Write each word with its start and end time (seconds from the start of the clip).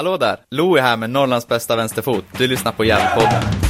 Hallå 0.00 0.16
där! 0.16 0.36
Louie 0.50 0.82
här 0.82 0.96
med 0.96 1.10
Norrlands 1.10 1.48
bästa 1.48 1.76
vänsterfot. 1.76 2.24
Du 2.38 2.46
lyssnar 2.46 2.72
på 2.72 2.84
Järnpodden. 2.84 3.69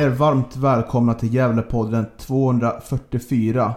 Er 0.00 0.08
varmt 0.08 0.56
välkomna 0.56 1.14
till 1.14 1.34
Gävlepodden 1.34 2.06
244. 2.18 3.74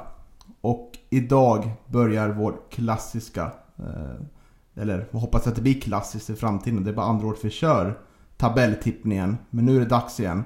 Och 0.61 0.91
idag 1.09 1.71
börjar 1.87 2.29
vår 2.29 2.55
klassiska, 2.69 3.51
eh, 3.77 4.81
eller 4.81 5.07
jag 5.11 5.19
hoppas 5.19 5.47
att 5.47 5.55
det 5.55 5.61
blir 5.61 5.81
klassiskt 5.81 6.29
i 6.29 6.35
framtiden, 6.35 6.83
det 6.83 6.89
är 6.91 6.93
bara 6.93 7.05
andra 7.05 7.27
året 7.27 7.39
vi 7.45 7.49
kör 7.49 7.99
tabelltippningen. 8.37 9.37
Men 9.49 9.65
nu 9.65 9.75
är 9.75 9.79
det 9.79 9.85
dags 9.85 10.19
igen. 10.19 10.43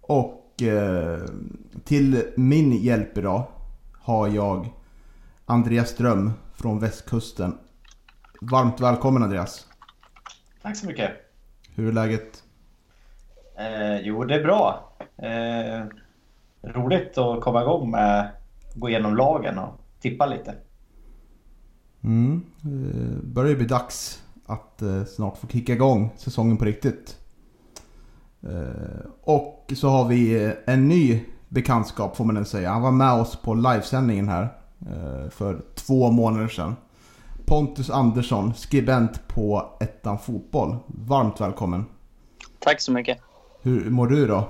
Och 0.00 0.62
eh, 0.62 1.20
till 1.84 2.22
min 2.36 2.72
hjälp 2.72 3.18
idag 3.18 3.44
har 3.92 4.28
jag 4.28 4.72
Andreas 5.46 5.88
Ström 5.88 6.32
från 6.54 6.78
västkusten. 6.78 7.58
Varmt 8.40 8.80
välkommen 8.80 9.22
Andreas. 9.22 9.66
Tack 10.62 10.76
så 10.76 10.86
mycket. 10.86 11.10
Hur 11.74 11.88
är 11.88 11.92
läget? 11.92 12.42
Eh, 13.58 14.00
jo, 14.00 14.24
det 14.24 14.34
är 14.34 14.42
bra. 14.42 14.92
Eh, 15.16 15.86
roligt 16.62 17.18
att 17.18 17.40
komma 17.40 17.62
igång 17.62 17.90
med 17.90 18.20
att 18.20 18.74
gå 18.74 18.88
igenom 18.88 19.16
lagen 19.16 19.58
och 19.58 19.80
tippa 20.00 20.26
lite. 20.26 20.54
Mm. 22.04 22.42
Eh, 22.64 23.22
börjar 23.22 23.50
ju 23.50 23.56
bli 23.56 23.66
dags 23.66 24.22
att 24.46 24.82
eh, 24.82 25.04
snart 25.04 25.38
få 25.38 25.46
kicka 25.46 25.72
igång 25.72 26.10
säsongen 26.16 26.56
på 26.56 26.64
riktigt. 26.64 27.16
Eh, 28.42 29.06
och 29.22 29.72
så 29.76 29.88
har 29.88 30.08
vi 30.08 30.44
eh, 30.44 30.52
en 30.66 30.88
ny 30.88 31.24
bekantskap 31.48 32.16
får 32.16 32.24
man 32.24 32.34
väl 32.34 32.46
säga. 32.46 32.70
Han 32.70 32.82
var 32.82 32.92
med 32.92 33.12
oss 33.12 33.36
på 33.36 33.54
livesändningen 33.54 34.28
här 34.28 34.48
för 35.30 35.64
två 35.74 36.10
månader 36.10 36.48
sedan. 36.48 36.76
Pontus 37.46 37.90
Andersson, 37.90 38.54
skribent 38.54 39.28
på 39.28 39.76
Ettan 39.80 40.18
Fotboll. 40.18 40.76
Varmt 40.86 41.40
välkommen. 41.40 41.84
Tack 42.58 42.80
så 42.80 42.92
mycket. 42.92 43.18
Hur 43.66 43.90
mår 43.90 44.06
du 44.06 44.26
då? 44.26 44.48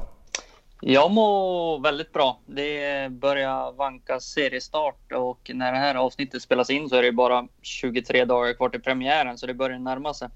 Jag 0.80 1.10
mår 1.10 1.80
väldigt 1.80 2.12
bra. 2.12 2.40
Det 2.46 3.12
börjar 3.12 3.72
vanka 3.72 4.20
seriestart 4.20 5.12
och 5.12 5.50
när 5.54 5.72
det 5.72 5.78
här 5.78 5.94
avsnittet 5.94 6.42
spelas 6.42 6.70
in 6.70 6.88
så 6.88 6.96
är 6.96 7.02
det 7.02 7.12
bara 7.12 7.48
23 7.62 8.24
dagar 8.24 8.54
kvar 8.54 8.68
till 8.68 8.82
premiären 8.82 9.38
så 9.38 9.46
det 9.46 9.54
börjar 9.54 9.78
närma 9.78 10.14
sig. 10.14 10.28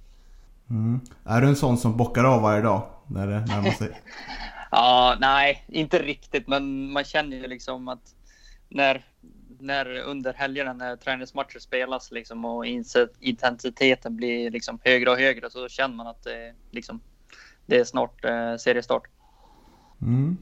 Mm. 0.70 1.00
Är 1.24 1.40
du 1.40 1.46
en 1.46 1.56
sån 1.56 1.78
som 1.78 1.96
bockar 1.96 2.24
av 2.24 2.42
varje 2.42 2.62
dag 2.62 2.82
när 3.06 3.26
det 3.26 3.40
närmar 3.40 3.70
sig? 3.70 4.00
Ja, 4.70 5.16
nej, 5.20 5.64
inte 5.68 6.02
riktigt, 6.02 6.48
men 6.48 6.92
man 6.92 7.04
känner 7.04 7.36
ju 7.36 7.46
liksom 7.46 7.88
att 7.88 8.14
när, 8.68 9.04
när 9.58 9.98
under 9.98 10.32
helgerna 10.32 10.72
när 10.72 10.96
träningsmatcher 10.96 11.58
spelas 11.58 12.10
liksom 12.10 12.44
och 12.44 12.66
intensiteten 13.20 14.16
blir 14.16 14.50
liksom 14.50 14.78
högre 14.84 15.10
och 15.10 15.16
högre 15.16 15.50
så 15.50 15.68
känner 15.68 15.96
man 15.96 16.06
att 16.06 16.22
det, 16.24 16.54
liksom, 16.70 17.00
det 17.70 17.76
är 17.76 17.84
snart 17.84 18.24
eh, 18.24 18.56
seriestart. 18.58 19.02
Mm. 20.02 20.36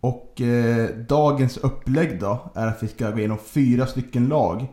Och 0.00 0.40
eh, 0.40 0.88
dagens 0.96 1.56
upplägg 1.56 2.20
då 2.20 2.50
är 2.54 2.66
att 2.66 2.82
vi 2.82 2.88
ska 2.88 3.10
gå 3.10 3.18
igenom 3.18 3.38
fyra 3.38 3.86
stycken 3.86 4.28
lag. 4.28 4.66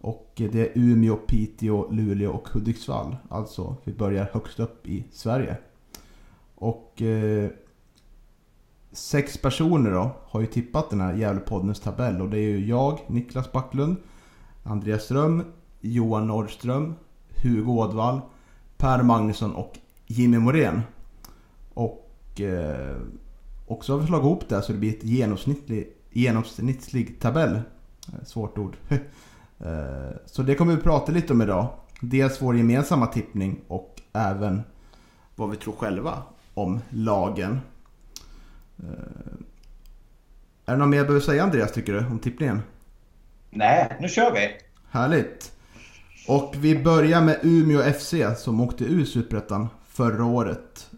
Och 0.00 0.32
eh, 0.40 0.50
det 0.50 0.60
är 0.60 0.72
Umeå, 0.74 1.16
Piteå, 1.16 1.90
Luleå 1.90 2.30
och 2.30 2.48
Hudiksvall. 2.48 3.16
Alltså 3.28 3.76
vi 3.84 3.92
börjar 3.92 4.30
högst 4.32 4.60
upp 4.60 4.86
i 4.86 5.04
Sverige. 5.12 5.56
Och 6.54 7.02
eh, 7.02 7.50
sex 8.92 9.38
personer 9.38 9.90
då 9.90 10.10
har 10.26 10.40
ju 10.40 10.46
tippat 10.46 10.90
den 10.90 11.00
här 11.00 11.14
Gävlepoddens 11.14 11.80
tabell. 11.80 12.20
Och 12.20 12.28
det 12.30 12.38
är 12.38 12.48
ju 12.48 12.66
jag, 12.66 13.00
Niklas 13.06 13.52
Backlund, 13.52 13.96
Andreas 14.62 15.02
Ström, 15.02 15.44
Johan 15.80 16.26
Norrström, 16.26 16.94
Hugo 17.42 17.72
Ådvall, 17.72 18.20
Per 18.76 19.02
Magnusson 19.02 19.54
och 19.54 19.78
Jimmy 20.06 20.38
Morén. 20.38 20.82
Och, 21.74 22.40
eh, 22.40 22.96
och 23.66 23.84
så 23.84 23.92
har 23.92 24.00
vi 24.00 24.06
slagit 24.06 24.24
ihop 24.24 24.48
det 24.48 24.62
så 24.62 24.72
det 24.72 24.78
blir 24.78 24.90
ett 24.96 25.04
genomsnittlig, 25.04 25.88
genomsnittlig 26.10 27.20
tabell. 27.20 27.54
Eh, 27.54 28.24
Svårt 28.26 28.58
ord. 28.58 28.76
Eh, 29.58 30.16
så 30.26 30.42
det 30.42 30.54
kommer 30.54 30.76
vi 30.76 30.82
prata 30.82 31.12
lite 31.12 31.32
om 31.32 31.42
idag. 31.42 31.68
Dels 32.00 32.42
vår 32.42 32.56
gemensamma 32.56 33.06
tippning 33.06 33.60
och 33.68 34.00
även 34.12 34.62
vad 35.34 35.50
vi 35.50 35.56
tror 35.56 35.74
själva 35.74 36.22
om 36.54 36.80
lagen. 36.90 37.60
Eh, 38.78 39.34
Är 40.66 40.72
det 40.72 40.76
något 40.76 40.88
mer 40.88 40.96
jag 40.98 41.06
behöver 41.06 41.24
säga 41.26 41.42
Andreas 41.42 41.72
tycker 41.72 41.92
du 41.92 41.98
om 42.06 42.18
tippningen? 42.18 42.62
Nej, 43.50 43.96
nu 44.00 44.08
kör 44.08 44.32
vi! 44.32 44.48
Härligt! 44.90 45.52
Och 46.28 46.54
vi 46.58 46.82
börjar 46.82 47.20
med 47.22 47.38
Umeå 47.42 47.82
FC 47.92 48.14
som 48.38 48.60
åkte 48.60 48.84
ur 48.84 49.04
Superettan 49.04 49.68
förra 49.88 50.24
året. 50.24 50.90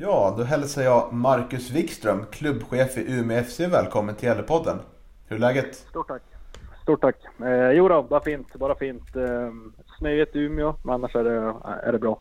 Ja, 0.00 0.34
då 0.38 0.44
hälsar 0.44 0.82
jag 0.82 1.12
Marcus 1.12 1.70
Wikström, 1.70 2.26
klubbchef 2.30 2.98
i 2.98 3.12
Umeå 3.12 3.44
FC, 3.44 3.60
välkommen 3.60 4.14
till 4.14 4.28
Gävlepodden. 4.28 4.78
Hur 5.28 5.36
är 5.36 5.40
läget? 5.40 5.74
Stort 5.74 6.08
tack. 6.08 6.22
Stort 6.82 7.00
tack. 7.00 7.16
Eh, 7.40 7.70
jo 7.70 7.88
då, 7.88 8.02
bara 8.02 8.20
fint. 8.20 8.54
Bara 8.54 8.74
fint. 8.74 9.16
Eh, 9.16 9.50
snöigt 9.98 10.36
i 10.36 10.38
Umeå, 10.38 10.74
men 10.82 10.94
annars 10.94 11.16
är 11.16 11.24
det, 11.24 11.54
är 11.88 11.92
det 11.92 11.98
bra. 11.98 12.20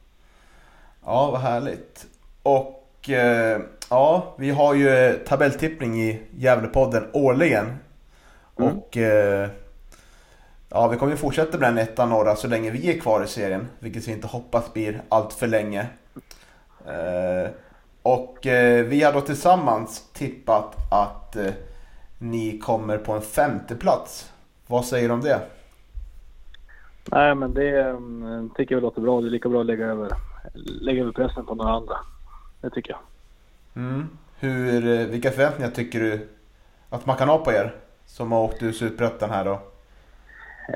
Ja, 1.06 1.32
vad 1.32 1.42
härligt. 1.42 2.08
Och 2.44 3.10
eh, 3.10 3.62
ja, 3.90 4.36
vi 4.38 4.50
har 4.50 4.74
ju 4.74 5.14
tabelltippning 5.28 6.02
i 6.02 6.22
Gävlepodden 6.32 7.10
årligen. 7.14 7.66
Mm. 7.66 7.78
Och 8.78 8.98
eh, 8.98 9.50
ja, 10.70 10.88
vi 10.88 10.98
kommer 10.98 11.12
ju 11.12 11.18
fortsätta 11.18 11.58
med 11.58 11.70
den 11.70 11.78
ettan 11.78 12.10
norra 12.10 12.36
så 12.36 12.48
länge 12.48 12.72
vi 12.72 12.96
är 12.96 13.00
kvar 13.00 13.24
i 13.24 13.28
serien. 13.28 13.68
Vilket 13.80 14.08
vi 14.08 14.12
inte 14.12 14.28
hoppas 14.28 14.74
blir 14.74 15.02
allt 15.10 15.34
för 15.34 15.48
länge. 15.48 15.88
Eh, 16.86 17.50
och 18.08 18.48
eh, 18.48 18.86
vi 18.86 19.04
har 19.04 19.14
då 19.14 19.22
tillsammans 19.22 20.10
tippat 20.14 20.76
att 20.92 21.36
eh, 21.36 21.54
ni 22.18 22.60
kommer 22.60 22.98
på 22.98 23.14
en 23.14 23.22
femte 23.22 23.76
plats. 23.76 24.32
Vad 24.68 24.86
säger 24.86 25.08
du 25.08 25.14
om 25.14 25.22
det? 25.22 25.42
Nej, 27.12 27.36
men 27.36 27.54
det 27.54 27.84
um, 27.84 28.52
tycker 28.56 28.76
jag 28.76 28.82
låter 28.82 29.02
bra. 29.02 29.22
Det 29.22 29.28
är 29.28 29.32
lika 29.32 29.50
bra 29.50 29.60
att 29.60 29.66
lägga 29.66 29.86
över, 29.86 30.12
lägga 30.82 31.02
över 31.02 31.12
pressen 31.12 31.46
på 31.46 31.56
några 31.56 31.72
andra. 31.72 31.96
Det 32.62 32.70
tycker 32.70 32.92
jag. 32.92 33.00
Mm. 33.84 34.10
Hur, 34.40 35.00
eh, 35.00 35.08
vilka 35.08 35.32
förväntningar 35.32 35.72
tycker 35.72 36.00
du 36.00 36.28
att 36.90 37.06
man 37.06 37.18
kan 37.18 37.30
ha 37.30 37.38
på 37.38 37.52
er 37.52 37.76
som 38.06 38.32
har 38.32 38.44
åkt 38.44 38.64
ur 38.64 38.72
Superettan 38.72 39.30
här 39.30 39.46
då? 39.46 39.60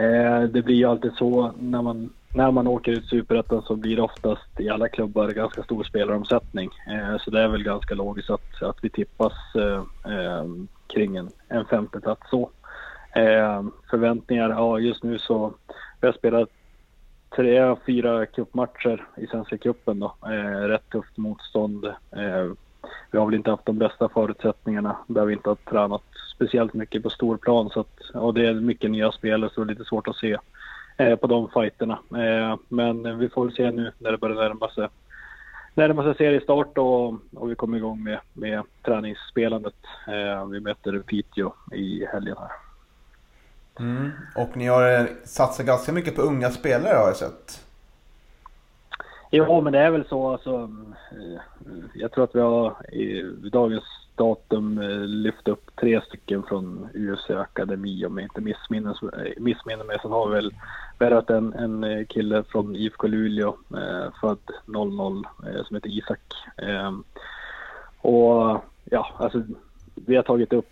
Eh, 0.02 0.41
det 0.41 0.62
blir 0.62 0.75
ju 0.75 0.86
alltid 0.86 1.12
så 1.14 1.53
när 1.59 1.81
man, 1.81 2.09
när 2.34 2.52
man 2.52 2.68
åker 2.68 2.92
ut 2.92 3.06
Superettan 3.06 3.62
så 3.62 3.75
blir 3.75 3.96
det 3.96 4.02
oftast 4.02 4.59
i 4.59 4.69
alla 4.69 4.90
klubbar 4.90 5.30
ganska 5.30 5.64
stor 5.64 5.84
spelaromsättning. 5.84 6.69
Eh, 6.88 7.18
så 7.18 7.31
det 7.31 7.42
är 7.42 7.47
väl 7.47 7.64
ganska 7.64 7.96
logiskt 7.96 8.30
att, 8.30 8.62
att 8.62 8.78
vi 8.81 8.90
tippas 8.90 9.34
eh, 9.56 9.84
eh, 10.14 10.46
kring 10.88 11.16
en, 11.16 11.30
en 11.47 11.66
femteplats 11.66 12.29
så. 12.29 12.50
Eh, 13.16 13.64
förväntningar, 13.90 14.50
ja 14.50 14.79
just 14.79 15.03
nu 15.03 15.20
så 15.20 15.53
vi 16.02 16.08
har 16.08 16.14
spelat 16.14 16.50
tre, 17.35 17.76
fyra 17.85 18.26
cupmatcher 18.26 19.08
i 19.17 19.28
Svenska 19.28 19.58
cupen 19.58 20.00
då. 20.00 20.16
Eh, 20.26 20.67
rätt 20.67 20.90
tufft 20.90 21.17
motstånd. 21.17 21.85
Eh, 21.85 22.52
vi 23.11 23.17
har 23.17 23.26
väl 23.26 23.35
inte 23.35 23.52
haft 23.52 23.66
de 23.66 23.78
bästa 23.78 24.09
förutsättningarna 24.09 24.97
där 25.08 25.26
vi 25.26 25.34
inte 25.34 25.50
har 25.50 25.55
tränat 25.55 26.03
speciellt 26.35 26.73
mycket 26.73 27.03
på 27.03 27.09
storplan. 27.09 27.70
Så 27.70 27.79
att, 27.79 28.00
och 28.14 28.34
det 28.34 28.47
är 28.47 28.53
mycket 28.53 28.91
nya 28.91 29.11
spelare 29.11 29.50
så 29.53 29.64
det 29.64 29.66
är 29.66 29.76
lite 29.76 29.90
svårt 29.90 30.08
att 30.08 30.16
se 30.16 30.38
på 30.97 31.28
de 31.28 31.49
fighterna. 31.49 31.99
Eh, 32.11 32.59
men 32.67 33.20
vi 33.20 33.29
får 33.29 33.46
väl 33.46 33.55
se 33.55 33.72
nu 33.72 33.91
när 33.97 34.11
det 34.11 34.17
börjar 34.17 34.35
närma 34.35 34.70
sig, 34.70 34.88
närma 35.73 36.03
sig 36.03 36.16
seriestart 36.16 36.78
och, 36.78 37.08
och 37.35 37.52
vi 37.52 37.55
kommer 37.55 37.78
igång 37.78 38.03
med, 38.03 38.20
med 38.34 38.64
träningsspelandet. 38.85 39.76
Eh, 40.08 40.46
vi 40.46 40.59
möter 40.59 40.99
Piteå 40.99 41.53
i 41.72 42.05
helgen 42.05 42.35
här. 42.40 42.52
Mm. 43.79 44.11
Och 44.35 44.58
ni 44.58 44.67
har 44.67 44.99
eh, 44.99 45.05
satsat 45.23 45.66
ganska 45.66 45.91
mycket 45.91 46.16
på 46.16 46.22
unga 46.22 46.49
spelare 46.49 46.97
har 46.97 47.08
jag 47.08 47.16
sett. 47.16 47.61
Jo, 49.32 49.61
men 49.61 49.73
det 49.73 49.79
är 49.79 49.91
väl 49.91 50.08
så. 50.08 50.32
Alltså, 50.32 50.70
eh, 51.11 51.41
jag 51.93 52.11
tror 52.11 52.23
att 52.23 52.35
vi 52.35 52.40
har 52.40 52.93
i 52.93 53.22
dagens 53.52 53.84
datum 54.16 54.79
lyfte 54.79 55.05
lyft 55.08 55.47
upp 55.47 55.75
tre 55.75 56.02
stycken 56.02 56.43
från 56.43 56.90
UFC 56.93 57.29
Akademi 57.29 58.05
om 58.05 58.17
jag 58.17 58.25
inte 58.25 58.41
missminner, 58.41 58.97
missminner 59.40 59.85
mig. 59.85 59.97
Sen 60.02 60.11
har 60.11 60.28
vi 60.28 60.35
väl 60.35 60.53
värvat 60.99 61.29
en, 61.29 61.53
en 61.53 61.84
eh, 61.84 62.05
kille 62.05 62.43
från 62.43 62.75
IFK 62.75 63.08
Luleå, 63.08 63.58
eh, 63.73 64.13
född 64.22 64.52
00, 64.66 65.25
eh, 65.47 65.63
som 65.63 65.75
heter 65.75 65.90
Isak. 65.90 66.22
Eh, 66.58 66.91
och 68.02 68.61
ja, 68.84 69.08
alltså 69.17 69.43
vi 69.96 70.16
har 70.16 70.23
tagit 70.23 70.53
upp, 70.53 70.72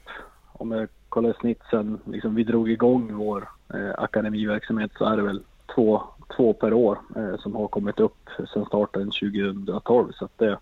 om 0.54 0.72
jag 0.72 0.88
kollar 1.10 1.34
snitt 1.34 1.62
sen 1.72 2.00
liksom 2.06 2.36
vi 2.36 2.44
drog 2.44 2.72
igång 2.72 3.14
vår 3.14 3.50
eh, 3.74 3.92
akademiverksamhet 3.98 4.92
så 4.98 5.06
är 5.06 5.18
det 5.18 5.24
väl 5.24 5.44
två, 5.76 6.02
två 6.36 6.54
per 6.54 6.74
år 6.74 7.00
eh, 7.16 7.38
som 7.38 7.56
har 7.56 7.68
kommit 7.68 8.00
upp 8.00 8.30
sen 8.54 8.66
starten 8.66 9.12
2012. 9.12 10.12
Så 10.12 10.26
att 10.26 10.38
det, 10.38 10.58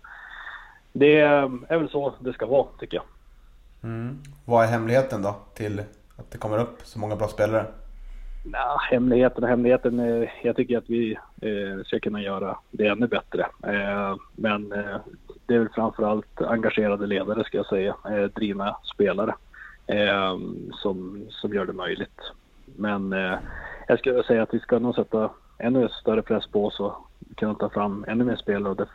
det 0.92 1.20
är 1.20 1.78
väl 1.78 1.88
så 1.88 2.14
det 2.20 2.32
ska 2.32 2.46
vara 2.46 2.66
tycker 2.80 2.96
jag. 2.96 3.04
Mm. 3.82 4.18
Vad 4.44 4.64
är 4.64 4.68
hemligheten 4.68 5.22
då 5.22 5.36
till 5.54 5.80
att 6.16 6.30
det 6.30 6.38
kommer 6.38 6.58
upp 6.58 6.78
så 6.82 6.98
många 6.98 7.16
bra 7.16 7.28
spelare? 7.28 7.66
Nah, 8.44 8.78
hemligheten 8.90 9.44
och 9.44 9.50
hemligheten, 9.50 10.00
eh, 10.00 10.28
jag 10.42 10.56
tycker 10.56 10.78
att 10.78 10.90
vi 10.90 11.18
eh, 11.42 11.84
ska 11.84 12.00
kunna 12.00 12.22
göra 12.22 12.58
det 12.70 12.86
ännu 12.86 13.06
bättre. 13.06 13.46
Eh, 13.62 14.16
men 14.36 14.72
eh, 14.72 14.96
det 15.46 15.54
är 15.54 15.58
väl 15.58 15.68
framförallt 15.74 16.42
engagerade 16.42 17.06
ledare 17.06 17.44
ska 17.44 17.56
jag 17.56 17.66
säga, 17.66 17.94
eh, 18.10 18.24
drivna 18.24 18.76
spelare 18.94 19.34
eh, 19.86 20.38
som, 20.72 21.26
som 21.30 21.54
gör 21.54 21.66
det 21.66 21.72
möjligt. 21.72 22.20
Men 22.76 23.12
eh, 23.12 23.38
jag 23.88 23.98
skulle 23.98 24.22
säga 24.22 24.42
att 24.42 24.54
vi 24.54 24.58
ska 24.58 24.78
nog 24.78 24.94
sätta 24.94 25.30
ännu 25.58 25.88
större 25.88 26.22
press 26.22 26.46
på 26.46 26.66
oss 26.66 26.80
och 26.80 27.07
kunna 27.34 27.54
ta 27.54 27.68
fram 27.68 28.04
ännu 28.08 28.24
mer 28.24 28.36
spelare 28.36 28.74
där, 28.74 28.88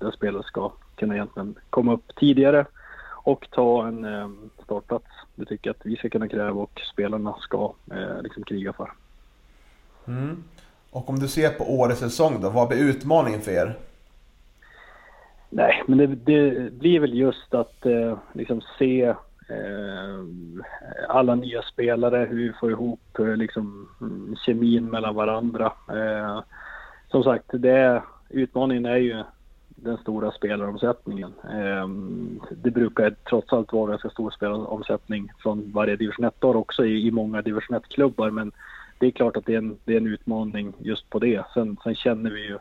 där 0.00 0.10
spelare 0.10 0.42
ska 0.42 0.72
kunna 0.96 1.14
egentligen 1.14 1.54
komma 1.70 1.92
upp 1.92 2.16
tidigare 2.16 2.66
och 3.28 3.50
ta 3.50 3.86
en 3.86 4.04
eh, 4.04 4.28
startplats. 4.64 5.06
Det 5.34 5.44
tycker 5.44 5.70
jag 5.70 5.74
att 5.74 5.86
vi 5.86 5.96
ska 5.96 6.08
kunna 6.08 6.28
kräva 6.28 6.60
och 6.60 6.80
spelarna 6.92 7.34
ska 7.40 7.72
eh, 7.90 8.22
liksom 8.22 8.42
kriga 8.42 8.72
för. 8.72 8.92
Mm. 10.06 10.44
Och 10.90 11.08
om 11.08 11.18
du 11.18 11.28
ser 11.28 11.50
på 11.50 11.64
årets 11.64 12.00
säsong 12.00 12.40
då, 12.40 12.50
vad 12.50 12.68
blir 12.68 12.78
utmaningen 12.78 13.40
för 13.40 13.52
er? 13.52 13.76
Nej, 15.50 15.82
men 15.86 15.98
det, 15.98 16.06
det 16.06 16.72
blir 16.72 17.00
väl 17.00 17.14
just 17.14 17.54
att 17.54 17.86
eh, 17.86 18.18
liksom 18.32 18.60
se 18.78 19.02
eh, 19.48 20.24
alla 21.08 21.34
nya 21.34 21.62
spelare, 21.62 22.26
hur 22.30 22.36
vi 22.36 22.52
får 22.52 22.70
ihop 22.70 23.18
liksom, 23.18 23.88
mm, 24.00 24.36
kemin 24.46 24.90
mellan 24.90 25.14
varandra. 25.14 25.72
Som 27.10 27.24
sagt, 27.24 27.44
det, 27.52 28.02
utmaningen 28.28 28.86
är 28.86 28.96
ju 28.96 29.24
den 29.82 29.96
stora 29.96 30.30
spelaromsättningen. 30.30 31.32
Ehm, 31.52 32.40
det 32.50 32.70
brukar 32.70 33.10
trots 33.10 33.52
allt 33.52 33.72
vara 33.72 33.90
ganska 33.90 34.10
stor 34.10 34.30
spelaromsättning 34.30 35.32
från 35.38 35.72
varje 35.72 35.96
division 35.96 36.26
1-år 36.26 36.56
också 36.56 36.84
i, 36.86 37.06
i 37.06 37.10
många 37.10 37.42
division 37.42 37.76
1-klubbar 37.76 38.30
men 38.30 38.52
det 38.98 39.06
är 39.06 39.10
klart 39.10 39.36
att 39.36 39.46
det 39.46 39.54
är 39.54 39.58
en, 39.58 39.76
det 39.84 39.92
är 39.92 39.96
en 39.96 40.06
utmaning 40.06 40.72
just 40.78 41.10
på 41.10 41.18
det. 41.18 41.44
Sen, 41.54 41.76
sen 41.82 41.94
känner 41.94 42.30
vi 42.30 42.46
ju 42.46 42.58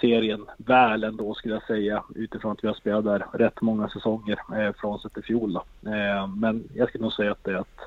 serien 0.00 0.46
väl 0.56 1.04
ändå 1.04 1.34
skulle 1.34 1.54
jag 1.54 1.62
säga 1.62 2.02
utifrån 2.14 2.52
att 2.52 2.64
vi 2.64 2.68
har 2.68 2.74
spelat 2.74 3.04
där 3.04 3.26
rätt 3.32 3.60
många 3.60 3.88
säsonger 3.88 4.38
eh, 4.56 4.72
frånsett 4.72 5.18
i 5.18 5.22
fjol. 5.22 5.56
Eh, 5.56 6.26
men 6.36 6.68
jag 6.74 6.88
skulle 6.88 7.02
nog 7.02 7.12
säga 7.12 7.32
att 7.32 7.44
det 7.44 7.50
är 7.50 7.56
att 7.56 7.80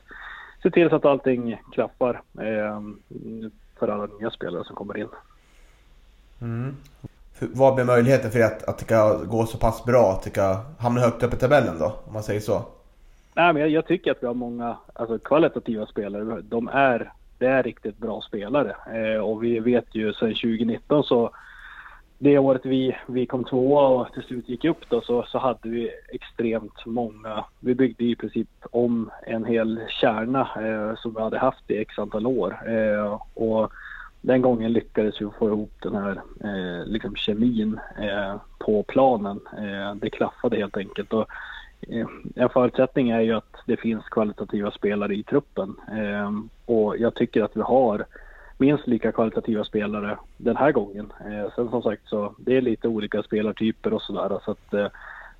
se 0.63 0.71
till 0.71 0.89
så 0.89 0.95
att 0.95 1.05
allting 1.05 1.61
klaffar 1.71 2.21
eh, 2.39 2.81
för 3.79 3.87
alla 3.87 4.05
nya 4.19 4.29
spelare 4.29 4.63
som 4.63 4.75
kommer 4.75 4.97
in. 4.97 5.07
Mm. 6.41 6.75
Vad 7.39 7.75
blir 7.75 7.85
möjligheten 7.85 8.31
för 8.31 8.39
att, 8.39 8.63
att 8.63 8.77
det 8.77 8.85
ska 8.85 9.23
gå 9.23 9.45
så 9.45 9.57
pass 9.57 9.85
bra? 9.85 10.11
Att 10.11 10.23
det 10.23 10.29
ska 10.29 10.61
hamna 10.79 11.01
högt 11.01 11.23
upp 11.23 11.33
i 11.33 11.37
tabellen 11.37 11.79
då? 11.79 11.95
Om 12.07 12.13
man 12.13 12.23
säger 12.23 12.39
så. 12.39 12.65
Nej, 13.33 13.53
men 13.53 13.61
jag, 13.61 13.69
jag 13.69 13.87
tycker 13.87 14.11
att 14.11 14.23
vi 14.23 14.27
har 14.27 14.33
många 14.33 14.77
alltså, 14.93 15.19
kvalitativa 15.19 15.85
spelare. 15.85 16.41
De 16.41 16.67
är, 16.67 17.11
det 17.37 17.47
är 17.47 17.63
riktigt 17.63 17.97
bra 17.97 18.21
spelare. 18.21 18.75
Eh, 18.93 19.19
och 19.19 19.43
vi 19.43 19.59
vet 19.59 19.95
ju 19.95 20.13
sedan 20.13 20.29
2019 20.29 21.03
så 21.03 21.31
det 22.17 22.37
året 22.37 22.61
vi, 22.65 22.97
vi 23.07 23.25
kom 23.25 23.43
tvåa 23.43 23.87
och 23.87 24.13
till 24.13 24.23
slut 24.23 24.49
gick 24.49 24.65
upp 24.65 24.89
då 24.89 25.01
så, 25.01 25.23
så 25.23 25.39
hade 25.39 25.69
vi 25.69 25.91
extremt 26.11 26.85
många. 26.85 27.45
Vi 27.59 27.75
byggde 27.75 28.03
i 28.03 28.15
princip 28.15 28.47
om 28.71 29.09
en 29.27 29.45
hel 29.45 29.79
kärna 29.89 30.41
eh, 30.41 30.95
som 30.97 31.13
vi 31.13 31.21
hade 31.21 31.39
haft 31.39 31.71
i 31.71 31.77
x 31.77 31.99
antal 31.99 32.27
år. 32.27 32.69
Eh, 32.69 33.21
och 33.33 33.71
den 34.25 34.41
gången 34.41 34.73
lyckades 34.73 35.21
vi 35.21 35.29
få 35.39 35.47
ihop 35.47 35.71
den 35.81 35.95
här 35.95 36.21
eh, 36.43 36.85
liksom 36.85 37.15
kemin 37.15 37.79
eh, 37.99 38.35
på 38.59 38.83
planen. 38.83 39.39
Eh, 39.57 39.95
det 39.95 40.09
klaffade 40.09 40.57
helt 40.57 40.77
enkelt. 40.77 41.13
Och, 41.13 41.27
eh, 41.81 42.07
en 42.35 42.49
förutsättning 42.49 43.09
är 43.09 43.21
ju 43.21 43.33
att 43.33 43.55
det 43.65 43.77
finns 43.77 44.09
kvalitativa 44.09 44.71
spelare 44.71 45.15
i 45.15 45.23
truppen. 45.23 45.75
Eh, 45.91 46.31
och 46.65 46.97
jag 46.97 47.15
tycker 47.15 47.43
att 47.43 47.57
vi 47.57 47.61
har 47.61 48.05
minst 48.57 48.87
lika 48.87 49.11
kvalitativa 49.11 49.63
spelare 49.63 50.17
den 50.37 50.57
här 50.57 50.71
gången. 50.71 51.13
Eh, 51.19 51.53
sen 51.55 51.69
som 51.69 51.81
sagt 51.81 52.09
så 52.09 52.35
det 52.37 52.57
är 52.57 52.61
lite 52.61 52.87
olika 52.87 53.23
spelartyper 53.23 53.93
och 53.93 54.01
sådär. 54.01 54.39
Så 54.45 54.51
att 54.51 54.71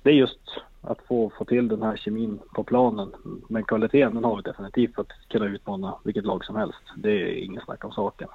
det 0.02 0.10
är 0.10 0.14
just 0.14 0.60
att 0.80 1.02
få, 1.08 1.30
få 1.38 1.44
till 1.44 1.68
den 1.68 1.82
här 1.82 1.96
kemin 1.96 2.38
på 2.54 2.64
planen. 2.64 3.12
Men 3.48 3.64
kvaliteten 3.64 4.14
den 4.14 4.24
har 4.24 4.36
vi 4.36 4.42
definitivt 4.42 4.94
för 4.94 5.02
att 5.02 5.28
kunna 5.28 5.46
utmana 5.46 5.94
vilket 6.04 6.24
lag 6.24 6.44
som 6.44 6.56
helst. 6.56 6.82
Det 6.96 7.10
är 7.10 7.44
ingen 7.44 7.62
snack 7.64 7.84
om 7.84 7.92
saken. 7.92 8.28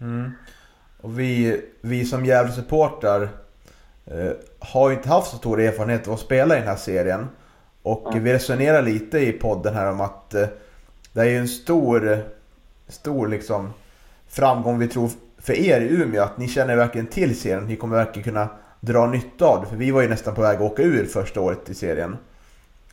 Mm. 0.00 0.32
Och 1.00 1.18
vi, 1.18 1.60
vi 1.80 2.04
som 2.04 2.24
Gävle-supportrar 2.24 3.28
eh, 4.06 4.32
har 4.58 4.90
ju 4.90 4.96
inte 4.96 5.08
haft 5.08 5.30
så 5.30 5.36
stor 5.36 5.60
erfarenhet 5.60 6.08
av 6.08 6.14
att 6.14 6.20
spela 6.20 6.56
i 6.56 6.58
den 6.58 6.68
här 6.68 6.76
serien. 6.76 7.28
Och 7.82 8.12
mm. 8.12 8.24
vi 8.24 8.32
resonerar 8.32 8.82
lite 8.82 9.18
i 9.18 9.32
podden 9.32 9.74
här 9.74 9.90
om 9.90 10.00
att 10.00 10.34
eh, 10.34 10.46
det 11.12 11.20
är 11.20 11.24
ju 11.24 11.38
en 11.38 11.48
stor, 11.48 12.18
stor 12.88 13.28
liksom 13.28 13.72
framgång 14.28 14.78
vi 14.78 14.88
tror 14.88 15.10
för 15.38 15.52
er 15.52 15.80
i 15.80 15.88
Umeå. 15.88 16.22
Att 16.22 16.38
ni 16.38 16.48
känner 16.48 16.76
verkligen 16.76 17.06
till 17.06 17.40
serien. 17.40 17.66
Ni 17.66 17.76
kommer 17.76 17.96
verkligen 17.96 18.24
kunna 18.24 18.48
dra 18.80 19.06
nytta 19.06 19.44
av 19.44 19.60
det. 19.60 19.66
För 19.66 19.76
vi 19.76 19.90
var 19.90 20.02
ju 20.02 20.08
nästan 20.08 20.34
på 20.34 20.42
väg 20.42 20.56
att 20.56 20.62
åka 20.72 20.82
ur 20.82 21.06
första 21.06 21.40
året 21.40 21.70
i 21.70 21.74
serien. 21.74 22.16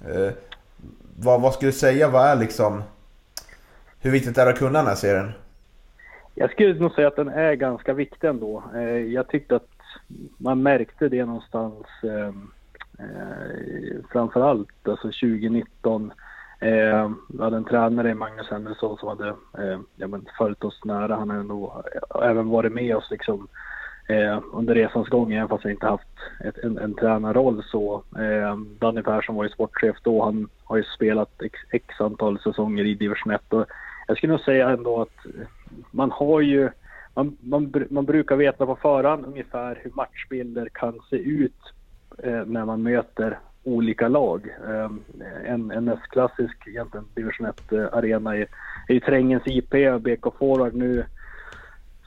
Eh, 0.10 0.32
vad, 1.18 1.42
vad 1.42 1.54
skulle 1.54 1.72
du 1.72 1.78
säga, 1.78 2.08
vad 2.08 2.26
är 2.26 2.36
liksom... 2.36 2.84
Hur 4.00 4.12
viktigt 4.12 4.38
är 4.38 4.46
det 4.46 4.52
att 4.52 4.58
kunna 4.58 4.80
den 4.80 4.88
här 4.88 4.96
serien? 4.96 5.32
Jag 6.36 6.52
skulle 6.52 6.74
nog 6.74 6.92
säga 6.92 7.08
att 7.08 7.16
den 7.16 7.28
är 7.28 7.54
ganska 7.54 7.94
viktig 7.94 8.28
ändå. 8.28 8.64
Eh, 8.76 8.98
jag 8.98 9.28
tyckte 9.28 9.56
att 9.56 9.70
man 10.38 10.64
märkte 10.64 11.10
det 11.10 11.26
någonstans 11.26 11.86
ehm, 12.04 12.52
eh, 13.00 14.06
framförallt 14.12 14.88
alltså 14.88 15.08
2019. 15.08 16.12
Eh, 16.60 17.12
vi 17.30 17.44
hade 17.44 17.58
en 17.58 17.66
tränare, 17.66 18.16
Magnus 18.16 18.50
Henriksson, 18.50 18.98
som 18.98 19.10
hade 19.10 19.28
eh, 19.30 19.80
ja, 19.96 20.08
men 20.08 20.26
följt 20.38 20.64
oss 20.64 20.86
nära. 20.86 21.16
Han 21.16 21.30
har 21.30 21.84
eh, 21.96 22.30
även 22.30 22.50
varit 22.50 22.72
med 22.72 22.96
oss 22.96 23.08
liksom, 23.12 23.48
eh, 24.10 24.40
under 24.54 24.76
resans 24.76 25.10
gång, 25.10 25.34
även 25.34 25.50
fast 25.50 25.64
jag 25.64 25.74
inte 25.74 25.88
haft 25.88 26.18
ett, 26.44 26.58
en, 26.58 26.78
en 26.78 26.94
tränarroll. 26.94 27.64
Så, 27.64 28.04
eh, 28.20 28.58
Danny 28.80 29.02
Persson 29.02 29.36
var 29.36 29.44
ju 29.44 29.50
sportchef 29.50 29.96
då. 30.04 30.24
Han 30.24 30.50
har 30.64 30.78
ju 30.78 30.84
spelat 30.84 31.42
x, 31.42 31.60
x 31.72 32.02
antal 32.02 32.40
säsonger 32.40 32.86
i 32.86 32.94
division 32.94 33.34
1. 33.34 33.54
Och 33.54 33.66
jag 34.08 34.18
skulle 34.18 34.34
nog 34.34 34.42
säga 34.42 34.70
ändå 34.70 35.02
att 35.02 35.26
man 35.92 36.12
har 36.12 36.42
ju 36.42 36.70
man, 37.14 37.38
man, 37.40 37.74
man 37.90 38.06
brukar 38.06 38.36
veta 38.36 38.66
på 38.66 38.76
förhand 38.76 39.26
ungefär 39.26 39.80
hur 39.84 39.92
matchbilder 39.92 40.70
kan 40.74 41.00
se 41.10 41.16
ut 41.16 41.74
eh, 42.24 42.46
när 42.46 42.66
man 42.66 42.84
möter 42.84 43.40
olika 43.64 44.08
lag. 44.08 44.56
Eh, 44.68 44.92
en, 45.46 45.72
en 45.72 45.98
klassisk 46.10 46.68
egentligen 46.68 47.06
division 47.14 47.48
1-arena 47.48 48.36
eh, 48.36 48.42
är, 48.42 48.48
är 48.88 48.94
ju 48.94 49.00
Trängens 49.00 49.44
IP, 49.46 49.74
BK 50.02 50.38
Forward. 50.40 50.74
Nu 50.74 51.06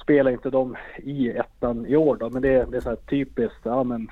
spelar 0.03 0.31
inte 0.31 0.51
de 0.51 0.77
i 0.97 1.29
ettan 1.29 1.87
i 1.87 1.97
år 1.97 2.17
då, 2.17 2.31
men 2.31 2.43
det, 2.43 2.71
det 2.71 2.77
är 2.77 2.81
så 2.81 2.89
här 2.89 2.97
typiskt. 2.97 3.61
Ja, 3.63 3.85
men 3.85 4.09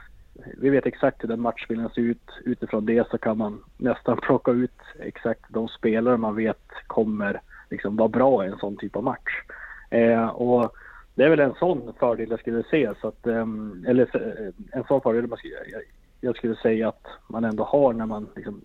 vi 0.59 0.71
vet 0.71 0.87
exakt 0.87 1.23
hur 1.23 1.29
den 1.29 1.41
matchbilden 1.41 1.89
ser 1.89 2.03
ut. 2.03 2.31
Utifrån 2.45 2.87
det 2.87 3.09
så 3.11 3.19
kan 3.19 3.39
man 3.39 3.65
nästan 3.77 4.17
plocka 4.17 4.51
ut 4.51 4.81
exakt 5.01 5.45
de 5.49 5.69
spelare 5.69 6.17
man 6.17 6.37
vet 6.37 6.69
kommer 6.87 7.41
liksom 7.73 7.97
vara 7.97 8.09
bra 8.09 8.45
i 8.45 8.49
en 8.49 8.59
sån 8.59 8.77
typ 8.77 8.97
av 8.97 9.05
match. 9.05 9.43
Eh, 9.91 10.27
och 10.27 10.73
det 11.15 11.25
är 11.25 11.31
väl 11.31 11.41
en 11.41 11.55
sån 11.55 11.93
fördel 11.99 12.31
jag 12.31 12.41
skulle 12.41 12.63
se. 12.71 12.91
Så 13.01 13.09
att, 13.09 13.27
ehm, 13.27 13.85
eh, 13.85 13.91
eller 13.91 14.33
en 14.73 14.85
sån 14.85 15.01
fördel 15.01 15.27
man 15.27 15.39
skulle, 15.39 15.55
jag, 15.55 15.83
jag, 16.21 16.37
skulle 16.37 16.57
säga 16.57 16.89
att 16.89 17.07
man 17.29 17.45
ändå 17.45 17.65
har 17.65 17.93
när 17.93 18.07
man, 18.07 18.29
liksom, 18.37 18.61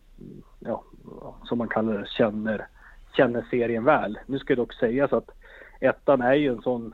ja, 0.60 0.84
som 1.44 1.58
man 1.58 1.68
kallar 1.68 1.94
det, 1.94 2.08
känner, 2.08 2.68
känner 3.16 3.46
serien 3.52 3.84
väl. 3.84 4.20
Nu 4.26 4.40
ska 4.40 4.56
det 4.56 4.62
dock 4.62 4.74
sägas 4.74 5.14
att 5.14 5.30
ettan 5.80 6.22
är 6.22 6.34
ju 6.34 6.48
en 6.48 6.62
sån 6.62 6.94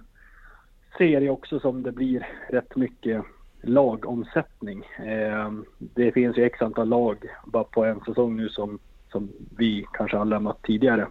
serie 0.98 1.30
också 1.30 1.60
som 1.60 1.84
det 1.84 1.92
blir 1.92 2.28
rätt 2.50 2.76
mycket 2.76 3.24
lagomsättning. 3.62 4.86
Eh, 4.98 5.52
det 5.80 6.12
finns 6.12 6.38
ju 6.38 6.44
x 6.44 6.62
antal 6.62 6.88
lag 6.88 7.18
bara 7.46 7.64
på 7.64 7.86
en 7.86 8.00
säsong 8.00 8.36
nu 8.36 8.50
som, 8.50 8.80
som 9.12 9.30
vi 9.58 9.86
kanske 9.94 10.18
har 10.18 10.26
lämnat 10.26 10.64
tidigare. 10.64 11.08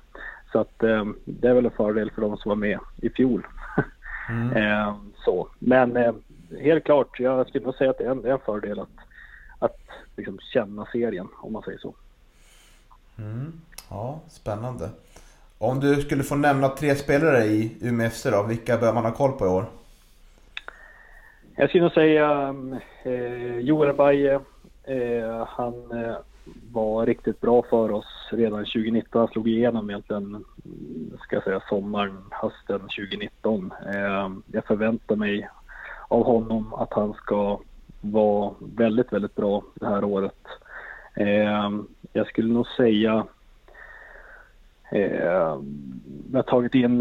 Så 0.52 0.60
att 0.60 0.82
eh, 0.82 1.04
det 1.24 1.48
är 1.48 1.54
väl 1.54 1.64
en 1.64 1.70
fördel 1.70 2.10
för 2.10 2.22
de 2.22 2.36
som 2.36 2.48
var 2.48 2.56
med 2.56 2.78
i 2.96 3.10
fjol. 3.10 3.46
Mm. 4.28 4.56
eh, 4.56 4.94
så. 5.24 5.48
Men 5.58 5.96
eh, 5.96 6.14
helt 6.60 6.84
klart, 6.84 7.20
jag 7.20 7.48
skulle 7.48 7.64
nog 7.64 7.74
säga 7.74 7.90
att 7.90 7.98
det 7.98 8.04
är 8.04 8.10
en, 8.10 8.22
det 8.22 8.28
är 8.28 8.32
en 8.32 8.38
fördel 8.38 8.80
att, 8.80 8.88
att 9.58 9.80
liksom 10.16 10.38
känna 10.38 10.86
serien 10.92 11.28
om 11.40 11.52
man 11.52 11.62
säger 11.62 11.78
så. 11.78 11.94
Mm. 13.18 13.52
Ja, 13.90 14.20
spännande. 14.28 14.90
Om 15.58 15.80
du 15.80 16.02
skulle 16.02 16.22
få 16.22 16.34
nämna 16.34 16.68
tre 16.68 16.94
spelare 16.94 17.44
i 17.44 17.76
Umeå 17.80 18.10
FC 18.10 18.22
då, 18.22 18.42
vilka 18.42 18.76
bör 18.76 18.92
man 18.92 19.04
ha 19.04 19.12
koll 19.12 19.32
på 19.32 19.46
i 19.46 19.48
år? 19.48 19.64
Jag 21.56 21.68
skulle 21.68 21.82
nog 21.82 21.92
säga 21.92 22.54
eh, 23.02 23.58
Joel 23.58 23.96
Baje. 23.96 24.40
Eh, 24.84 25.46
han 25.48 26.04
eh, 26.04 26.16
var 26.72 27.06
riktigt 27.06 27.40
bra 27.40 27.62
för 27.70 27.90
oss 27.90 28.28
redan 28.30 28.58
2019. 28.58 29.18
Han 29.18 29.28
slog 29.28 29.48
igenom 29.48 29.90
egentligen, 29.90 30.44
ska 31.22 31.36
jag 31.36 31.44
säga, 31.44 31.62
sommaren, 31.68 32.18
hösten 32.30 32.80
2019. 32.80 33.72
Eh, 33.94 34.30
jag 34.52 34.64
förväntar 34.64 35.16
mig 35.16 35.48
av 36.08 36.24
honom 36.24 36.74
att 36.74 36.92
han 36.92 37.12
ska 37.12 37.60
vara 38.00 38.54
väldigt, 38.60 39.12
väldigt 39.12 39.34
bra 39.34 39.62
det 39.74 39.86
här 39.86 40.04
året. 40.04 40.46
Eh, 41.14 41.70
jag 42.12 42.26
skulle 42.26 42.52
nog 42.52 42.66
säga 42.66 43.26
Eh, 44.92 45.56
vi 46.30 46.36
har 46.36 46.42
tagit 46.42 46.74
in 46.74 47.00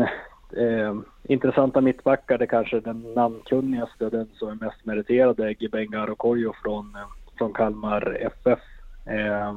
eh, 0.57 0.95
intressanta 1.23 1.81
mittbackar. 1.81 2.37
Det 2.37 2.47
kanske 2.47 2.77
är 2.77 2.81
den 2.81 3.13
namnkunnigaste, 3.13 4.09
den 4.09 4.27
som 4.33 4.49
är 4.49 4.65
mest 4.65 4.85
meriterade, 4.85 5.55
Gibenga 5.59 6.05
Rokoyo 6.05 6.53
från, 6.63 6.95
eh, 6.95 7.01
från 7.37 7.53
Kalmar 7.53 8.17
FF. 8.21 8.59
Eh, 9.05 9.53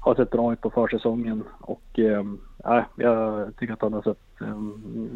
har 0.00 0.14
sett 0.14 0.30
bra 0.30 0.52
ut 0.52 0.60
på 0.60 0.70
försäsongen 0.70 1.44
och 1.60 1.98
eh, 1.98 2.24
jag 2.96 3.50
tycker 3.56 3.72
att 3.72 3.82
han 3.82 3.92
har 3.92 4.02
sett 4.02 4.40
eh, 4.40 4.58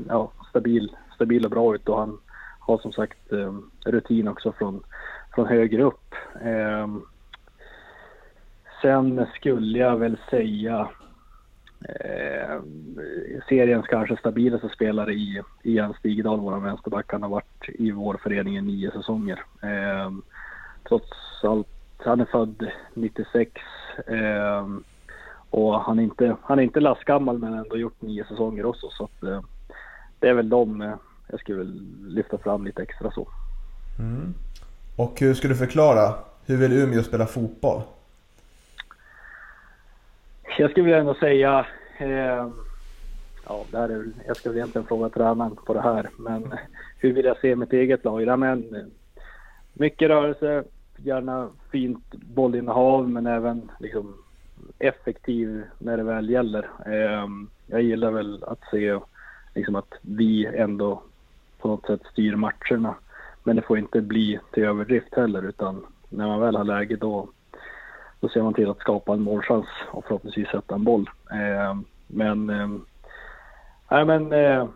ja, 0.09 0.33
stabil, 0.51 0.97
stabil 1.15 1.45
och 1.45 1.51
bra 1.51 1.75
ut 1.75 1.89
och 1.89 1.99
han 1.99 2.19
har 2.59 2.79
som 2.79 2.93
sagt 2.93 3.33
eh, 3.33 3.55
rutin 3.85 4.29
också 4.29 4.53
från, 4.53 4.83
från 5.35 5.47
högre 5.47 5.83
upp. 5.83 6.15
Eh, 6.41 6.89
sen 8.83 9.27
skulle 9.35 9.79
jag 9.79 9.97
väl 9.97 10.17
säga 10.31 10.89
eh, 11.89 12.61
seriens 13.49 13.87
kanske 13.87 14.17
stabilaste 14.17 14.69
spelare 14.69 15.13
i, 15.13 15.43
i 15.63 15.73
Jens 15.73 15.97
Stigedal, 15.97 16.41
vår 16.41 16.61
vänsterback. 16.61 17.13
Han 17.13 17.23
har 17.23 17.31
varit 17.31 17.69
i 17.69 17.91
vår 17.91 18.21
förening 18.23 18.57
i 18.57 18.61
nio 18.61 18.91
säsonger. 18.91 19.43
Eh, 19.63 20.11
trots 20.89 21.11
allt, 21.43 21.82
han 22.05 22.21
är 22.21 22.25
född 22.25 22.71
96 22.95 23.51
eh, 24.07 24.67
och 25.51 25.81
han 25.81 25.99
är 25.99 26.03
inte, 26.03 26.37
han 26.43 26.59
är 26.59 26.63
inte 26.63 26.81
lastgammal 26.81 27.39
men 27.39 27.55
ändå 27.55 27.77
gjort 27.77 28.03
nio 28.03 28.25
säsonger 28.25 28.67
också. 28.67 28.89
Så 28.91 29.05
att, 29.05 29.23
eh, 29.23 29.41
det 30.19 30.29
är 30.29 30.35
väl 30.35 30.49
de 30.49 30.83
eh, 30.83 30.95
jag 31.33 31.41
skulle 31.41 31.65
lyfta 32.07 32.39
fram 32.39 32.65
lite 32.65 32.83
extra 32.83 33.11
så. 33.11 33.29
Mm. 33.99 34.35
Och 34.97 35.21
hur 35.21 35.35
skulle 35.35 35.55
du 35.55 35.59
förklara, 35.59 36.15
hur 36.47 36.57
vill 36.57 36.73
Umeå 36.73 37.03
spela 37.03 37.27
fotboll? 37.27 37.83
Jag 40.59 40.71
skulle 40.71 40.85
vilja 40.85 41.01
ändå 41.01 41.15
säga, 41.15 41.67
eh, 41.99 42.49
ja, 43.47 43.65
det 43.71 43.79
här 43.79 43.89
är, 43.89 44.05
jag 44.27 44.37
skulle 44.37 44.55
egentligen 44.55 44.87
fråga 44.87 45.09
tränaren 45.09 45.57
på 45.57 45.75
det 45.75 45.83
här, 45.83 46.09
men 46.17 46.55
hur 46.99 47.13
vill 47.13 47.25
jag 47.25 47.41
se 47.41 47.57
mitt 47.57 47.73
eget 47.73 48.05
lag? 48.05 48.23
Ja, 48.23 48.37
men, 48.37 48.91
mycket 49.73 50.09
rörelse, 50.09 50.65
gärna 51.05 51.49
fint 51.71 52.11
bollinnehav, 52.11 53.09
men 53.09 53.27
även 53.27 53.71
liksom, 53.79 54.15
effektiv 54.79 55.63
när 55.79 55.97
det 55.97 56.03
väl 56.03 56.31
gäller. 56.31 56.71
Eh, 56.87 57.29
jag 57.67 57.83
gillar 57.83 58.11
väl 58.11 58.45
att 58.45 58.61
se 58.71 58.99
liksom, 59.55 59.77
att 59.77 59.95
vi 60.01 60.47
ändå 60.47 61.03
på 61.59 61.69
något 61.69 61.87
sätt 61.87 62.01
styr 62.13 62.37
matcherna. 62.37 62.95
Men 63.45 63.57
det 63.57 63.63
får 63.63 63.79
inte 63.79 64.01
bli 64.01 64.39
till 64.53 64.65
överdrift 64.65 65.15
heller, 65.15 65.43
utan 65.43 65.87
när 66.09 66.27
man 66.27 66.41
väl 66.41 66.57
har 66.57 66.65
läge 66.65 66.97
då 66.97 67.29
då 68.23 68.29
ser 68.29 68.43
man 68.43 68.55
till 68.55 68.71
att 68.71 68.79
skapa 68.79 69.13
en 69.13 69.23
målchans 69.23 69.67
och 69.91 70.05
förhoppningsvis 70.05 70.49
sätta 70.49 70.75
en 70.75 70.85
boll. 70.85 71.11
Eh, 71.31 71.81
men, 72.07 72.51
eh, 72.51 72.69
nej, 73.91 74.05
men 74.05 74.33
eh, 74.33 74.69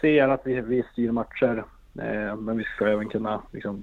ser 0.00 0.28
att 0.28 0.40
vi, 0.44 0.60
vi 0.60 0.84
styr 0.92 1.10
matcher, 1.10 1.64
eh, 1.98 2.36
men 2.36 2.56
vi 2.56 2.64
ska 2.64 2.88
även 2.88 3.08
kunna 3.08 3.42
liksom, 3.52 3.82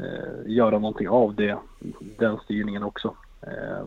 eh, 0.00 0.52
göra 0.52 0.78
någonting 0.78 1.08
av 1.08 1.34
det, 1.34 1.58
den 2.18 2.38
styrningen 2.44 2.82
också. 2.82 3.14
Eh, 3.42 3.86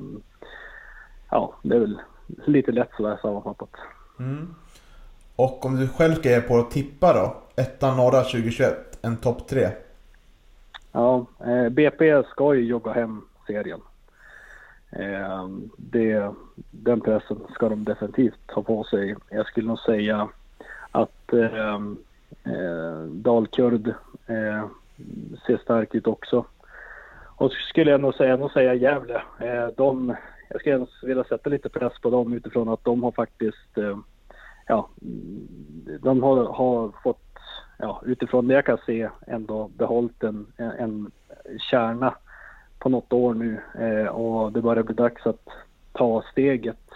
ja, 1.29 1.53
det 1.61 1.75
är 1.75 1.79
väl 1.79 1.99
lite 2.45 2.71
lätt 2.71 2.89
sådär 2.97 3.19
sammanfattat. 3.21 3.69
Mm. 4.19 4.55
Och 5.35 5.65
om 5.65 5.75
du 5.75 5.87
själv 5.87 6.15
ska 6.15 6.29
ge 6.29 6.41
på 6.41 6.57
att 6.57 6.71
tippa 6.71 7.13
då? 7.13 7.35
Ettan 7.61 7.97
norra 7.97 8.23
2021, 8.23 8.99
en 9.01 9.17
topp 9.17 9.47
tre? 9.47 9.69
Ja, 10.91 11.25
eh, 11.45 11.69
BP 11.69 12.23
ska 12.23 12.53
ju 12.53 12.65
jogga 12.65 12.91
hem 12.91 13.21
serien. 13.47 13.79
Eh, 14.91 15.47
det, 15.77 16.31
den 16.71 17.01
pressen 17.01 17.37
ska 17.53 17.69
de 17.69 17.83
definitivt 17.83 18.51
ha 18.51 18.61
på 18.61 18.83
sig. 18.83 19.15
Jag 19.29 19.47
skulle 19.47 19.67
nog 19.67 19.79
säga 19.79 20.29
att 20.91 21.33
eh, 21.33 21.75
eh, 22.43 23.01
Dalkurd 23.07 23.87
eh, 24.27 24.65
ser 25.45 25.57
stark 25.57 25.95
ut 25.95 26.07
också. 26.07 26.45
Och 27.35 27.51
skulle 27.51 27.91
jag 27.91 28.01
nog 28.01 28.13
säga, 28.15 28.37
nog 28.37 28.51
säga 28.51 28.73
Gävle. 28.73 29.21
Eh, 29.39 29.67
de, 29.77 30.15
jag 30.49 30.61
skulle 30.61 30.87
vilja 31.03 31.23
sätta 31.23 31.49
lite 31.49 31.69
press 31.69 31.93
på 32.01 32.09
dem 32.09 32.33
utifrån 32.33 32.69
att 32.69 32.83
de 32.83 33.03
har 33.03 33.11
faktiskt, 33.11 33.77
eh, 33.77 33.97
ja, 34.67 34.89
de 36.01 36.23
har, 36.23 36.45
har 36.45 36.91
fått, 37.03 37.37
ja, 37.77 38.01
utifrån 38.05 38.47
det 38.47 38.53
jag 38.53 38.65
kan 38.65 38.77
se, 38.85 39.09
ändå 39.27 39.67
behållit 39.67 40.23
en, 40.23 40.47
en, 40.57 40.71
en 40.71 41.11
kärna 41.71 42.15
på 42.79 42.89
något 42.89 43.13
år 43.13 43.33
nu 43.33 43.61
eh, 43.79 44.07
och 44.07 44.51
det 44.51 44.61
börjar 44.61 44.83
bli 44.83 44.95
dags 44.95 45.25
att 45.25 45.47
ta 45.93 46.23
steget 46.31 46.89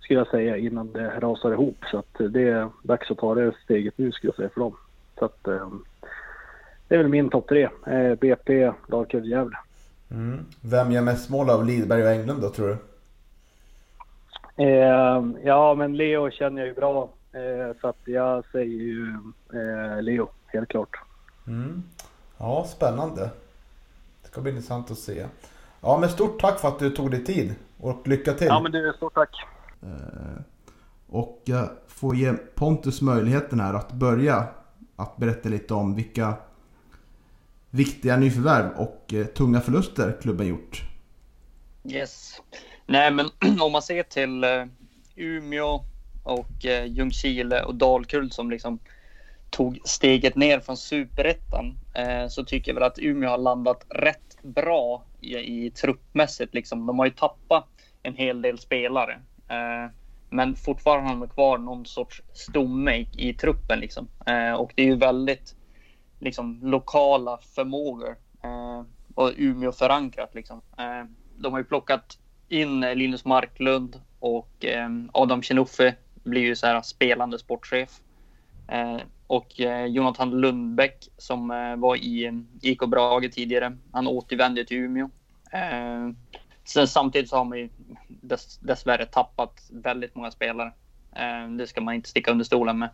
skulle 0.00 0.20
jag 0.20 0.28
säga 0.28 0.56
innan 0.56 0.92
det 0.92 1.20
rasar 1.20 1.52
ihop. 1.52 1.84
Så 1.90 1.98
att 1.98 2.14
det 2.18 2.48
är 2.48 2.68
dags 2.82 3.10
att 3.10 3.18
ta 3.18 3.34
det 3.34 3.52
steget 3.64 3.98
nu 3.98 4.12
skulle 4.12 4.28
jag 4.28 4.36
säga 4.36 4.48
för 4.48 4.60
dem. 4.60 4.76
Så 5.18 5.24
att 5.24 5.48
eh, 5.48 5.68
det 6.92 6.96
är 6.96 7.02
väl 7.02 7.08
min 7.08 7.30
topp 7.30 7.48
tre. 7.48 7.68
Eh, 7.86 8.14
BP, 8.14 8.72
Dalkurd, 8.88 9.24
Gävle. 9.24 9.56
Mm. 10.10 10.46
Vem 10.60 10.92
gör 10.92 11.02
mest 11.02 11.30
mål 11.30 11.50
av 11.50 11.66
Lidberg 11.66 12.02
och 12.02 12.10
Englund 12.10 12.42
då 12.42 12.50
tror 12.50 12.68
du? 12.68 12.76
Eh, 14.64 15.22
ja 15.44 15.74
men 15.74 15.96
Leo 15.96 16.30
känner 16.30 16.60
jag 16.60 16.68
ju 16.68 16.74
bra. 16.74 17.08
Eh, 17.32 17.76
så 17.80 17.88
att 17.88 17.98
jag 18.04 18.44
säger 18.52 18.82
ju 18.82 19.14
eh, 19.52 20.02
Leo, 20.02 20.28
helt 20.46 20.68
klart. 20.68 20.96
Mm. 21.46 21.82
Ja, 22.38 22.66
spännande 22.68 23.30
ska 24.22 24.40
bli 24.40 24.50
intressant 24.50 24.90
att 24.90 24.98
se. 24.98 25.26
Ja, 25.80 25.98
men 26.00 26.08
stort 26.08 26.40
tack 26.40 26.60
för 26.60 26.68
att 26.68 26.78
du 26.78 26.90
tog 26.90 27.10
dig 27.10 27.24
tid 27.24 27.54
och 27.80 28.08
lycka 28.08 28.32
till. 28.32 28.46
Ja, 28.46 28.60
men 28.60 28.72
du, 28.72 28.92
stort 28.96 29.14
tack. 29.14 29.46
Eh, 29.82 30.42
och 31.08 31.42
jag 31.44 31.68
får 31.88 32.16
ge 32.16 32.32
Pontus 32.32 33.02
möjligheten 33.02 33.60
här 33.60 33.74
att 33.74 33.92
börja 33.92 34.44
att 34.96 35.16
berätta 35.16 35.48
lite 35.48 35.74
om 35.74 35.94
vilka 35.94 36.34
viktiga 37.72 38.16
nyförvärv 38.16 38.70
och 38.76 39.14
eh, 39.14 39.26
tunga 39.26 39.60
förluster 39.60 40.16
klubben 40.22 40.46
gjort. 40.46 40.82
Yes. 41.84 42.42
Nej, 42.86 43.10
men 43.10 43.26
om 43.60 43.72
man 43.72 43.82
ser 43.82 44.02
till 44.02 44.44
eh, 44.44 44.64
Umeå 45.16 45.84
och 46.22 46.64
eh, 46.64 46.86
Ljungskile 46.86 47.62
och 47.62 47.74
Dalkull 47.74 48.30
som 48.30 48.50
liksom 48.50 48.78
tog 49.50 49.78
steget 49.84 50.36
ner 50.36 50.60
från 50.60 50.76
superettan 50.76 51.78
så 52.28 52.44
tycker 52.44 52.70
jag 52.70 52.74
väl 52.74 52.82
att 52.82 52.98
Umeå 52.98 53.30
har 53.30 53.38
landat 53.38 53.86
rätt 53.88 54.42
bra 54.42 55.04
i, 55.20 55.36
i 55.36 55.70
truppmässigt. 55.70 56.54
Liksom. 56.54 56.86
De 56.86 56.98
har 56.98 57.06
ju 57.06 57.12
tappat 57.12 57.68
en 58.02 58.14
hel 58.14 58.42
del 58.42 58.58
spelare. 58.58 59.20
Men 60.30 60.56
fortfarande 60.56 61.10
har 61.10 61.16
de 61.16 61.28
kvar 61.28 61.58
någon 61.58 61.86
sorts 61.86 62.22
stomme 62.32 62.96
i, 62.96 63.08
i 63.16 63.34
truppen. 63.34 63.78
Liksom. 63.80 64.08
Eh, 64.26 64.52
och 64.52 64.72
det 64.74 64.82
är 64.82 64.86
ju 64.86 64.96
väldigt 64.96 65.54
liksom, 66.22 66.60
lokala 66.62 67.38
förmågor 67.54 68.16
eh, 68.42 68.82
och 69.14 69.32
Umeå 69.36 69.72
förankrat. 69.72 70.34
Liksom. 70.34 70.62
Eh, 70.78 71.04
de 71.36 71.52
har 71.52 71.60
ju 71.60 71.64
plockat 71.64 72.18
in 72.48 72.80
Linus 72.80 73.24
Marklund 73.24 74.00
och 74.18 74.64
eh, 74.64 74.88
Adam 75.12 75.42
Chinuffe 75.42 75.94
blir 76.22 76.42
ju 76.42 76.56
så 76.56 76.66
här 76.66 76.82
spelande 76.82 77.38
sportchef. 77.38 78.00
Eh, 78.68 78.98
och 79.26 79.60
eh, 79.60 79.86
Jonathan 79.86 80.30
Lundbäck 80.30 81.08
som 81.18 81.50
eh, 81.50 81.76
var 81.76 81.96
i 81.96 82.44
IK 82.62 82.80
Brage 82.86 83.32
tidigare. 83.32 83.76
Han 83.92 84.06
återvände 84.06 84.64
till 84.64 84.76
Umeå. 84.76 85.10
Eh, 85.52 86.08
sen 86.64 86.88
samtidigt 86.88 87.30
så 87.30 87.36
har 87.36 87.44
man 87.44 87.58
ju 87.58 87.68
dess, 88.08 88.58
dessvärre 88.58 89.06
tappat 89.06 89.70
väldigt 89.70 90.14
många 90.14 90.30
spelare. 90.30 90.72
Eh, 91.12 91.48
det 91.48 91.66
ska 91.66 91.80
man 91.80 91.94
inte 91.94 92.08
sticka 92.08 92.30
under 92.30 92.44
stolen 92.44 92.78
med. 92.78 92.88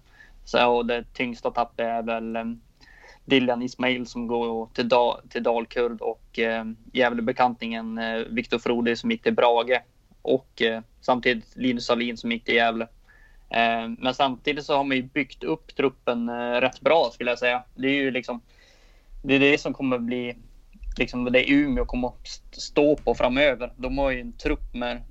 Så 0.44 0.82
det 0.82 1.04
tyngsta 1.12 1.50
tappet 1.50 1.86
är 1.86 2.02
väl 2.02 2.36
eh, 2.36 2.44
Dillian 3.28 3.62
Ismail 3.62 4.06
som 4.06 4.26
går 4.26 4.68
till, 4.74 4.88
da, 4.88 5.20
till 5.28 5.42
Dalkurd 5.42 6.00
och 6.00 6.38
eh, 6.38 6.64
Gävlebekantningen 6.92 7.98
eh, 7.98 8.18
Viktor 8.18 8.58
Frode 8.58 8.96
som 8.96 9.10
gick 9.10 9.22
till 9.22 9.34
Brage. 9.34 9.80
Och 10.22 10.62
eh, 10.62 10.80
samtidigt 11.00 11.56
Linus 11.56 11.86
Salin 11.86 12.16
som 12.16 12.32
gick 12.32 12.44
till 12.44 12.54
Gävle. 12.54 12.88
Eh, 13.50 13.88
men 13.98 14.14
samtidigt 14.14 14.64
så 14.64 14.76
har 14.76 14.84
man 14.84 14.96
ju 14.96 15.02
byggt 15.02 15.44
upp 15.44 15.76
truppen 15.76 16.28
eh, 16.28 16.60
rätt 16.60 16.80
bra 16.80 17.10
skulle 17.12 17.30
jag 17.30 17.38
säga. 17.38 17.62
Det 17.74 17.88
är 17.88 17.94
ju 17.94 18.10
liksom 18.10 18.40
det 19.22 19.34
är 19.34 19.40
det 19.40 19.60
som 19.60 19.74
kommer 19.74 19.98
bli 19.98 20.36
liksom 20.98 21.24
det 21.24 21.50
Umeå 21.50 21.84
kommer 21.84 22.08
att 22.08 22.28
stå 22.52 22.96
på 22.96 23.14
framöver. 23.14 23.72
De 23.76 23.98
har 23.98 24.10
ju 24.10 24.20
en 24.20 24.32
trupp 24.32 24.74
med 24.74 25.02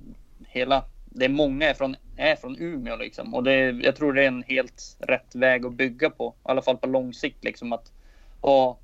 hela, 0.48 0.84
det 1.06 1.24
är 1.24 1.28
många 1.28 1.66
är 1.66 1.74
från, 1.74 1.96
är 2.16 2.36
från 2.36 2.56
Umeå 2.58 2.96
liksom. 2.96 3.34
Och 3.34 3.44
det, 3.44 3.70
jag 3.70 3.96
tror 3.96 4.12
det 4.12 4.22
är 4.22 4.28
en 4.28 4.42
helt 4.42 4.96
rätt 5.00 5.34
väg 5.34 5.66
att 5.66 5.74
bygga 5.74 6.10
på, 6.10 6.34
i 6.38 6.50
alla 6.50 6.62
fall 6.62 6.76
på 6.76 6.86
lång 6.86 7.14
sikt 7.14 7.44
liksom 7.44 7.72
att 7.72 7.92
ha, 8.40 8.78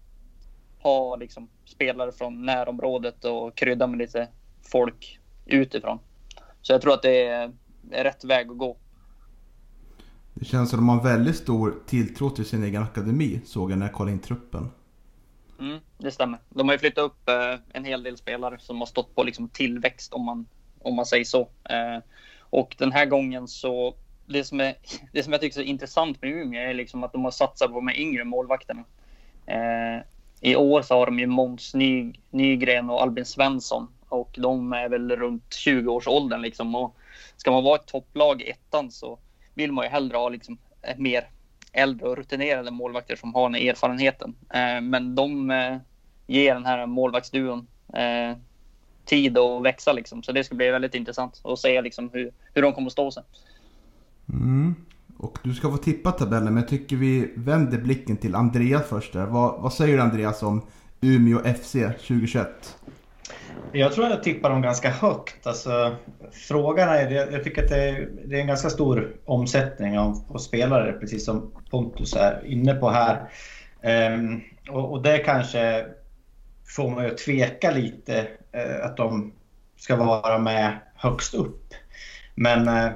ha 0.78 1.16
liksom 1.16 1.48
spelare 1.64 2.12
från 2.12 2.46
närområdet 2.46 3.24
och 3.24 3.54
krydda 3.54 3.86
med 3.86 3.98
lite 3.98 4.28
folk 4.62 5.20
utifrån. 5.46 5.98
Så 6.62 6.72
jag 6.72 6.80
tror 6.82 6.94
att 6.94 7.02
det 7.02 7.26
är, 7.26 7.52
är 7.90 8.04
rätt 8.04 8.24
väg 8.24 8.50
att 8.50 8.58
gå. 8.58 8.76
Det 10.34 10.44
känns 10.44 10.70
som 10.70 10.78
att 10.78 10.80
de 10.80 10.88
har 10.88 11.16
väldigt 11.16 11.36
stor 11.36 11.74
tilltro 11.86 12.30
till 12.30 12.44
sin 12.44 12.64
egen 12.64 12.82
akademi, 12.82 13.40
såg 13.44 13.70
jag 13.70 13.78
när 13.78 13.86
jag 13.86 13.94
kollade 13.94 14.12
in 14.12 14.18
truppen. 14.18 14.70
Mm, 15.60 15.78
det 15.98 16.10
stämmer. 16.10 16.38
De 16.48 16.68
har 16.68 16.74
ju 16.74 16.78
flyttat 16.78 17.04
upp 17.04 17.28
eh, 17.28 17.58
en 17.72 17.84
hel 17.84 18.02
del 18.02 18.16
spelare 18.16 18.58
som 18.58 18.78
har 18.78 18.86
stått 18.86 19.14
på 19.14 19.22
liksom, 19.22 19.48
tillväxt 19.48 20.12
om 20.12 20.24
man, 20.24 20.46
om 20.82 20.94
man 20.94 21.06
säger 21.06 21.24
så. 21.24 21.40
Eh, 21.40 21.98
och 22.40 22.74
den 22.78 22.92
här 22.92 23.06
gången 23.06 23.48
så, 23.48 23.94
det 24.26 24.44
som, 24.44 24.60
är, 24.60 24.74
det 25.12 25.22
som 25.22 25.32
jag 25.32 25.40
tycker 25.40 25.60
är 25.60 25.64
intressant 25.64 26.22
med 26.22 26.30
Umeå 26.30 26.70
är 26.70 26.74
liksom 26.74 27.04
att 27.04 27.12
de 27.12 27.24
har 27.24 27.30
satsat 27.30 27.68
på 27.68 27.74
de 27.74 27.88
här 27.88 28.00
yngre 28.00 28.24
målvakterna. 28.24 28.84
Eh, 29.46 30.02
I 30.40 30.56
år 30.56 30.82
så 30.82 30.94
har 30.94 31.06
de 31.06 31.18
ju 31.18 31.26
Måns 31.26 31.74
Ny, 31.74 32.12
Nygren 32.30 32.90
och 32.90 33.02
Albin 33.02 33.24
Svensson 33.24 33.88
och 34.08 34.34
de 34.38 34.72
är 34.72 34.88
väl 34.88 35.16
runt 35.16 35.48
20-årsåldern 35.50 36.42
liksom. 36.42 36.74
Och 36.74 36.96
ska 37.36 37.50
man 37.50 37.64
vara 37.64 37.76
ett 37.76 37.86
topplag 37.86 38.42
i 38.42 38.50
ettan 38.50 38.90
så 38.90 39.18
vill 39.54 39.72
man 39.72 39.84
ju 39.84 39.90
hellre 39.90 40.16
ha 40.16 40.28
liksom 40.28 40.58
mer 40.96 41.28
äldre 41.72 42.08
och 42.08 42.16
rutinerade 42.16 42.70
målvakter 42.70 43.16
som 43.16 43.34
har 43.34 43.50
den 43.50 43.68
erfarenheten. 43.68 44.34
Eh, 44.54 44.80
men 44.80 45.14
de 45.14 45.50
eh, 45.50 45.76
ger 46.26 46.54
den 46.54 46.66
här 46.66 46.86
målvaktsduon 46.86 47.66
eh, 47.94 48.36
tid 49.04 49.38
att 49.38 49.62
växa 49.62 49.92
liksom. 49.92 50.22
Så 50.22 50.32
det 50.32 50.44
ska 50.44 50.54
bli 50.54 50.70
väldigt 50.70 50.94
intressant 50.94 51.40
att 51.44 51.58
se 51.58 51.82
liksom 51.82 52.10
hur, 52.12 52.32
hur 52.54 52.62
de 52.62 52.72
kommer 52.72 52.86
att 52.86 52.92
stå 52.92 53.10
sig. 53.10 53.22
Mm. 54.28 54.74
Och 55.24 55.38
du 55.42 55.54
ska 55.54 55.70
få 55.70 55.76
tippa 55.76 56.12
tabellen, 56.12 56.54
men 56.54 56.56
jag 56.56 56.68
tycker 56.68 56.96
vi 56.96 57.32
vänder 57.34 57.78
blicken 57.78 58.16
till 58.16 58.34
Andreas 58.34 58.86
först 58.88 59.12
där. 59.12 59.26
Vad, 59.26 59.62
vad 59.62 59.72
säger 59.72 59.96
du 59.96 60.02
Andreas 60.02 60.42
om 60.42 60.62
Umeå 61.00 61.38
FC 61.38 61.72
2021? 61.72 62.78
Jag 63.72 63.92
tror 63.92 64.06
jag 64.06 64.22
tippar 64.22 64.50
dem 64.50 64.62
ganska 64.62 64.90
högt. 64.90 65.46
Alltså, 65.46 65.96
frågan 66.32 66.88
är, 66.88 67.10
jag 67.10 67.44
tycker 67.44 67.62
att 67.62 67.68
det 67.68 67.88
är, 67.88 68.08
det 68.24 68.36
är 68.36 68.40
en 68.40 68.46
ganska 68.46 68.70
stor 68.70 69.16
omsättning 69.24 69.98
av, 69.98 70.24
av, 70.28 70.38
spelare, 70.38 70.92
precis 70.92 71.24
som 71.24 71.52
Pontus 71.70 72.16
är 72.16 72.46
inne 72.46 72.74
på 72.74 72.90
här. 72.90 73.30
Um, 74.16 74.40
och, 74.70 74.92
och 74.92 75.02
det 75.02 75.18
kanske 75.18 75.86
får 76.76 76.90
mig 76.90 77.10
att 77.10 77.18
tveka 77.18 77.70
lite 77.70 78.28
uh, 78.56 78.86
att 78.86 78.96
de 78.96 79.32
ska 79.76 79.96
vara 79.96 80.38
med 80.38 80.78
högst 80.94 81.34
upp. 81.34 81.74
Men 82.34 82.68
äh, 82.68 82.92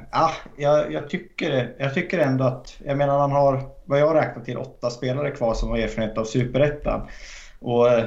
jag, 0.57 0.93
jag, 0.93 1.11
tycker, 1.11 1.75
jag 1.79 1.95
tycker 1.95 2.19
ändå 2.19 2.45
att, 2.45 2.77
jag 2.85 2.97
menar 2.99 3.19
han 3.19 3.33
har, 3.33 3.63
vad 3.85 4.01
jag 4.01 4.17
räknar 4.17 4.45
till, 4.45 4.59
åtta 4.59 4.91
spelare 4.91 5.31
kvar 5.31 5.55
som 5.55 5.69
har 5.69 5.79
erfarenhet 5.79 6.19
av 6.19 6.25
Superettan. 6.25 7.09
Och 7.59 7.87
uh, 7.87 8.05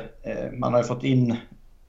man 0.54 0.74
har 0.74 0.82
ju 0.82 0.88
fått 0.88 1.04
in 1.04 1.38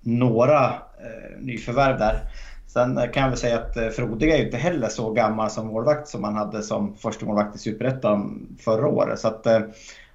några 0.01 0.65
eh, 0.67 1.41
nyförvärv 1.41 1.99
där. 1.99 2.21
Sen 2.67 2.95
kan 3.13 3.23
jag 3.23 3.29
väl 3.29 3.39
säga 3.39 3.59
att 3.59 3.77
eh, 3.77 3.89
Frodiga 3.89 4.35
är 4.35 4.39
ju 4.39 4.45
inte 4.45 4.57
heller 4.57 4.89
så 4.89 5.13
gammal 5.13 5.51
som 5.51 5.67
målvakt 5.67 6.09
som 6.09 6.25
han 6.25 6.35
hade 6.35 6.63
som 6.63 6.95
första 6.95 7.27
målvakt 7.27 7.57
i 7.57 7.59
Superettan 7.59 8.49
förra 8.61 8.89
året. 8.89 9.19
Så 9.19 9.29
att, 9.29 9.47
eh, 9.47 9.61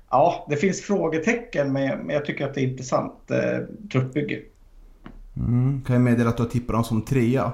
ja, 0.09 0.45
det 0.49 0.55
finns 0.55 0.81
frågetecken 0.81 1.73
men 1.73 2.09
jag 2.09 2.25
tycker 2.25 2.47
att 2.47 2.53
det 2.53 2.61
är 2.61 2.67
intressant 2.67 3.31
eh, 3.31 3.65
truppbygge. 3.91 4.41
Mm, 5.37 5.83
kan 5.87 5.93
jag 5.93 6.03
meddela 6.03 6.29
att 6.29 6.37
du 6.37 6.43
har 6.43 6.49
tippat 6.49 6.73
dem 6.73 6.83
som 6.83 7.01
trea? 7.01 7.51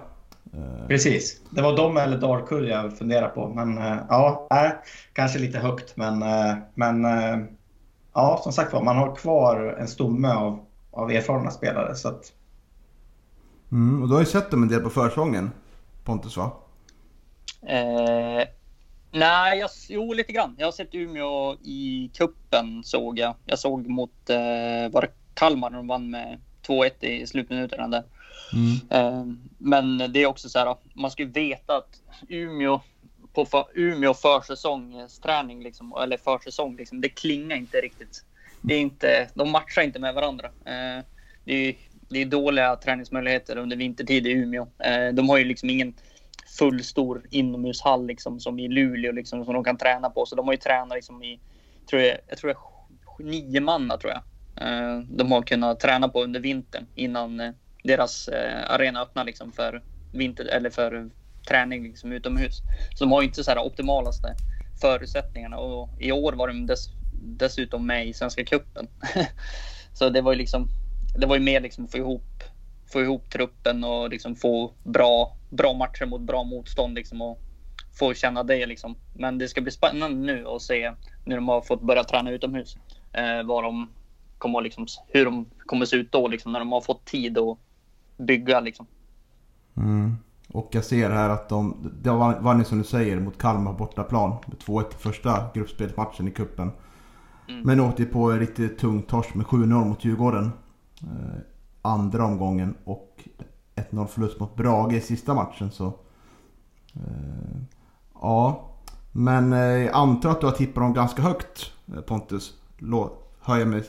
Eh. 0.54 0.88
Precis, 0.88 1.42
det 1.50 1.62
var 1.62 1.78
de 1.78 1.98
eller 1.98 2.18
Dalkurd 2.18 2.64
jag 2.64 2.98
funderade 2.98 3.30
på. 3.30 3.48
Men 3.48 3.78
eh, 3.78 3.98
ja, 4.10 4.48
äh, 4.52 4.72
kanske 5.14 5.40
lite 5.40 5.60
högt 5.60 5.98
men, 5.98 6.24
men 6.74 7.06
ja, 8.14 8.40
som 8.44 8.54
sagt 8.54 8.74
var, 8.74 8.84
man 8.84 8.98
har 8.98 9.16
kvar 9.16 9.76
en 9.80 9.88
stomme 9.88 10.34
av 10.34 10.60
av 10.94 11.12
erfarna 11.12 11.52
spelare. 11.52 11.96
Så 11.96 12.08
att... 12.08 12.34
mm, 13.72 14.02
och 14.02 14.08
du 14.08 14.14
har 14.14 14.22
ju 14.22 14.26
sett 14.26 14.52
dem 14.52 14.64
en 14.64 14.70
del 14.70 14.82
på 14.82 14.90
försäsongen, 14.90 15.52
Pontus 16.04 16.38
va? 16.38 16.52
Eh, 17.68 18.48
nej, 19.12 19.60
jag, 19.60 19.70
jo 19.90 20.14
lite 20.14 20.34
grann. 20.34 20.56
Jag 20.58 20.68
har 20.68 20.72
sett 20.72 20.96
Umeå 20.96 21.56
i 21.64 22.12
kuppen 22.14 22.84
såg 22.84 23.20
jag. 23.20 23.36
Jag 23.46 23.60
såg 23.60 23.88
mot, 23.88 24.30
eh, 24.30 24.92
var 24.92 25.10
Kalmar 25.34 25.70
när 25.70 25.78
de 25.78 25.88
vann 25.88 26.10
med 26.10 26.40
2-1 26.68 27.06
i 27.06 27.28
slutminuterna 27.28 27.88
där. 27.88 28.04
Mm. 28.54 28.78
Ehm, 28.90 29.50
men 29.58 29.98
det 30.14 30.24
är 30.24 30.26
också 30.26 30.50
så 30.50 30.60
här, 30.60 30.76
man 30.94 31.12
ska 31.12 31.24
ju 31.24 31.30
veta 31.30 31.78
att 31.78 32.02
Umeå 32.30 32.82
på 33.34 33.46
för, 33.46 33.66
Umeå 33.74 34.14
försäsongsträning, 34.14 35.64
liksom, 35.64 35.94
eller 36.04 36.18
försäsong, 36.18 36.76
liksom, 36.76 37.02
det 37.02 37.10
klingar 37.10 37.56
inte 37.56 37.78
riktigt 37.78 38.24
det 38.64 38.74
är 38.74 38.80
inte, 38.80 39.30
de 39.34 39.52
matchar 39.52 39.82
inte 39.82 40.00
med 40.00 40.14
varandra. 40.14 40.50
Ehm, 40.66 41.04
det 41.46 41.54
är, 41.54 41.76
det 42.10 42.22
är 42.22 42.26
dåliga 42.26 42.76
träningsmöjligheter 42.76 43.58
under 43.58 43.78
vintertid 43.78 44.28
i 44.28 44.32
Umeå. 44.32 44.68
Ehm, 44.80 45.16
de 45.16 45.30
har 45.30 45.38
ju 45.38 45.44
liksom 45.44 45.70
ingen 45.70 45.94
fullstor 46.58 47.26
inomhushall 47.30 48.08
liksom, 48.08 48.40
som 48.40 48.60
i 48.60 48.68
Luleå 48.68 49.12
liksom, 49.12 49.46
som 49.46 49.54
de 49.54 49.64
kan 49.64 49.78
träna 49.78 50.10
på. 50.10 50.26
Så 50.26 50.36
de 50.36 50.46
har 50.46 50.54
ju 50.54 50.58
tränat 50.58 50.96
liksom, 50.96 51.24
i, 51.24 51.40
tror 51.90 52.02
jag, 52.02 52.18
jag 52.28 52.38
tror 52.38 52.52
jag, 52.52 52.60
nio 53.26 53.62
manna 53.62 53.98
tror 53.98 54.14
jag. 54.14 54.22
De 55.08 55.32
har 55.32 55.42
kunnat 55.42 55.80
träna 55.80 56.10
på 56.10 56.24
under 56.24 56.40
vintern 56.40 56.86
innan 56.96 57.40
eh, 57.40 57.52
deras 57.84 58.28
eh, 58.28 58.72
arena 58.72 59.02
öppnar 59.02 59.24
liksom, 59.24 59.52
för, 59.52 59.84
vinter, 60.12 60.46
eller 60.46 60.70
för 60.70 61.10
träning 61.48 61.84
liksom, 61.84 62.12
utomhus. 62.12 62.62
Så 62.96 63.04
de 63.04 63.12
har 63.12 63.22
ju 63.22 63.28
inte 63.28 63.44
så 63.44 63.52
här 63.52 63.60
optimalaste 63.60 64.36
förutsättningarna 64.82 65.58
och 65.58 65.90
i 66.00 66.12
år 66.12 66.34
var 66.34 66.48
de 66.48 66.66
dess, 66.66 66.88
dessutom 67.24 67.88
med 67.88 68.08
i 68.08 68.14
Svenska 68.14 68.46
cupen. 68.46 68.88
så 69.94 70.10
det 70.10 70.22
var 70.22 70.32
ju 70.32 70.38
liksom, 70.38 70.68
det 71.18 71.26
var 71.26 71.36
ju 71.36 71.42
mer 71.42 71.62
liksom 71.62 71.88
få 71.88 71.98
ihop, 71.98 72.44
få 72.94 73.02
ihop 73.02 73.30
truppen 73.30 73.84
och 73.84 74.10
liksom 74.10 74.36
få 74.36 74.74
bra, 74.84 75.38
bra 75.50 75.74
matcher 75.74 76.06
mot 76.06 76.22
bra 76.22 76.44
motstånd 76.44 76.96
liksom 76.96 77.22
och 77.22 77.40
få 78.00 78.14
känna 78.14 78.44
det 78.44 78.66
liksom. 78.66 78.96
Men 79.14 79.38
det 79.38 79.48
ska 79.48 79.62
bli 79.62 79.72
spännande 79.72 80.34
nu 80.34 80.48
att 80.48 80.62
se 80.62 80.94
när 81.26 81.36
de 81.36 81.48
har 81.48 81.62
fått 81.62 81.82
börja 81.82 82.04
träna 82.04 82.32
utomhus. 82.32 82.78
Eh, 83.14 83.44
vad 83.44 83.64
de 83.64 83.90
kommer 84.38 84.62
liksom, 84.62 84.88
hur 85.08 85.26
de 85.26 85.46
kommer 85.66 85.86
se 85.86 85.96
ut 85.96 86.12
då 86.12 86.28
liksom 86.28 86.52
när 86.52 86.60
de 86.60 86.72
har 86.72 86.82
fått 86.82 87.06
tid 87.06 87.38
och 87.38 87.60
bygga 88.18 88.60
liksom. 88.60 88.86
Mm. 89.78 90.18
Och 90.54 90.70
jag 90.72 90.86
ser 90.86 91.10
här 91.10 91.30
att 91.30 91.50
de, 91.50 91.92
det 92.02 92.10
vann 92.42 92.60
ju 92.60 92.66
som 92.66 92.78
du 92.78 92.84
säger 92.84 93.20
mot 93.20 93.38
Kalmar 93.38 93.74
bortaplan 93.74 94.36
med 94.48 94.58
2-1 94.58 94.94
första 94.98 95.50
gruppspelsmatchen 95.54 96.28
i 96.28 96.32
kuppen. 96.32 96.72
Mm. 97.50 97.62
Men 97.62 97.80
åkte 97.80 98.06
på 98.06 98.32
en 98.32 98.40
riktigt 98.40 98.78
tung 98.78 99.02
torsk 99.02 99.36
med 99.36 99.46
7-0 99.46 99.66
mot 99.86 100.06
Djurgården. 100.06 100.52
Eh, 101.02 101.40
andra 101.82 102.26
omgången 102.26 102.76
och 102.84 103.28
1-0 103.76 104.08
förlust 104.08 104.40
mot 104.40 104.56
Brage 104.56 104.94
i 104.94 105.02
sista 105.02 105.34
matchen 105.34 105.72
så... 105.72 105.88
Eh, 106.94 107.62
ja. 108.22 108.70
Men 109.12 109.54
eh, 109.54 109.60
jag 109.60 109.96
antar 109.96 110.30
att 110.30 110.42
du 110.42 110.48
har 110.48 110.54
tippat 110.54 110.84
dem 110.84 110.94
ganska 110.94 111.22
högt 111.22 111.72
eh, 111.96 112.02
Pontus. 112.02 112.54
Låt, 112.78 113.36
hör 113.42 113.58
jag 113.58 113.68
mig? 113.68 113.84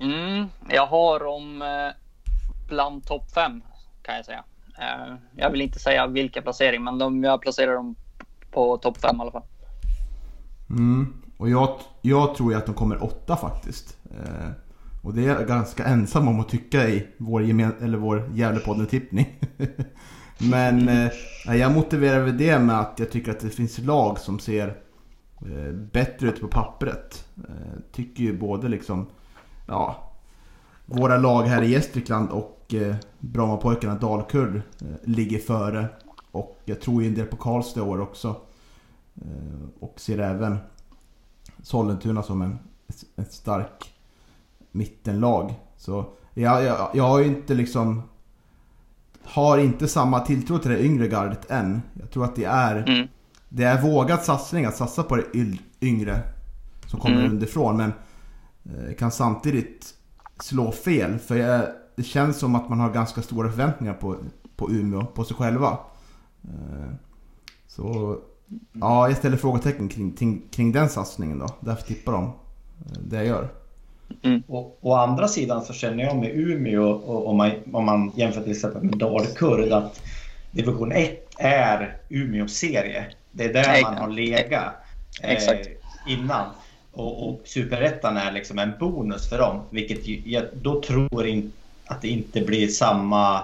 Mm, 0.00 0.46
jag 0.68 0.86
har 0.86 1.20
dem 1.20 1.62
eh, 1.62 2.01
bland 2.72 3.06
topp 3.06 3.30
5 3.34 3.62
kan 4.02 4.16
jag 4.16 4.24
säga. 4.24 4.44
Eh, 4.78 5.14
jag 5.36 5.50
vill 5.50 5.60
inte 5.60 5.78
säga 5.78 6.06
vilka 6.06 6.42
placering 6.42 6.84
men 6.84 6.98
de, 6.98 7.24
jag 7.24 7.42
placerar 7.42 7.74
dem 7.74 7.94
på 8.50 8.76
topp 8.76 8.98
5 8.98 9.16
i 9.16 9.20
alla 9.20 9.30
fall. 9.30 9.42
Mm. 10.70 11.22
Och 11.38 11.50
jag, 11.50 11.78
jag 12.02 12.34
tror 12.34 12.52
ju 12.52 12.58
att 12.58 12.66
de 12.66 12.74
kommer 12.74 13.04
åtta 13.04 13.36
faktiskt. 13.36 13.98
Eh, 14.10 14.50
och 15.02 15.14
det 15.14 15.24
är 15.24 15.28
jag 15.28 15.48
ganska 15.48 15.84
ensam 15.84 16.28
om 16.28 16.40
att 16.40 16.48
tycka 16.48 16.88
i 16.88 17.08
vår, 17.18 17.42
gemen, 17.42 17.74
eller 17.80 17.98
vår 17.98 18.30
Gävlepodden-tippning. 18.34 19.26
Men 20.38 20.88
eh, 20.88 21.56
jag 21.56 21.72
motiverar 21.72 22.20
väl 22.20 22.38
det 22.38 22.58
med 22.58 22.80
att 22.80 22.98
jag 22.98 23.10
tycker 23.10 23.30
att 23.30 23.40
det 23.40 23.50
finns 23.50 23.78
lag 23.78 24.18
som 24.18 24.38
ser 24.38 24.68
eh, 25.40 25.72
bättre 25.72 26.28
ut 26.28 26.40
på 26.40 26.48
pappret. 26.48 27.28
Eh, 27.36 27.80
tycker 27.92 28.22
ju 28.22 28.38
både 28.38 28.68
liksom, 28.68 29.06
ja, 29.66 30.12
våra 30.86 31.16
lag 31.16 31.42
här 31.42 31.62
i 31.62 31.70
Gästrikland 31.70 32.30
och 32.30 32.61
eh, 32.74 32.96
Brommapojkarna 33.18 33.94
Dalkurd 33.94 34.56
eh, 34.56 34.86
ligger 35.02 35.38
före. 35.38 35.86
Och 36.30 36.60
jag 36.64 36.80
tror 36.80 37.02
ju 37.02 37.08
en 37.08 37.14
del 37.14 37.26
på 37.26 37.36
Karlstad 37.36 37.80
i 37.80 37.82
år 37.82 38.00
också. 38.00 38.36
Eh, 39.14 39.68
och 39.80 40.00
ser 40.00 40.18
även 40.18 40.58
Sollentuna 41.62 42.22
som 42.22 42.42
en, 42.42 42.58
ett 43.16 43.32
stark 43.32 43.94
mittenlag. 44.70 45.54
Så 45.76 46.04
jag, 46.34 46.64
jag, 46.64 46.90
jag 46.94 47.04
har 47.04 47.18
ju 47.18 47.26
inte 47.26 47.54
liksom... 47.54 48.02
Har 49.24 49.58
inte 49.58 49.88
samma 49.88 50.20
tilltro 50.20 50.58
till 50.58 50.70
det 50.70 50.84
yngre 50.84 51.08
gardet 51.08 51.50
än. 51.50 51.82
Jag 52.00 52.10
tror 52.10 52.24
att 52.24 52.36
det 52.36 52.44
är... 52.44 52.76
Mm. 52.88 53.08
Det 53.48 53.64
är 53.64 53.82
vågad 53.82 54.22
satsning 54.22 54.64
att 54.64 54.76
satsa 54.76 55.02
på 55.02 55.16
det 55.16 55.24
yngre 55.80 56.20
som 56.86 57.00
kommer 57.00 57.16
mm. 57.16 57.30
underifrån. 57.30 57.76
Men 57.76 57.92
kan 58.98 59.10
samtidigt 59.10 59.94
slå 60.40 60.72
fel. 60.72 61.18
För 61.18 61.36
jag, 61.36 61.66
det 62.02 62.08
känns 62.08 62.38
som 62.38 62.54
att 62.54 62.68
man 62.68 62.80
har 62.80 62.90
ganska 62.90 63.22
stora 63.22 63.50
förväntningar 63.50 63.94
på, 63.94 64.16
på 64.56 64.70
Umeå, 64.70 65.04
på 65.04 65.24
sig 65.24 65.36
själva. 65.36 65.78
Eh, 66.44 66.94
så 67.66 68.16
ja, 68.72 69.08
jag 69.08 69.16
ställer 69.16 69.36
frågetecken 69.36 69.88
kring, 69.88 70.12
kring, 70.12 70.42
kring 70.50 70.72
den 70.72 70.88
satsningen 70.88 71.38
då. 71.38 71.46
Därför 71.60 71.82
tippar 71.82 72.12
de 72.12 72.24
eh, 72.24 72.32
det 73.00 73.16
jag 73.16 73.26
gör. 73.26 73.48
Mm. 74.22 74.42
Och, 74.48 74.78
å 74.80 74.94
andra 74.94 75.28
sidan 75.28 75.64
så 75.64 75.72
känner 75.72 76.04
jag 76.04 76.16
med 76.16 76.30
Umeå, 76.30 76.90
och, 76.90 77.28
om, 77.28 77.36
man, 77.36 77.50
om 77.72 77.84
man 77.84 78.12
jämför 78.16 78.42
till 78.42 78.52
exempel 78.52 78.82
med 78.82 78.98
Dalkurd, 78.98 79.72
att 79.72 80.02
division 80.50 80.92
1 80.92 81.28
är 81.38 81.96
Umeås 82.08 82.52
serie. 82.52 83.04
Det 83.32 83.44
är 83.44 83.52
där 83.52 83.82
man 83.82 83.94
har 83.94 84.08
legat 84.08 84.74
eh, 85.22 85.38
innan. 86.08 86.46
Och, 86.92 87.28
och 87.28 87.40
superettan 87.44 88.16
är 88.16 88.32
liksom 88.32 88.58
en 88.58 88.72
bonus 88.80 89.28
för 89.28 89.38
dem. 89.38 89.60
Vilket 89.70 90.26
jag 90.26 90.44
då 90.62 90.82
tror 90.82 91.26
in, 91.26 91.52
att 91.86 92.02
det 92.02 92.08
inte 92.08 92.40
blir 92.40 92.68
samma 92.68 93.36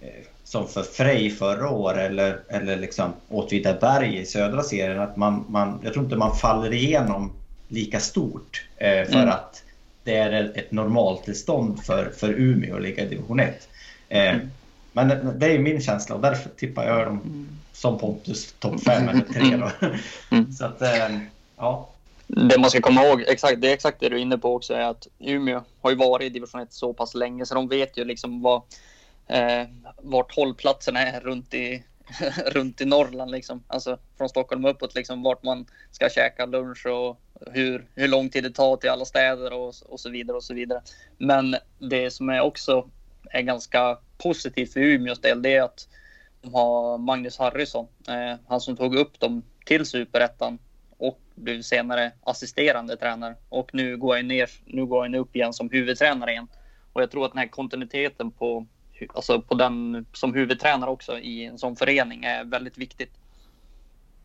eh, 0.00 0.24
som 0.44 0.68
för 0.68 0.82
Frej 0.82 1.30
förra 1.30 1.70
året 1.70 2.10
eller, 2.10 2.40
eller 2.48 2.76
liksom 2.76 3.12
Åtvidaberg 3.28 4.18
i 4.18 4.24
södra 4.24 4.62
serien. 4.62 5.00
Att 5.00 5.16
man, 5.16 5.44
man, 5.48 5.80
jag 5.84 5.92
tror 5.92 6.04
inte 6.04 6.16
man 6.16 6.36
faller 6.36 6.72
igenom 6.72 7.32
lika 7.68 8.00
stort 8.00 8.66
eh, 8.76 9.04
för 9.04 9.16
mm. 9.16 9.28
att 9.28 9.62
det 10.04 10.16
är 10.16 10.58
ett 10.58 10.72
normaltillstånd 10.72 11.84
för, 11.84 12.12
för 12.16 12.28
Umeå 12.28 12.76
att 12.76 12.82
ligga 12.82 13.04
i 13.04 13.08
division 13.08 13.40
1. 13.40 13.68
Eh, 14.08 14.34
mm. 14.34 14.50
Men 14.92 15.38
det 15.38 15.46
är 15.46 15.58
min 15.58 15.80
känsla 15.80 16.14
och 16.14 16.20
därför 16.20 16.50
tippar 16.50 16.86
jag 16.86 17.06
dem 17.06 17.20
mm. 17.24 17.48
som 17.72 17.98
Pontus 17.98 18.52
topp 18.58 18.80
5 18.82 19.08
eller 19.08 19.24
3. 19.32 19.56
Då. 19.56 19.70
Mm. 20.30 20.52
Så 20.58 20.64
att, 20.64 20.82
eh, 20.82 21.18
ja. 21.56 21.88
Det 22.30 22.58
man 22.58 22.70
ska 22.70 22.80
komma 22.80 23.04
ihåg, 23.04 23.24
exakt, 23.26 23.60
det 23.60 23.68
är 23.68 23.74
exakt 23.74 24.00
det 24.00 24.08
du 24.08 24.16
är 24.16 24.20
inne 24.20 24.38
på 24.38 24.54
också, 24.54 24.74
är 24.74 24.80
att 24.80 25.06
Umeå 25.18 25.64
har 25.80 25.90
ju 25.90 25.96
varit 25.96 26.26
i 26.26 26.28
division 26.28 26.60
1 26.60 26.72
så 26.72 26.92
pass 26.92 27.14
länge 27.14 27.46
så 27.46 27.54
de 27.54 27.68
vet 27.68 27.96
ju 27.96 28.04
liksom 28.04 28.42
vad, 28.42 28.62
eh, 29.26 29.66
vart 30.02 30.36
hållplatserna 30.36 31.00
är 31.00 31.20
runt 31.20 31.54
i, 31.54 31.84
runt 32.46 32.80
i 32.80 32.84
Norrland. 32.84 33.30
Liksom. 33.30 33.64
Alltså 33.66 33.98
från 34.18 34.28
Stockholm 34.28 34.64
uppåt, 34.64 34.94
liksom, 34.94 35.22
vart 35.22 35.42
man 35.42 35.66
ska 35.90 36.08
käka 36.08 36.46
lunch 36.46 36.86
och 36.86 37.20
hur, 37.52 37.86
hur 37.94 38.08
lång 38.08 38.28
tid 38.28 38.44
det 38.44 38.50
tar 38.50 38.76
till 38.76 38.90
alla 38.90 39.04
städer 39.04 39.52
och, 39.52 39.74
och 39.88 40.00
så 40.00 40.10
vidare. 40.10 40.36
och 40.36 40.44
så 40.44 40.54
vidare. 40.54 40.82
Men 41.18 41.56
det 41.78 42.10
som 42.10 42.28
är 42.28 42.40
också 42.40 42.88
är 43.30 43.42
ganska 43.42 43.98
positivt 44.18 44.72
för 44.72 44.80
Umeås 44.80 45.20
del, 45.20 45.42
det 45.42 45.54
är 45.54 45.62
att 45.62 45.88
de 46.42 46.54
har 46.54 46.98
Magnus 46.98 47.38
Harrison, 47.38 47.86
eh, 48.08 48.36
han 48.48 48.60
som 48.60 48.76
tog 48.76 48.94
upp 48.96 49.20
dem 49.20 49.42
till 49.64 49.86
superettan 49.86 50.58
blev 51.38 51.62
senare 51.62 52.12
assisterande 52.22 52.96
tränare. 52.96 53.34
Och 53.48 53.70
nu 53.72 53.96
går 53.96 54.16
jag 54.16 54.24
ner, 54.24 54.50
nu 54.64 54.86
går 54.86 55.06
jag 55.06 55.20
upp 55.20 55.36
igen 55.36 55.52
som 55.52 55.70
huvudtränare 55.70 56.30
igen. 56.30 56.48
Och 56.92 57.02
jag 57.02 57.10
tror 57.10 57.24
att 57.24 57.32
den 57.32 57.38
här 57.38 57.48
kontinuiteten 57.48 58.30
på, 58.30 58.66
alltså 59.14 59.42
på 59.42 59.54
den 59.54 60.06
som 60.12 60.34
huvudtränare 60.34 60.90
också 60.90 61.18
i 61.18 61.44
en 61.44 61.58
sån 61.58 61.76
förening 61.76 62.24
är 62.24 62.44
väldigt 62.44 62.78
viktigt. 62.78 63.12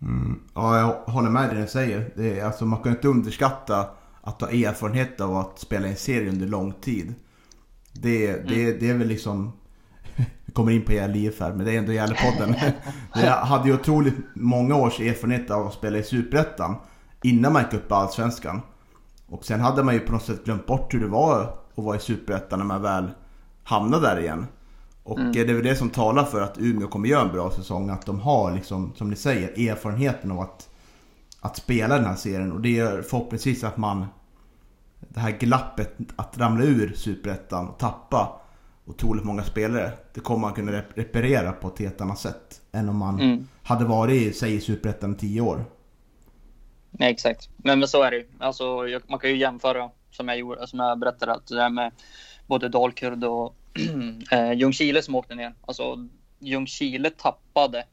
Mm. 0.01 0.39
Ja, 0.55 0.79
jag 0.79 1.13
håller 1.13 1.29
med 1.29 1.49
dig 1.49 1.55
det 1.55 1.61
du 1.61 1.67
säger. 1.67 2.11
Det 2.15 2.39
är, 2.39 2.45
alltså, 2.45 2.65
man 2.65 2.83
kan 2.83 2.91
inte 2.91 3.07
underskatta 3.07 3.89
att 4.21 4.41
ha 4.41 4.49
erfarenhet 4.49 5.21
av 5.21 5.37
att 5.37 5.59
spela 5.59 5.87
i 5.87 5.89
en 5.89 5.95
serie 5.95 6.29
under 6.29 6.47
lång 6.47 6.73
tid. 6.73 7.13
Det, 7.93 8.29
mm. 8.29 8.47
det, 8.47 8.73
det 8.79 8.89
är 8.89 8.93
väl 8.93 9.07
liksom... 9.07 9.53
Vi 10.45 10.53
kommer 10.53 10.71
in 10.71 10.85
på 10.85 10.93
Gävle 10.93 11.17
IF 11.17 11.39
här, 11.39 11.53
men 11.53 11.65
det 11.65 11.71
är 11.71 11.77
ändå 11.77 11.93
Gävlepodden. 11.93 12.55
jag 13.15 13.37
hade 13.37 13.67
ju 13.69 13.75
otroligt 13.75 14.15
många 14.33 14.75
års 14.75 14.99
erfarenhet 14.99 15.51
av 15.51 15.67
att 15.67 15.73
spela 15.73 15.97
i 15.97 16.03
Superettan 16.03 16.75
innan 17.23 17.53
man 17.53 17.63
gick 17.63 17.73
upp 17.73 17.91
i 17.91 17.93
Allsvenskan. 17.93 18.61
Och 19.27 19.45
sen 19.45 19.59
hade 19.59 19.83
man 19.83 19.93
ju 19.93 19.99
på 19.99 20.11
något 20.11 20.23
sätt 20.23 20.45
glömt 20.45 20.65
bort 20.65 20.93
hur 20.93 20.99
det 20.99 21.07
var 21.07 21.41
att 21.41 21.83
vara 21.83 21.95
i 21.95 21.99
Superettan 21.99 22.59
när 22.59 22.65
man 22.65 22.81
väl 22.81 23.11
hamnade 23.63 24.07
där 24.07 24.19
igen. 24.19 24.47
Och 25.03 25.19
mm. 25.19 25.31
det 25.31 25.39
är 25.39 25.45
väl 25.45 25.63
det 25.63 25.75
som 25.75 25.89
talar 25.89 26.23
för 26.23 26.41
att 26.41 26.57
Umeå 26.57 26.87
kommer 26.87 27.09
göra 27.09 27.21
en 27.21 27.33
bra 27.33 27.51
säsong. 27.51 27.89
Att 27.89 28.05
de 28.05 28.19
har, 28.19 28.51
liksom, 28.51 28.93
som 28.95 29.09
ni 29.09 29.15
säger, 29.15 29.69
erfarenheten 29.69 30.31
av 30.31 30.39
att, 30.39 30.69
att 31.41 31.57
spela 31.57 31.97
den 31.97 32.05
här 32.05 32.15
serien. 32.15 32.51
Och 32.51 32.61
det 32.61 32.69
gör 32.69 33.01
förhoppningsvis 33.01 33.63
att 33.63 33.77
man... 33.77 34.05
Det 34.99 35.19
här 35.19 35.31
glappet 35.31 35.97
att 36.15 36.37
ramla 36.37 36.63
ur 36.63 36.93
Superettan 36.95 37.67
och 37.67 37.77
tappa 37.77 38.41
otroligt 38.85 39.23
många 39.23 39.43
spelare. 39.43 39.91
Det 40.13 40.19
kommer 40.19 40.39
man 40.39 40.53
kunna 40.53 40.71
reparera 40.71 41.51
på 41.51 41.67
ett 41.67 41.79
helt 41.79 42.01
annat 42.01 42.19
sätt. 42.19 42.61
Än 42.71 42.89
om 42.89 42.97
man 42.97 43.19
mm. 43.19 43.47
hade 43.63 43.85
varit, 43.85 44.37
säg, 44.37 44.55
i 44.55 44.61
Superettan 44.61 45.13
i 45.13 45.17
tio 45.17 45.41
år. 45.41 45.65
Nej, 46.99 47.11
exakt. 47.11 47.49
Men, 47.57 47.79
men 47.79 47.87
så 47.87 48.03
är 48.03 48.11
det 48.11 48.17
ju. 48.17 48.27
Alltså, 48.39 48.87
man 49.07 49.19
kan 49.19 49.29
ju 49.29 49.37
jämföra, 49.37 49.89
som 50.11 50.27
jag, 50.27 50.37
gjorde, 50.37 50.67
som 50.67 50.79
jag 50.79 50.99
berättade, 50.99 51.33
att 51.33 51.47
det 51.47 51.55
där 51.55 51.69
med 51.69 51.91
både 52.47 52.69
Dalkurd 52.69 53.23
och 53.23 53.55
eh, 54.31 54.53
Ljungskile 54.53 55.01
som 55.01 55.15
åkte 55.15 55.35
ner. 55.35 55.53
Alltså 55.61 56.07
Ljungskile 56.39 57.09
tappade, 57.09 57.85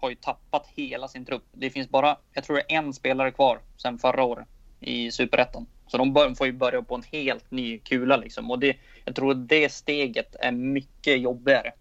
har 0.00 0.10
ju 0.10 0.16
tappat 0.16 0.66
hela 0.74 1.08
sin 1.08 1.24
trupp. 1.24 1.44
Det 1.52 1.70
finns 1.70 1.88
bara, 1.88 2.16
jag 2.32 2.44
tror 2.44 2.56
det 2.56 2.74
är 2.74 2.78
en 2.78 2.92
spelare 2.92 3.30
kvar 3.30 3.60
sedan 3.76 3.98
förra 3.98 4.24
året 4.24 4.46
i 4.80 5.10
Superettan. 5.10 5.66
Så 5.86 5.98
de 5.98 6.12
bör, 6.12 6.34
får 6.34 6.46
ju 6.46 6.52
börja 6.52 6.82
på 6.82 6.94
en 6.94 7.02
helt 7.12 7.50
ny 7.50 7.78
kula 7.78 8.16
liksom. 8.16 8.50
Och 8.50 8.58
det, 8.58 8.76
jag 9.04 9.14
tror 9.14 9.34
det 9.34 9.72
steget 9.72 10.36
är 10.40 10.52
mycket 10.52 11.20
jobbigare 11.20 11.72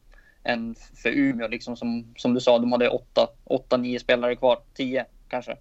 än 0.44 0.76
för 0.76 1.10
Umeå. 1.10 1.48
Liksom 1.48 1.78
som, 1.78 2.14
som 2.18 2.34
du 2.34 2.40
sa, 2.40 2.60
de 2.60 2.72
hade 2.72 2.90
åtta, 2.90 3.28
åtta, 3.44 3.78
nio 3.78 4.00
spelare 4.00 4.36
kvar, 4.36 4.60
tio 4.74 5.06
kanske, 5.28 5.58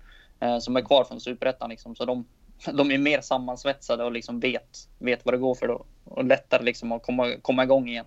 som 0.61 0.77
är 0.77 0.81
kvar 0.81 1.05
från 1.05 1.21
Superettan. 1.21 1.71
Liksom. 1.71 1.97
Så 1.97 2.05
de, 2.05 2.25
de 2.73 2.91
är 2.91 2.99
mer 2.99 3.21
sammansvetsade 3.21 4.05
och 4.05 4.13
liksom 4.13 4.41
vet, 4.41 4.89
vet 4.99 5.25
vad 5.25 5.35
det 5.35 5.39
går 5.39 5.55
för 5.55 5.69
då. 5.69 5.85
Och 6.05 6.25
lättare 6.25 6.63
liksom 6.63 6.93
att 6.93 7.03
komma, 7.03 7.33
komma 7.43 7.65
igång 7.65 7.89
igen. 7.89 8.07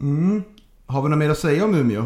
Mm. 0.00 0.42
Har 0.86 1.02
vi 1.02 1.08
något 1.08 1.18
mer 1.18 1.30
att 1.30 1.38
säga 1.38 1.64
om 1.64 1.74
Umeå? 1.74 2.04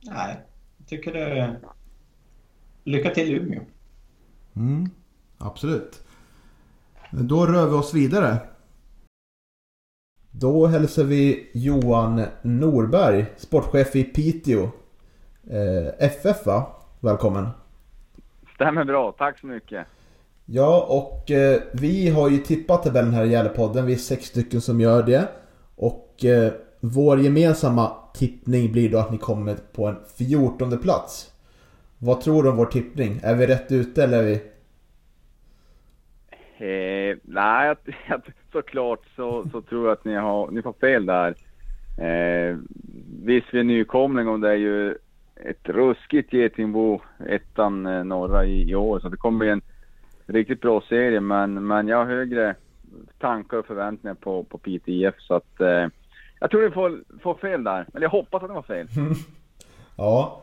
Nej, 0.00 0.40
jag 0.78 0.88
tycker 0.88 1.12
det. 1.12 1.60
Lycka 2.84 3.10
till 3.10 3.34
Umeå. 3.34 3.62
Mm, 4.56 4.90
absolut. 5.38 6.00
Då 7.10 7.46
rör 7.46 7.66
vi 7.66 7.74
oss 7.74 7.94
vidare. 7.94 8.38
Då 10.30 10.66
hälsar 10.66 11.04
vi 11.04 11.50
Johan 11.54 12.24
Norberg, 12.42 13.26
sportchef 13.36 13.96
i 13.96 14.04
Piteå. 14.04 14.70
Eh, 15.50 16.06
FF 16.06 16.46
va? 16.46 16.66
Välkommen. 17.00 17.48
Stämmer 18.54 18.84
bra, 18.84 19.12
tack 19.12 19.38
så 19.38 19.46
mycket. 19.46 19.86
Ja, 20.46 20.86
och 20.88 21.30
eh, 21.30 21.60
vi 21.72 22.10
har 22.10 22.30
ju 22.30 22.38
tippat 22.38 22.82
tabellen 22.82 23.14
här 23.14 23.24
i 23.24 23.28
Gävlepodden. 23.28 23.86
Vi 23.86 23.92
är 23.92 23.96
sex 23.96 24.24
stycken 24.24 24.60
som 24.60 24.80
gör 24.80 25.02
det. 25.02 25.28
Och 25.76 26.24
eh, 26.24 26.52
vår 26.80 27.20
gemensamma 27.20 27.92
tippning 28.14 28.72
blir 28.72 28.90
då 28.90 28.98
att 28.98 29.10
ni 29.10 29.18
kommer 29.18 29.54
på 29.72 29.86
en 29.86 29.96
fjortonde 30.18 30.76
plats. 30.76 31.32
Vad 31.98 32.20
tror 32.20 32.42
du 32.42 32.48
om 32.48 32.56
vår 32.56 32.66
tippning? 32.66 33.20
Är 33.22 33.34
vi 33.34 33.46
rätt 33.46 33.72
ute 33.72 34.04
eller 34.04 34.18
är 34.18 34.22
vi... 34.22 34.34
Eh, 36.58 37.16
nej, 37.22 37.74
såklart 38.52 39.00
så, 39.16 39.44
så 39.52 39.62
tror 39.62 39.86
jag 39.86 39.92
att 39.92 40.04
ni 40.04 40.14
har, 40.14 40.50
ni 40.50 40.60
har 40.60 40.72
fel 40.72 41.06
där. 41.06 41.34
Eh, 41.98 42.56
visst, 43.24 43.46
vi 43.52 43.60
är 43.60 43.64
nykomling 43.64 44.28
och 44.28 44.40
det 44.40 44.48
är 44.48 44.56
ju 44.56 44.98
ett 45.44 45.68
ruskigt 45.68 46.32
Getingbo, 46.32 47.00
ettan 47.28 47.86
eh, 47.86 48.04
norra 48.04 48.44
i, 48.44 48.70
i 48.70 48.74
år. 48.74 49.00
Så 49.00 49.08
det 49.08 49.16
kommer 49.16 49.38
bli 49.38 49.48
en 49.48 49.62
riktigt 50.26 50.60
bra 50.60 50.82
serie. 50.88 51.20
Men, 51.20 51.66
men 51.66 51.88
jag 51.88 51.96
har 51.96 52.04
högre 52.04 52.54
tankar 53.18 53.56
och 53.56 53.66
förväntningar 53.66 54.14
på, 54.14 54.44
på 54.44 54.58
PTIF. 54.58 55.14
Så 55.18 55.34
att 55.34 55.60
eh, 55.60 55.86
jag 56.40 56.50
tror 56.50 56.62
ni 56.62 56.70
får, 56.70 57.04
får 57.22 57.34
fel 57.34 57.64
där. 57.64 57.86
Eller 57.94 58.02
jag 58.04 58.10
hoppas 58.10 58.42
att 58.42 58.48
det 58.48 58.54
var 58.54 58.62
fel. 58.62 58.86
ja. 59.96 60.42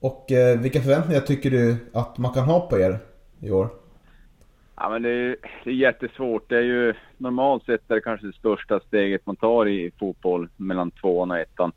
Och 0.00 0.32
eh, 0.32 0.60
vilka 0.60 0.80
förväntningar 0.80 1.20
tycker 1.20 1.50
du 1.50 1.76
att 1.92 2.18
man 2.18 2.32
kan 2.32 2.44
ha 2.44 2.60
på 2.60 2.78
er 2.78 2.98
i 3.40 3.50
år? 3.50 3.68
Ja 4.76 4.88
men 4.88 5.02
det 5.02 5.10
är, 5.10 5.36
det 5.64 5.70
är 5.70 5.74
jättesvårt. 5.74 6.48
Det 6.48 6.56
är 6.56 6.62
ju 6.62 6.94
normalt 7.18 7.64
sett 7.64 7.90
är 7.90 7.94
det 7.94 8.00
kanske 8.00 8.26
det 8.26 8.32
största 8.32 8.80
steget 8.80 9.26
man 9.26 9.36
tar 9.36 9.68
i 9.68 9.90
fotboll 9.98 10.48
mellan 10.56 10.90
tvåan 10.90 11.30
och 11.30 11.38
ettan. 11.38 11.72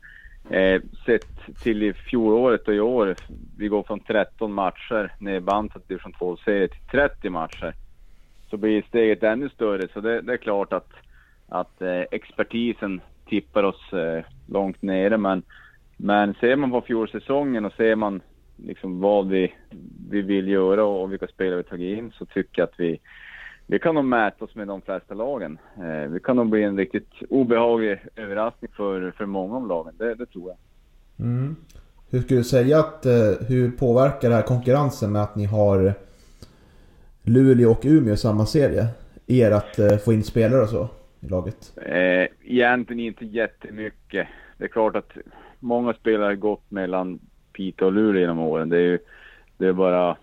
Eh, 0.50 0.80
sett 1.06 1.60
till 1.62 1.82
i 1.82 1.92
fjolåret 1.92 2.68
och 2.68 2.74
i 2.74 2.80
år, 2.80 3.16
vi 3.58 3.68
går 3.68 3.82
från 3.82 4.00
13 4.00 4.52
matcher 4.52 5.12
nedbantat 5.18 5.88
division 5.88 6.12
2-serie 6.12 6.68
till 6.68 6.86
30 6.90 7.30
matcher. 7.30 7.74
Så 8.50 8.56
blir 8.56 8.82
steget 8.82 9.22
ännu 9.22 9.48
större. 9.48 9.88
Så 9.92 10.00
det, 10.00 10.20
det 10.20 10.32
är 10.32 10.36
klart 10.36 10.72
att, 10.72 10.90
att 11.48 11.82
eh, 11.82 12.00
expertisen 12.10 13.00
tippar 13.28 13.62
oss 13.62 13.92
eh, 13.92 14.24
långt 14.46 14.82
nere. 14.82 15.18
Men, 15.18 15.42
men 15.96 16.34
ser 16.34 16.56
man 16.56 16.70
på 16.70 16.80
fjolsäsongen 16.80 17.64
och 17.64 17.72
ser 17.72 17.96
man 17.96 18.20
liksom 18.56 19.00
vad 19.00 19.28
vi, 19.28 19.54
vi 20.10 20.22
vill 20.22 20.48
göra 20.48 20.84
och 20.84 21.12
vilka 21.12 21.26
spelare 21.26 21.56
vi 21.56 21.64
tagit 21.64 21.98
in 21.98 22.12
så 22.12 22.26
tycker 22.26 22.62
jag 22.62 22.68
att 22.68 22.80
vi, 22.80 22.98
vi 23.66 23.78
kan 23.78 23.94
nog 23.94 24.04
mäta 24.04 24.44
oss 24.44 24.54
med 24.54 24.68
de 24.68 24.82
flesta 24.82 25.14
lagen. 25.14 25.58
Eh, 25.76 26.10
vi 26.10 26.20
kan 26.20 26.36
nog 26.36 26.48
bli 26.48 26.62
en 26.62 26.76
riktigt 26.76 27.10
obehaglig 27.28 27.98
överraskning 28.16 28.70
för, 28.76 29.10
för 29.10 29.26
många 29.26 29.56
av 29.56 29.68
lagen, 29.68 29.94
det, 29.98 30.14
det 30.14 30.26
tror 30.26 30.48
jag. 30.48 30.56
Mm. 31.26 31.56
Hur 32.10 32.20
skulle 32.20 32.40
du 32.40 32.44
säga 32.44 32.78
att, 32.78 33.06
eh, 33.06 33.46
hur 33.48 33.70
påverkar 33.70 34.28
det 34.28 34.34
här 34.34 34.42
konkurrensen 34.42 35.12
med 35.12 35.22
att 35.22 35.36
ni 35.36 35.44
har 35.44 35.94
Luleå 37.22 37.70
och 37.70 37.82
Umeå 37.84 38.14
i 38.14 38.16
samma 38.16 38.46
serie? 38.46 38.86
Er 39.26 39.50
att 39.50 39.78
eh, 39.78 39.96
få 39.96 40.12
in 40.12 40.22
spelare 40.22 40.62
och 40.62 40.68
så 40.68 40.88
i 41.20 41.28
laget? 41.28 41.72
Eh, 41.76 42.26
egentligen 42.44 43.00
inte 43.00 43.24
jättemycket. 43.24 44.28
Det 44.58 44.64
är 44.64 44.68
klart 44.68 44.96
att 44.96 45.12
många 45.60 45.94
spelare 45.94 46.24
har 46.24 46.34
gått 46.34 46.70
mellan 46.70 47.18
Piteå 47.52 47.86
och 47.86 47.92
Luleå 47.92 48.20
genom 48.20 48.38
åren. 48.38 48.68
Det 48.68 48.76
är 48.76 48.80
ju 48.80 48.98
det 49.58 49.66
är 49.66 49.72
bara 49.72 50.16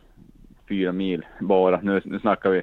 fyra 0.69 0.91
mil 0.91 1.25
bara. 1.39 1.81
Nu, 1.81 2.01
nu 2.05 2.19
snackar 2.19 2.49
vi 2.49 2.61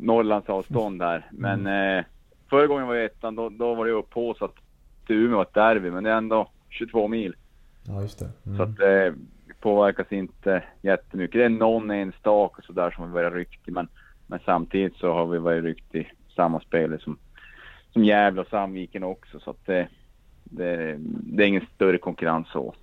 Norrlands 0.00 0.48
avstånd 0.48 1.02
här. 1.02 1.26
Men 1.32 1.66
eh, 1.66 2.04
förra 2.50 2.66
gången 2.66 2.86
var 2.86 2.94
jag 2.94 3.04
ettan, 3.04 3.34
då, 3.34 3.48
då 3.48 3.74
var 3.74 3.86
det 3.86 3.92
upphaussat 3.92 4.54
till 5.06 5.16
Umeå 5.16 5.42
ett 5.42 5.54
derby. 5.54 5.90
Men 5.90 6.04
det 6.04 6.10
är 6.10 6.16
ändå 6.16 6.50
22 6.68 7.08
mil. 7.08 7.34
Ja, 7.86 8.02
just 8.02 8.18
det. 8.18 8.28
Mm. 8.46 8.56
Så 8.56 8.62
att 8.62 8.76
det 8.76 9.14
påverkas 9.60 10.12
inte 10.12 10.62
jättemycket. 10.82 11.40
Det 11.40 11.44
är 11.44 11.48
någon 11.48 11.90
enstaka 11.90 12.62
sådär 12.62 12.90
som 12.90 13.04
har 13.04 13.10
varit 13.10 13.34
ryckig. 13.34 13.72
Men, 13.72 13.88
men 14.26 14.38
samtidigt 14.44 14.96
så 14.96 15.12
har 15.12 15.26
vi 15.26 15.38
varit 15.38 15.64
ryckt 15.64 15.94
i 15.94 16.06
samma 16.36 16.60
spel 16.60 17.00
som, 17.00 17.18
som 17.92 18.04
Gävle 18.04 18.40
och 18.40 18.46
Sandviken 18.46 19.04
också. 19.04 19.40
Så 19.40 19.50
att 19.50 19.66
det, 19.66 19.88
det, 20.44 20.96
det 20.98 21.42
är 21.42 21.46
ingen 21.46 21.66
större 21.74 21.98
konkurrens 21.98 22.48
så. 22.52 22.74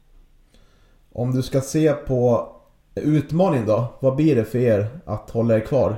Om 1.11 1.31
du 1.31 1.41
ska 1.41 1.61
se 1.61 1.93
på 1.93 2.49
utmaning 2.95 3.65
då, 3.65 3.93
vad 3.99 4.15
blir 4.15 4.35
det 4.35 4.45
för 4.45 4.59
er 4.59 4.87
att 5.05 5.29
hålla 5.29 5.55
er 5.55 5.59
kvar? 5.59 5.95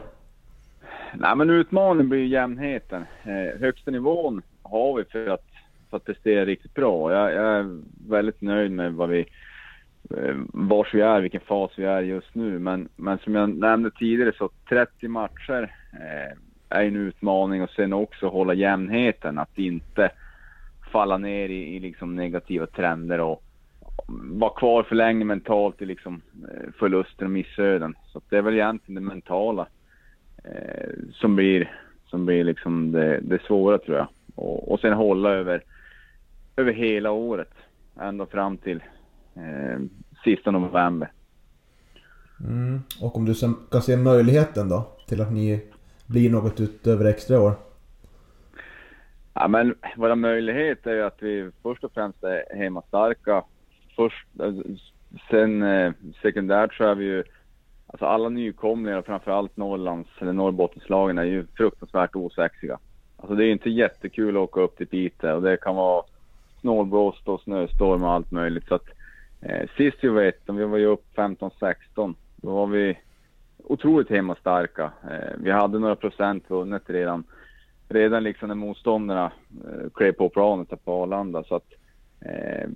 Nej 1.18 1.36
men 1.36 1.50
utmaningen 1.50 2.10
blir 2.10 2.26
jämnheten. 2.26 3.06
Eh, 3.24 3.60
högsta 3.62 3.92
nivån 3.92 4.42
har 4.64 4.98
vi 4.98 5.04
för 5.04 5.28
att, 5.28 5.46
för 5.90 5.98
att 5.98 6.06
prestera 6.06 6.46
riktigt 6.46 6.74
bra. 6.74 7.14
Jag, 7.14 7.34
jag 7.34 7.60
är 7.60 7.82
väldigt 8.10 8.42
nöjd 8.42 8.72
med 8.72 8.94
vad 8.94 9.10
vi, 9.10 9.26
eh, 10.18 10.36
vars 10.54 10.94
vi 10.94 11.02
är, 11.02 11.22
vilken 11.22 11.42
fas 11.42 11.72
vi 11.76 11.86
är 11.86 12.02
just 12.02 12.36
nu. 12.36 12.60
Men, 12.60 12.90
men 12.96 13.18
som 13.18 13.36
jag 13.36 13.50
nämnde 13.50 13.92
tidigare 13.92 14.34
så 14.38 14.50
30 14.70 15.08
matcher 15.08 15.76
eh, 15.94 16.38
är 16.70 16.84
en 16.84 16.96
utmaning 16.96 17.64
och 17.64 17.70
sen 17.70 17.94
också 17.94 18.28
hålla 18.28 18.54
jämnheten. 18.54 19.40
Att 19.40 19.58
inte 19.58 20.10
falla 20.92 21.18
ner 21.18 21.50
i, 21.50 21.76
i 21.76 21.80
liksom 21.80 22.16
negativa 22.16 22.66
trender 22.66 23.20
och 23.20 23.44
vara 24.22 24.54
kvar 24.54 24.84
för 24.84 24.96
länge 24.96 25.26
mentalt 25.26 25.82
i 25.82 25.86
liksom 25.86 26.22
eh, 26.52 26.72
förluster 26.80 27.26
och 27.26 27.32
missöden. 27.32 27.96
Så 28.06 28.22
det 28.30 28.38
är 28.38 28.42
väl 28.42 28.54
egentligen 28.54 29.04
det 29.04 29.14
mentala 29.14 29.68
som 31.14 31.36
blir, 31.36 31.72
som 32.06 32.26
blir 32.26 32.44
liksom 32.44 32.92
det, 32.92 33.20
det 33.22 33.42
svåra 33.42 33.78
tror 33.78 33.98
jag. 33.98 34.08
Och, 34.36 34.72
och 34.72 34.80
sen 34.80 34.94
hålla 34.94 35.30
över, 35.30 35.64
över 36.56 36.74
hela 36.74 37.12
året. 37.12 37.52
Ända 38.00 38.26
fram 38.26 38.58
till 38.58 38.84
eh, 39.36 39.80
sista 40.24 40.52
november. 40.52 41.12
Mm. 42.40 42.82
Och 43.02 43.16
om 43.16 43.26
du 43.26 43.36
ska 43.36 43.82
se 43.82 43.98
möjligheten 43.98 44.70
då 44.70 44.88
till 45.08 45.22
att 45.22 45.32
ni 45.32 45.66
blir 46.06 46.30
något 46.30 46.60
utöver 46.60 47.06
extra 47.06 47.40
år? 47.40 47.54
Ja, 49.34 49.48
men 49.48 49.76
våra 49.98 50.16
möjligheter 50.16 50.92
är 50.92 50.96
ju 50.96 51.04
att 51.04 51.18
vi 51.24 51.52
först 51.64 51.84
och 51.84 51.92
främst 51.94 52.24
är 52.24 52.56
hemmastarka. 52.56 53.44
Först, 53.96 54.28
sen 55.30 55.64
eh, 55.64 55.94
sekundärt 56.22 56.74
så 56.74 56.84
är 56.84 56.96
vi 56.96 57.06
ju, 57.06 57.24
alltså 57.94 58.06
alla 58.06 58.30
nykomlingar 58.30 58.98
och 58.98 59.06
framförallt 59.06 59.58
Norrlands 59.58 60.10
eller 60.20 60.34
Norrbottenslagen 60.34 61.18
är 61.18 61.24
ju 61.24 61.46
fruktansvärt 61.58 62.16
osexiga. 62.16 62.80
Alltså 63.18 63.36
det 63.36 63.46
är 63.46 63.52
inte 63.52 63.70
jättekul 63.70 64.38
att 64.38 64.44
åka 64.44 64.62
upp 64.62 64.78
till 64.78 64.88
Piteå 64.88 65.36
och 65.36 65.42
det 65.42 65.58
kan 65.58 65.76
vara 65.76 66.04
snålblåst 66.62 67.28
och 67.28 67.42
snöstorm 67.42 68.04
och 68.04 68.12
allt 68.12 68.32
möjligt. 68.32 68.68
Så 68.68 68.76
att, 68.76 68.88
eh, 69.42 69.70
sist 69.78 69.98
vi 70.02 70.08
var 70.08 70.34
om 70.48 70.56
vi 70.56 70.66
var 70.66 70.78
ju 70.78 70.86
upp 70.86 71.06
15-16, 71.16 72.16
då 72.36 72.52
var 72.52 72.68
vi 72.68 72.98
otroligt 73.64 74.10
hemmastarka. 74.10 74.92
Eh, 75.12 75.38
vi 75.38 75.52
hade 75.52 75.80
några 75.80 75.96
procent 75.96 76.44
vunnet 76.48 76.90
redan 76.90 77.24
redan 77.90 78.24
liksom 78.24 78.48
när 78.48 78.56
motståndarna 78.56 79.32
eh, 79.66 79.90
klev 79.94 80.12
på 80.12 80.30
planet 80.30 80.86
på 80.86 81.04
Arlanda. 81.04 81.44
Så 81.44 81.56
att, 81.56 81.74
eh, 82.22 82.70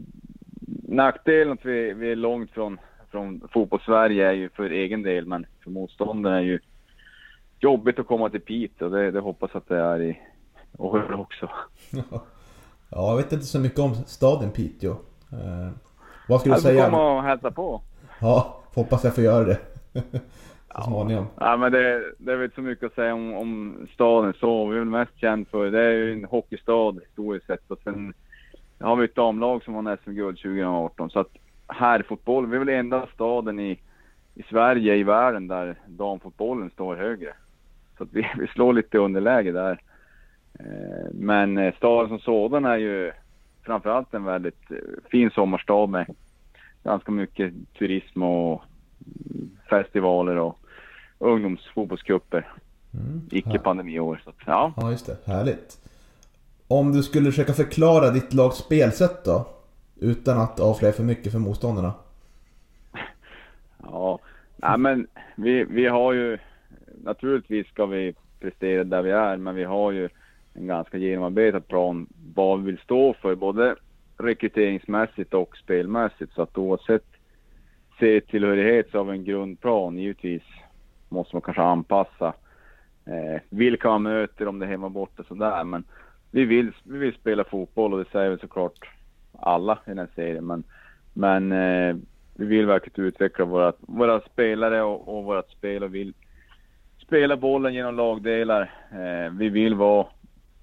nackdelen 0.87 1.53
att 1.53 1.65
vi, 1.65 1.93
vi 1.93 2.11
är 2.11 2.15
långt 2.15 2.51
från, 2.51 2.79
från 3.11 3.47
fotbollssverige 3.53 4.27
är 4.27 4.33
ju 4.33 4.49
för 4.49 4.69
egen 4.69 5.03
del, 5.03 5.25
men 5.25 5.45
för 5.63 5.71
motståndarna 5.71 6.37
är 6.37 6.41
ju 6.41 6.59
jobbigt 7.59 7.99
att 7.99 8.07
komma 8.07 8.29
till 8.29 8.41
Piteå. 8.41 8.89
Det, 8.89 9.11
det 9.11 9.19
hoppas 9.19 9.55
att 9.55 9.67
det 9.67 9.77
är 9.77 10.01
i 10.01 10.19
år 10.77 11.19
också. 11.19 11.49
ja, 12.09 12.25
jag 12.89 13.17
vet 13.17 13.33
inte 13.33 13.45
så 13.45 13.59
mycket 13.59 13.79
om 13.79 13.95
staden 13.95 14.51
Piteå. 14.51 14.91
Eh, 15.31 15.69
vad 16.27 16.39
skulle 16.39 16.55
du 16.55 16.61
säga? 16.61 16.85
komma 16.85 17.17
och 17.17 17.23
hälsa 17.23 17.51
på. 17.51 17.81
Ja, 18.21 18.63
hoppas 18.73 19.03
jag 19.03 19.15
får 19.15 19.23
göra 19.23 19.45
det. 19.45 19.59
så 20.75 20.81
småningom. 20.81 21.27
Ja, 21.39 21.57
men 21.57 21.71
det, 21.71 22.13
det 22.17 22.31
är 22.31 22.35
väl 22.35 22.45
inte 22.45 22.55
så 22.55 22.61
mycket 22.61 22.85
att 22.85 22.95
säga 22.95 23.13
om, 23.13 23.33
om 23.33 23.87
staden 23.93 24.33
så. 24.39 24.65
Vi 24.65 24.75
är 24.75 24.79
väl 24.79 24.89
mest 24.89 25.17
känd 25.17 25.47
för, 25.47 25.71
det 25.71 25.81
är 25.81 25.91
ju 25.91 26.13
en 26.13 26.25
hockeystad 26.25 26.91
historiskt 26.91 27.45
sett. 27.45 27.71
Och 27.71 27.79
sen 27.83 28.13
har 28.79 28.95
vi 28.95 29.05
ett 29.05 29.15
damlag 29.15 29.63
som 29.63 29.73
vann 29.73 29.97
SM-guld 30.03 30.37
2018. 30.37 31.09
Så 31.09 31.19
att 31.19 31.31
herrfotboll, 31.67 32.47
vi 32.47 32.55
är 32.55 32.59
väl 32.59 32.69
enda 32.69 33.07
staden 33.13 33.59
i, 33.59 33.79
i 34.35 34.43
Sverige, 34.43 34.95
i 34.95 35.03
världen, 35.03 35.47
där 35.47 35.75
damfotbollen 35.87 36.69
står 36.69 36.95
högre. 36.95 37.33
Så 37.97 38.03
att 38.03 38.09
vi, 38.11 38.27
vi 38.39 38.47
slår 38.47 38.73
lite 38.73 38.97
underläge 38.97 39.51
där. 39.51 39.81
Eh, 40.59 41.11
men 41.13 41.57
eh, 41.57 41.75
staden 41.75 42.09
som 42.09 42.19
sådan 42.19 42.65
är 42.65 42.77
ju 42.77 43.11
framförallt 43.63 44.13
en 44.13 44.23
väldigt 44.23 44.71
eh, 44.71 44.77
fin 45.11 45.31
sommarstad 45.31 45.87
med 45.87 46.15
ganska 46.83 47.11
mycket 47.11 47.53
turism 47.79 48.23
och 48.23 48.61
festivaler 49.69 50.37
och 50.37 50.59
ungdomsfotbollscuper. 51.19 52.47
Mm. 52.93 53.21
Icke 53.31 53.59
pandemiår. 53.59 54.21
Så 54.23 54.29
att, 54.29 54.35
ja. 54.45 54.73
Ja, 54.77 54.91
just 54.91 55.05
det. 55.05 55.17
Härligt. 55.31 55.77
Om 56.67 56.91
du 56.91 57.03
skulle 57.03 57.31
försöka 57.31 57.53
förklara 57.53 58.09
ditt 58.09 58.33
lags 58.33 58.57
spelsätt 58.57 59.25
då? 59.25 59.56
Utan 59.99 60.41
att 60.41 60.59
avslöja 60.59 60.93
för 60.93 61.03
mycket 61.03 61.31
för 61.31 61.39
motståndarna. 61.39 61.93
Ja, 63.83 64.19
nej 64.55 64.77
men 64.77 65.07
vi, 65.35 65.63
vi 65.63 65.87
har 65.87 66.13
ju... 66.13 66.37
Naturligtvis 67.03 67.67
ska 67.67 67.85
vi 67.85 68.15
prestera 68.39 68.83
där 68.83 69.01
vi 69.01 69.11
är, 69.11 69.37
men 69.37 69.55
vi 69.55 69.63
har 69.63 69.91
ju 69.91 70.09
en 70.53 70.67
ganska 70.67 70.97
genomarbetad 70.97 71.59
plan 71.59 72.07
vad 72.35 72.59
vi 72.59 72.65
vill 72.65 72.77
stå 72.77 73.13
för, 73.13 73.35
både 73.35 73.75
rekryteringsmässigt 74.17 75.33
och 75.33 75.57
spelmässigt. 75.57 76.33
Så 76.33 76.41
att 76.41 76.57
oavsett 76.57 77.05
serietillhörighet 77.99 78.89
så 78.91 78.97
har 78.97 79.05
vi 79.05 79.11
en 79.11 79.23
grundplan. 79.23 79.97
Givetvis 79.97 80.43
måste 81.09 81.35
man 81.35 81.41
kanske 81.41 81.61
anpassa 81.61 82.33
eh, 83.05 83.41
vilka 83.49 83.89
man 83.89 84.03
möter, 84.03 84.47
om 84.47 84.59
det 84.59 84.65
är 84.65 84.69
hemma 84.69 84.85
och 84.85 84.91
borta 84.91 85.23
sådär. 85.23 85.63
Men 85.63 85.83
vi 86.31 86.45
vill, 86.45 86.71
vi 86.83 86.97
vill 86.97 87.13
spela 87.13 87.43
fotboll 87.43 87.93
och 87.93 87.99
det 87.99 88.11
säger 88.11 88.29
vi 88.29 88.37
såklart 88.37 88.96
alla 89.39 89.73
i 89.85 89.89
den 89.89 89.97
här 89.97 90.09
serien. 90.15 90.45
Men, 90.45 90.63
men 91.13 91.51
eh, 91.51 91.95
vi 92.33 92.45
vill 92.45 92.65
verkligen 92.65 93.07
utveckla 93.07 93.45
våra, 93.45 93.73
våra 93.79 94.19
spelare 94.19 94.81
och, 94.81 95.17
och 95.17 95.23
vårt 95.23 95.51
spel 95.51 95.83
och 95.83 95.95
vill 95.95 96.13
spela 96.97 97.37
bollen 97.37 97.73
genom 97.73 97.95
lagdelar. 97.95 98.61
Eh, 98.91 99.33
vi 99.33 99.49
vill 99.49 99.75
vara 99.75 100.07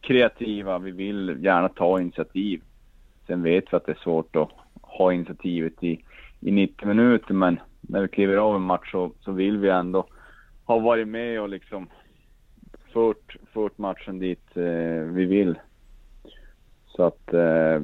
kreativa, 0.00 0.78
vi 0.78 0.90
vill 0.90 1.36
gärna 1.40 1.68
ta 1.68 2.00
initiativ. 2.00 2.62
Sen 3.26 3.42
vet 3.42 3.72
vi 3.72 3.76
att 3.76 3.86
det 3.86 3.92
är 3.92 4.02
svårt 4.02 4.36
att 4.36 4.48
ha 4.82 5.12
initiativet 5.12 5.84
i, 5.84 6.04
i 6.40 6.50
90 6.50 6.88
minuter, 6.88 7.34
men 7.34 7.60
när 7.80 8.00
vi 8.00 8.08
kliver 8.08 8.36
av 8.36 8.56
en 8.56 8.62
match 8.62 8.90
så, 8.90 9.12
så 9.20 9.32
vill 9.32 9.58
vi 9.58 9.68
ändå 9.68 10.06
ha 10.64 10.78
varit 10.78 11.08
med 11.08 11.40
och 11.40 11.48
liksom 11.48 11.88
fört, 12.92 13.36
fört 13.52 13.78
matchen 13.78 14.18
dit 14.18 14.56
eh, 14.56 15.04
vi 15.12 15.24
vill. 15.24 15.58
Så 16.86 17.02
att, 17.02 17.34
eh, 17.34 17.80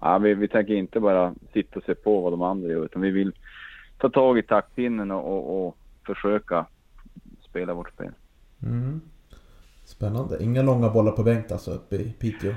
ja, 0.00 0.18
vi, 0.18 0.34
vi 0.34 0.48
tänker 0.48 0.74
inte 0.74 1.00
bara 1.00 1.34
sitta 1.52 1.78
och 1.78 1.84
se 1.84 1.94
på 1.94 2.20
vad 2.20 2.32
de 2.32 2.42
andra 2.42 2.68
gör, 2.68 2.84
utan 2.84 3.02
vi 3.02 3.10
vill 3.10 3.32
ta 3.98 4.08
tag 4.10 4.38
i 4.38 4.42
taktpinnen 4.42 5.10
och, 5.10 5.32
och, 5.32 5.66
och 5.66 5.76
försöka 6.06 6.66
spela 7.40 7.74
vårt 7.74 7.92
spel. 7.92 8.12
Mm. 8.62 9.00
Spännande. 9.84 10.42
Inga 10.42 10.62
långa 10.62 10.90
bollar 10.90 11.12
på 11.12 11.22
bänk 11.22 11.50
alltså 11.50 11.70
uppe 11.70 11.96
i 11.96 12.12
Piteå? 12.12 12.54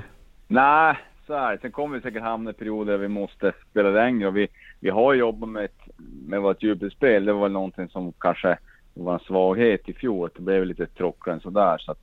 Nej, 0.48 0.96
så 1.26 1.34
är 1.34 1.52
det. 1.52 1.58
Sen 1.60 1.72
kommer 1.72 1.96
vi 1.96 2.02
säkert 2.02 2.22
hamna 2.22 2.50
i 2.50 2.54
perioder 2.54 2.92
där 2.92 2.98
vi 2.98 3.08
måste 3.08 3.52
spela 3.70 3.90
längre 3.90 4.28
och 4.28 4.36
vi, 4.36 4.48
vi 4.80 4.90
har 4.90 5.14
jobbat 5.14 5.48
med, 5.48 5.64
ett, 5.64 5.80
med 6.26 6.42
vårt 6.42 6.62
djupledsspel. 6.62 7.24
Det 7.24 7.32
var 7.32 7.48
någonting 7.48 7.88
som 7.88 8.12
kanske 8.12 8.58
var 8.94 9.14
en 9.14 9.20
svaghet 9.20 9.88
i 9.88 9.92
fjol. 9.92 10.30
Det 10.36 10.42
blev 10.42 10.66
lite 10.66 10.86
tråkigare 10.86 11.36
än 11.36 11.40
sådär. 11.40 11.78
Så 11.78 11.92
att, 11.92 11.98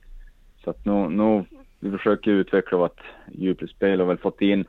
så 0.64 0.70
att 0.70 0.84
nu, 0.84 1.08
nu 1.08 1.44
vi 1.80 1.90
försöker 1.90 2.30
utveckla 2.30 2.78
vårt 2.78 3.00
djupledsspel 3.32 4.00
och 4.00 4.08
väl 4.08 4.18
fått 4.18 4.40
in 4.40 4.64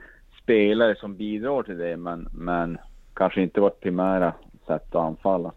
spelare 0.47 0.95
som 0.95 1.15
bidrar 1.15 1.63
till 1.63 1.77
det, 1.77 1.97
men, 1.97 2.29
men 2.33 2.77
kanske 3.13 3.41
inte 3.41 3.61
vårt 3.61 3.79
primära 3.79 4.33
sätt 4.67 4.95
att 4.95 4.95
anfalla. 4.95 5.51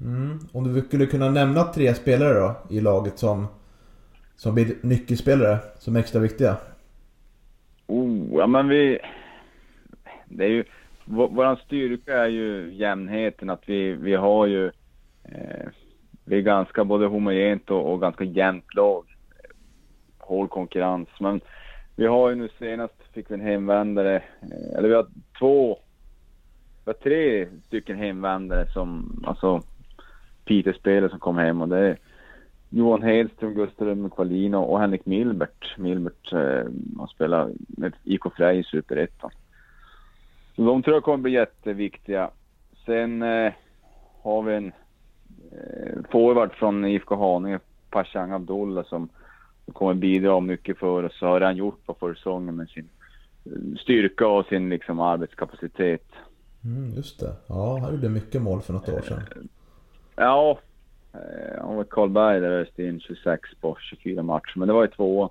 Mm. 0.00 0.38
Om 0.52 0.74
du 0.74 0.80
skulle 0.80 1.06
kunna 1.06 1.30
nämna 1.30 1.64
tre 1.64 1.94
spelare 1.94 2.34
då 2.34 2.56
i 2.70 2.80
laget 2.80 3.18
som, 3.18 3.46
som 4.36 4.54
blir 4.54 4.74
nyckelspelare, 4.82 5.58
som 5.78 5.96
är 5.96 6.00
extra 6.00 6.20
viktiga? 6.20 6.56
Oh, 7.86 8.38
ja 8.38 8.46
men 8.46 8.68
vi... 8.68 8.98
Det 10.26 10.44
är 10.44 10.48
ju... 10.48 10.64
Vår, 11.04 11.28
våran 11.28 11.56
styrka 11.56 12.16
är 12.16 12.28
ju 12.28 12.74
jämnheten, 12.74 13.50
att 13.50 13.62
vi, 13.66 13.92
vi 13.92 14.14
har 14.14 14.46
ju... 14.46 14.66
Eh, 15.24 15.68
vi 16.24 16.36
är 16.36 16.42
ganska 16.42 16.84
både 16.84 17.06
homogent 17.06 17.70
och, 17.70 17.92
och 17.92 18.00
ganska 18.00 18.24
jämnt 18.24 18.74
lag. 18.74 19.04
Hård 20.18 20.50
konkurrens. 20.50 21.08
Men 21.20 21.40
vi 21.96 22.06
har 22.06 22.28
ju 22.28 22.34
nu 22.34 22.48
senast 22.58 22.97
fick 23.18 23.30
vi 23.30 23.34
en 23.34 23.40
hemvändare, 23.40 24.16
eh, 24.16 24.78
eller 24.78 24.88
vi 24.88 24.94
har 24.94 25.06
två, 25.38 25.78
vi 26.84 26.92
har 26.92 26.92
tre 26.92 27.48
stycken 27.66 27.96
hemvändare 27.96 28.66
som, 28.72 29.22
alltså 29.26 29.62
Peter-spelare 30.44 31.10
som 31.10 31.18
kom 31.18 31.36
hem 31.36 31.62
och 31.62 31.68
det 31.68 31.78
är 31.78 31.98
Johan 32.70 33.02
Hedström, 33.02 33.54
Gustav 33.54 33.96
Mukvalin 33.96 34.54
och 34.54 34.80
Henrik 34.80 35.06
Milbert. 35.06 35.78
Milbert 35.78 36.32
eh, 36.32 36.64
har 36.98 37.06
spelat 37.06 37.50
med 37.68 37.92
IK 38.04 38.22
Frej 38.36 38.58
i 38.58 38.64
Superettan. 38.64 39.30
Så 40.56 40.62
de 40.62 40.82
tror 40.82 40.96
jag 40.96 41.04
kommer 41.04 41.18
bli 41.18 41.32
jätteviktiga. 41.32 42.30
Sen 42.86 43.22
eh, 43.22 43.52
har 44.22 44.42
vi 44.42 44.54
en 44.54 44.72
eh, 45.52 46.10
forward 46.10 46.52
från 46.52 46.84
IFK 46.84 47.16
Haninge, 47.16 47.58
Pashang 47.90 48.32
Abdullah 48.32 48.84
som 48.84 49.08
kommer 49.72 49.94
bidra 49.94 50.40
mycket 50.40 50.78
för 50.78 51.02
oss. 51.02 51.18
Så 51.18 51.26
har 51.26 51.40
han 51.40 51.56
gjort 51.56 51.86
på 51.86 51.94
försäsongen 51.94 52.56
med 52.56 52.68
sin 52.68 52.88
styrka 53.80 54.26
och 54.26 54.46
sin 54.46 54.68
liksom, 54.68 55.00
arbetskapacitet. 55.00 56.06
Mm, 56.64 56.94
just 56.94 57.20
det. 57.20 57.32
Ja, 57.46 57.78
han 57.78 57.94
gjorde 57.94 58.08
mycket 58.08 58.42
mål 58.42 58.62
för 58.62 58.72
något 58.72 58.88
år 58.88 59.00
sedan. 59.00 59.48
Ja, 60.16 60.58
eh, 61.12 61.60
han 61.60 61.76
var 61.76 61.84
Karlberg 61.84 62.40
där 62.40 62.50
öste 62.50 62.84
in 62.84 63.00
26 63.00 63.40
på 63.60 63.76
24 63.80 64.22
matcher, 64.22 64.52
men 64.56 64.68
det 64.68 64.74
var 64.74 64.82
ju 64.82 64.88
två. 64.88 65.30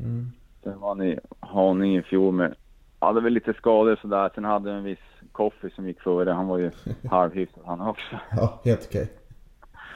Mm. 0.00 0.32
Sen 0.62 0.80
var 0.80 0.88
han 0.88 1.02
i 1.02 1.18
Haninge 1.40 1.98
i 1.98 2.02
fjol 2.02 2.34
med, 2.34 2.54
hade 2.98 3.20
väl 3.20 3.32
lite 3.32 3.52
skador 3.52 3.92
och 3.92 3.98
sådär. 3.98 4.30
Sen 4.34 4.44
hade 4.44 4.72
en 4.72 4.84
viss 4.84 4.98
Koffi 5.32 5.70
som 5.70 5.86
gick 5.86 6.00
före. 6.00 6.30
Han 6.30 6.46
var 6.46 6.58
ju 6.58 6.70
halvhyfsad 7.10 7.62
han 7.66 7.80
också. 7.80 8.18
Ja, 8.30 8.60
helt 8.64 8.86
okej. 8.88 9.12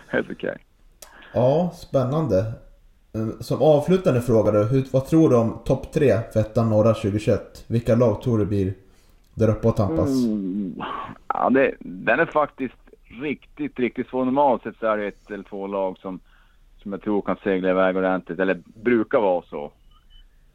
Helt 0.09 0.31
okej. 0.31 0.59
Ja, 1.35 1.73
spännande. 1.75 2.53
Eh, 3.15 3.29
som 3.41 3.63
avslutande 3.63 4.21
fråga 4.21 4.53
då, 4.53 4.63
hur, 4.63 4.85
vad 4.93 5.07
tror 5.07 5.31
du 5.31 5.37
om 5.37 5.59
topp 5.65 5.93
tre 5.93 6.13
för 6.33 6.41
ettan 6.41 6.71
norra 6.71 6.95
2021? 6.95 7.65
Vilka 7.69 7.95
lag 7.95 8.23
tror 8.23 8.39
du 8.39 8.47
blir 8.47 8.75
där 9.35 9.51
uppe 9.51 9.69
och 9.69 9.77
tampas? 9.77 10.25
Mm. 10.25 10.75
Ja, 11.29 11.51
det, 11.51 11.75
den 11.81 12.21
är 12.21 12.27
faktiskt 12.27 12.75
riktigt, 13.21 13.79
riktigt 13.79 14.09
svår. 14.09 14.25
Normalt 14.25 14.63
sett 14.63 14.77
så 14.81 14.87
är 14.87 14.97
det 14.97 15.07
ett 15.07 15.31
eller 15.31 15.45
två 15.45 15.67
lag 15.67 15.99
som, 15.99 16.21
som 16.83 16.93
jag 16.93 17.03
tror 17.03 17.23
kan 17.23 17.37
segla 17.37 17.71
iväg 17.71 17.97
ordentligt, 17.97 18.39
eller 18.39 18.63
brukar 18.65 19.21
vara 19.21 19.43
så. 19.43 19.73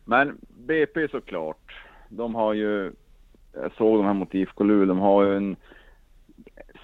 Men 0.06 0.38
BP 0.50 1.08
såklart. 1.08 1.86
De 2.10 2.36
har 2.36 2.54
ju, 2.54 2.92
jag 3.54 3.72
såg 3.78 4.00
de 4.00 4.06
här 4.06 4.14
mot 4.14 4.36
IFK 4.36 4.64
Luleå, 4.64 4.86
de 4.86 5.00
har 5.00 5.24
ju 5.24 5.38
en 5.38 5.56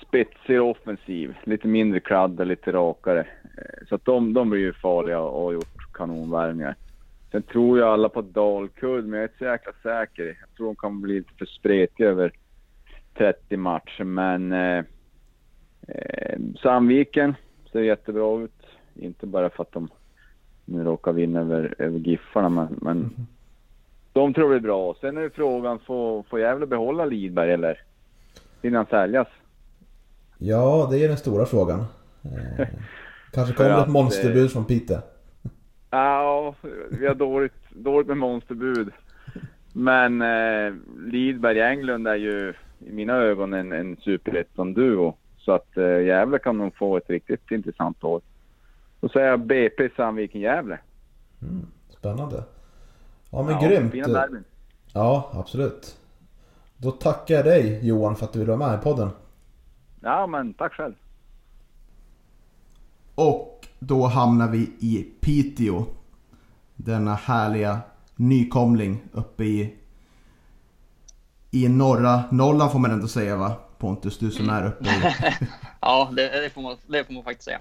spetsig 0.08 0.62
offensiv. 0.62 1.38
Lite 1.44 1.68
mindre 1.68 2.00
kladda, 2.00 2.44
lite 2.44 2.72
rakare. 2.72 3.28
Eh, 3.58 3.88
Så 3.90 3.96
att 3.96 4.06
de, 4.06 4.34
de 4.34 4.50
blir 4.50 4.60
ju 4.60 4.74
farliga 4.74 5.20
och 5.20 5.42
har 5.44 5.52
gjort 5.54 5.94
kanonvärvningar. 5.94 6.76
Sen 7.32 7.42
tror 7.42 7.80
jag 7.80 7.88
alla 7.90 8.10
på 8.10 8.22
Dalkurd, 8.22 9.06
men 9.06 9.20
jag 9.20 9.24
är 9.24 9.28
inte 9.28 9.38
så 9.38 9.46
jäkla 9.46 9.72
säker. 9.84 10.26
Jag 10.26 10.56
tror 10.58 10.66
de 10.66 10.76
kan 10.76 11.02
bli 11.02 11.14
lite 11.16 11.34
för 11.38 11.46
spretiga 11.46 12.08
över 12.10 12.32
30 13.18 13.58
matcher, 13.58 14.04
men 14.04 14.52
eh, 14.54 14.84
eh, 15.88 16.40
Sandviken 16.62 17.36
ser 17.72 17.80
jättebra 17.82 18.44
ut. 18.44 18.62
Inte 18.96 19.26
bara 19.28 19.50
för 19.50 19.64
att 19.64 19.72
de 19.72 19.90
nu 20.66 20.84
råkar 20.84 21.14
vinna 21.14 21.40
över, 21.40 21.76
över 21.78 22.00
Giffarna, 22.00 22.50
men, 22.50 22.78
men 22.82 23.28
de 24.14 24.34
tror 24.34 24.50
det 24.50 24.56
är 24.56 24.60
bra. 24.60 24.96
Sen 25.02 25.18
är 25.18 25.30
frågan, 25.30 25.80
får, 25.80 26.24
får 26.24 26.40
Gävle 26.40 26.66
behålla 26.66 27.06
Lidberg 27.06 27.52
eller 27.52 27.82
hinner 28.62 28.78
han 28.78 28.86
säljas? 28.86 29.28
Ja, 30.38 30.88
det 30.92 31.04
är 31.04 31.08
den 31.08 31.18
stora 31.18 31.46
frågan. 31.46 31.86
Kanske 33.34 33.54
kommer 33.54 33.84
ett 33.84 33.90
monsterbud 33.90 34.52
från 34.52 34.66
Pite. 34.66 35.02
Ja, 35.90 36.56
vi 36.90 37.08
har 37.08 37.16
dåligt, 37.16 37.54
dåligt 37.70 38.08
med 38.08 38.18
monsterbud. 38.18 38.92
Men 39.74 40.22
eh, 40.22 40.74
Lidberg 40.98 41.62
Englund 41.62 42.08
är 42.08 42.16
ju 42.16 42.54
i 42.80 42.92
mina 42.92 43.14
ögon 43.14 43.54
en, 43.54 43.72
en 43.72 43.98
superettan-duo. 43.98 45.16
Så 45.38 45.52
att 45.52 45.78
eh, 45.78 46.02
Gävle 46.02 46.40
kan 46.40 46.58
nog 46.58 46.76
få 46.76 46.98
ett 46.98 47.10
riktigt 47.10 47.52
intressant 47.52 48.04
år. 48.04 48.22
Då 49.00 49.10
säger 49.10 49.28
jag 49.28 49.40
BP 49.40 49.90
Sandviken 49.96 50.42
Gävle. 50.42 50.80
Mm, 51.42 51.66
spännande. 51.90 52.44
Ja 53.32 53.44
men 53.44 53.54
ja, 53.54 53.68
grymt. 53.68 53.92
Fina 53.92 54.08
derbyn. 54.08 54.44
Ja, 54.94 55.32
absolut. 55.34 55.98
Då 56.78 56.92
tackar 56.92 57.36
jag 57.36 57.46
dig 57.46 57.88
Johan 57.88 58.16
för 58.16 58.26
att 58.26 58.34
du 58.34 58.40
ville 58.40 58.56
vara 58.56 58.70
med 58.70 58.80
i 58.80 58.84
podden. 58.84 59.10
Ja, 60.02 60.28
men 60.28 60.54
tack 60.54 60.74
själv. 60.74 60.94
Och 63.16 63.68
då 63.80 64.08
hamnar 64.08 64.48
vi 64.48 64.58
i 64.80 65.08
Piteå. 65.22 65.86
Denna 66.76 67.16
härliga 67.16 67.80
nykomling 68.16 69.02
uppe 69.12 69.44
i, 69.44 69.74
i 71.52 71.68
norra 71.68 72.24
Norrland 72.32 72.72
får 72.72 72.80
man 72.80 72.92
ändå 72.92 73.08
säga 73.08 73.36
va? 73.36 73.52
Pontus, 73.78 74.18
du 74.18 74.32
som 74.32 74.50
är 74.50 74.66
uppe 74.68 74.86
i... 74.86 74.90
Ja, 75.82 76.10
det, 76.16 76.42
det, 76.42 76.50
får 76.50 76.62
man, 76.62 76.78
det 76.88 77.04
får 77.04 77.14
man 77.14 77.24
faktiskt 77.24 77.46
säga. 77.46 77.60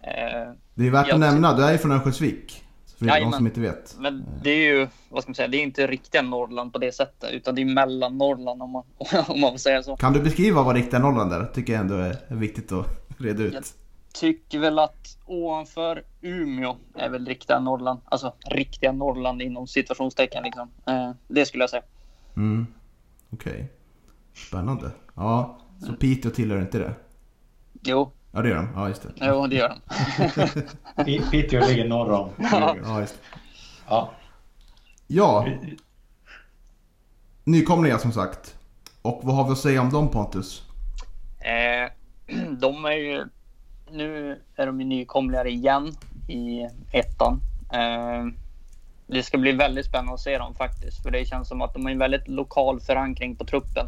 Eh, 0.00 0.52
Det 0.74 0.86
är 0.86 0.90
värt 0.90 1.02
att 1.02 1.08
Jag 1.08 1.20
nämna, 1.20 1.56
du 1.56 1.64
är 1.64 1.72
ju 1.72 1.78
från 1.78 1.92
Örnsköldsvik. 1.92 2.64
För 2.98 3.04
de 3.04 3.10
Jajamän. 3.10 3.32
som 3.32 3.46
inte 3.46 3.60
vet. 3.60 3.96
men 3.98 4.24
det 4.42 4.50
är 4.50 4.74
ju, 4.74 4.88
vad 5.08 5.22
ska 5.22 5.30
man 5.30 5.34
säga, 5.34 5.48
det 5.48 5.56
är 5.56 5.62
inte 5.62 5.86
riktiga 5.86 6.22
Norrland 6.22 6.72
på 6.72 6.78
det 6.78 6.92
sättet, 6.92 7.32
utan 7.32 7.54
det 7.54 7.60
är 7.62 7.66
mellan 7.66 8.18
Norrland 8.18 8.62
om 8.62 8.70
man, 8.70 8.84
om 9.28 9.40
man 9.40 9.50
får 9.50 9.58
säga 9.58 9.82
så. 9.82 9.96
Kan 9.96 10.12
du 10.12 10.20
beskriva 10.20 10.62
vad 10.62 10.76
riktiga 10.76 11.00
Norrland 11.00 11.32
är? 11.32 11.44
Tycker 11.44 11.72
jag 11.72 11.80
ändå 11.80 11.94
är 11.94 12.16
viktigt 12.28 12.72
att 12.72 12.86
reda 13.18 13.42
ut. 13.42 13.74
Tycker 14.12 14.58
väl 14.58 14.78
att 14.78 15.18
ovanför 15.26 16.04
Umeå 16.20 16.76
är 16.94 17.08
väl 17.08 17.26
riktiga 17.26 17.58
Norrland, 17.60 18.00
alltså 18.04 18.34
riktiga 18.50 18.92
Norrland 18.92 19.42
inom 19.42 19.66
situationstecken 19.66 20.42
liksom. 20.42 20.70
Eh, 20.86 21.10
det 21.28 21.46
skulle 21.46 21.62
jag 21.62 21.70
säga. 21.70 21.82
Mm. 22.36 22.66
Okej. 23.30 23.72
Spännande. 24.34 24.90
Ja, 25.14 25.58
så 25.86 25.92
Piteå 25.92 26.30
tillhör 26.30 26.60
inte 26.60 26.78
det? 26.78 26.94
Jo, 27.82 28.10
Ja 28.32 28.42
det 28.42 28.48
gör 28.48 28.56
de. 28.56 28.68
Ja 28.74 28.88
just 28.88 29.02
det. 29.02 29.08
jo 29.20 29.46
det 29.46 29.56
gör 29.56 29.68
de. 29.68 31.02
Pi- 31.04 31.22
Piteå 31.30 31.66
ligger 31.68 31.88
norr 31.88 32.10
om. 32.10 32.30
Ja. 32.38 32.76
Ja, 32.84 33.00
just 33.00 33.14
det. 33.14 33.38
Ja. 33.88 34.10
ja. 35.06 35.46
Nykomlingar 37.44 37.98
som 37.98 38.12
sagt. 38.12 38.54
Och 39.02 39.20
vad 39.22 39.34
har 39.36 39.44
vi 39.44 39.50
att 39.52 39.58
säga 39.58 39.80
om 39.80 39.90
dem 39.90 40.10
Pontus? 40.10 40.62
Eh, 41.40 41.90
de 42.58 42.84
är 42.84 42.92
ju, 42.92 43.28
nu 43.92 44.40
är 44.56 44.66
de 44.66 44.80
ju 44.80 44.86
nykomlingar 44.86 45.46
igen 45.46 45.92
i 46.28 46.68
ettan. 46.92 47.40
Eh, 47.72 48.26
det 49.06 49.22
ska 49.22 49.38
bli 49.38 49.52
väldigt 49.52 49.86
spännande 49.86 50.14
att 50.14 50.20
se 50.20 50.38
dem 50.38 50.54
faktiskt, 50.54 51.02
för 51.02 51.10
det 51.10 51.24
känns 51.24 51.48
som 51.48 51.62
att 51.62 51.74
de 51.74 51.84
har 51.84 51.92
en 51.92 51.98
väldigt 51.98 52.28
lokal 52.28 52.80
förankring 52.80 53.36
på 53.36 53.44
truppen. 53.44 53.86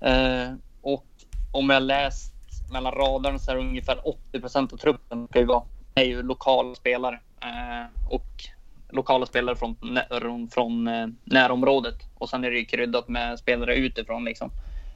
Eh, 0.00 0.52
och 0.82 1.06
om 1.52 1.70
jag 1.70 1.82
läst 1.82 2.32
mellan 2.72 2.92
raderna 2.92 3.38
så 3.38 3.50
är 3.50 3.54
det 3.54 3.60
ungefär 3.60 4.08
80 4.08 4.40
procent 4.40 4.72
av 4.72 4.76
truppen 4.76 5.28
ska 5.28 5.38
ju 5.38 5.46
vara, 5.46 5.62
är 5.94 6.04
ju 6.04 6.22
lokala 6.22 6.74
spelare. 6.74 7.20
Eh, 7.42 8.10
och 8.10 8.44
lokala 8.90 9.26
spelare 9.26 9.56
från, 9.56 10.48
från 10.50 10.88
eh, 10.88 11.06
närområdet. 11.24 11.96
Och 12.18 12.28
sen 12.28 12.44
är 12.44 12.50
det 12.50 12.58
ju 12.58 12.64
kryddat 12.64 13.08
med 13.08 13.38
spelare 13.38 13.74
utifrån 13.74 14.24
liksom. 14.24 14.50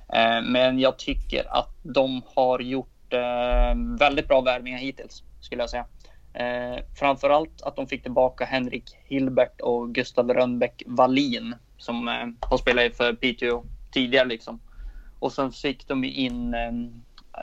Eh, 0.09 0.43
Men 0.43 0.79
jag 0.79 0.99
tycker 0.99 1.57
att 1.57 1.75
de 1.83 2.23
har 2.35 2.61
gjort 2.61 2.92
eh, 3.13 3.75
väldigt 3.99 4.29
bra 4.29 4.41
värvningar 4.41 4.79
hittills, 4.79 5.23
skulle 5.41 5.63
jag 5.63 5.71
säga. 5.71 5.87
Eh, 6.35 6.85
framförallt 6.95 7.63
att 7.63 7.77
de 7.77 7.87
fick 7.87 8.03
tillbaka 8.03 8.45
Henrik 8.45 8.85
Hilbert 9.05 9.61
och 9.61 9.95
Gustav 9.95 10.31
Rönnbäck 10.31 10.83
Wallin 10.87 11.55
som 11.77 12.09
eh, 12.09 12.27
har 12.41 12.59
spelat 12.59 12.97
för 12.97 13.13
Piteå 13.13 13.65
tidigare. 13.91 14.29
Liksom. 14.29 14.61
Och 15.19 15.33
sen 15.33 15.53
fick 15.53 15.89
de 15.89 16.05
in, 16.05 16.55
eh, 16.55 16.69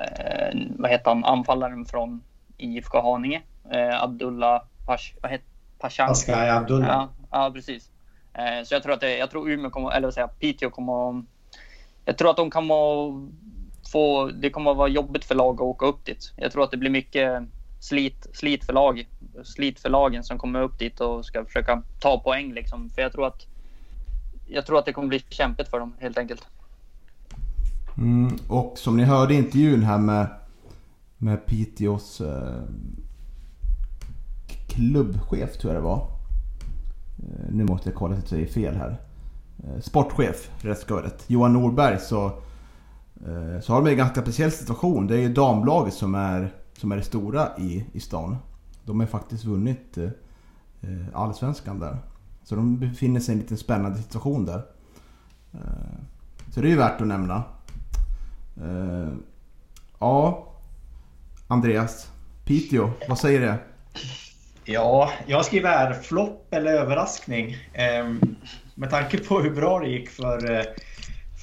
eh, 0.01 0.59
vad 0.77 0.91
heter 0.91 1.09
han, 1.09 1.25
anfallaren 1.25 1.85
från 1.85 2.23
IFK 2.57 3.01
Haninge, 3.01 3.41
eh, 3.71 4.03
Abdullah 4.03 4.61
Pash, 4.85 5.13
vad 5.21 5.31
heter, 5.31 5.47
Pashang. 5.79 6.07
Pascal 6.07 6.49
Abdullah. 6.49 6.89
Ja, 6.89 7.09
ja 7.31 7.51
precis. 7.53 7.91
Eh, 8.33 8.63
så 8.63 8.75
jag 8.75 8.83
tror 8.83 8.93
att 8.93 9.01
det, 9.01 9.17
jag 9.17 9.31
tror 9.31 9.49
Umeå 9.49 9.69
kommer, 9.69 9.91
eller 9.91 10.07
vad 10.07 10.13
säger 10.13 10.27
Piteå 10.27 10.69
kommer 10.69 11.23
Jag 12.05 12.17
tror 12.17 12.29
att 12.29 12.37
de 12.37 12.49
kommer 12.49 12.75
att 12.75 13.31
få, 13.91 14.27
det 14.27 14.49
kommer 14.49 14.71
att 14.71 14.77
vara 14.77 14.87
jobbigt 14.87 15.25
för 15.25 15.35
lag 15.35 15.55
att 15.55 15.61
åka 15.61 15.85
upp 15.85 16.05
dit. 16.05 16.33
Jag 16.35 16.51
tror 16.51 16.63
att 16.63 16.71
det 16.71 16.77
blir 16.77 16.89
mycket 16.89 17.43
slit, 17.79 18.27
slit 18.33 18.65
för 18.65 18.73
lag, 18.73 19.07
slit 19.43 19.79
för 19.79 19.89
lagen 19.89 20.23
som 20.23 20.37
kommer 20.37 20.61
upp 20.61 20.79
dit 20.79 20.99
och 20.99 21.25
ska 21.25 21.45
försöka 21.45 21.83
ta 21.99 22.19
poäng 22.19 22.53
liksom. 22.53 22.89
För 22.89 23.01
jag 23.01 23.11
tror 23.11 23.27
att 23.27 23.45
jag 24.47 24.65
tror 24.65 24.79
att 24.79 24.85
det 24.85 24.93
kommer 24.93 25.07
bli 25.07 25.23
kämpigt 25.29 25.69
för 25.69 25.79
dem 25.79 25.93
helt 25.99 26.17
enkelt. 26.17 26.47
Mm, 27.97 28.37
och 28.47 28.77
som 28.77 28.97
ni 28.97 29.03
hörde 29.03 29.33
i 29.33 29.37
intervjun 29.37 29.83
här 29.83 29.97
med, 29.97 30.27
med 31.17 31.45
Piteås 31.45 32.21
eh, 32.21 32.63
klubbchef 34.67 35.57
tror 35.57 35.73
jag 35.73 35.81
det 35.81 35.85
var. 35.85 35.97
Eh, 37.17 37.51
nu 37.51 37.63
måste 37.63 37.89
jag 37.89 37.95
kolla 37.95 38.15
så 38.15 38.19
att 38.19 38.23
jag 38.23 38.29
säger 38.29 38.47
fel 38.47 38.75
här. 38.75 38.97
Eh, 39.63 39.81
sportchef, 39.81 40.51
rätt 40.61 40.79
ska. 40.79 41.03
Johan 41.27 41.53
Norberg 41.53 41.99
så, 41.99 42.31
Eh, 43.27 43.61
så 43.61 43.73
har 43.73 43.81
de 43.81 43.89
en 43.91 43.97
ganska 43.97 44.21
speciell 44.21 44.51
situation. 44.51 45.07
Det 45.07 45.15
är 45.15 45.19
ju 45.19 45.33
damlaget 45.33 45.93
som 45.93 46.15
är 46.15 46.53
som 46.77 46.91
är 46.91 46.95
det 46.95 47.03
stora 47.03 47.49
i, 47.57 47.85
i 47.93 47.99
stan. 47.99 48.37
De 48.85 48.99
har 48.99 49.07
faktiskt 49.07 49.45
vunnit 49.45 49.97
eh, 49.97 50.09
allsvenskan 51.13 51.79
där. 51.79 51.97
Så 52.43 52.55
de 52.55 52.79
befinner 52.79 53.19
sig 53.19 53.31
i 53.31 53.35
en 53.35 53.41
liten 53.41 53.57
spännande 53.57 53.97
situation 53.97 54.45
där. 54.45 54.61
Eh, 55.53 55.99
så 56.53 56.61
det 56.61 56.67
är 56.67 56.69
ju 56.71 56.77
värt 56.77 57.01
att 57.01 57.07
nämna. 57.07 57.43
Ja, 59.99 60.47
Andreas. 61.47 62.11
Piteå, 62.45 62.91
vad 63.09 63.19
säger 63.19 63.41
det? 63.41 63.57
Ja, 64.63 65.09
jag 65.27 65.45
skriver 65.45 65.69
här 65.69 65.93
flopp 65.93 66.53
eller 66.53 66.73
överraskning. 66.73 67.57
Ehm, 67.73 68.35
med 68.75 68.89
tanke 68.89 69.17
på 69.17 69.39
hur 69.39 69.51
bra 69.51 69.79
det 69.79 69.87
gick 69.87 70.09
för, 70.09 70.65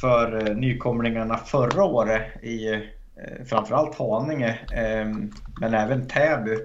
för 0.00 0.48
eh, 0.48 0.56
nykomlingarna 0.56 1.36
förra 1.36 1.84
året 1.84 2.22
i 2.42 2.72
eh, 2.74 2.80
framförallt 3.46 3.98
Haninge, 3.98 4.58
eh, 4.72 5.08
men 5.60 5.74
även 5.74 6.08
Täby, 6.08 6.56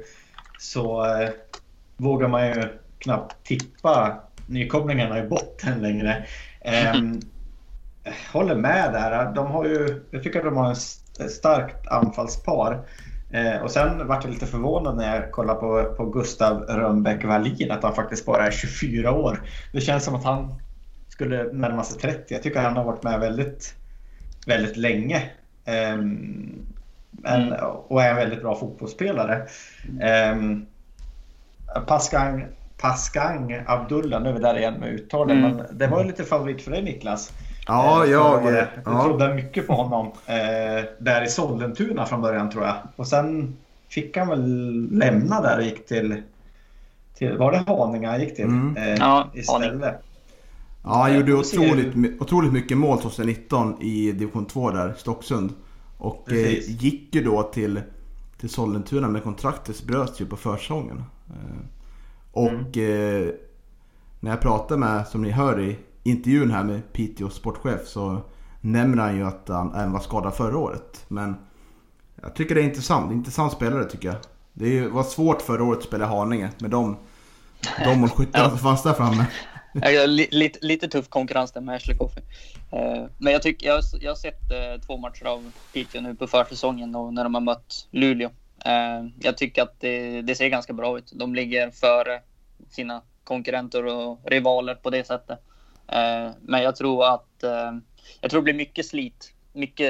så 0.59 1.05
vågar 1.97 2.27
man 2.27 2.47
ju 2.47 2.63
knappt 2.99 3.43
tippa 3.43 4.19
nykomlingarna 4.45 5.19
i 5.19 5.27
botten 5.27 5.82
längre. 5.82 6.25
Ehm, 6.61 7.19
håller 8.34 8.55
med 8.55 8.93
där. 8.93 9.34
De 9.34 9.51
har 9.51 9.65
ju, 9.65 10.03
jag 10.11 10.23
tycker 10.23 10.39
att 10.39 10.45
de 10.45 10.57
har 10.57 10.71
ett 10.71 11.32
starkt 11.32 11.88
anfallspar. 11.88 12.86
Och 13.63 13.71
sen 13.71 14.07
vart 14.07 14.23
jag 14.23 14.34
lite 14.34 14.45
förvånad 14.45 14.97
när 14.97 15.15
jag 15.15 15.32
kollade 15.32 15.59
på, 15.59 15.93
på 15.97 16.05
Gustav 16.05 16.61
Rönnbäck 16.61 17.23
Wallin 17.23 17.71
att 17.71 17.84
han 17.84 17.95
faktiskt 17.95 18.25
bara 18.25 18.47
är 18.47 18.51
24 18.51 19.11
år. 19.11 19.41
Det 19.73 19.82
känns 19.82 20.03
som 20.03 20.15
att 20.15 20.23
han 20.23 20.61
skulle 21.22 21.43
närma 21.53 21.84
sig 21.84 21.99
30. 21.99 22.34
Jag 22.34 22.43
tycker 22.43 22.59
att 22.59 22.65
han 22.65 22.78
har 22.78 22.84
varit 22.84 23.03
med 23.03 23.19
väldigt, 23.19 23.76
väldigt 24.47 24.78
länge. 24.78 25.30
Eh, 25.65 25.93
en, 27.24 27.53
och 27.88 28.03
är 28.03 28.09
en 28.09 28.15
väldigt 28.15 28.41
bra 28.41 28.55
fotbollsspelare. 28.55 29.47
Eh, 30.01 30.36
Pascal 31.88 32.41
Paskang 32.78 33.63
Abdullah, 33.67 34.22
nu 34.22 34.30
är 34.30 34.34
vi 34.34 34.39
där 34.39 34.57
igen 34.57 34.74
med 34.74 34.89
uttalen. 34.93 35.38
Mm. 35.38 35.55
Men 35.55 35.78
det 35.78 35.88
var 35.88 36.01
ju 36.01 36.07
lite 36.07 36.24
favorit 36.24 36.61
för 36.61 36.72
dig 36.72 36.84
Niklas. 36.84 37.34
Ja, 37.67 38.05
eh, 38.05 38.11
jag... 38.11 38.45
Jag, 38.45 38.67
jag 38.86 39.03
trodde 39.03 39.34
mycket 39.34 39.67
på 39.67 39.74
honom 39.74 40.11
eh, 40.26 40.86
där 40.99 41.24
i 41.24 41.28
Sollentuna 41.28 42.05
från 42.05 42.22
början 42.22 42.49
tror 42.49 42.63
jag. 42.63 42.76
Och 42.95 43.07
sen 43.07 43.57
fick 43.89 44.17
han 44.17 44.28
väl 44.28 44.88
lämna 44.91 45.41
där 45.41 45.57
och 45.57 45.63
gick 45.63 45.88
till... 45.88 46.22
till 47.17 47.38
var 47.38 47.51
det 47.51 47.57
Haninge 47.57 48.07
han 48.07 48.19
gick 48.19 48.36
till? 48.36 48.45
Mm. 48.45 48.78
Eh, 48.78 48.95
ja, 48.99 49.28
istället. 49.34 50.01
Ja, 50.84 51.01
han 51.01 51.15
gjorde 51.15 51.34
otroligt, 51.34 52.21
otroligt 52.21 52.53
mycket 52.53 52.77
mål 52.77 53.01
2019 53.01 53.82
i 53.82 54.11
division 54.11 54.45
2 54.45 54.71
där, 54.71 54.93
Stocksund. 54.97 55.53
Och 55.97 56.32
eh, 56.32 56.59
gick 56.69 57.15
ju 57.15 57.23
då 57.23 57.43
till, 57.43 57.82
till 58.38 58.49
Sollentuna 58.49 59.07
med 59.07 59.23
kontraktet 59.23 59.84
bröts 59.84 60.21
ju 60.21 60.25
på 60.25 60.38
försäsongen. 60.38 61.03
Eh, 61.29 61.65
och 62.32 62.77
mm. 62.77 63.27
eh, 63.27 63.34
när 64.19 64.32
jag 64.32 64.41
pratar 64.41 64.77
med, 64.77 65.07
som 65.07 65.21
ni 65.21 65.29
hör 65.32 65.59
i 65.59 65.79
intervjun 66.03 66.51
här 66.51 66.63
med 66.63 66.93
Piteå 66.93 67.29
sportchef 67.29 67.88
så 67.88 68.21
nämner 68.61 69.03
han 69.03 69.15
ju 69.15 69.23
att 69.23 69.47
han 69.47 69.73
även 69.73 69.91
var 69.91 69.99
skadad 69.99 70.34
förra 70.34 70.57
året. 70.57 71.05
Men 71.07 71.36
jag 72.21 72.36
tycker 72.36 72.55
det 72.55 72.61
är 72.61 72.65
intressant. 72.65 73.11
Intressant 73.11 73.53
spelare 73.53 73.86
tycker 73.86 74.07
jag. 74.07 74.17
Det 74.53 74.88
var 74.88 75.03
svårt 75.03 75.41
förra 75.41 75.63
året 75.63 75.79
att 75.79 75.86
spela 75.86 76.05
Haninge 76.05 76.49
med 76.59 76.71
de, 76.71 76.97
de 77.86 77.99
målskyttarna 77.99 78.49
som 78.49 78.57
fanns 78.57 78.84
där 78.84 78.93
framme 78.93 79.25
lite, 80.32 80.59
lite 80.61 80.88
tuff 80.88 81.09
konkurrens 81.09 81.51
där 81.51 81.61
med 81.61 81.76
Ashley 81.76 81.97
Coffey. 81.97 82.24
Eh, 82.72 83.05
men 83.17 83.34
jag, 83.34 83.41
tycker, 83.41 83.67
jag, 83.67 83.84
jag 84.01 84.11
har 84.11 84.15
sett 84.15 84.51
eh, 84.51 84.82
två 84.86 84.97
matcher 84.97 85.26
av 85.26 85.51
Piteå 85.74 86.01
nu 86.01 86.15
på 86.15 86.28
försäsongen 86.28 86.95
och 86.95 87.13
när 87.13 87.24
de 87.24 87.34
har 87.34 87.41
mött 87.41 87.88
Luleå. 87.91 88.30
Eh, 88.65 89.05
jag 89.19 89.38
tycker 89.38 89.61
att 89.61 89.80
det, 89.80 90.22
det 90.22 90.36
ser 90.36 90.47
ganska 90.47 90.74
bra 90.74 90.97
ut. 90.97 91.11
De 91.15 91.36
ligger 91.36 91.72
före 91.72 92.22
sina 92.69 93.01
konkurrenter 93.24 93.86
och 93.86 94.19
rivaler 94.26 94.76
på 94.76 94.89
det 94.89 95.07
sättet. 95.07 95.39
Men 96.41 96.61
jag 96.63 96.76
tror 96.76 97.13
att 97.13 97.43
jag 98.22 98.32
tror 98.32 98.41
det 98.41 98.43
blir 98.43 98.53
mycket 98.53 98.86
slit. 98.86 99.34
Mycket, 99.53 99.89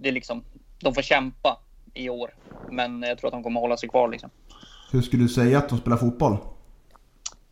det 0.00 0.08
är 0.08 0.12
liksom, 0.12 0.44
de 0.80 0.94
får 0.94 1.02
kämpa 1.02 1.60
i 1.94 2.08
år. 2.08 2.34
Men 2.70 3.02
jag 3.02 3.18
tror 3.18 3.28
att 3.28 3.32
de 3.32 3.42
kommer 3.42 3.60
hålla 3.60 3.76
sig 3.76 3.88
kvar. 3.88 4.08
Liksom. 4.08 4.30
Hur 4.92 5.02
skulle 5.02 5.22
du 5.22 5.28
säga 5.28 5.58
att 5.58 5.68
de 5.68 5.78
spelar 5.78 5.96
fotboll? 5.96 6.36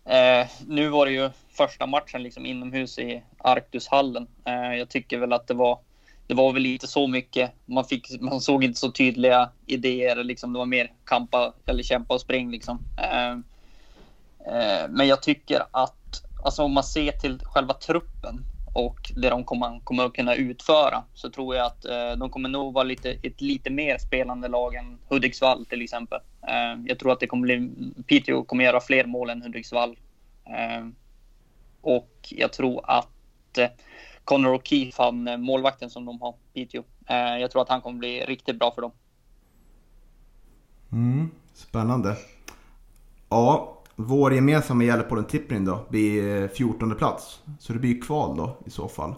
Eh, 0.04 0.46
nu 0.66 0.88
var 0.88 1.06
det 1.06 1.12
ju 1.12 1.30
första 1.50 1.86
matchen 1.86 2.22
liksom 2.22 2.46
inomhus 2.46 2.98
i 2.98 3.22
Arktushallen. 3.38 4.26
Eh, 4.44 4.74
jag 4.78 4.88
tycker 4.88 5.18
väl 5.18 5.32
att 5.32 5.46
det 5.46 5.54
var 5.54 5.78
det 6.30 6.34
var 6.34 6.52
väl 6.52 6.62
lite 6.62 6.86
så 6.86 7.06
mycket. 7.06 7.52
Man, 7.66 7.84
fick, 7.84 8.20
man 8.20 8.40
såg 8.40 8.64
inte 8.64 8.80
så 8.80 8.90
tydliga 8.90 9.50
idéer. 9.66 10.24
Liksom. 10.24 10.52
Det 10.52 10.58
var 10.58 10.66
mer 10.66 10.92
kampa 11.04 11.52
eller 11.66 11.82
kämpa 11.82 12.14
och 12.14 12.20
spring. 12.20 12.50
Liksom. 12.50 12.78
Eh, 12.98 13.30
eh, 14.54 14.88
men 14.88 15.06
jag 15.06 15.22
tycker 15.22 15.62
att 15.70 16.22
alltså 16.44 16.62
om 16.62 16.72
man 16.72 16.84
ser 16.84 17.12
till 17.12 17.40
själva 17.44 17.74
truppen 17.74 18.44
och 18.72 19.12
det 19.16 19.30
de 19.30 19.44
kommer, 19.44 19.80
kommer 19.84 20.04
att 20.04 20.12
kunna 20.12 20.34
utföra 20.34 21.02
så 21.14 21.30
tror 21.30 21.56
jag 21.56 21.66
att 21.66 21.84
eh, 21.84 22.12
de 22.12 22.30
kommer 22.30 22.48
nog 22.48 22.74
vara 22.74 22.84
lite, 22.84 23.10
ett 23.22 23.40
lite 23.40 23.70
mer 23.70 23.98
spelande 23.98 24.48
lag 24.48 24.74
än 24.74 24.98
Hudiksvall 25.08 25.66
till 25.66 25.82
exempel. 25.82 26.20
Eh, 26.48 26.82
jag 26.86 26.98
tror 26.98 27.12
att 27.12 27.20
det 27.20 27.26
kommer 27.26 27.42
bli, 27.42 27.70
Piteå 28.06 28.44
kommer 28.44 28.64
göra 28.64 28.80
fler 28.80 29.04
mål 29.04 29.30
än 29.30 29.42
Hudiksvall. 29.42 29.98
Eh, 30.44 30.86
och 31.80 32.28
jag 32.30 32.52
tror 32.52 32.90
att 32.90 33.58
eh, 33.58 33.68
Connor 34.24 34.58
O'Keefe, 34.58 34.94
han 34.98 35.28
eh, 35.28 35.36
målvakten 35.36 35.90
som 35.90 36.04
de 36.04 36.20
har, 36.20 36.34
Piteå, 36.54 36.82
eh, 37.06 37.16
jag 37.16 37.50
tror 37.50 37.62
att 37.62 37.68
han 37.68 37.80
kommer 37.80 37.98
bli 37.98 38.24
riktigt 38.24 38.58
bra 38.58 38.72
för 38.74 38.82
dem. 38.82 38.92
Mm, 40.92 41.30
spännande. 41.54 42.16
Ja, 43.28 43.79
vår 44.06 44.34
gemensamma 44.34 44.84
Gällepodden 44.84 45.24
tippning 45.24 45.64
då 45.64 45.86
blir 45.88 46.48
14 46.48 46.90
eh, 46.90 46.96
plats. 46.96 47.42
Så 47.58 47.72
det 47.72 47.78
blir 47.78 48.00
kval 48.00 48.36
då 48.36 48.58
i 48.66 48.70
så 48.70 48.88
fall. 48.88 49.14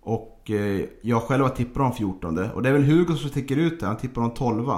Och 0.00 0.50
eh, 0.50 0.84
jag 1.02 1.22
själv 1.22 1.42
har 1.42 1.50
tippat 1.50 1.82
om 1.82 1.92
14 1.92 2.38
och 2.38 2.62
det 2.62 2.68
är 2.68 2.72
väl 2.72 2.84
Hugo 2.84 3.16
som 3.16 3.30
sticker 3.30 3.56
ut 3.56 3.80
där. 3.80 3.86
Han 3.86 3.96
tippar 3.96 4.22
om 4.22 4.30
12 4.30 4.68
eh, 4.68 4.76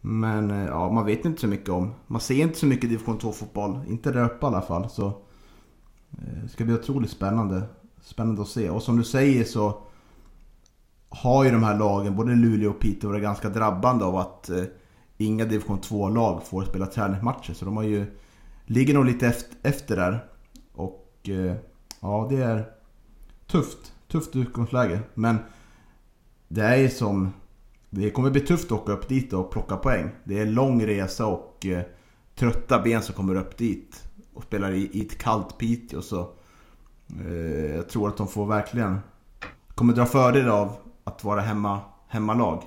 Men 0.00 0.50
eh, 0.50 0.64
ja, 0.64 0.90
man 0.92 1.06
vet 1.06 1.24
inte 1.24 1.40
så 1.40 1.46
mycket 1.46 1.68
om. 1.68 1.94
Man 2.06 2.20
ser 2.20 2.42
inte 2.42 2.58
så 2.58 2.66
mycket 2.66 2.90
division 2.90 3.18
2 3.18 3.32
fotboll. 3.32 3.80
Inte 3.88 4.12
där 4.12 4.24
uppe 4.24 4.46
i 4.46 4.48
alla 4.48 4.62
fall. 4.62 4.88
Så 4.90 5.06
eh, 5.06 6.42
det 6.42 6.48
ska 6.48 6.64
bli 6.64 6.74
otroligt 6.74 7.10
spännande. 7.10 7.62
Spännande 8.02 8.42
att 8.42 8.48
se. 8.48 8.70
Och 8.70 8.82
som 8.82 8.96
du 8.96 9.04
säger 9.04 9.44
så 9.44 9.82
har 11.08 11.44
ju 11.44 11.50
de 11.50 11.62
här 11.62 11.78
lagen, 11.78 12.16
både 12.16 12.34
Luleå 12.34 12.70
och 12.70 12.80
Piteå, 12.80 13.10
varit 13.10 13.22
ganska 13.22 13.48
drabbande 13.48 14.04
av 14.04 14.16
att 14.16 14.50
eh, 14.50 14.64
inga 15.24 15.44
division 15.44 15.80
2-lag 15.80 16.46
får 16.46 16.64
spela 16.64 16.86
träningsmatcher. 16.86 17.52
Så 17.54 17.64
de 17.64 17.76
har 17.76 17.84
ju, 17.84 18.06
ligger 18.66 18.94
nog 18.94 19.04
lite 19.04 19.34
efter, 19.62 19.96
där. 19.96 20.24
Och 20.72 21.28
eh, 21.28 21.56
ja, 22.00 22.26
det 22.30 22.36
är 22.36 22.64
tufft. 23.46 23.92
Tufft 24.08 24.36
utgångsläge. 24.36 25.00
Men 25.14 25.38
det 26.48 26.62
är 26.62 26.76
ju 26.76 26.88
som... 26.88 27.32
Det 27.90 28.10
kommer 28.10 28.30
bli 28.30 28.40
tufft 28.40 28.64
att 28.64 28.72
åka 28.72 28.92
upp 28.92 29.08
dit 29.08 29.32
och 29.32 29.50
plocka 29.50 29.76
poäng. 29.76 30.10
Det 30.24 30.38
är 30.38 30.46
lång 30.46 30.86
resa 30.86 31.26
och 31.26 31.66
eh, 31.66 31.82
trötta 32.34 32.78
ben 32.82 33.02
som 33.02 33.14
kommer 33.14 33.34
upp 33.34 33.56
dit 33.56 34.04
och 34.34 34.42
spelar 34.42 34.72
i, 34.72 34.90
i 34.92 35.06
ett 35.06 35.18
kallt 35.18 35.58
Piteå. 35.58 36.02
Så 36.02 36.30
eh, 37.26 37.74
jag 37.76 37.88
tror 37.88 38.08
att 38.08 38.16
de 38.16 38.28
får 38.28 38.46
verkligen... 38.46 38.98
Kommer 39.74 39.94
dra 39.94 40.06
fördel 40.06 40.48
av 40.48 40.76
att 41.04 41.24
vara 41.24 41.40
hemma, 41.40 41.80
hemmalag. 42.08 42.62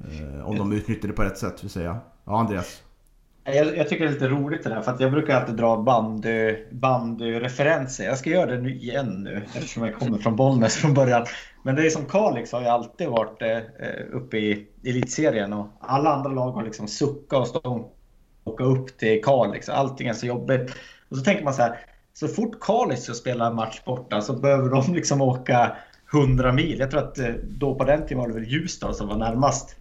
Eh, 0.00 0.48
om 0.48 0.58
de 0.58 0.72
utnyttjar 0.72 1.08
det 1.08 1.14
på 1.14 1.22
rätt 1.22 1.38
sätt 1.38 1.64
vill 1.64 1.70
säga. 1.70 1.98
Ja, 2.24 2.40
Andreas? 2.40 2.82
Jag, 3.44 3.76
jag, 3.76 3.88
tycker 3.88 4.04
det 4.04 4.10
är 4.10 4.12
lite 4.12 4.28
roligt 4.28 4.64
det 4.64 4.70
där, 4.70 4.80
för 4.80 4.92
att 4.92 5.00
jag 5.00 5.12
brukar 5.12 5.40
alltid 5.40 5.54
dra 5.54 5.76
bandyreferenser. 6.70 8.04
Jag 8.04 8.18
ska 8.18 8.30
göra 8.30 8.50
det 8.50 8.60
nu 8.60 8.74
igen 8.74 9.22
nu, 9.22 9.42
eftersom 9.54 9.84
jag 9.84 9.94
kommer 9.94 10.18
från 10.18 10.36
Bollnäs 10.36 10.74
från 10.74 10.94
början. 10.94 11.26
Men 11.62 11.74
det 11.74 11.86
är 11.86 11.90
som 11.90 12.04
Kalix 12.04 12.52
har 12.52 12.60
ju 12.60 12.66
alltid 12.66 13.08
varit 13.08 13.42
eh, 13.42 13.58
uppe 14.12 14.38
i 14.38 14.66
elitserien 14.84 15.52
och 15.52 15.66
alla 15.80 16.14
andra 16.14 16.30
lag 16.30 16.52
har 16.52 16.64
liksom 16.64 16.88
suckat 16.88 17.40
och 17.40 17.46
stått 17.48 17.66
och 17.66 17.96
åka 18.44 18.64
upp 18.64 18.98
till 18.98 19.22
Kalix. 19.24 19.68
Allting 19.68 20.08
är 20.08 20.12
så 20.12 20.26
jobbigt. 20.26 20.70
Och 21.08 21.16
så 21.16 21.24
tänker 21.24 21.44
man 21.44 21.54
så 21.54 21.62
här, 21.62 21.78
så 22.12 22.28
fort 22.28 22.60
Kalix 22.60 23.02
ska 23.02 23.12
spela 23.12 23.46
en 23.46 23.54
match 23.54 23.80
borta 23.84 24.20
så 24.20 24.32
behöver 24.32 24.70
de 24.70 24.94
liksom 24.94 25.20
åka 25.20 25.76
100 26.14 26.52
mil. 26.52 26.78
Jag 26.78 26.90
tror 26.90 27.00
att 27.00 27.18
eh, 27.18 27.28
då 27.42 27.74
på 27.74 27.84
den 27.84 28.02
tiden 28.02 28.18
var 28.18 28.28
det 28.28 28.34
väl 28.34 28.44
Ljusdal 28.44 28.94
som 28.94 29.08
var 29.08 29.16
närmast 29.16 29.76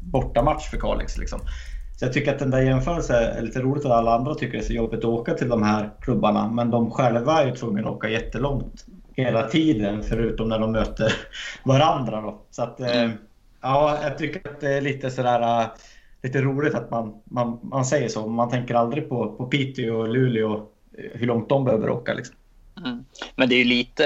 bortamatch 0.00 0.70
för 0.70 0.76
Kalix. 0.76 1.18
Liksom. 1.18 1.40
Så 1.96 2.04
jag 2.04 2.12
tycker 2.12 2.32
att 2.32 2.38
den 2.38 2.50
där 2.50 2.62
jämförelsen 2.62 3.16
är 3.16 3.42
lite 3.42 3.60
roligt 3.60 3.84
att 3.84 3.92
alla 3.92 4.14
andra 4.14 4.34
tycker 4.34 4.52
det 4.52 4.64
är 4.64 4.66
så 4.66 4.72
jobbigt 4.72 4.98
att 4.98 5.04
åka 5.04 5.34
till 5.34 5.48
de 5.48 5.62
här 5.62 5.90
klubbarna. 6.00 6.50
Men 6.50 6.70
de 6.70 6.90
själva 6.90 7.42
är 7.42 7.46
ju 7.46 7.54
tvungna 7.54 7.80
att 7.80 7.96
åka 7.96 8.08
jättelångt 8.08 8.86
hela 9.14 9.48
tiden 9.48 10.02
förutom 10.02 10.48
när 10.48 10.58
de 10.58 10.72
möter 10.72 11.12
varandra. 11.64 12.20
Då. 12.20 12.40
Så 12.50 12.62
att, 12.62 12.80
eh, 12.80 13.10
ja, 13.60 13.98
jag 14.02 14.18
tycker 14.18 14.50
att 14.50 14.60
det 14.60 14.72
är 14.72 14.80
lite 14.80 15.10
sådär 15.10 15.60
eh, 15.60 15.66
lite 16.22 16.40
roligt 16.42 16.74
att 16.74 16.90
man, 16.90 17.22
man, 17.24 17.58
man 17.62 17.84
säger 17.84 18.08
så. 18.08 18.26
Man 18.26 18.50
tänker 18.50 18.74
aldrig 18.74 19.08
på, 19.08 19.32
på 19.32 19.46
Piteå 19.46 19.96
och 19.96 20.08
Luleå 20.08 20.66
hur 20.96 21.26
långt 21.26 21.48
de 21.48 21.64
behöver 21.64 21.90
åka. 21.90 22.14
Liksom. 22.14 22.36
Mm. 22.76 23.04
Men 23.36 23.48
det 23.48 23.54
är 23.54 23.58
ju 23.58 23.64
lite, 23.64 24.04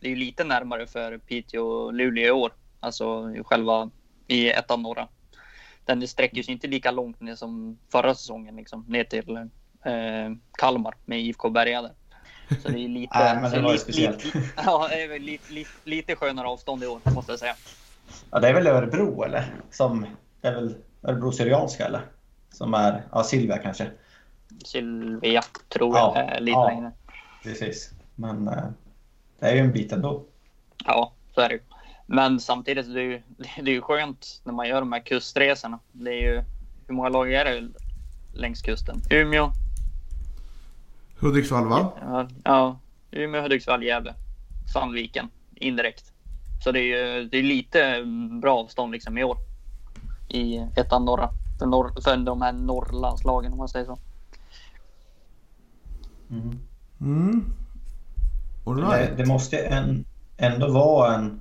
det 0.00 0.12
är 0.12 0.16
lite 0.16 0.44
närmare 0.44 0.86
för 0.86 1.18
Piteå 1.18 1.62
och 1.62 1.94
Luleå 1.94 2.26
i 2.26 2.30
år. 2.30 2.52
Alltså 2.80 3.34
själva 3.44 3.90
i 4.28 4.50
ettan 4.50 4.82
norra. 4.82 5.08
den 5.84 6.08
sträcker 6.08 6.42
sig 6.42 6.52
inte 6.54 6.66
lika 6.66 6.90
långt 6.90 7.20
ner 7.20 7.34
som 7.34 7.78
förra 7.92 8.14
säsongen, 8.14 8.56
liksom, 8.56 8.84
ner 8.88 9.04
till 9.04 9.36
eh, 9.84 10.36
Kalmar 10.52 10.94
med 11.04 11.20
IFK 11.20 11.50
Berga 11.50 11.82
där. 11.82 11.92
Så 12.62 12.68
det 12.68 12.78
är 12.84 12.88
lite, 12.88 13.18
Nej, 13.18 13.38
men 13.42 13.50
det 13.50 13.60
var 13.60 13.68
ju 13.68 13.72
lite, 13.72 13.84
speciellt. 13.84 14.24
lite, 14.24 14.38
ja, 14.56 14.88
lite, 15.18 15.52
lite, 15.52 15.70
lite 15.84 16.16
skönare 16.16 16.46
avstånd 16.48 16.84
i 16.84 16.86
år, 16.86 17.00
måste 17.14 17.32
jag 17.32 17.38
säga. 17.38 17.54
Ja, 18.30 18.38
det 18.40 18.48
är 18.48 18.54
väl 18.54 18.66
Örebro 18.66 19.22
eller? 19.22 19.54
Som 19.70 20.06
det 20.40 20.48
är 20.48 20.54
väl 20.54 20.74
Örebro 21.02 21.32
Syrianska 21.32 21.86
eller? 21.86 22.00
Som 22.52 22.74
är, 22.74 23.02
ja 23.12 23.22
Silvia 23.24 23.58
kanske. 23.58 23.90
Sylvia, 24.64 25.42
tror 25.68 25.96
Ja, 25.96 26.12
jag, 26.16 26.36
är 26.36 26.40
lite 26.40 26.50
ja. 26.58 26.68
längre. 26.68 26.92
Precis. 27.42 27.90
Men 28.14 28.48
eh, 28.48 28.64
det 29.38 29.46
är 29.46 29.54
ju 29.54 29.60
en 29.60 29.72
bit 29.72 29.92
ändå. 29.92 30.24
Ja, 30.84 31.12
så 31.34 31.40
är 31.40 31.48
det. 31.48 31.60
Men 32.10 32.40
samtidigt, 32.40 32.94
det 32.94 33.00
är 33.00 33.04
ju, 33.04 33.22
det 33.62 33.70
är 33.70 33.74
ju 33.74 33.80
skönt 33.80 34.40
när 34.44 34.52
man 34.52 34.68
gör 34.68 34.80
de 34.80 34.92
här 34.92 35.00
kustresorna. 35.00 35.78
Det 35.92 36.10
är 36.10 36.32
ju, 36.32 36.44
hur 36.86 36.94
många 36.94 37.08
lag 37.08 37.32
är 37.32 37.44
det 37.44 37.68
längs 38.34 38.62
kusten? 38.62 39.02
Umeå, 39.10 39.52
Hudiksvall 41.20 41.68
va? 41.68 41.92
ja, 42.00 42.28
ja 42.44 42.78
Umeå, 43.10 43.42
Hudiksvall, 43.42 43.82
Gävle, 43.82 44.14
Sandviken 44.72 45.28
indirekt. 45.54 46.12
Så 46.64 46.72
det 46.72 46.80
är 46.80 46.82
ju 47.18 47.28
det 47.28 47.38
är 47.38 47.42
lite 47.42 48.04
bra 48.42 48.58
avstånd 48.58 48.92
liksom 48.92 49.18
i 49.18 49.24
år 49.24 49.36
i 50.28 50.56
ettan 50.76 51.04
norra. 51.04 51.30
För, 51.58 51.66
norr, 51.66 52.00
för 52.04 52.16
de 52.16 52.42
här 52.42 52.52
Norrlandslagen 52.52 53.52
om 53.52 53.58
man 53.58 53.68
säger 53.68 53.86
så. 53.86 53.98
Mm. 57.00 57.44
All 58.66 58.76
Det, 58.76 58.82
right. 58.82 59.16
det 59.16 59.26
måste 59.26 59.56
ju 59.56 59.62
en, 59.62 60.04
ändå 60.36 60.72
vara 60.72 61.14
en 61.14 61.40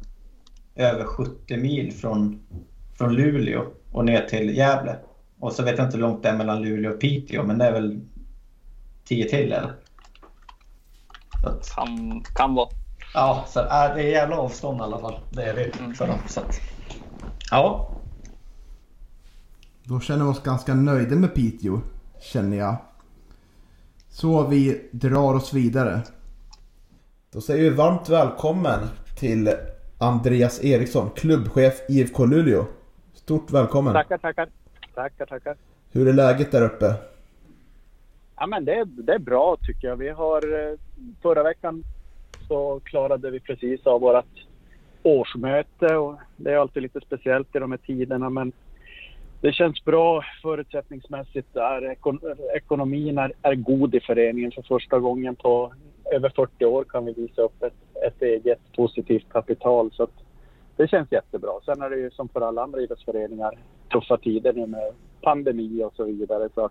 över 0.78 1.06
70 1.06 1.58
mil 1.58 1.94
från, 1.94 2.40
från 2.98 3.14
Luleå 3.16 3.64
och 3.92 4.06
ner 4.06 4.22
till 4.22 4.58
Gävle. 4.58 4.96
Och 5.40 5.54
så 5.54 5.64
vet 5.64 5.78
jag 5.78 5.88
inte 5.88 5.98
hur 5.98 6.02
långt 6.02 6.24
det 6.24 6.30
är 6.30 6.38
mellan 6.38 6.62
Luleå 6.62 6.94
och 6.94 7.00
Piteå, 7.00 7.44
men 7.44 7.58
det 7.58 7.66
är 7.66 7.72
väl 7.72 8.02
10 9.06 9.30
till 9.30 9.52
eller? 9.52 9.74
Så 11.44 11.50
att, 11.50 11.70
Kan, 11.76 12.22
kan 12.36 12.54
vara. 12.56 12.70
ja, 13.14 13.46
så 13.48 13.60
äh, 13.60 13.68
det 13.68 14.02
är 14.04 14.10
jävla 14.12 14.38
avstånd 14.38 14.80
i 14.80 14.84
alla 14.84 15.00
fall. 15.00 15.20
Det 15.32 15.44
är 15.44 15.54
det 15.56 15.80
Mm. 15.80 15.94
för 15.94 16.08
dem. 16.08 16.20
Så 16.28 16.40
att, 16.40 16.60
ja, 17.52 17.92
Då 19.84 20.00
känner 20.00 20.26
vi 20.26 20.32
oss 20.32 20.44
ganska 20.44 20.74
nöjda 20.74 21.16
med 21.16 21.34
Piteå, 21.36 21.82
känner 22.22 22.58
jag. 22.58 22.76
Så 24.10 24.48
vi 24.48 24.90
drar 24.92 25.34
oss 25.34 25.54
vidare. 25.54 26.02
Då 27.32 27.42
säger 27.42 27.64
vi 27.64 27.70
varmt 27.70 28.10
välkommen 28.10 28.80
till 29.20 29.54
Andreas 30.00 30.64
Eriksson, 30.64 31.10
klubbchef 31.16 31.82
IFK 31.90 32.26
Luleå. 32.26 32.66
Stort 33.14 33.52
välkommen. 33.52 33.94
Tackar, 33.94 34.18
tackar. 34.18 34.50
Tackar, 34.96 35.26
tackar. 35.26 35.56
Hur 35.92 36.08
är 36.08 36.14
läget 36.14 36.52
där 36.52 36.66
uppe? 36.66 36.94
Ja, 38.36 38.48
men 38.48 38.66
det, 38.66 38.74
är- 38.76 38.86
det 38.86 39.14
är 39.14 39.20
bra 39.20 39.58
tycker 39.62 39.88
jag. 39.88 39.96
Vi 39.96 40.10
har, 40.10 40.70
eh, 40.72 40.78
förra 41.22 41.44
veckan 41.44 41.84
så 42.48 42.80
klarade 42.84 43.32
vi 43.32 43.40
precis 43.40 43.88
av 43.88 44.02
vårt 44.02 44.26
årsmöte 45.04 45.96
och 45.96 46.16
det 46.38 46.52
är 46.52 46.58
alltid 46.58 46.84
lite 46.84 47.00
speciellt 47.02 47.56
i 47.56 47.60
de 47.60 47.72
här 47.72 47.78
tiderna 47.86 48.30
men 48.30 48.52
det 49.42 49.52
känns 49.54 49.86
bra 49.86 50.24
förutsättningsmässigt. 50.42 51.54
Där. 51.54 51.82
Ekon- 51.96 52.36
ekonomin 52.56 53.18
är, 53.18 53.34
är 53.42 53.56
god 53.56 53.96
i 53.96 54.00
föreningen 54.00 54.52
för 54.52 54.62
första 54.62 55.00
gången 55.00 55.36
på 55.36 55.74
över 56.14 56.30
40 56.36 56.66
år 56.66 56.84
kan 56.84 57.06
vi 57.06 57.14
visa 57.14 57.42
upp 57.42 57.64
ett, 57.64 57.74
ett 58.08 58.22
eget 58.22 58.60
positivt 58.76 59.30
kapital. 59.30 59.92
Så 59.94 60.08
det 60.76 60.88
känns 60.88 61.12
jättebra. 61.12 61.52
Sen 61.66 61.82
är 61.82 61.90
det 61.90 61.98
ju 61.98 62.12
som 62.12 62.30
för 62.30 62.42
alla 62.42 62.64
andra 62.64 62.82
idrottsföreningar 62.82 63.58
tuffa 63.92 64.18
tider 64.18 64.54
nu 64.54 64.66
med 64.68 64.94
pandemi 65.22 65.84
och 65.84 65.94
så 65.96 66.04
vidare. 66.04 66.50
Så 66.56 66.70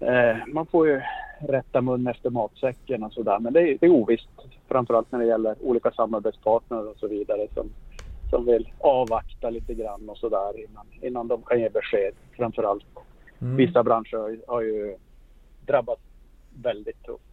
Eh, 0.00 0.36
man 0.46 0.66
får 0.66 0.88
ju 0.88 1.00
rätta 1.40 1.80
mun 1.80 2.06
efter 2.06 2.30
matsäcken 2.30 3.02
och 3.02 3.12
sådär. 3.12 3.38
Men 3.38 3.52
det 3.52 3.60
är, 3.60 3.78
det 3.80 3.86
är 3.86 3.90
ovisst. 3.90 4.28
Framförallt 4.68 5.12
när 5.12 5.18
det 5.18 5.24
gäller 5.26 5.56
olika 5.60 5.90
samarbetspartner 5.90 6.88
och 6.88 6.96
så 6.96 7.08
vidare 7.08 7.46
som, 7.54 7.70
som 8.30 8.46
vill 8.46 8.68
avvakta 8.78 9.50
lite 9.50 9.74
grann 9.74 10.08
och 10.08 10.18
sådär 10.18 10.64
innan, 10.64 10.86
innan 11.02 11.28
de 11.28 11.42
kan 11.42 11.60
ge 11.60 11.68
besked. 11.68 12.14
Framförallt 12.36 12.84
vissa 13.38 13.82
branscher 13.82 14.16
har, 14.16 14.28
ju- 14.28 14.42
har 14.46 14.60
ju 14.60 14.96
drabbats 15.66 16.02
väldigt 16.62 17.02
tufft. 17.04 17.24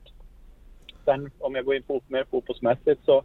Sen 1.05 1.31
om 1.39 1.55
jag 1.55 1.65
går 1.65 1.75
in 1.75 1.83
fot, 1.83 2.03
mer 2.07 2.25
fotbollsmässigt 2.31 3.05
så 3.05 3.23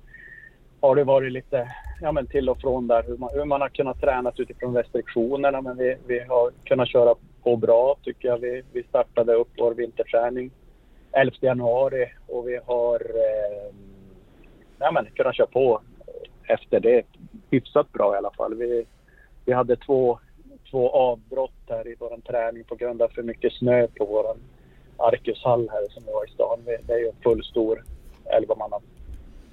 har 0.81 0.97
det 0.97 1.05
varit 1.05 1.33
lite 1.33 1.74
ja, 2.01 2.12
men 2.12 2.26
till 2.26 2.49
och 2.49 2.61
från 2.61 2.87
där 2.87 3.05
hur 3.07 3.16
man, 3.16 3.31
hur 3.33 3.45
man 3.45 3.61
har 3.61 3.68
kunnat 3.68 4.01
träna 4.01 4.33
utifrån 4.37 4.76
restriktionerna. 4.76 5.61
Men 5.61 5.76
vi, 5.76 5.97
vi 6.07 6.20
har 6.20 6.51
kunnat 6.64 6.89
köra 6.89 7.14
på 7.43 7.57
bra 7.57 7.97
tycker 8.03 8.29
jag. 8.29 8.39
Vi, 8.39 8.62
vi 8.72 8.83
startade 8.83 9.35
upp 9.35 9.49
vår 9.59 9.74
vinterträning 9.74 10.51
11 11.12 11.37
januari 11.41 12.07
och 12.26 12.49
vi 12.49 12.61
har 12.66 13.01
eh, 13.01 13.74
ja, 14.79 14.91
men, 14.93 15.07
kunnat 15.14 15.37
köra 15.37 15.47
på 15.47 15.81
efter 16.49 16.81
det 16.81 17.03
hyfsat 17.51 17.93
bra 17.93 18.14
i 18.14 18.18
alla 18.18 18.31
fall. 18.31 18.55
Vi, 18.55 18.87
vi 19.45 19.53
hade 19.53 19.76
två, 19.76 20.18
två 20.70 20.91
avbrott 20.91 21.53
här 21.68 21.89
i 21.89 21.97
vår 21.99 22.20
träning 22.26 22.64
på 22.64 22.74
grund 22.74 23.03
av 23.03 23.09
för 23.09 23.22
mycket 23.22 23.53
snö 23.53 23.87
på 23.87 24.05
vår 24.05 24.37
Arkushall 24.99 25.69
här 25.73 25.89
som 25.89 26.03
vi 26.07 26.13
har 26.13 26.27
i 26.27 26.31
stan. 26.31 26.59
Det 26.87 26.93
är 26.93 26.99
ju 26.99 27.09
en 27.09 27.23
full 27.23 27.45
stor 27.45 27.85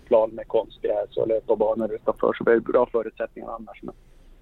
plan 0.08 0.30
med 0.30 0.48
konstgräs 0.48 1.18
och 1.18 1.28
löparbanor 1.28 1.93
utanför 1.93 2.34
så 2.34 2.43
vi 2.43 2.52
har 2.52 2.60
bra 2.60 2.86
förutsättningar 2.91 3.50
annars. 3.50 3.84
Men 3.84 3.96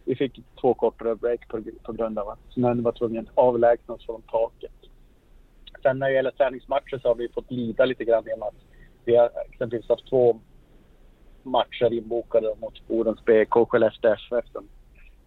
vi 0.05 0.15
fick 0.15 0.39
två 0.61 0.73
kortare 0.73 1.15
break 1.15 1.47
på, 1.47 1.61
på 1.83 1.93
grund 1.93 2.19
av 2.19 2.29
att 2.29 2.39
snön 2.53 2.83
var 2.83 2.91
tvungen 2.91 3.27
att 3.27 3.37
avlägsnas 3.37 4.05
från 4.05 4.21
taket. 4.21 4.71
Sen 5.81 5.99
när 5.99 6.07
det 6.07 6.13
gäller 6.13 6.31
träningsmatcher 6.31 6.99
så 7.01 7.07
har 7.07 7.15
vi 7.15 7.29
fått 7.29 7.51
lida 7.51 7.85
lite 7.85 8.03
grann 8.03 8.23
genom 8.25 8.47
att 8.47 8.55
vi 9.05 9.15
har 9.15 9.29
exempelvis 9.49 9.89
haft 9.89 10.09
två 10.09 10.39
matcher 11.43 11.93
inbokade 11.93 12.55
mot 12.61 12.87
Bodens 12.87 13.25
BK 13.25 13.55
och 13.55 13.71
Skellefteå 13.71 14.13
FF. 14.13 14.45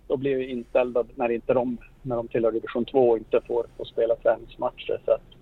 Då 0.08 0.16
blir 0.16 0.36
vi 0.36 0.50
inställda 0.50 1.04
när 1.14 1.28
inte 1.28 1.54
de, 1.54 1.78
när 2.02 2.16
de 2.16 2.28
tillhör 2.28 2.52
division 2.52 2.84
2 2.84 3.08
och 3.08 3.18
inte 3.18 3.40
får, 3.46 3.66
får 3.76 3.84
spela 3.84 4.16
träningsmatcher. 4.16 5.00
Så 5.04 5.12
att, 5.12 5.35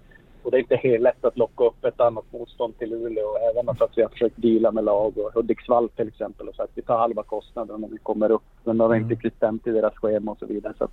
och 0.45 0.51
det 0.51 0.57
är 0.57 0.61
inte 0.61 0.76
helt 0.76 1.03
lätt 1.03 1.24
att 1.24 1.38
locka 1.38 1.64
upp 1.64 1.84
ett 1.84 2.01
annat 2.01 2.24
motstånd 2.32 2.78
till 2.78 2.90
Luleå. 2.90 3.36
Även 3.51 3.68
att 3.68 3.90
vi 3.97 4.03
har 4.03 4.09
försökt 4.09 4.42
deala 4.42 4.70
med 4.72 4.84
lag 4.84 5.18
och 5.18 5.32
Hudiksvall 5.34 5.88
till 5.88 6.09
exempel 6.09 6.49
och 6.49 6.55
sagt 6.55 6.70
att 6.70 6.78
vi 6.78 6.82
tar 6.82 6.99
halva 6.99 7.22
kostnaden 7.22 7.84
om 7.84 7.90
vi 7.90 7.99
kommer 7.99 8.30
upp. 8.30 8.42
Men 8.64 8.78
det 8.78 8.84
har 8.84 8.95
inte 8.95 9.14
riktigt 9.14 9.36
stämt 9.36 9.66
i 9.66 9.70
deras 9.70 9.95
schema 9.95 10.32
och 10.32 10.38
så 10.38 10.47
vidare. 10.47 10.74
Så 10.78 10.88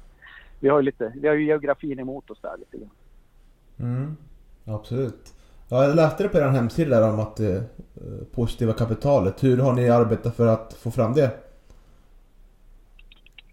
vi 0.59 0.69
har 0.69 0.77
ju 0.79 0.83
lite, 0.83 1.13
vi 1.15 1.27
har 1.27 1.35
ju 1.35 1.45
geografin 1.45 1.99
emot 1.99 2.29
oss 2.29 2.39
där 2.41 2.57
lite 2.57 2.77
grann. 2.77 2.89
Mm, 3.79 4.17
absolut. 4.65 5.33
Ja, 5.69 5.83
jag 5.83 5.95
läste 5.95 6.23
det 6.23 6.29
på 6.29 6.37
er 6.37 6.41
hemsida 6.47 6.99
där 6.99 7.13
om 7.13 7.19
att 7.19 7.39
eh, 7.39 7.61
positiva 8.35 8.73
kapitalet. 8.73 9.43
Hur 9.43 9.57
har 9.57 9.73
ni 9.73 9.89
arbetat 9.89 10.35
för 10.35 10.47
att 10.47 10.73
få 10.73 10.91
fram 10.91 11.13
det? 11.13 11.31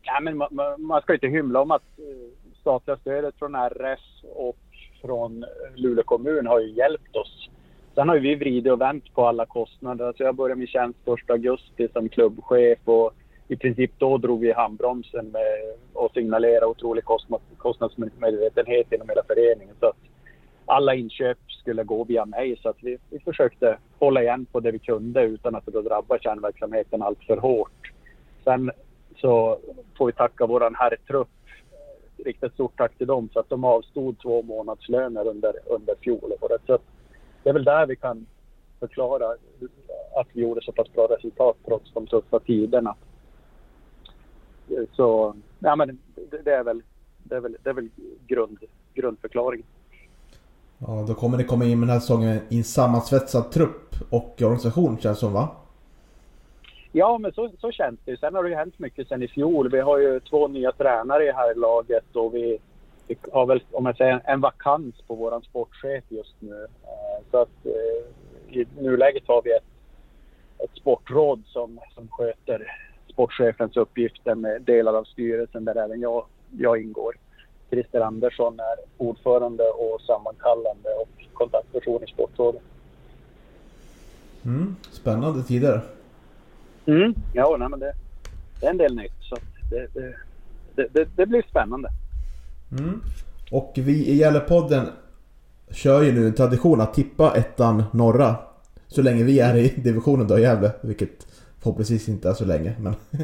Ja, 0.03 0.21
men 0.21 0.37
man, 0.37 0.49
man- 0.51 0.83
man 0.83 1.03
ska 1.03 1.15
inte 1.15 1.27
hymla 1.27 1.61
om 1.61 1.71
att 1.71 1.83
eh, 1.99 2.05
statliga 2.61 2.97
stödet 2.97 3.35
från 3.39 3.55
RF 3.55 4.01
och 4.35 4.57
från 5.03 5.43
eh, 5.43 5.49
Luleå 5.75 6.05
kommun 6.05 6.47
har 6.47 6.61
ju 6.61 6.71
hjälpt 6.71 7.17
oss. 7.17 7.49
Sen 7.95 8.09
har 8.09 8.17
ju 8.17 8.21
vi 8.21 8.35
vridit 8.35 8.73
och 8.73 8.81
vänt 8.81 9.15
på 9.15 9.27
alla 9.27 9.47
kostnader. 9.47 10.05
Alltså 10.05 10.23
jag 10.23 10.35
började 10.35 10.59
min 10.59 10.67
tjänst 10.67 10.99
1 11.25 11.31
augusti 11.31 11.89
som 11.93 12.09
klubbchef 12.09 12.79
och 12.85 13.13
i 13.49 13.57
princip 13.57 13.91
då 13.99 14.19
drog 14.19 14.41
vi 14.41 14.49
i 14.49 14.53
handbromsen 14.53 15.27
med 15.27 15.77
och 15.93 16.13
signalerade 16.15 16.67
otrolig 16.67 17.05
kostnad, 17.05 17.41
kostnadsmedvetenhet 17.57 18.93
inom 18.93 19.09
hela 19.09 19.23
föreningen. 19.27 19.75
Så 19.81 19.87
att 19.87 19.97
alla 20.67 20.95
inköp 20.95 21.39
skulle 21.49 21.85
gå 21.85 22.05
via 22.05 22.25
mig 22.25 22.59
så 22.63 22.69
att 22.69 22.77
vi, 22.83 22.99
vi 23.11 23.19
försökte 23.19 23.79
hålla 23.99 24.23
igen 24.23 24.47
på 24.53 24.61
det 24.61 24.71
vi 24.71 24.79
kunde 24.79 25.23
utan 25.23 25.55
att 25.55 25.67
det 25.67 25.83
drabbade 25.83 26.23
kärnverksamheten 26.23 27.03
allt 27.03 27.25
för 27.27 27.37
hårt. 27.37 27.93
Sen 28.45 28.71
så 29.17 29.59
får 29.99 30.07
vi 30.07 30.13
tacka 30.13 30.47
våran 30.47 30.75
herrtrupp. 30.75 31.29
Riktigt 32.25 32.53
stort 32.53 32.77
tack 32.77 32.99
till 32.99 33.07
dem 33.07 33.29
för 33.33 33.41
att 33.41 33.49
de 33.49 33.65
avstod 33.65 34.19
två 34.19 34.43
månadslöner 34.43 35.27
under, 35.27 35.53
under 35.67 35.95
fjolåret. 36.01 36.63
Så 36.67 36.75
att 36.75 36.83
det 37.43 37.49
är 37.49 37.55
väl 37.55 37.65
där 37.65 37.87
vi 37.87 37.97
kan 37.97 38.27
förklara 38.81 39.33
att 40.21 40.27
vi 40.33 40.43
gjorde 40.43 40.61
så 40.63 40.73
pass 40.73 40.93
bra 40.93 41.07
resultat 41.07 41.57
trots 41.65 41.93
de 41.95 42.07
tuffa 42.07 42.41
tiderna. 42.41 42.97
Så 44.93 45.35
ja, 45.59 45.77
men 45.77 45.99
det, 46.31 46.43
det 46.45 46.55
är 46.55 46.65
väl, 46.65 46.83
det 47.23 47.37
är 47.37 47.41
väl, 47.41 47.57
det 47.63 47.71
är 47.71 47.75
väl 47.75 47.89
grund, 48.27 48.59
grundförklaringen. 48.95 49.67
Ja, 50.79 51.05
då 51.09 51.15
kommer 51.15 51.39
ni 51.39 51.45
komma 51.45 51.65
in 51.65 51.81
med 51.81 51.89
den 51.89 51.93
här 51.93 52.01
säsongen 52.01 52.39
i 52.49 52.59
en 52.59 52.65
sammansvetsad 52.65 53.51
trupp 53.51 53.95
och 54.11 54.43
organisation 54.43 54.99
känns 54.99 55.17
det 55.17 55.21
som 55.21 55.33
va? 55.33 55.49
Ja, 56.93 57.19
men 57.19 57.33
så, 57.33 57.51
så 57.61 57.71
känns 57.71 58.01
det. 58.05 58.21
Sen 58.21 58.35
har 58.35 58.43
det 58.43 58.49
ju 58.49 58.57
hänt 58.57 58.79
mycket 58.79 59.09
sen 59.09 59.23
i 59.23 59.29
fjol. 59.29 59.71
Vi 59.71 59.81
har 59.81 59.99
ju 59.99 60.21
två 60.21 60.49
nya 60.49 60.73
tränare 60.73 61.25
i 61.25 61.33
här 61.33 61.55
laget 61.55 62.17
och 62.17 62.35
vi, 62.35 62.59
vi 63.07 63.17
har 63.33 63.47
väl, 63.47 63.63
om 63.71 63.87
jag 63.87 63.97
säger, 63.97 64.21
en 64.25 64.41
vakans 64.41 64.95
på 65.07 65.15
våran 65.15 65.43
sportchef 65.43 66.05
just 66.09 66.35
nu. 66.39 66.67
Eh, 66.83 67.25
så 67.31 67.39
att 67.39 67.67
eh, 67.67 68.59
i 68.59 68.67
nuläget 68.79 69.23
har 69.27 69.43
vi 69.43 69.53
ett, 69.53 69.65
ett 70.65 70.77
sportråd 70.81 71.43
som, 71.47 71.81
som 71.95 72.09
sköter 72.09 72.73
sportchefens 73.13 73.77
uppgifter 73.77 74.35
med 74.35 74.63
delar 74.63 74.95
av 74.95 75.05
styrelsen 75.05 75.65
där 75.65 75.77
även 75.77 76.01
jag 76.01 76.25
jag 76.51 76.83
ingår. 76.83 77.15
Christer 77.71 78.01
Andersson 78.01 78.61
är 78.61 78.77
ordförande 78.97 79.65
och 79.65 80.01
sammankallande 80.01 80.89
och 81.01 81.09
kontaktperson 81.33 82.05
i 82.05 82.07
Sportrådet. 82.07 82.63
Mm, 84.45 84.77
spännande 84.91 85.43
tider. 85.43 85.81
Mm, 86.89 87.15
ja, 87.33 87.57
nej, 87.59 87.69
men 87.69 87.81
det, 87.81 87.93
det 88.61 88.67
är 88.67 88.71
en 88.71 88.77
del 88.77 88.97
nytt. 88.97 89.13
Så 89.21 89.37
det, 89.71 89.87
det, 90.75 90.89
det, 90.93 91.09
det, 91.17 91.27
blir 91.27 91.43
spännande. 91.51 91.89
Mm. 92.79 93.03
Och 93.51 93.73
vi 93.75 94.07
i 94.07 94.17
Gällepodden 94.17 94.87
kör 95.71 96.03
ju 96.03 96.13
nu 96.13 96.27
en 96.27 96.35
tradition 96.35 96.81
att 96.81 96.95
tippa 96.95 97.37
ettan 97.37 97.85
norra. 97.93 98.37
Så 98.87 99.03
länge 99.03 99.25
vi 99.25 99.41
är 99.41 99.57
i 99.57 99.69
divisionen 99.77 100.27
då 100.27 100.39
i 100.39 100.43
Gävle. 100.43 100.73
Vilket 100.81 101.27
förhoppningsvis 101.59 102.09
inte 102.09 102.29
är 102.29 102.35
så 102.35 102.45
länge. 102.45 102.75
Men 102.79 102.95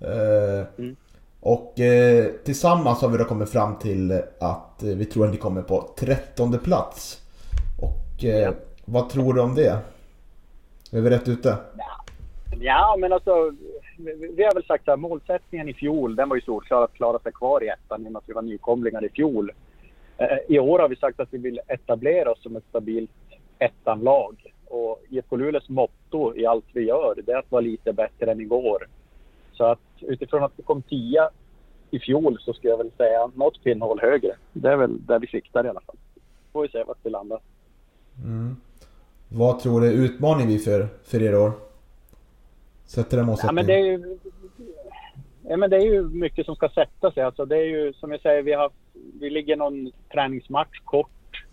eh, 0.00 0.66
mm. 0.78 0.96
Och 1.40 1.80
eh, 1.80 2.26
tillsammans 2.44 3.00
har 3.00 3.08
vi 3.08 3.18
då 3.18 3.24
kommit 3.24 3.48
fram 3.48 3.78
till 3.78 4.22
att 4.40 4.82
eh, 4.82 4.88
vi 4.88 5.04
tror 5.04 5.24
att 5.24 5.32
ni 5.32 5.36
kommer 5.36 5.62
på 5.62 5.94
trettonde 5.98 6.58
plats. 6.58 7.22
Och 7.80 8.24
eh, 8.24 8.38
ja. 8.38 8.52
vad 8.84 9.08
tror 9.08 9.34
du 9.34 9.40
om 9.40 9.54
det? 9.54 9.78
Är 10.92 11.00
vi 11.00 11.10
rätt 11.10 11.28
ute? 11.28 11.56
Ja, 11.76 11.97
ja 12.60 12.96
men 12.98 13.12
alltså 13.12 13.52
vi 14.36 14.44
har 14.44 14.54
väl 14.54 14.64
sagt 14.64 14.88
att 14.88 15.00
målsättningen 15.00 15.68
i 15.68 15.74
fjol, 15.74 16.16
den 16.16 16.28
var 16.28 16.36
ju 16.36 16.42
solklar 16.42 16.84
att 16.84 16.94
klara 16.94 17.18
sig 17.18 17.32
kvar 17.32 17.64
i 17.64 17.68
ettan 17.68 18.04
i 18.04 18.08
och 18.08 18.12
med 18.12 18.18
att 18.18 18.28
vi 18.28 18.32
var 18.32 18.42
nykomlingar 18.42 19.04
i 19.04 19.08
fjol. 19.08 19.52
Eh, 20.16 20.38
I 20.48 20.58
år 20.58 20.78
har 20.78 20.88
vi 20.88 20.96
sagt 20.96 21.20
att 21.20 21.28
vi 21.30 21.38
vill 21.38 21.60
etablera 21.66 22.30
oss 22.30 22.42
som 22.42 22.56
ett 22.56 22.64
stabilt 22.68 23.10
ettanlag. 23.58 24.54
Och 24.64 25.02
IFK 25.08 25.36
Luleås 25.36 25.68
motto 25.68 26.36
i 26.36 26.46
allt 26.46 26.64
vi 26.72 26.84
gör, 26.84 27.14
det 27.26 27.32
är 27.32 27.38
att 27.38 27.50
vara 27.50 27.60
lite 27.60 27.92
bättre 27.92 28.32
än 28.32 28.40
igår. 28.40 28.86
Så 29.52 29.64
att 29.64 29.78
utifrån 30.00 30.44
att 30.44 30.52
vi 30.56 30.62
kom 30.62 30.82
tia 30.82 31.30
i 31.90 31.98
fjol 31.98 32.38
så 32.40 32.52
skulle 32.52 32.70
jag 32.70 32.78
väl 32.78 32.90
säga 32.96 33.30
något 33.34 33.64
pinnhål 33.64 34.00
högre. 34.00 34.36
Det 34.52 34.68
är 34.68 34.76
väl 34.76 35.06
där 35.06 35.18
vi 35.18 35.26
siktar 35.26 35.66
i 35.66 35.68
alla 35.68 35.80
fall. 35.80 35.96
Får 36.52 36.62
vi 36.62 36.68
se 36.68 36.84
vart 36.84 36.98
vi 37.02 37.10
landar. 37.10 37.40
Mm. 38.24 38.56
Vad 39.28 39.58
tror 39.58 39.80
du 39.80 39.86
är 39.86 39.92
utmaningen 39.92 40.58
för, 40.58 40.86
för 41.04 41.22
er 41.22 41.36
år? 41.38 41.67
Sätter 42.88 43.16
den 43.16 43.26
målsättningen? 43.26 43.56
Ja, 43.56 43.62
men 43.62 43.66
det 43.66 43.74
är 43.74 43.84
ju, 43.84 44.18
ja, 45.48 45.56
men 45.56 45.70
det 45.70 45.76
är 45.76 45.80
ju 45.80 46.02
mycket 46.02 46.46
som 46.46 46.56
ska 46.56 46.68
sätta 46.68 47.12
sig. 47.12 47.22
Alltså, 47.22 47.44
det 47.44 47.56
är 47.56 47.64
ju 47.64 47.92
som 47.92 48.10
jag 48.10 48.20
säger, 48.20 48.42
vi, 48.42 48.52
har, 48.52 48.70
vi 49.20 49.30
ligger 49.30 49.56
någon 49.56 49.92
träningsmatch 50.12 50.80
kort. 50.84 51.44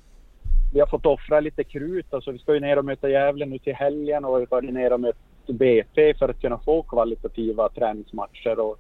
Vi 0.74 0.80
har 0.80 0.88
fått 0.88 1.06
offra 1.06 1.40
lite 1.40 1.64
krut. 1.64 2.14
Alltså, 2.14 2.32
vi 2.32 2.40
ska 2.40 2.54
ju 2.54 2.60
ner 2.60 2.78
och 2.78 2.86
möta 2.86 3.10
Gävle 3.10 3.46
nu 3.46 3.60
till 3.60 3.76
helgen 3.76 4.26
och 4.26 4.42
vi 4.42 4.46
ska 4.46 4.62
ner 4.62 4.94
och 4.94 5.00
möta 5.00 5.18
BP 5.48 6.14
för 6.14 6.30
att 6.30 6.42
kunna 6.42 6.58
få 6.58 6.84
kvalitativa 6.84 7.70
träningsmatcher. 7.70 8.60
Och, 8.60 8.80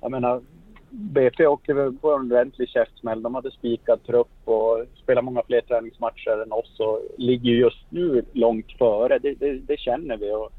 jag 0.00 0.10
menar, 0.10 0.42
BP 0.90 1.46
åkte 1.46 1.92
på 2.00 2.12
en 2.14 2.32
ordentlig 2.32 2.68
käftsmäll. 2.68 3.22
De 3.22 3.34
hade 3.34 3.50
spikad 3.50 4.04
trupp 4.06 4.38
och 4.44 4.84
spelar 5.02 5.22
många 5.22 5.42
fler 5.42 5.60
träningsmatcher 5.60 6.42
än 6.42 6.52
oss 6.52 6.80
och 6.80 7.02
ligger 7.18 7.52
just 7.52 7.86
nu 7.90 8.24
långt 8.32 8.72
före. 8.78 9.18
Det, 9.18 9.34
det, 9.34 9.52
det 9.52 9.78
känner 9.78 10.16
vi. 10.16 10.32
Och, 10.32 10.52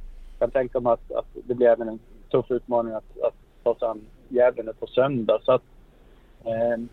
kan 0.44 0.52
tänka 0.52 0.80
mig 0.80 0.94
att, 0.94 1.12
att 1.12 1.26
det 1.48 1.54
blir 1.56 1.68
även 1.68 1.88
en 1.88 2.00
tuff 2.32 2.52
utmaning 2.52 2.94
att, 2.94 3.20
att 3.22 3.34
ta 3.64 3.76
sig 3.76 3.88
an 3.88 4.02
Gävle 4.28 4.74
på 4.74 4.88
söndag. 4.88 5.40
Så 5.44 5.52
att, 5.52 5.62
eh, 6.46 6.84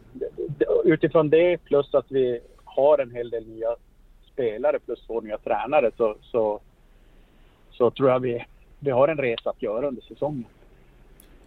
utifrån 0.85 1.31
det 1.31 1.57
plus 1.65 1.95
att 1.95 2.07
vi 2.09 2.41
har 2.65 2.99
en 2.99 3.11
hel 3.11 3.31
del 3.31 3.49
nya 3.49 3.77
spelare 4.33 4.79
plus 4.79 5.07
två 5.07 5.21
nya 5.21 5.39
tränare 5.39 5.91
så, 5.97 6.17
så, 6.23 6.61
så 7.71 7.91
tror 7.91 8.11
jag 8.11 8.21
vi, 8.21 8.45
vi 8.79 8.91
har 8.91 9.09
en 9.09 9.19
resa 9.19 9.51
att 9.51 9.63
göra 9.63 9.89
under 9.89 10.03
säsongen. 10.03 10.45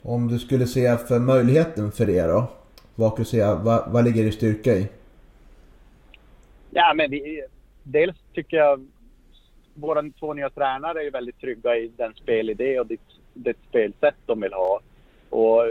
Om 0.02 0.28
du 0.28 0.40
skulle 0.40 0.66
se 0.66 0.98
för 0.98 1.20
möjligheten 1.20 1.92
för 1.92 2.10
er 2.10 2.28
då? 2.28 2.46
Vad, 2.96 3.12
skulle 3.12 3.26
säga, 3.26 3.56
vad, 3.56 3.92
vad 3.92 4.04
ligger 4.04 4.24
i 4.24 4.32
styrka 4.32 4.72
i? 4.74 4.88
Ja, 6.70 6.94
men 6.96 7.12
vi, 7.12 7.44
dels 7.84 8.16
tycker 8.34 8.58
jag 8.58 8.88
våra 9.74 10.04
två 10.20 10.34
nya 10.34 10.50
tränare 10.50 11.04
är 11.04 11.12
väldigt 11.12 11.42
trygga 11.42 11.78
i 11.78 11.92
den 11.98 12.14
spelidé 12.14 12.80
och 12.80 12.88
det, 12.88 13.00
det 13.34 13.58
spelsätt 13.70 14.16
de 14.26 14.42
vill 14.42 14.54
ha. 14.54 14.80
Och 15.30 15.64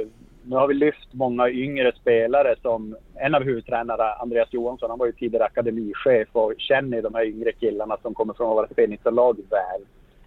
nu 0.45 0.57
har 0.57 0.69
vi 0.69 0.75
lyft 0.75 1.09
många 1.13 1.51
yngre 1.51 1.93
spelare 2.01 2.55
som 2.63 2.97
en 3.15 3.35
av 3.35 3.43
huvudtränarna, 3.43 4.13
Andreas 4.13 4.53
Johansson, 4.53 4.91
han 4.91 4.99
var 4.99 5.07
ju 5.07 5.13
tidigare 5.13 5.45
akademichef 5.45 6.29
och 6.33 6.55
känner 6.59 7.03
de 7.03 7.15
här 7.15 7.25
yngre 7.25 7.53
killarna 7.53 7.97
som 8.03 8.15
kommer 8.15 8.35
från 8.35 8.49
våra 8.49 8.69
spelningslag 8.69 9.37
väl. 9.51 9.83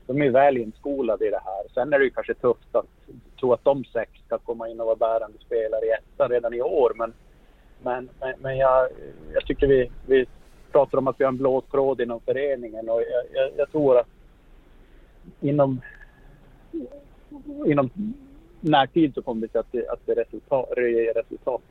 De 0.07 0.21
är 0.21 0.29
väl 0.29 0.57
inskolade 0.57 1.27
i 1.27 1.29
det 1.29 1.41
här. 1.45 1.63
Sen 1.73 1.93
är 1.93 1.99
det 1.99 2.05
ju 2.05 2.11
kanske 2.11 2.33
tufft 2.33 2.75
att 2.75 2.85
tro 3.39 3.53
att 3.53 3.63
de 3.63 3.83
sex 3.83 4.11
ska 4.25 4.37
komma 4.37 4.69
in 4.69 4.79
och 4.79 4.85
vara 4.85 4.95
bärande 4.95 5.37
spelare 5.45 5.85
i 5.85 5.89
ettan 5.89 6.29
redan 6.29 6.53
i 6.53 6.61
år. 6.61 6.91
Men, 6.95 7.13
men, 7.83 8.09
men, 8.19 8.33
men 8.39 8.57
jag, 8.57 8.89
jag 9.33 9.45
tycker 9.45 9.67
vi, 9.67 9.91
vi 10.07 10.25
pratar 10.75 10.97
om 10.97 11.07
att 11.07 11.19
vi 11.19 11.23
har 11.23 11.31
en 11.31 11.37
blå 11.37 11.61
tråd 11.71 12.01
inom 12.01 12.19
föreningen 12.25 12.89
och 12.89 13.01
jag, 13.01 13.23
jag, 13.33 13.51
jag 13.57 13.71
tror 13.71 13.97
att 13.97 14.07
inom, 15.41 15.81
inom 17.65 17.89
närtid 18.59 19.13
så 19.15 19.21
kommer 19.21 19.41
vi 19.41 19.47
se 19.47 19.57
att 19.57 19.71
det, 19.71 19.89
att 19.89 19.99
det 20.05 20.13
resultat, 20.15 20.69
ger 20.77 21.13
resultat. 21.13 21.61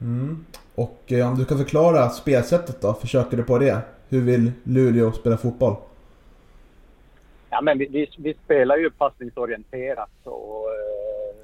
Mm. 0.00 0.44
Och 0.74 1.12
eh, 1.12 1.28
om 1.30 1.38
du 1.38 1.44
kan 1.44 1.58
förklara 1.58 2.08
spelsättet 2.08 2.80
då? 2.80 2.94
Försöker 2.94 3.36
du 3.36 3.42
på 3.42 3.58
det? 3.58 3.78
Hur 4.08 4.20
vill 4.20 4.52
Luleå 4.64 5.12
spela 5.12 5.36
fotboll? 5.36 5.74
Ja, 7.50 7.60
men 7.60 7.78
vi, 7.78 7.86
vi, 7.86 8.10
vi 8.18 8.34
spelar 8.44 8.76
ju 8.76 8.90
passningsorienterat 8.90 10.10
och 10.24 10.68
eh, 10.68 11.36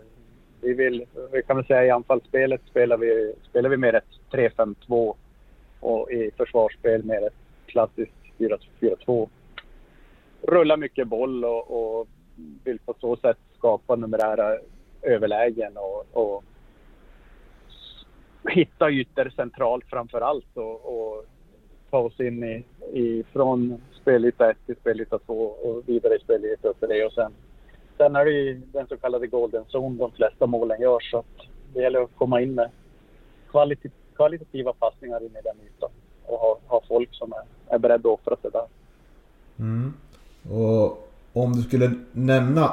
vi 0.60 0.74
vill, 0.74 1.04
vi 1.32 1.42
kan 1.42 1.56
väl 1.56 1.66
säga 1.66 1.84
i 1.84 1.90
anfallsspelet 1.90 2.60
spelar 2.70 2.96
vi, 2.96 3.34
spelar 3.50 3.70
vi 3.70 3.76
med 3.76 3.94
ett 3.94 4.04
3-5-2 4.30 5.14
och 5.80 6.10
i 6.12 6.30
försvarsspel 6.36 7.04
med 7.04 7.22
ett 7.22 7.34
klassiskt 7.66 8.12
4-4-2. 8.38 9.28
Rullar 10.42 10.76
mycket 10.76 11.08
boll 11.08 11.44
och, 11.44 11.98
och 11.98 12.08
vill 12.64 12.78
på 12.78 12.94
så 13.00 13.16
sätt 13.16 13.38
skapa 13.56 13.96
numerära 13.96 14.58
överlägen 15.02 15.76
och, 15.76 16.06
och 16.12 16.44
hitta 18.50 18.90
ytor 18.90 19.32
centralt 19.36 19.84
framför 19.90 20.20
allt 20.20 20.56
och, 20.56 21.00
och 21.00 21.24
ta 21.90 21.98
oss 21.98 22.20
in 22.20 22.44
i, 22.44 22.64
i 22.92 23.24
från 23.32 23.82
spelyta 24.00 24.50
1 24.50 24.56
till 24.66 24.76
spelyta 24.76 25.18
2 25.18 25.34
och 25.34 25.88
vidare 25.88 26.16
i 26.16 26.18
spelyta 26.18 26.72
3 26.72 27.04
och 27.04 27.12
sen 27.12 27.32
Sen 27.98 28.16
är 28.16 28.24
det 28.24 28.30
ju 28.30 28.54
den 28.54 28.86
så 28.86 28.96
kallade 28.96 29.26
golden 29.26 29.64
zone 29.64 29.98
de 29.98 30.12
flesta 30.12 30.46
målen 30.46 30.80
görs 30.80 31.10
så 31.10 31.18
att 31.18 31.46
det 31.74 31.82
gäller 31.82 32.00
att 32.00 32.16
komma 32.16 32.40
in 32.40 32.54
med 32.54 32.70
kvalit 33.50 33.84
kvalitativa 34.18 34.72
passningar 34.72 35.20
in 35.20 35.36
i 35.40 35.42
den 35.44 35.58
ytan 35.66 35.90
och 36.26 36.38
ha, 36.38 36.58
ha 36.66 36.82
folk 36.88 37.08
som 37.12 37.32
är, 37.32 37.74
är 37.74 37.78
beredda 37.78 38.08
att 38.08 38.20
offra 38.20 38.36
sig 38.36 38.50
där. 38.50 38.66
Mm. 39.58 39.92
Och 40.50 41.08
om 41.32 41.52
du 41.52 41.62
skulle 41.62 41.90
nämna 42.12 42.72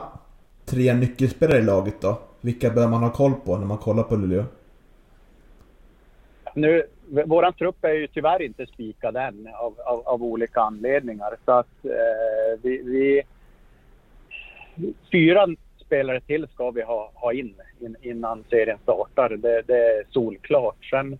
tre 0.65 0.93
nyckelspelare 0.93 1.59
i 1.59 1.61
laget 1.61 2.01
då? 2.01 2.19
Vilka 2.41 2.69
bör 2.69 2.87
man 2.87 3.03
ha 3.03 3.11
koll 3.11 3.33
på 3.45 3.57
när 3.57 3.65
man 3.65 3.77
kollar 3.77 4.03
på 4.03 4.15
Luleå? 4.15 4.43
Nu, 6.55 6.83
våran 7.25 7.53
trupp 7.53 7.83
är 7.83 7.93
ju 7.93 8.07
tyvärr 8.07 8.41
inte 8.41 8.65
spikad 8.65 9.15
än 9.15 9.47
av, 9.53 9.73
av, 9.85 10.07
av 10.07 10.23
olika 10.23 10.61
anledningar. 10.61 11.37
Så 11.45 11.51
att 11.51 11.85
eh, 11.85 12.59
vi, 12.61 12.81
vi, 12.83 13.23
Fyra 15.11 15.47
spelare 15.85 16.21
till 16.21 16.47
ska 16.53 16.71
vi 16.71 16.81
ha, 16.81 17.11
ha 17.13 17.33
in, 17.33 17.53
in 17.79 17.95
innan 18.01 18.43
serien 18.49 18.77
startar. 18.83 19.29
Det, 19.29 19.61
det 19.67 19.77
är 19.77 20.03
solklart. 20.09 20.85
Sen 20.85 21.17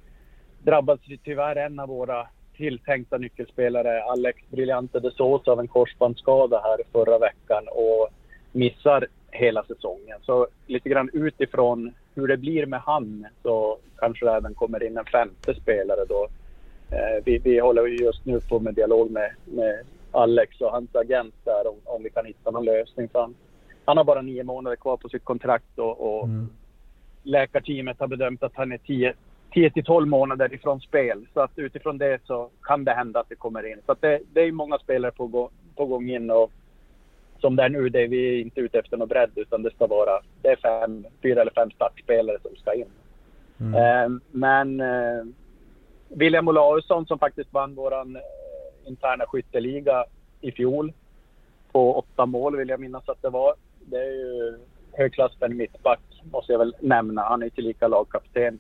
drabbades 0.66 1.20
tyvärr 1.24 1.56
en 1.56 1.80
av 1.80 1.90
våra 1.90 2.28
tilltänkta 2.58 3.18
nyckelspelare, 3.18 4.04
Alex 4.04 4.40
Briljante 4.50 5.00
de 5.00 5.12
Sosa, 5.12 5.52
av 5.52 5.60
en 5.60 5.68
korsbandsskada 5.68 6.62
här 6.64 6.80
förra 6.92 7.20
veckan 7.20 7.64
och 7.72 8.10
missar 8.52 9.08
hela 9.32 9.64
säsongen. 9.64 10.18
Så 10.22 10.48
lite 10.68 10.90
grann 10.90 11.10
utifrån 11.14 11.94
hur 12.16 12.28
det 12.28 12.38
blir 12.38 12.66
med 12.66 12.80
han 12.80 13.28
så 13.44 13.78
kanske 13.98 14.26
det 14.26 14.32
även 14.32 14.54
kommer 14.54 14.84
in 14.84 14.98
en 14.98 15.06
femte 15.06 15.56
spelare 15.56 16.06
då. 16.10 16.28
Eh, 16.92 17.24
vi, 17.26 17.38
vi 17.38 17.60
håller 17.60 17.88
just 17.88 18.26
nu 18.26 18.40
på 18.50 18.60
med 18.60 18.74
dialog 18.74 19.12
med, 19.12 19.32
med 19.46 19.84
Alex 20.12 20.62
och 20.62 20.72
hans 20.72 20.96
agent 20.96 21.36
där 21.44 21.68
om, 21.68 21.76
om 21.84 22.04
vi 22.04 22.10
kan 22.10 22.26
hitta 22.26 22.52
någon 22.52 22.66
lösning. 22.66 23.10
För 23.10 23.20
han, 23.20 23.36
han 23.86 23.98
har 23.98 24.04
bara 24.04 24.22
nio 24.22 24.44
månader 24.44 24.76
kvar 24.76 24.98
på 24.98 25.10
sitt 25.10 25.24
kontrakt 25.24 25.80
och, 25.80 26.18
och 26.20 26.24
mm. 26.24 26.50
läkarteamet 27.24 28.00
har 28.00 28.08
bedömt 28.08 28.44
att 28.44 28.56
han 28.56 28.72
är 28.72 28.78
tio, 28.78 29.14
10 29.56 29.70
till 29.70 29.84
12 29.84 30.08
månader 30.08 30.54
ifrån 30.54 30.80
spel. 30.80 31.28
Så 31.34 31.40
att 31.40 31.52
utifrån 31.56 31.98
det 31.98 32.20
så 32.26 32.50
kan 32.62 32.84
det 32.84 32.94
hända 32.94 33.20
att 33.20 33.30
det 33.30 33.36
kommer 33.36 33.72
in. 33.72 33.82
Så 33.86 33.92
att 33.92 34.02
det, 34.02 34.20
det 34.34 34.42
är 34.42 34.52
många 34.52 34.78
spelare 34.78 35.12
på, 35.12 35.50
på 35.76 35.86
gång 35.86 36.10
in 36.10 36.32
och 36.32 36.52
som 37.40 37.56
det 37.56 37.64
är 37.64 37.70
nu, 37.70 37.90
det 37.90 38.02
är 38.02 38.08
vi 38.08 38.42
inte 38.42 38.62
ute 38.62 38.80
efter 38.80 38.98
någon 38.98 39.08
bredd 39.08 39.32
utan 39.36 39.64
det 39.64 39.72
ska 39.72 39.88
vara, 39.88 40.22
det 40.42 40.48
är 40.48 40.56
fem, 40.56 41.06
fyra 41.22 41.42
eller 41.42 41.52
fem 41.52 41.72
startspelare 41.72 42.38
som 42.42 42.56
ska 42.56 42.74
in. 42.74 42.88
Mm. 43.60 43.74
Eh, 43.74 44.20
men 44.32 44.80
eh, 44.80 45.26
William 46.08 46.48
Olausson 46.48 47.06
som 47.06 47.20
faktiskt 47.20 47.54
vann 47.54 47.76
våran 47.76 48.16
eh, 48.16 48.22
interna 48.86 49.26
skytteliga 49.28 50.06
i 50.42 50.52
fjol 50.52 50.94
på 51.72 51.98
åtta 51.98 52.26
mål 52.26 52.58
vill 52.58 52.70
jag 52.70 52.80
minnas 52.80 53.10
att 53.10 53.22
det 53.22 53.30
var. 53.30 53.54
Det 53.86 53.98
är 53.98 54.12
ju 54.12 54.58
högklassspelare 54.92 55.56
mittback 55.56 56.00
måste 56.32 56.52
jag 56.52 56.60
väl 56.60 56.76
nämna. 56.80 57.22
Han 57.22 57.44
är 57.44 57.50
tillika 57.50 57.88
lagkapten. 57.88 58.60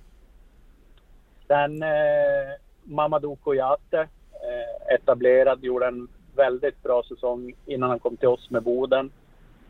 Sen 1.47 1.83
eh, 1.83 2.53
Mamadou 2.83 3.35
Kouyaté, 3.35 3.97
eh, 3.97 4.95
etablerad, 4.95 5.63
gjorde 5.63 5.87
en 5.87 6.07
väldigt 6.35 6.83
bra 6.83 7.03
säsong 7.03 7.53
innan 7.65 7.89
han 7.89 7.99
kom 7.99 8.17
till 8.17 8.27
oss 8.27 8.49
med 8.49 8.63
Boden. 8.63 9.11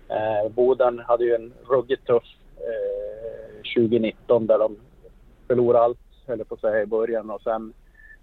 Eh, 0.10 0.52
Boden 0.52 1.00
hade 1.00 1.24
ju 1.24 1.36
en 1.36 1.54
ruggigt 1.70 2.08
tuff 2.08 2.24
eh, 2.58 3.56
2019 3.76 4.48
där 4.48 4.60
de 4.60 4.78
förlorade 5.48 5.84
allt, 5.84 6.00
höll 6.28 6.38
jag 6.38 6.50
på 6.50 6.56
att 6.56 6.62
säga, 6.62 6.82
i 6.82 6.86
början. 6.86 7.30
Och 7.30 7.42
sen 7.42 7.74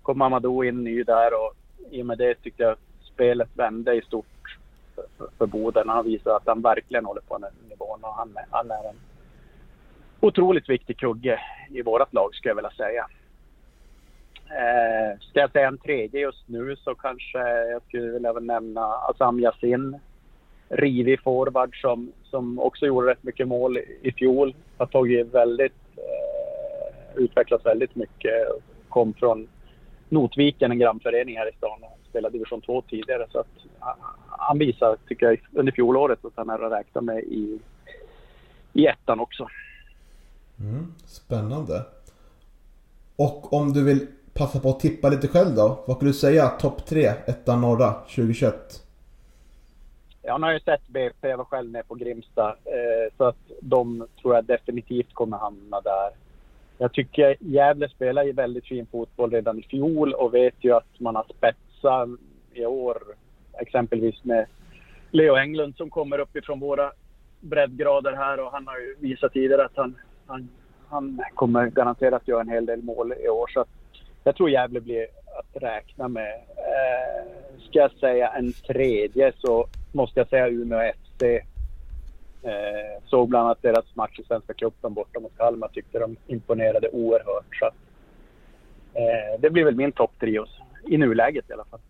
kom 0.02 0.18
Mamadou 0.18 0.64
in 0.64 0.84
ny 0.84 1.02
där 1.02 1.30
och 1.34 1.54
i 1.90 2.02
och 2.02 2.06
med 2.06 2.18
det 2.18 2.34
tyckte 2.34 2.62
jag 2.62 2.76
spelet 3.14 3.48
vände 3.54 3.94
i 3.94 4.02
stort 4.02 4.58
för, 4.94 5.04
för, 5.18 5.28
för 5.38 5.46
Boden. 5.46 5.88
Han 5.88 6.04
visar 6.04 6.36
att 6.36 6.46
han 6.46 6.62
verkligen 6.62 7.04
håller 7.04 7.20
på 7.20 7.38
den 7.38 7.68
nivån 7.68 8.04
och 8.04 8.14
han, 8.14 8.36
han 8.50 8.70
är 8.70 8.88
en 8.88 9.00
otroligt 10.20 10.68
viktig 10.68 10.98
kugge 10.98 11.40
i 11.70 11.82
vårt 11.82 12.12
lag 12.12 12.34
skulle 12.34 12.50
jag 12.50 12.56
vilja 12.56 12.70
säga. 12.70 13.06
Eh, 14.52 15.18
ska 15.20 15.40
jag 15.40 15.52
säga 15.52 15.68
en 15.68 15.78
tredje 15.78 16.20
just 16.20 16.48
nu 16.48 16.76
så 16.76 16.94
kanske 16.94 17.38
jag 17.70 17.82
skulle 17.82 18.12
vilja 18.12 18.32
nämna 18.32 18.80
Assam 18.80 19.40
Yasin. 19.40 19.98
Rivig 20.68 21.20
forward 21.22 21.80
som, 21.80 22.12
som 22.24 22.58
också 22.58 22.86
gjorde 22.86 23.10
rätt 23.10 23.22
mycket 23.22 23.48
mål 23.48 23.78
i 23.78 24.12
fjol. 24.12 24.54
Har 24.76 24.86
tagit 24.86 25.34
väldigt, 25.34 25.72
eh, 25.96 27.22
utvecklats 27.22 27.66
väldigt 27.66 27.94
mycket. 27.94 28.48
Kom 28.88 29.14
från 29.14 29.48
Notviken, 30.08 30.70
en 30.70 30.78
grannförening 30.78 31.36
här 31.36 31.48
i 31.48 31.56
stan 31.56 31.82
och 31.82 31.98
spelade 32.08 32.32
division 32.32 32.60
2 32.60 32.82
tidigare. 32.82 33.26
Så 33.30 33.38
att, 33.38 33.46
han 34.28 34.58
visar, 34.58 34.96
tycker 35.08 35.26
jag, 35.26 35.40
under 35.52 35.72
fjolåret 35.72 36.24
att 36.24 36.32
han 36.36 36.50
är 36.50 36.64
att 36.64 36.72
räkna 36.72 37.00
med 37.00 37.18
i, 37.18 37.58
i 38.72 38.86
ettan 38.86 39.20
också. 39.20 39.48
Mm, 40.60 40.94
spännande. 41.06 41.84
Och 43.16 43.52
om 43.52 43.72
du 43.72 43.84
vill 43.84 44.06
passa 44.34 44.60
på 44.60 44.68
att 44.68 44.80
tippa 44.80 45.08
lite 45.08 45.28
själv 45.28 45.54
då. 45.54 45.84
Vad 45.86 45.96
skulle 45.96 46.10
du 46.10 46.14
säga 46.14 46.48
topp 46.48 46.86
tre, 46.86 47.06
ettan 47.06 47.60
norra 47.60 47.92
2021? 47.92 48.54
Jag 50.22 50.38
har 50.38 50.52
ju 50.52 50.60
sett 50.60 50.88
BP, 50.88 51.28
jag 51.28 51.36
var 51.36 51.44
själv 51.44 51.70
nere 51.70 51.82
på 51.82 51.94
Grimsta. 51.94 52.48
Eh, 52.48 53.14
så 53.16 53.24
att 53.24 53.36
de 53.60 54.06
tror 54.20 54.34
jag 54.34 54.44
definitivt 54.44 55.14
kommer 55.14 55.36
hamna 55.36 55.80
där. 55.80 56.10
Jag 56.78 56.92
tycker 56.92 57.36
Gävle 57.40 57.88
spelar 57.88 58.24
ju 58.24 58.32
väldigt 58.32 58.66
fin 58.66 58.86
fotboll 58.86 59.30
redan 59.30 59.58
i 59.58 59.62
fjol 59.62 60.14
och 60.14 60.34
vet 60.34 60.54
ju 60.60 60.72
att 60.72 61.00
man 61.00 61.16
har 61.16 61.24
spetsat 61.24 62.08
i 62.52 62.64
år. 62.64 63.02
Exempelvis 63.58 64.24
med 64.24 64.46
Leo 65.10 65.36
Englund 65.36 65.76
som 65.76 65.90
kommer 65.90 66.18
uppifrån 66.18 66.60
våra 66.60 66.92
breddgrader 67.40 68.12
här 68.12 68.40
och 68.40 68.52
han 68.52 68.66
har 68.66 68.78
ju 68.78 68.96
visat 68.98 69.32
tidigare 69.32 69.64
att 69.64 69.76
han, 69.76 69.96
han, 70.26 70.48
han 70.88 71.20
kommer 71.34 71.66
garanterat 71.66 72.28
göra 72.28 72.40
en 72.40 72.48
hel 72.48 72.66
del 72.66 72.82
mål 72.82 73.14
i 73.24 73.28
år. 73.28 73.48
Så 73.48 73.60
att 73.60 73.68
jag 74.24 74.36
tror 74.36 74.50
Gävle 74.50 74.80
blir 74.80 75.06
att 75.38 75.62
räkna 75.62 76.08
med. 76.08 76.34
Eh, 76.56 77.32
ska 77.58 77.78
jag 77.78 77.92
säga 77.92 78.28
en 78.28 78.52
tredje 78.52 79.32
så 79.38 79.66
måste 79.92 80.20
jag 80.20 80.28
säga 80.28 80.48
Umeå 80.48 80.92
FC. 80.92 81.22
Eh, 82.42 83.02
såg 83.04 83.28
bland 83.28 83.46
annat 83.46 83.62
deras 83.62 83.96
match 83.96 84.18
i 84.18 84.24
Svenska 84.24 84.54
cupen 84.54 84.94
borta 84.94 85.20
mot 85.20 85.36
Kalmar. 85.36 85.68
Tyckte 85.68 85.98
de 85.98 86.16
imponerade 86.26 86.88
oerhört. 86.88 87.56
Så 87.58 87.66
eh, 88.94 89.40
det 89.40 89.50
blir 89.50 89.64
väl 89.64 89.76
min 89.76 89.92
topp 89.92 90.12
trio 90.20 90.44
i 90.88 90.98
nuläget 90.98 91.50
i 91.50 91.52
alla 91.52 91.64
fall. 91.64 91.80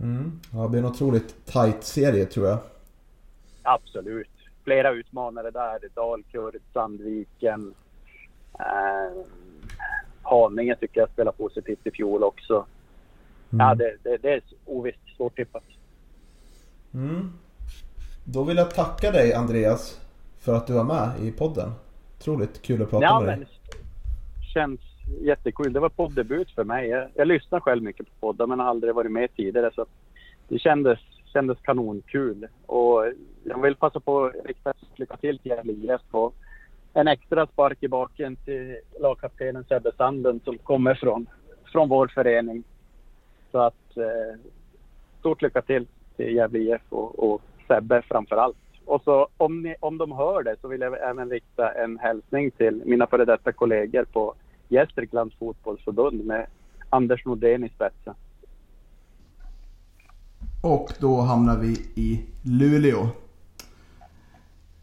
Mm. 0.00 0.40
Ja, 0.52 0.62
det 0.62 0.68
blir 0.68 0.80
en 0.80 0.86
otroligt 0.86 1.46
tight 1.46 1.84
serie 1.84 2.24
tror 2.24 2.46
jag. 2.46 2.58
Absolut. 3.62 4.28
Flera 4.64 4.90
utmanare 4.90 5.50
där. 5.50 5.78
Dalkurd, 5.94 6.56
Sandviken. 6.72 7.74
Eh, 8.58 9.24
Haninge 10.22 10.76
tycker 10.76 11.00
jag 11.00 11.10
spelar 11.10 11.32
positivt 11.32 11.86
i 11.86 11.90
fjol 11.90 12.24
också. 12.24 12.66
Mm. 13.52 13.66
Ja, 13.66 13.74
det, 13.74 13.96
det, 14.02 14.16
det 14.16 14.32
är 14.32 14.42
ovisst. 14.66 14.98
Svårtippat. 15.16 15.62
Mm. 16.94 17.32
Då 18.24 18.44
vill 18.44 18.56
jag 18.56 18.74
tacka 18.74 19.10
dig 19.10 19.34
Andreas 19.34 20.00
för 20.40 20.54
att 20.54 20.66
du 20.66 20.72
var 20.72 20.84
med 20.84 21.10
i 21.20 21.32
podden. 21.32 21.70
Otroligt 22.18 22.62
kul 22.62 22.82
att 22.82 22.90
prata 22.90 23.04
ja, 23.04 23.20
med 23.20 23.28
dig. 23.28 23.38
Men, 23.38 23.46
känns 24.54 24.80
jättekul. 25.20 25.72
Det 25.72 25.80
var 25.80 25.88
poddebut 25.88 26.50
för 26.50 26.64
mig. 26.64 26.88
Jag, 26.88 27.08
jag 27.14 27.28
lyssnar 27.28 27.60
själv 27.60 27.82
mycket 27.82 28.06
på 28.06 28.12
poddar 28.20 28.46
men 28.46 28.60
har 28.60 28.66
aldrig 28.66 28.94
varit 28.94 29.12
med 29.12 29.36
tidigare. 29.36 29.70
Så 29.74 29.86
det 30.48 30.58
kändes, 30.58 30.98
kändes 31.32 31.58
kanonkul. 31.62 32.48
Och 32.66 33.04
jag 33.44 33.62
vill 33.62 33.76
passa 33.76 34.00
på 34.00 34.24
att 34.24 34.34
rikta 34.44 34.72
lycka 34.96 35.16
till 35.16 35.38
till 35.38 35.50
Gävle 35.50 35.72
IF 35.72 36.00
en 36.94 37.08
extra 37.08 37.46
spark 37.46 37.78
i 37.80 37.88
baken 37.88 38.36
till 38.36 38.76
lagkaptenen 39.00 39.64
Sebbe 39.64 39.92
Sanden 39.96 40.40
som 40.44 40.58
kommer 40.58 40.94
från, 40.94 41.26
från 41.72 41.88
vår 41.88 42.08
förening. 42.08 42.64
Så 43.50 43.58
att 43.58 43.96
eh, 43.96 44.40
stort 45.20 45.42
lycka 45.42 45.62
till 45.62 45.86
till 46.16 46.34
Gävle 46.34 46.58
IF 46.58 46.82
och, 46.88 47.32
och 47.32 47.42
Sebbe 47.68 48.02
framför 48.02 48.36
allt. 48.36 48.56
Och 48.84 49.02
så 49.04 49.28
om, 49.36 49.62
ni, 49.62 49.74
om 49.80 49.98
de 49.98 50.12
hör 50.12 50.42
det 50.42 50.56
så 50.60 50.68
vill 50.68 50.80
jag 50.80 51.10
även 51.10 51.30
rikta 51.30 51.72
en 51.72 51.98
hälsning 51.98 52.50
till 52.50 52.82
mina 52.86 53.06
före 53.06 53.24
detta 53.24 53.52
kollegor 53.52 54.04
på 54.04 54.34
Gästriklands 54.68 55.34
fotbollsförbund 55.38 56.24
med 56.24 56.46
Anders 56.90 57.24
Nordén 57.24 57.64
i 57.64 57.68
spetsen. 57.68 58.14
Och 60.62 60.92
då 61.00 61.20
hamnar 61.20 61.58
vi 61.58 61.72
i 61.94 62.26
Luleå. 62.42 63.08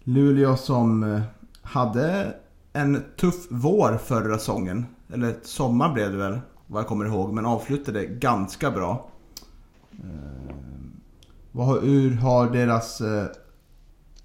Luleå 0.04 0.56
som 0.56 1.04
eh, 1.04 1.22
hade 1.70 2.34
en 2.74 3.04
tuff 3.18 3.48
vår 3.50 3.98
förra 3.98 4.38
säsongen. 4.38 4.86
Eller 5.14 5.36
sommar 5.44 5.94
blev 5.94 6.12
det 6.12 6.18
väl, 6.18 6.40
vad 6.68 6.82
jag 6.82 6.88
kommer 6.88 7.06
ihåg. 7.06 7.34
Men 7.34 7.46
avslutade 7.46 8.06
ganska 8.06 8.72
bra. 8.72 9.10
Eh, 9.92 10.50
hur 11.82 12.16
har 12.16 12.50
deras 12.50 13.02
eh, 13.02 13.26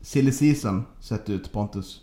silly 0.01 0.32
season 0.32 0.86
sett 1.01 1.30
ut 1.30 1.53
Pontus? 1.53 2.01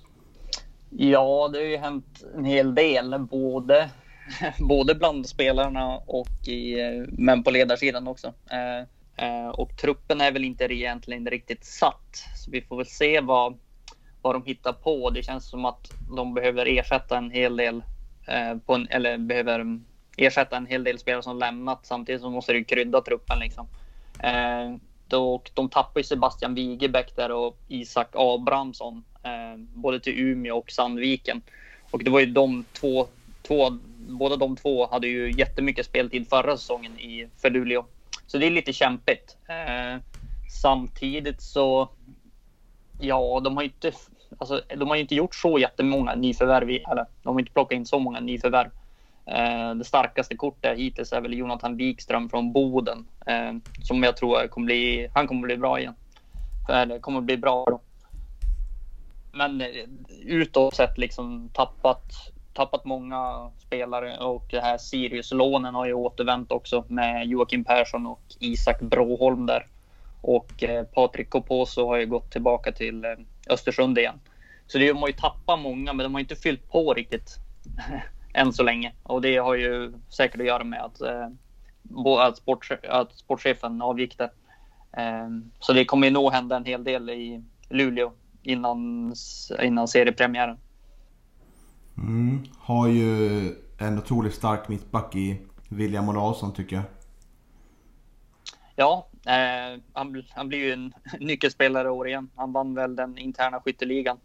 Ja, 0.89 1.49
det 1.53 1.59
har 1.59 1.65
ju 1.65 1.77
hänt 1.77 2.23
en 2.35 2.45
hel 2.45 2.75
del. 2.75 3.19
Både, 3.19 3.89
både 4.59 4.95
bland 4.95 5.27
spelarna 5.27 5.97
och 5.97 6.47
i, 6.47 6.81
eh, 6.81 7.03
men 7.11 7.43
på 7.43 7.51
ledarsidan 7.51 8.07
också. 8.07 8.33
Eh, 8.49 8.79
eh, 9.25 9.47
och 9.49 9.77
truppen 9.77 10.21
är 10.21 10.31
väl 10.31 10.43
inte 10.43 10.63
egentligen 10.63 11.27
riktigt 11.27 11.65
satt. 11.65 12.23
Så 12.37 12.51
vi 12.51 12.61
får 12.61 12.77
väl 12.77 12.85
se 12.85 13.21
vad, 13.21 13.57
vad 14.21 14.35
de 14.35 14.45
hittar 14.45 14.73
på. 14.73 15.09
Det 15.09 15.23
känns 15.23 15.49
som 15.49 15.65
att 15.65 15.91
de 16.15 16.33
behöver 16.33 16.65
ersätta 16.65 17.17
en 17.17 17.31
hel 17.31 17.57
del 17.57 17.83
eh, 18.27 18.57
på 18.65 18.73
en, 18.73 18.87
eller 18.89 19.17
behöver 19.17 19.79
ersätta 20.17 20.57
en 20.57 20.65
hel 20.65 20.83
del 20.83 20.99
spelare 20.99 21.23
som 21.23 21.39
lämnat. 21.39 21.85
Samtidigt 21.85 22.21
så 22.21 22.29
måste 22.29 22.53
det 22.53 22.63
krydda 22.63 23.01
truppen 23.01 23.39
liksom. 23.39 23.67
Eh, 24.19 24.75
då, 25.07 25.41
de 25.53 25.69
tappar 25.69 25.99
ju 25.99 26.03
Sebastian 26.03 26.55
Wigebäck 26.55 27.15
där 27.15 27.31
och 27.31 27.57
Isak 27.67 28.09
Abrahamsson 28.13 29.03
eh, 29.23 29.57
både 29.73 29.99
till 29.99 30.19
Umeå 30.19 30.57
och 30.57 30.71
Sandviken. 30.71 31.41
Och 31.91 32.03
det 32.03 32.11
var 32.11 32.19
ju 32.19 32.25
de 32.25 32.65
två, 32.73 33.07
två, 33.41 33.69
båda 33.97 34.35
de 34.35 34.55
två 34.55 34.87
hade 34.87 35.07
ju 35.07 35.31
jättemycket 35.31 35.85
speltid 35.85 36.29
förra 36.29 36.57
säsongen 36.57 36.99
i 36.99 37.27
för 37.41 37.49
Luleå. 37.49 37.85
Så 38.27 38.37
det 38.37 38.47
är 38.47 38.51
lite 38.51 38.73
kämpigt. 38.73 39.37
Eh, 39.49 40.01
samtidigt 40.61 41.41
så 41.41 41.89
Ja, 43.01 43.41
de 43.43 43.57
har 43.57 43.63
inte, 43.63 43.91
alltså, 44.37 44.61
de 44.77 44.89
har 44.89 44.95
inte 44.95 45.15
gjort 45.15 45.35
så 45.35 45.59
jättemånga 45.59 46.15
nyförvärv. 46.15 46.69
Eller 46.69 47.05
de 47.23 47.33
har 47.33 47.39
inte 47.39 47.51
plockat 47.51 47.75
in 47.75 47.85
så 47.85 47.99
många 47.99 48.19
nyförvärv. 48.19 48.69
Eh, 49.25 49.75
det 49.75 49.83
starkaste 49.83 50.35
kortet 50.35 50.77
hittills 50.77 51.13
är 51.13 51.21
väl 51.21 51.33
Jonathan 51.33 51.77
Wikström 51.77 52.29
från 52.29 52.53
Boden. 52.53 53.05
Eh, 53.25 53.53
som 53.83 54.03
jag 54.03 54.17
tror 54.17 54.47
kommer 54.47 54.65
bli, 54.65 55.07
han 55.13 55.27
kommer 55.27 55.41
bli 55.41 55.57
bra 55.57 55.79
igen. 55.79 55.95
Eller 56.69 56.99
kommer 56.99 57.21
bli 57.21 57.37
bra 57.37 57.65
då. 57.65 57.79
Men 59.33 59.61
eh, 59.61 59.67
utåt 60.25 60.75
sett 60.75 60.97
liksom 60.97 61.49
tappat, 61.53 62.03
tappat 62.53 62.85
många 62.85 63.51
spelare 63.59 64.17
och 64.17 64.45
det 64.49 64.61
här 64.61 64.77
Sirius-lånen 64.77 65.75
har 65.75 65.85
ju 65.85 65.93
återvänt 65.93 66.51
också 66.51 66.83
med 66.87 67.27
Joakim 67.27 67.63
Persson 67.63 68.07
och 68.07 68.21
Isak 68.39 68.81
Bråholm 68.81 69.45
där. 69.45 69.67
Och 70.21 70.63
eh, 70.63 70.83
Patrik 70.83 71.29
Koposo 71.29 71.87
har 71.87 71.97
ju 71.97 72.05
gått 72.05 72.31
tillbaka 72.31 72.71
till 72.71 73.05
eh, 73.05 73.11
Östersund 73.49 73.97
igen. 73.97 74.19
Så 74.67 74.77
de 74.77 74.91
har 74.91 75.07
ju 75.07 75.13
tappat 75.13 75.59
många, 75.59 75.93
men 75.93 76.03
de 76.03 76.13
har 76.13 76.21
inte 76.21 76.35
fyllt 76.35 76.69
på 76.69 76.93
riktigt 76.93 77.37
än 78.33 78.53
så 78.53 78.63
länge. 78.63 78.93
Och 79.03 79.21
det 79.21 79.37
har 79.37 79.55
ju 79.55 79.93
säkert 80.09 80.39
att 80.39 80.47
göra 80.47 80.63
med 80.63 80.81
att, 80.81 81.01
eh, 81.01 81.27
att, 82.19 82.37
sport, 82.37 82.71
att 82.89 83.13
sportchefen 83.15 83.81
avgick 83.81 84.17
där. 84.17 84.29
Så 85.59 85.73
det 85.73 85.85
kommer 85.85 86.07
ju 86.07 86.13
nog 86.13 86.31
hända 86.31 86.55
en 86.55 86.65
hel 86.65 86.83
del 86.83 87.09
i 87.09 87.43
Luleå 87.69 88.11
innan, 88.43 89.13
innan 89.61 89.87
seriepremiären. 89.87 90.57
Mm, 91.97 92.43
har 92.59 92.87
ju 92.87 93.55
en 93.77 93.97
otroligt 93.97 94.33
stark 94.33 94.67
mittback 94.67 95.15
i 95.15 95.41
William 95.69 96.09
Olausson 96.09 96.53
tycker 96.53 96.75
jag. 96.75 96.85
Ja, 98.75 99.07
Eh, 99.25 99.79
han, 99.93 100.23
han 100.29 100.47
blir 100.47 100.59
ju 100.59 100.71
en 100.73 100.93
nyckelspelare 101.19 101.87
i 101.87 101.91
år 101.91 102.07
igen. 102.07 102.29
Han 102.35 102.51
vann 102.51 102.75
väl 102.75 102.95
den 102.95 103.17
interna 103.17 103.61
skytteligan 103.61 104.17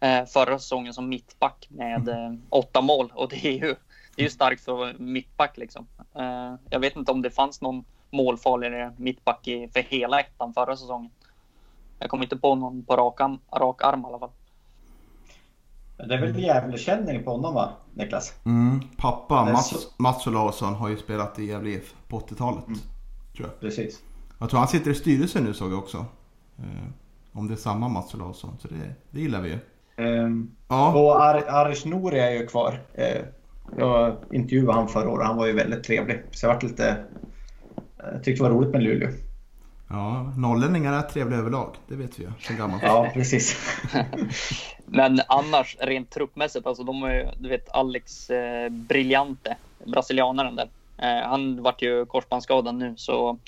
eh, 0.00 0.24
förra 0.24 0.58
säsongen 0.58 0.94
som 0.94 1.08
mittback 1.08 1.66
med 1.70 2.08
eh, 2.08 2.32
åtta 2.48 2.80
mål 2.80 3.12
och 3.14 3.28
det 3.28 3.44
är 3.44 3.52
ju, 3.52 3.74
det 4.16 4.22
är 4.22 4.24
ju 4.24 4.30
starkt 4.30 4.64
för 4.64 4.94
mittback 4.98 5.56
liksom. 5.56 5.86
Eh, 6.14 6.54
jag 6.70 6.80
vet 6.80 6.96
inte 6.96 7.12
om 7.12 7.22
det 7.22 7.30
fanns 7.30 7.60
någon 7.60 7.84
målfarligare 8.10 8.92
mittback 8.96 9.48
i, 9.48 9.68
för 9.72 9.80
hela 9.80 10.20
ettan 10.20 10.54
förra 10.54 10.76
säsongen. 10.76 11.10
Jag 11.98 12.10
kommer 12.10 12.24
inte 12.24 12.36
på 12.36 12.54
någon 12.54 12.84
på 12.84 12.96
rak, 12.96 13.20
arm, 13.20 13.38
rak 13.52 13.84
arm 13.84 14.02
i 14.02 14.06
alla 14.06 14.18
fall. 14.18 14.30
Det 15.96 16.14
är 16.14 16.20
väl 16.20 16.42
Gävlekänning 16.42 17.24
på 17.24 17.30
honom 17.30 17.54
va, 17.54 17.72
Niklas? 17.94 18.34
Mm. 18.46 18.80
Pappa 18.96 19.44
Mats, 19.44 19.94
Mats 19.98 20.26
Olausson 20.26 20.74
har 20.74 20.88
ju 20.88 20.96
spelat 20.96 21.38
i 21.38 21.44
Gävle 21.44 21.70
IF 21.70 21.94
på 22.08 22.20
80-talet. 22.20 22.66
Mm. 22.66 22.78
Tror 23.36 23.48
jag. 23.48 23.60
Precis. 23.60 24.02
Jag 24.40 24.50
tror 24.50 24.58
han 24.58 24.68
sitter 24.68 24.90
i 24.90 24.94
styrelsen 24.94 25.44
nu 25.44 25.54
såg 25.54 25.72
jag 25.72 25.78
också. 25.78 25.96
Eh, 26.58 26.88
om 27.32 27.48
det 27.48 27.54
är 27.54 27.56
samma 27.56 27.88
Mats 27.88 28.14
Olausson. 28.14 28.56
Så 28.60 28.68
det, 28.68 28.94
det 29.10 29.20
gillar 29.20 29.40
vi 29.40 29.48
ju. 29.48 29.58
Um, 30.04 30.50
Ja, 30.68 30.92
och 30.94 31.22
Ar 31.22 31.44
Arish 31.48 31.86
Nouri 31.86 32.18
är 32.18 32.30
ju 32.30 32.46
kvar. 32.46 32.80
Eh, 32.94 33.22
jag 33.78 34.16
intervjuade 34.32 34.72
han 34.78 34.88
förra 34.88 35.10
året. 35.10 35.26
Han 35.26 35.36
var 35.36 35.46
ju 35.46 35.52
väldigt 35.52 35.84
trevlig. 35.84 36.22
Så 36.30 36.46
jag 36.46 36.54
vart 36.54 36.62
lite... 36.62 36.88
eh, 36.88 38.04
Jag 38.12 38.24
tyckte 38.24 38.44
det 38.44 38.48
var 38.48 38.56
roligt 38.56 38.70
med 38.72 38.82
Luleå. 38.82 39.10
ja 39.88 40.32
norrlänningar 40.36 40.92
är 40.92 41.02
trevliga 41.02 41.38
överlag. 41.40 41.74
Det 41.88 41.96
vet 41.96 42.18
vi 42.18 42.22
ju 42.22 42.30
sen 42.40 42.56
gammalt. 42.56 42.82
Ja, 42.82 43.10
precis. 43.14 43.58
Men 44.86 45.20
annars 45.28 45.76
rent 45.80 46.10
truppmässigt, 46.10 46.66
alltså 46.66 46.82
de 46.84 47.02
är 47.02 47.14
ju, 47.14 47.28
du 47.38 47.48
vet 47.48 47.68
Alex 47.70 48.30
eh, 48.30 48.68
Briljante, 48.68 49.56
brasilianaren 49.86 50.56
där. 50.56 50.68
Eh, 50.98 51.28
han 51.28 51.62
vart 51.62 51.82
ju 51.82 52.06
korsbandsskadad 52.06 52.74
nu 52.74 52.94
så 52.96 53.38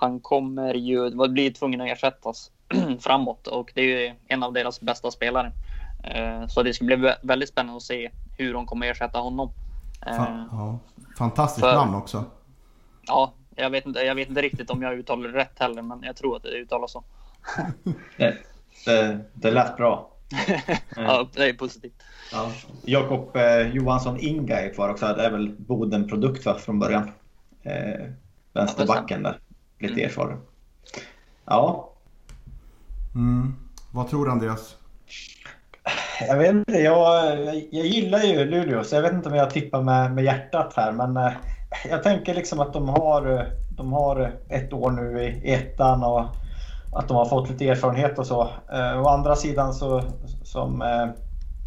han 0.00 0.20
kommer 0.20 0.74
ju, 0.74 1.10
blir 1.28 1.50
tvungen 1.50 1.80
att 1.80 1.88
ersättas 1.88 2.50
framåt 3.00 3.46
och 3.46 3.72
det 3.74 3.80
är 3.80 4.00
ju 4.08 4.14
en 4.28 4.42
av 4.42 4.52
deras 4.52 4.80
bästa 4.80 5.10
spelare. 5.10 5.52
Eh, 6.04 6.46
så 6.46 6.62
det 6.62 6.74
ska 6.74 6.84
bli 6.84 6.96
vä- 6.96 7.16
väldigt 7.22 7.48
spännande 7.48 7.76
att 7.76 7.82
se 7.82 8.10
hur 8.36 8.52
de 8.54 8.66
kommer 8.66 8.86
ersätta 8.86 9.18
honom. 9.18 9.50
Eh, 10.06 10.16
Fan, 10.16 10.48
ja. 10.52 10.78
Fantastiskt 11.18 11.66
För- 11.66 11.74
namn 11.74 11.94
också. 11.94 12.24
ja, 13.06 13.32
jag 13.56 13.70
vet, 13.70 13.86
inte, 13.86 14.00
jag 14.00 14.14
vet 14.14 14.28
inte 14.28 14.42
riktigt 14.42 14.70
om 14.70 14.82
jag 14.82 14.98
uttalar 14.98 15.28
det 15.28 15.38
rätt 15.38 15.58
heller, 15.58 15.82
men 15.82 16.02
jag 16.02 16.16
tror 16.16 16.36
att 16.36 16.42
det 16.42 16.48
uttalas 16.48 16.92
så. 16.92 17.04
Det, 18.16 18.36
det, 18.84 19.18
det 19.34 19.50
lät 19.50 19.76
bra. 19.76 20.10
Ja, 20.96 21.28
det 21.34 21.44
är 21.48 21.52
positivt. 21.52 22.02
Ja. 22.32 22.50
Jakob 22.84 23.36
eh, 23.36 23.68
Johansson 23.76 24.16
Inga 24.20 24.56
är 24.60 24.74
kvar 24.74 24.88
också. 24.88 25.06
Det 25.06 25.24
är 25.26 25.30
väl 25.30 25.54
Boden-produkt 25.58 26.60
från 26.60 26.78
början. 26.78 27.10
Eh, 27.62 28.06
vänsterbacken 28.52 29.22
där. 29.22 29.38
Lite 29.78 29.94
Mm. 29.94 30.04
erfaren. 30.06 30.38
Ja, 31.44 31.84
Mm. 33.14 33.54
Vad 33.92 34.08
tror 34.08 34.24
du 34.24 34.30
Andreas? 34.30 34.76
jag 36.28 36.36
vet 36.38 36.50
inte. 36.50 36.72
Jag, 36.72 37.36
jag, 37.70 37.86
gillar 37.86 38.18
ju 38.18 38.44
Luleå 38.44 38.84
så 38.84 38.94
jag 38.94 39.02
vet 39.02 39.12
inte 39.12 39.28
om 39.28 39.34
jag 39.34 39.50
tippar 39.50 39.82
med, 39.82 40.14
med 40.14 40.24
hjärtat 40.24 40.72
här. 40.76 40.92
Men 40.92 41.16
eh, 41.16 41.32
jag 41.90 42.02
tänker 42.02 42.34
liksom 42.34 42.60
att 42.60 42.72
de 42.72 42.88
har, 42.88 43.46
de 43.76 43.92
har 43.92 44.32
ett 44.48 44.72
år 44.72 44.90
nu 44.90 45.22
i 45.22 45.52
ettan 45.52 46.04
och 46.04 46.24
att 46.92 47.08
de 47.08 47.16
har 47.16 47.24
fått 47.26 47.50
lite 47.50 47.68
erfarenhet 47.68 48.18
och 48.18 48.26
så. 48.26 48.42
Eh, 48.72 49.02
å 49.02 49.08
andra 49.08 49.36
sidan 49.36 49.74
så, 49.74 50.02
som, 50.42 50.82
eh, 50.82 51.06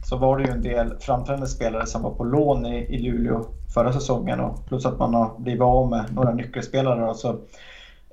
så 0.03 0.17
var 0.17 0.37
det 0.37 0.43
ju 0.43 0.51
en 0.51 0.61
del 0.61 0.97
framträdande 0.99 1.47
spelare 1.47 1.85
som 1.85 2.01
var 2.03 2.11
på 2.11 2.23
lån 2.23 2.65
i, 2.65 2.77
i 2.77 2.97
Luleå 2.97 3.45
förra 3.73 3.93
säsongen 3.93 4.39
och 4.39 4.65
plus 4.65 4.85
att 4.85 4.99
man 4.99 5.13
har 5.13 5.39
blivit 5.39 5.61
av 5.61 5.89
med 5.89 6.05
några 6.13 6.31
nyckelspelare. 6.33 7.09
Och 7.09 7.15
så, 7.15 7.35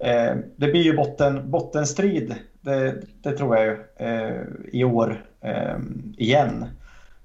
eh, 0.00 0.36
det 0.56 0.66
blir 0.66 0.82
ju 0.82 0.96
botten, 0.96 1.50
bottenstrid, 1.50 2.34
det, 2.60 3.02
det 3.22 3.32
tror 3.32 3.56
jag 3.56 3.66
ju, 3.66 3.78
eh, 3.96 4.42
i 4.72 4.84
år 4.84 5.24
eh, 5.40 5.78
igen. 6.16 6.64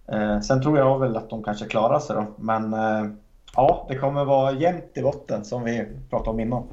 Eh, 0.07 0.39
sen 0.39 0.61
tror 0.61 0.78
jag 0.78 0.99
väl 0.99 1.17
att 1.17 1.30
de 1.30 1.43
kanske 1.43 1.65
klarar 1.65 1.99
sig 1.99 2.15
då, 2.15 2.26
men 2.38 2.74
eh, 2.74 3.11
ja, 3.55 3.86
det 3.89 3.97
kommer 3.97 4.26
vara 4.26 4.51
jämnt 4.51 4.91
i 4.95 5.01
botten 5.01 5.45
som 5.45 5.63
vi 5.63 5.86
pratade 6.09 6.30
om 6.30 6.39
innan. 6.39 6.63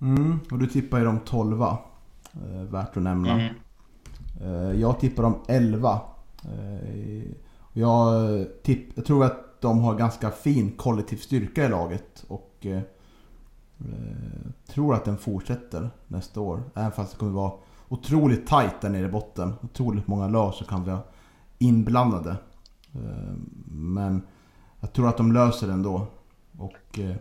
Mm. 0.00 0.38
Och 0.50 0.58
du 0.58 0.66
tippar 0.66 0.98
ju 0.98 1.04
dem 1.04 1.20
12 1.24 1.62
eh, 1.62 1.76
Värt 2.70 2.96
att 2.96 3.02
nämna. 3.02 3.40
Eh, 4.42 4.80
Jag 4.80 5.00
tippar 5.00 5.22
dem 5.22 5.34
11. 5.48 6.00
Eh, 6.44 7.22
Jag, 7.72 8.12
tipp, 8.62 8.88
jag 8.94 9.04
tror 9.04 9.24
att 9.24 9.60
de 9.60 9.80
har 9.80 9.94
ganska 9.94 10.30
fin 10.30 10.70
kollektiv 10.76 11.16
styrka 11.16 11.64
i 11.64 11.68
laget. 11.68 12.24
Och 12.28 12.66
Eh, 13.80 14.50
tror 14.66 14.94
att 14.94 15.04
den 15.04 15.18
fortsätter 15.18 15.90
nästa 16.08 16.40
år. 16.40 16.62
Även 16.74 16.92
fast 16.92 17.12
det 17.12 17.18
kommer 17.18 17.32
vara 17.32 17.52
otroligt 17.88 18.46
tight 18.46 18.80
där 18.80 18.88
nere 18.88 19.06
i 19.06 19.08
botten. 19.08 19.54
Otroligt 19.62 20.06
många 20.06 20.28
lag 20.28 20.54
som 20.54 20.66
kan 20.66 20.84
vara 20.84 21.00
inblandade. 21.58 22.30
Eh, 22.94 23.34
men 23.66 24.26
jag 24.80 24.92
tror 24.92 25.08
att 25.08 25.16
de 25.16 25.32
löser 25.32 25.66
det 25.66 25.72
ändå. 25.72 26.06
Och... 26.58 26.98
Eh, 26.98 27.16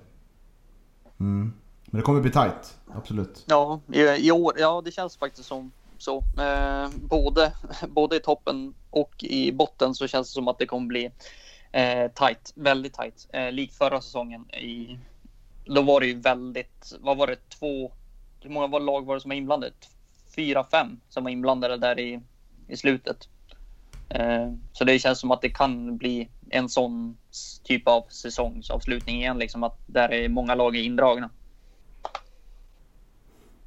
mm. 1.20 1.54
Men 1.86 2.00
det 2.00 2.02
kommer 2.02 2.22
bli 2.22 2.32
tight, 2.32 2.78
absolut. 2.96 3.44
Ja, 3.48 3.80
i, 3.94 4.28
i 4.28 4.32
år, 4.32 4.54
ja 4.60 4.82
det 4.86 4.92
känns 4.92 5.18
faktiskt 5.18 5.48
som 5.48 5.72
så. 5.98 6.18
Eh, 6.18 6.90
både, 7.10 7.54
både 7.88 8.16
i 8.16 8.20
toppen 8.20 8.74
och 8.90 9.24
i 9.24 9.52
botten 9.52 9.96
så 9.96 10.08
känns 10.08 10.28
det 10.28 10.34
som 10.34 10.48
att 10.48 10.60
det 10.60 10.66
kommer 10.66 10.88
bli 10.88 11.12
eh, 11.72 12.12
tight, 12.12 12.54
väldigt 12.56 12.94
tight. 12.94 13.28
Eh, 13.34 13.52
likt 13.52 13.78
förra 13.78 14.02
säsongen. 14.02 14.50
I, 14.50 15.00
då 15.66 15.82
var 15.82 16.00
det 16.00 16.08
ju 16.08 16.20
väldigt, 16.20 16.94
vad 17.00 17.18
var 17.18 17.28
det, 17.28 17.50
två, 17.50 17.92
hur 18.42 18.50
många 18.50 18.68
var 18.68 18.80
lag 18.80 19.06
var 19.06 19.16
det 19.16 19.22
som 19.22 19.30
var 19.30 19.36
inblandade? 19.36 19.74
Fyra, 20.36 20.66
fem 20.72 21.00
som 21.10 21.24
var 21.24 21.32
inblandade 21.32 21.78
där 21.78 22.00
i, 22.00 22.20
i 22.68 22.78
slutet. 22.78 23.30
Eh, 24.10 24.52
så 24.74 24.84
det 24.84 25.00
känns 25.00 25.20
som 25.20 25.32
att 25.32 25.42
det 25.42 25.50
kan 25.50 25.98
bli 25.98 26.30
en 26.50 26.70
sån 26.70 27.18
typ 27.64 27.88
av 27.88 28.06
säsongsavslutning 28.10 29.16
igen, 29.16 29.38
liksom 29.38 29.64
att 29.64 29.80
där 29.86 30.14
är 30.14 30.30
många 30.30 30.56
lag 30.56 30.76
är 30.76 30.82
indragna. 30.82 31.30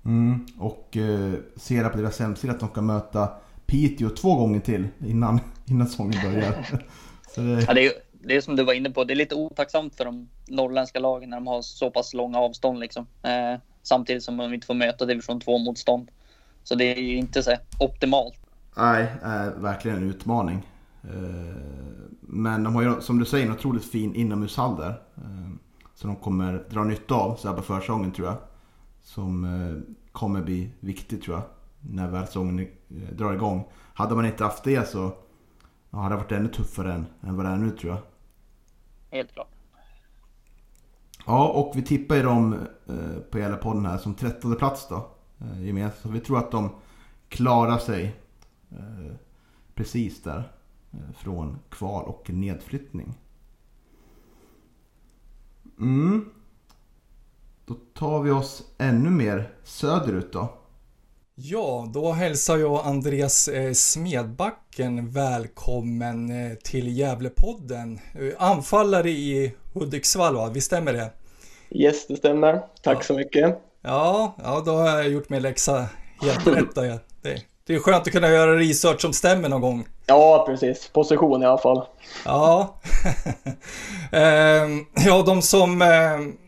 Mm. 0.04 0.46
Och 0.58 0.96
eh, 0.96 1.34
ser 1.56 1.88
på 1.88 1.98
deras 1.98 2.18
hemsida 2.18 2.52
att 2.52 2.60
de 2.60 2.68
kan 2.68 2.86
möta 2.86 3.28
Piteå 3.66 4.10
två 4.10 4.34
gånger 4.34 4.60
till 4.60 4.88
innan, 5.06 5.40
innan 5.66 5.86
säsongen 5.86 6.22
börjar. 6.22 6.66
Det, 7.34 7.64
Ja, 7.68 7.74
det, 7.74 7.86
är, 7.86 7.92
det 8.12 8.36
är 8.36 8.40
som 8.40 8.56
du 8.56 8.64
var 8.64 8.72
inne 8.72 8.90
på, 8.90 9.04
det 9.04 9.14
är 9.14 9.16
lite 9.16 9.34
otacksamt 9.34 9.94
för 9.94 10.04
de 10.04 10.28
norrländska 10.50 10.98
lagen 10.98 11.30
när 11.30 11.36
de 11.36 11.46
har 11.46 11.62
så 11.62 11.90
pass 11.90 12.14
långa 12.14 12.38
avstånd. 12.38 12.78
Liksom. 12.78 13.06
Eh, 13.22 13.60
samtidigt 13.82 14.22
som 14.22 14.36
de 14.36 14.54
inte 14.54 14.66
får 14.66 14.74
möta 14.74 15.04
division 15.04 15.40
2-motstånd. 15.40 16.10
Så 16.64 16.74
det 16.74 16.84
är 16.96 17.02
ju 17.02 17.16
inte 17.16 17.42
så 17.42 17.56
optimalt. 17.80 18.34
nej, 18.76 19.06
är 19.22 19.50
verkligen 19.50 19.96
en 19.96 20.10
utmaning. 20.10 20.66
Eh, 21.02 21.56
men 22.20 22.62
de 22.62 22.74
har 22.74 22.82
ju 22.82 23.00
som 23.00 23.18
du 23.18 23.24
säger 23.24 23.46
en 23.46 23.52
otroligt 23.52 23.84
fin 23.84 24.14
inomhushall 24.14 24.76
där. 24.76 25.02
Eh, 25.16 25.50
som 25.94 26.10
de 26.10 26.16
kommer 26.16 26.64
dra 26.70 26.84
nytta 26.84 27.14
av 27.14 27.36
så 27.36 27.48
här 27.48 27.54
på 27.54 27.62
försäsongen 27.62 28.12
tror 28.12 28.28
jag. 28.28 28.36
Som 29.02 29.44
eh, 29.44 29.94
kommer 30.12 30.42
bli 30.42 30.70
viktig 30.80 31.22
tror 31.22 31.36
jag. 31.36 31.44
När 31.80 32.08
väl 32.08 32.26
säsongen 32.26 32.58
eh, 32.60 33.14
drar 33.16 33.34
igång. 33.34 33.64
Hade 33.94 34.14
man 34.14 34.26
inte 34.26 34.44
haft 34.44 34.64
det 34.64 34.88
så 34.88 35.12
ja, 35.90 35.98
hade 35.98 36.14
det 36.14 36.18
varit 36.18 36.32
ännu 36.32 36.48
tuffare 36.48 36.92
än, 36.92 37.06
än 37.20 37.36
vad 37.36 37.46
det 37.46 37.50
är 37.50 37.56
nu 37.56 37.70
tror 37.70 37.92
jag. 37.92 38.02
Helt 39.10 39.32
klart. 39.32 39.57
Ja, 41.28 41.48
och 41.48 41.72
vi 41.76 41.82
tippar 41.82 42.16
ju 42.16 42.22
dem 42.22 42.52
eh, 42.86 43.20
på 43.30 43.38
hela 43.38 43.56
podden 43.56 43.86
här 43.86 43.98
som 43.98 44.14
13 44.14 44.56
plats 44.56 44.86
då. 44.88 45.06
Eh, 45.40 45.66
gemensamt. 45.66 46.02
Så 46.02 46.08
vi 46.08 46.20
tror 46.20 46.38
att 46.38 46.50
de 46.50 46.70
klarar 47.28 47.78
sig 47.78 48.16
eh, 48.70 49.14
precis 49.74 50.22
där. 50.22 50.52
Eh, 50.90 51.14
från 51.16 51.58
kval 51.70 52.04
och 52.04 52.30
nedflyttning. 52.30 53.14
Mm. 55.78 56.30
Då 57.66 57.74
tar 57.94 58.22
vi 58.22 58.30
oss 58.30 58.62
ännu 58.78 59.10
mer 59.10 59.52
söderut 59.64 60.32
då. 60.32 60.54
Ja, 61.34 61.90
då 61.94 62.12
hälsar 62.12 62.56
jag 62.58 62.86
Andreas 62.86 63.48
eh, 63.48 63.72
Smedbacken 63.72 65.10
välkommen 65.10 66.30
eh, 66.30 66.54
till 66.54 66.98
Gävlepodden. 66.98 68.00
Anfallare 68.38 69.10
i 69.10 69.54
Hudiksvall, 69.72 70.34
va? 70.34 70.50
Visst 70.50 70.66
stämmer 70.66 70.92
det? 70.92 71.12
Yes, 71.70 72.06
det 72.06 72.16
stämmer. 72.16 72.60
Tack 72.82 72.96
Ja. 72.98 73.02
så 73.02 73.14
mycket. 73.14 73.58
Ja, 73.82 74.34
ja, 74.44 74.62
då 74.66 74.72
har 74.72 74.86
jag 74.88 75.08
gjort 75.08 75.28
min 75.28 75.42
läxa 75.42 75.86
helt 76.22 76.46
rätt. 76.46 76.74
Det, 77.22 77.42
det 77.66 77.74
är 77.74 77.78
skönt 77.78 78.06
att 78.06 78.12
kunna 78.12 78.28
göra 78.28 78.56
research 78.56 79.00
som 79.00 79.12
stämmer 79.12 79.48
någon 79.48 79.60
gång. 79.60 79.86
Ja, 80.06 80.44
precis. 80.48 80.88
Position 80.88 81.42
i 81.42 81.46
alla 81.46 81.58
fall. 81.58 81.82
Ja. 82.24 82.74
Ehm, 84.12 84.84
ja, 85.06 85.22
de 85.26 85.42
som, 85.42 85.82
eh, 85.82 85.88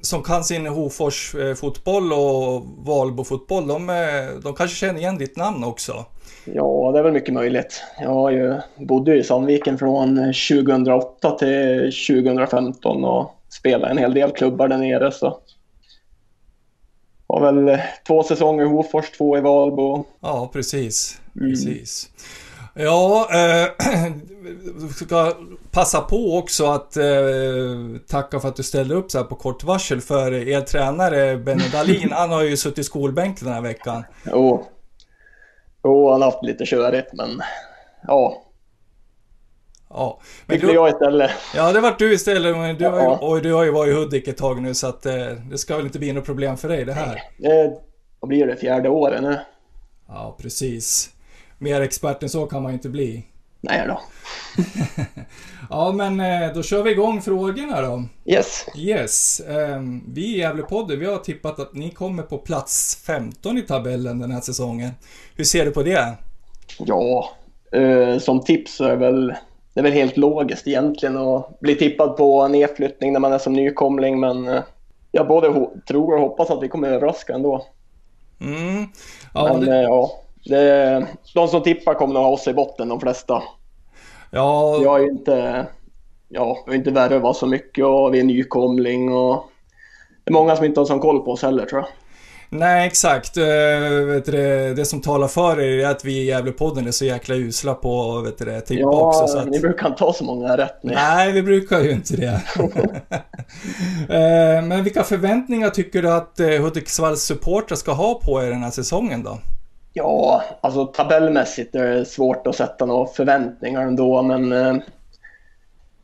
som 0.00 0.22
kan 0.22 0.44
sin 0.44 0.66
Hofors 0.66 1.34
eh, 1.34 1.54
fotboll 1.54 2.12
och 2.12 2.62
Valbo 2.86 3.24
fotboll, 3.24 3.66
de, 3.66 3.90
eh, 3.90 4.40
de 4.42 4.54
kanske 4.54 4.76
känner 4.76 5.00
igen 5.00 5.18
ditt 5.18 5.36
namn 5.36 5.64
också. 5.64 6.04
Ja, 6.44 6.90
det 6.92 6.98
är 6.98 7.02
väl 7.02 7.12
mycket 7.12 7.34
möjligt. 7.34 7.82
Jag 8.00 8.10
har 8.10 8.30
ju, 8.30 8.60
bodde 8.76 9.16
i 9.16 9.24
Sandviken 9.24 9.78
från 9.78 10.16
2008 10.16 11.30
till 11.30 11.92
2015 12.08 13.04
och 13.04 13.34
spelade 13.51 13.90
en 13.90 13.98
hel 13.98 14.14
del 14.14 14.30
klubbar 14.30 14.68
där 14.68 14.78
nere. 14.78 15.12
Så. 15.12 15.38
Har 17.28 17.53
väl 17.53 17.78
två 18.07 18.22
säsonger 18.22 18.64
i 18.64 18.68
Hofors, 18.68 19.11
två 19.11 19.38
i 19.38 19.40
Valbo. 19.40 20.05
Ja, 20.20 20.51
precis. 20.53 21.20
Mm. 21.36 21.51
precis. 21.51 22.11
Ja, 22.74 23.28
eh, 23.32 23.68
ska 24.96 25.32
passa 25.70 26.01
på 26.01 26.38
också 26.38 26.66
att 26.66 26.96
eh, 26.96 27.05
tacka 28.09 28.40
för 28.40 28.48
att 28.48 28.57
du 28.57 28.62
ställde 28.62 28.94
upp 28.94 29.11
så 29.11 29.18
här 29.18 29.24
på 29.24 29.34
kort 29.34 29.64
varsel 29.64 30.01
för 30.01 30.32
er 30.32 30.61
tränare 30.61 31.36
Benny 31.36 31.68
Dahlin. 31.72 32.12
han 32.12 32.30
har 32.30 32.42
ju 32.42 32.57
suttit 32.57 32.78
i 32.78 32.84
skolbänken 32.84 33.44
den 33.44 33.55
här 33.55 33.62
veckan. 33.62 34.05
Jo, 34.26 34.66
jo 35.84 36.11
han 36.11 36.22
har 36.22 36.30
haft 36.30 36.44
lite 36.44 36.66
körigt 36.66 37.12
men 37.12 37.42
ja. 38.07 38.42
Ja, 39.91 40.20
men 40.47 40.55
Fick 40.59 40.68
du, 40.68 40.74
jag 40.74 40.88
istället. 40.88 41.30
Ja, 41.55 41.72
det 41.72 41.80
vart 41.80 41.99
du 41.99 42.12
istället. 42.12 42.57
Men 42.57 42.76
du, 42.76 42.86
har 42.86 43.36
ju, 43.36 43.43
du 43.43 43.53
har 43.53 43.64
ju 43.64 43.70
varit 43.70 43.91
i 43.91 43.95
Hudik 43.95 44.28
ett 44.28 44.36
tag 44.36 44.62
nu 44.62 44.74
så 44.74 44.86
att 44.86 45.07
eh, 45.07 45.26
det 45.51 45.59
ska 45.59 45.76
väl 45.76 45.86
inte 45.86 45.99
bli 45.99 46.12
något 46.12 46.24
problem 46.24 46.57
för 46.57 46.68
dig 46.68 46.84
det 46.84 46.93
här. 46.93 47.14
Eh, 47.43 47.72
vad 48.20 48.28
blir 48.28 48.47
det? 48.47 48.57
Fjärde 48.57 48.88
året 48.88 49.22
nu. 49.22 49.38
Ja, 50.09 50.36
precis. 50.41 51.11
Mer 51.59 51.80
expert 51.80 52.22
än 52.22 52.28
så 52.28 52.47
kan 52.47 52.62
man 52.62 52.72
ju 52.72 52.74
inte 52.74 52.88
bli. 52.88 53.24
Nej 53.61 53.86
då. 53.88 54.01
ja, 55.70 55.93
men 55.93 56.20
eh, 56.20 56.55
då 56.55 56.62
kör 56.62 56.82
vi 56.82 56.91
igång 56.91 57.22
frågorna 57.22 57.80
då. 57.80 58.05
Yes. 58.24 58.66
Yes. 58.76 59.43
Um, 59.49 60.05
vi 60.14 60.34
i 60.34 60.38
Gävlepodden, 60.38 60.99
vi 60.99 61.07
har 61.07 61.18
tippat 61.18 61.61
att 61.61 61.74
ni 61.74 61.91
kommer 61.91 62.22
på 62.22 62.38
plats 62.38 63.03
15 63.07 63.59
i 63.59 63.62
tabellen 63.62 64.18
den 64.18 64.30
här 64.30 64.41
säsongen. 64.41 64.91
Hur 65.36 65.45
ser 65.45 65.64
du 65.64 65.70
på 65.70 65.82
det? 65.82 66.14
Ja, 66.78 67.30
eh, 67.72 68.18
som 68.18 68.45
tips 68.45 68.74
så 68.74 68.84
är 68.84 68.91
det 68.91 68.97
väl, 68.97 69.34
det 69.82 69.88
är 69.88 69.90
väl 69.90 70.00
helt 70.00 70.16
logiskt 70.16 70.66
egentligen 70.66 71.16
att 71.16 71.60
bli 71.60 71.74
tippad 71.74 72.16
på 72.16 72.48
nedflyttning 72.48 73.12
när 73.12 73.20
man 73.20 73.32
är 73.32 73.38
som 73.38 73.52
nykomling, 73.52 74.20
men 74.20 74.48
eh, 74.48 74.62
jag 75.12 75.28
både 75.28 75.68
tror 75.88 76.14
och 76.14 76.20
hoppas 76.20 76.50
att 76.50 76.62
vi 76.62 76.68
kommer 76.68 76.88
överraska 76.88 77.34
ändå. 77.34 77.66
Mm. 78.40 78.86
Ja, 79.34 79.52
men 79.52 79.60
det... 79.60 79.76
Eh, 79.76 79.82
ja, 79.82 80.10
det, 80.44 81.06
de 81.34 81.48
som 81.48 81.62
tippar 81.62 81.94
kommer 81.94 82.14
nog 82.14 82.22
ha 82.22 82.30
oss 82.30 82.48
i 82.48 82.54
botten, 82.54 82.88
de 82.88 83.00
flesta. 83.00 83.42
Ja. 84.30 84.78
Jag 84.82 85.02
är 85.02 85.10
inte, 85.10 85.66
ja, 86.28 86.58
jag 86.66 86.74
är 86.74 86.78
inte 86.78 86.90
värvat 86.90 87.36
så 87.36 87.46
mycket 87.46 87.84
och 87.84 88.14
vi 88.14 88.20
är 88.20 88.24
nykomling 88.24 89.12
och 89.12 89.44
det 90.24 90.30
är 90.30 90.32
många 90.32 90.56
som 90.56 90.64
inte 90.64 90.80
har 90.80 90.84
sån 90.84 91.00
koll 91.00 91.24
på 91.24 91.30
oss 91.30 91.42
heller 91.42 91.66
tror 91.66 91.80
jag. 91.80 91.88
Nej, 92.51 92.86
exakt. 92.86 93.36
Vet 93.36 94.24
du, 94.24 94.74
det 94.74 94.84
som 94.84 95.01
talar 95.01 95.28
för 95.28 95.61
er 95.61 95.84
är 95.84 95.90
att 95.90 96.05
vi 96.05 96.18
i 96.18 96.24
Gävlepodden 96.24 96.86
är 96.86 96.90
så 96.90 97.05
jäkla 97.05 97.34
usla 97.34 97.74
på 97.74 98.20
vet 98.20 98.38
du, 98.38 98.61
tippa 98.61 98.80
ja, 98.80 99.07
också. 99.07 99.26
Så 99.26 99.38
att... 99.38 99.48
ni 99.48 99.61
brukar 99.61 99.86
inte 99.86 100.05
ha 100.05 100.12
så 100.12 100.24
många 100.24 100.57
rätt. 100.57 100.82
Ni. 100.82 100.94
Nej, 100.94 101.32
vi 101.32 101.42
brukar 101.42 101.80
ju 101.80 101.90
inte 101.90 102.16
det. 102.16 102.42
uh, 102.61 102.68
men 104.68 104.84
vilka 104.84 105.03
förväntningar 105.03 105.70
tycker 105.70 106.03
du 106.03 106.12
att 106.12 106.40
uh, 106.40 106.62
Hudiksvalls 106.62 107.22
supportrar 107.22 107.76
ska 107.76 107.92
ha 107.92 108.14
på 108.14 108.42
er 108.42 108.51
den 108.51 108.62
här 108.62 108.70
säsongen 108.70 109.22
då? 109.22 109.38
Ja, 109.92 110.42
alltså 110.61 110.86
tabellmässigt 110.86 111.74
är 111.74 111.86
det 111.86 112.05
svårt 112.05 112.46
att 112.46 112.57
sätta 112.57 112.86
några 112.86 113.07
förväntningar 113.07 113.82
ändå, 113.82 114.22
men 114.22 114.53
eh, 114.53 114.76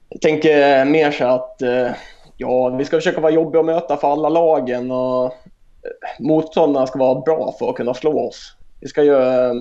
jag 0.09 0.21
tänker 0.21 0.85
mer 0.85 1.11
så 1.11 1.25
att 1.25 1.63
eh, 1.63 1.91
ja, 2.37 2.69
vi 2.69 2.85
ska 2.85 2.97
försöka 2.97 3.21
vara 3.21 3.33
jobbiga 3.33 3.61
att 3.61 3.67
möta 3.67 3.97
för 3.97 4.13
alla 4.13 4.29
lagen 4.29 4.91
och 4.91 5.25
eh, 5.25 5.33
motståndarna 6.19 6.87
ska 6.87 6.99
vara 6.99 7.21
bra 7.21 7.55
för 7.59 7.71
att 7.71 7.77
kunna 7.77 7.95
slå 7.95 8.29
oss. 8.29 8.57
Vi 8.81 8.89
ska 8.89 9.05
ju 9.05 9.15
eh, 9.15 9.55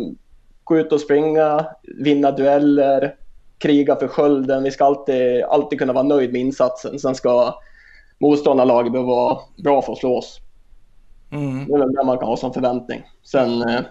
gå 0.63 0.77
ut 0.77 0.91
och 0.91 1.01
springa, 1.01 1.65
vinna 1.83 2.31
dueller, 2.31 3.15
kriga 3.57 3.95
för 3.95 4.07
skölden. 4.07 4.63
Vi 4.63 4.71
ska 4.71 4.85
alltid, 4.85 5.43
alltid 5.43 5.79
kunna 5.79 5.93
vara 5.93 6.03
nöjd 6.03 6.31
med 6.31 6.41
insatsen. 6.41 6.99
Sen 6.99 7.15
ska 7.15 7.59
motståndarlaget 8.19 8.91
behöva 8.91 9.09
vara 9.09 9.39
bra 9.63 9.81
för 9.81 9.93
att 9.93 9.99
slå 9.99 10.17
oss. 10.17 10.39
Mm. 11.31 11.67
Det 11.67 11.73
är 11.73 11.79
väl 11.79 11.93
det 11.93 12.03
man 12.03 12.17
kan 12.17 12.27
ha 12.27 12.37
som 12.37 12.53
förväntning. 12.53 13.03
Sen 13.23 13.61
eh, 13.61 13.81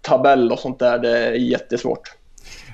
tabell 0.00 0.52
och 0.52 0.58
sånt 0.58 0.78
där, 0.78 0.98
det 0.98 1.18
är 1.18 1.32
jättesvårt. 1.32 2.16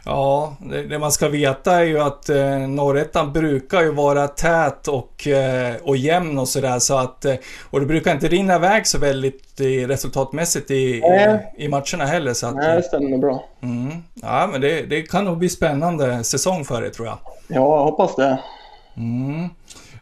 Ja, 0.04 0.56
det, 0.60 0.82
det, 0.82 0.98
man 0.98 1.12
ska 1.12 1.28
veta 1.28 1.80
är 1.80 1.84
ju 1.84 2.00
att 2.00 2.28
eh, 2.28 2.58
norrettan 2.58 3.32
brukar 3.32 3.82
ju 3.82 3.92
vara 3.92 4.28
tät 4.28 4.88
och, 4.88 5.26
eh, 5.26 5.74
och 5.82 5.96
jämn 5.96 6.38
och 6.38 6.48
sådär 6.48 6.78
så 6.78 6.96
att 6.96 7.24
eh, 7.24 7.34
och 7.70 7.80
det 7.80 7.86
brukar 7.86 8.12
inte 8.12 8.28
rinna 8.28 8.56
iväg 8.56 8.86
så 8.86 8.98
väldigt 8.98 9.60
i, 9.60 9.86
resultatmässigt 9.86 10.70
i, 10.70 10.74
i, 10.74 11.38
i, 11.56 11.68
matcherna 11.68 12.04
heller. 12.04 12.34
Så 12.34 12.46
att, 12.46 12.54
Nej, 12.54 12.76
det 12.76 12.82
stämmer 12.82 13.18
bra. 13.18 13.44
Mm, 13.62 13.90
ja, 14.14 14.48
men 14.52 14.60
det, 14.60 14.82
det 14.82 15.02
kan 15.02 15.24
nog 15.24 15.38
bli 15.38 15.48
spännande 15.48 16.24
säsong 16.24 16.64
för 16.64 16.84
er 16.84 16.90
tror 16.90 17.06
jag. 17.06 17.18
Ja, 17.48 17.78
jag 17.78 17.84
hoppas 17.84 18.16
det. 18.16 18.38
Mm. 18.96 19.48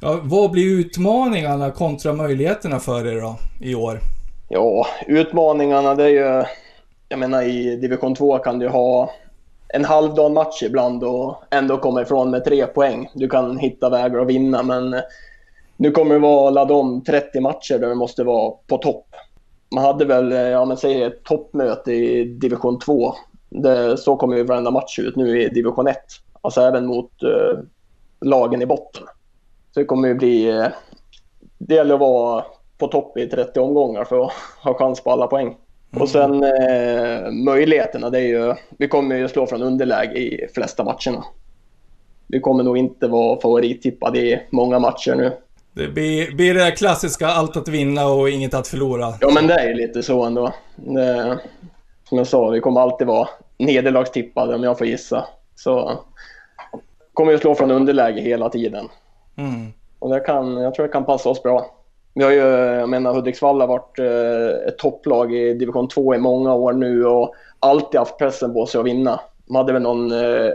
Ja, 0.00 0.18
vad 0.22 0.50
blir 0.50 0.80
utmaningarna 0.80 1.70
kontra 1.70 2.12
möjligheterna 2.12 2.78
för 2.78 3.06
er 3.06 3.20
då 3.20 3.36
i 3.60 3.74
år? 3.74 4.00
Ja, 4.48 4.86
utmaningarna 5.06 5.94
det 5.94 6.04
är 6.04 6.08
ju 6.08 6.44
jag 7.08 7.18
menar 7.18 7.42
i 7.42 7.76
division 7.76 8.14
2 8.14 8.38
kan 8.38 8.58
du 8.58 8.68
ha 8.68 9.10
en 9.74 9.84
halvdan 9.84 10.34
match 10.34 10.62
ibland 10.62 11.04
och 11.04 11.36
ändå 11.50 11.76
komma 11.76 12.02
ifrån 12.02 12.30
med 12.30 12.44
tre 12.44 12.66
poäng. 12.66 13.10
Du 13.14 13.28
kan 13.28 13.58
hitta 13.58 13.90
vägar 13.90 14.18
att 14.18 14.26
vinna 14.26 14.62
men 14.62 14.94
eh, 14.94 15.00
nu 15.76 15.90
kommer 15.90 16.14
det 16.14 16.20
vara 16.20 16.50
ladda 16.50 16.74
om 16.74 17.04
30 17.04 17.40
matcher 17.40 17.78
där 17.78 17.88
du 17.88 17.94
måste 17.94 18.24
vara 18.24 18.54
på 18.66 18.78
topp. 18.78 19.06
Man 19.74 19.84
hade 19.84 20.04
väl, 20.04 20.32
eh, 20.32 20.38
ja 20.38 20.64
men 20.64 20.76
säg 20.76 21.02
ett 21.02 21.24
toppmöte 21.24 21.92
i 21.92 22.24
division 22.24 22.78
2. 22.78 23.14
Det, 23.48 23.96
så 23.98 24.16
kommer 24.16 24.36
ju 24.36 24.44
varenda 24.44 24.70
match 24.70 24.98
ut 24.98 25.16
nu 25.16 25.42
i 25.42 25.48
division 25.48 25.86
1. 25.86 25.96
Alltså 26.40 26.60
även 26.60 26.86
mot 26.86 27.22
eh, 27.22 27.58
lagen 28.20 28.62
i 28.62 28.66
botten. 28.66 29.02
Så 29.74 29.80
det 29.80 29.86
kommer 29.86 30.08
ju 30.08 30.14
bli... 30.14 30.48
Eh, 30.50 30.66
det 31.58 31.74
gäller 31.74 31.94
att 31.94 32.00
vara 32.00 32.44
på 32.78 32.88
topp 32.88 33.18
i 33.18 33.26
30 33.26 33.60
omgångar 33.60 34.04
för 34.04 34.24
att 34.24 34.32
ha 34.62 34.74
chans 34.74 35.00
på 35.00 35.10
alla 35.10 35.26
poäng. 35.26 35.56
Mm. 35.92 36.02
Och 36.02 36.08
sen 36.08 36.44
eh, 36.44 37.30
möjligheterna, 37.30 38.10
det 38.10 38.18
är 38.18 38.26
ju, 38.26 38.54
vi 38.78 38.88
kommer 38.88 39.16
ju 39.16 39.28
slå 39.28 39.46
från 39.46 39.62
underläge 39.62 40.18
i 40.18 40.48
flesta 40.54 40.84
matcherna. 40.84 41.24
Vi 42.26 42.40
kommer 42.40 42.64
nog 42.64 42.78
inte 42.78 43.08
vara 43.08 43.40
favorittippade 43.40 44.18
i 44.18 44.40
många 44.50 44.78
matcher 44.78 45.14
nu. 45.14 45.32
Det 45.72 45.88
blir, 45.88 46.36
blir 46.36 46.54
det 46.54 46.70
klassiska 46.70 47.26
allt 47.26 47.56
att 47.56 47.68
vinna 47.68 48.06
och 48.06 48.30
inget 48.30 48.54
att 48.54 48.68
förlora. 48.68 49.14
Ja 49.20 49.30
men 49.34 49.46
det 49.46 49.54
är 49.54 49.68
ju 49.68 49.74
lite 49.74 50.02
så 50.02 50.24
ändå. 50.24 50.54
Det, 50.76 51.38
som 52.04 52.18
jag 52.18 52.26
sa, 52.26 52.48
vi 52.48 52.60
kommer 52.60 52.80
alltid 52.80 53.06
vara 53.06 53.28
nederlagstippade 53.58 54.54
om 54.54 54.62
jag 54.62 54.78
får 54.78 54.86
gissa. 54.86 55.28
Så 55.54 56.04
kommer 57.12 57.32
vi 57.32 57.38
slå 57.38 57.54
från 57.54 57.70
underläge 57.70 58.20
hela 58.20 58.48
tiden. 58.48 58.88
Mm. 59.36 59.72
Och 59.98 60.10
det 60.10 60.20
kan, 60.20 60.56
jag 60.56 60.74
tror 60.74 60.86
det 60.86 60.92
kan 60.92 61.04
passa 61.04 61.28
oss 61.28 61.42
bra. 61.42 61.77
Vi 62.18 62.24
har 62.24 62.30
ju, 62.30 62.38
jag 62.78 62.88
menar 62.88 63.14
Hudiksvall 63.14 63.60
har 63.60 63.68
varit 63.68 63.98
eh, 63.98 64.68
ett 64.68 64.78
topplag 64.78 65.34
i 65.34 65.54
division 65.54 65.88
2 65.88 66.14
i 66.14 66.18
många 66.18 66.54
år 66.54 66.72
nu 66.72 67.06
och 67.06 67.34
alltid 67.60 67.98
haft 67.98 68.18
pressen 68.18 68.52
på 68.52 68.66
sig 68.66 68.78
att 68.78 68.86
vinna. 68.86 69.20
De 69.46 69.56
hade 69.56 69.72
väl 69.72 69.82
någon, 69.82 70.12
eh, 70.12 70.50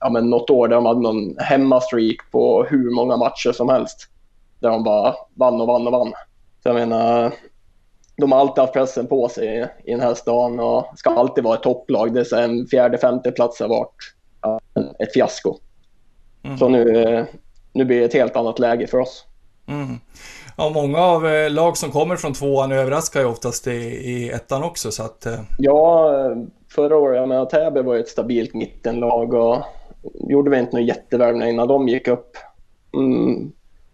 ja 0.00 0.10
men 0.10 0.30
något 0.30 0.50
år 0.50 0.68
där 0.68 0.76
de 0.76 0.86
hade 0.86 1.00
någon 1.00 1.38
hemmastreak 1.38 2.16
på 2.30 2.64
hur 2.64 2.90
många 2.90 3.16
matcher 3.16 3.52
som 3.52 3.68
helst. 3.68 4.08
Där 4.60 4.70
de 4.70 4.84
bara 4.84 5.14
vann 5.34 5.60
och 5.60 5.66
vann 5.66 5.86
och 5.86 5.92
vann. 5.92 6.12
Så 6.62 6.68
jag 6.68 6.74
menar, 6.74 7.32
de 8.16 8.32
har 8.32 8.40
alltid 8.40 8.62
haft 8.62 8.72
pressen 8.72 9.06
på 9.06 9.28
sig 9.28 9.68
i 9.84 9.90
den 9.90 10.00
här 10.00 10.14
stan 10.14 10.60
och 10.60 10.86
ska 10.96 11.10
alltid 11.10 11.44
vara 11.44 11.54
ett 11.54 11.62
topplag. 11.62 12.14
Det 12.14 12.32
är 12.32 12.42
en 12.42 12.66
fjärde, 12.66 12.98
femte 12.98 13.32
plats 13.32 13.60
har 13.60 13.68
varit 13.68 14.14
ett 14.98 15.12
fiasko. 15.12 15.56
Mm. 16.42 16.58
Så 16.58 16.68
nu, 16.68 17.02
eh, 17.02 17.24
nu 17.72 17.84
blir 17.84 17.98
det 17.98 18.04
ett 18.04 18.14
helt 18.14 18.36
annat 18.36 18.58
läge 18.58 18.86
för 18.86 18.98
oss. 18.98 19.24
Mm 19.68 19.98
ja, 20.56 20.68
många 20.68 20.98
av 20.98 21.26
eh, 21.26 21.50
lag 21.50 21.76
som 21.76 21.90
kommer 21.90 22.16
från 22.16 22.32
tvåan 22.32 22.72
överraskar 22.72 23.20
ju 23.20 23.26
oftast 23.26 23.66
i, 23.66 23.70
i 23.70 24.30
ettan 24.30 24.62
också. 24.62 24.90
Så 24.90 25.02
att, 25.02 25.26
eh. 25.26 25.40
Ja, 25.58 26.10
förra 26.74 26.96
året, 26.96 27.16
jag 27.16 27.28
menar 27.28 27.46
Täby 27.46 27.82
var 27.82 27.94
ju 27.94 28.00
ett 28.00 28.08
stabilt 28.08 28.54
mittenlag 28.54 29.34
och 29.34 29.62
gjorde 30.14 30.50
vi 30.50 30.58
inte 30.58 30.72
några 30.72 30.86
jättevärvningar 30.86 31.46
innan 31.46 31.68
de 31.68 31.88
gick 31.88 32.08
upp. 32.08 32.36
Mm, 32.94 33.52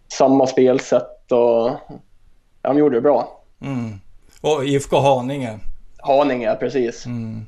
samma 0.09 0.47
spelsätt 0.47 1.33
och 1.33 1.71
ja, 2.63 2.69
de 2.69 2.79
gjorde 2.79 2.97
det 2.97 3.01
bra. 3.01 3.43
Mm. 3.61 4.01
Och 4.41 4.65
IFK 4.65 5.01
Haninge. 5.01 5.59
Haninge, 5.99 6.55
precis. 6.55 7.07
Mm. 7.07 7.47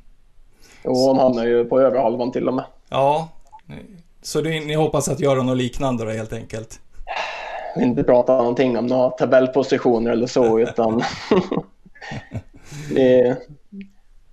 Och 0.84 1.06
de 1.06 1.18
hamnar 1.18 1.44
ju 1.44 1.64
på 1.64 1.80
över 1.80 1.98
halvan 2.00 2.32
till 2.32 2.48
och 2.48 2.54
med. 2.54 2.64
Ja, 2.88 3.28
så 4.22 4.40
det, 4.40 4.60
ni 4.60 4.74
hoppas 4.74 5.08
att 5.08 5.20
göra 5.20 5.42
något 5.42 5.56
liknande 5.56 6.04
då 6.04 6.10
helt 6.10 6.32
enkelt? 6.32 6.80
Inte 7.76 8.04
prata 8.04 8.36
någonting 8.36 8.78
om 8.78 8.86
några 8.86 9.10
tabellpositioner 9.10 10.10
eller 10.10 10.26
så 10.26 10.58
utan 10.60 11.02
vi, 12.94 13.34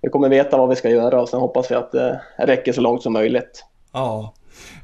vi 0.02 0.08
kommer 0.08 0.28
veta 0.28 0.56
vad 0.56 0.68
vi 0.68 0.76
ska 0.76 0.88
göra 0.90 1.22
och 1.22 1.28
sen 1.28 1.40
hoppas 1.40 1.70
vi 1.70 1.74
att 1.74 1.92
det 1.92 2.20
räcker 2.38 2.72
så 2.72 2.80
långt 2.80 3.02
som 3.02 3.12
möjligt. 3.12 3.64
Ja. 3.92 4.34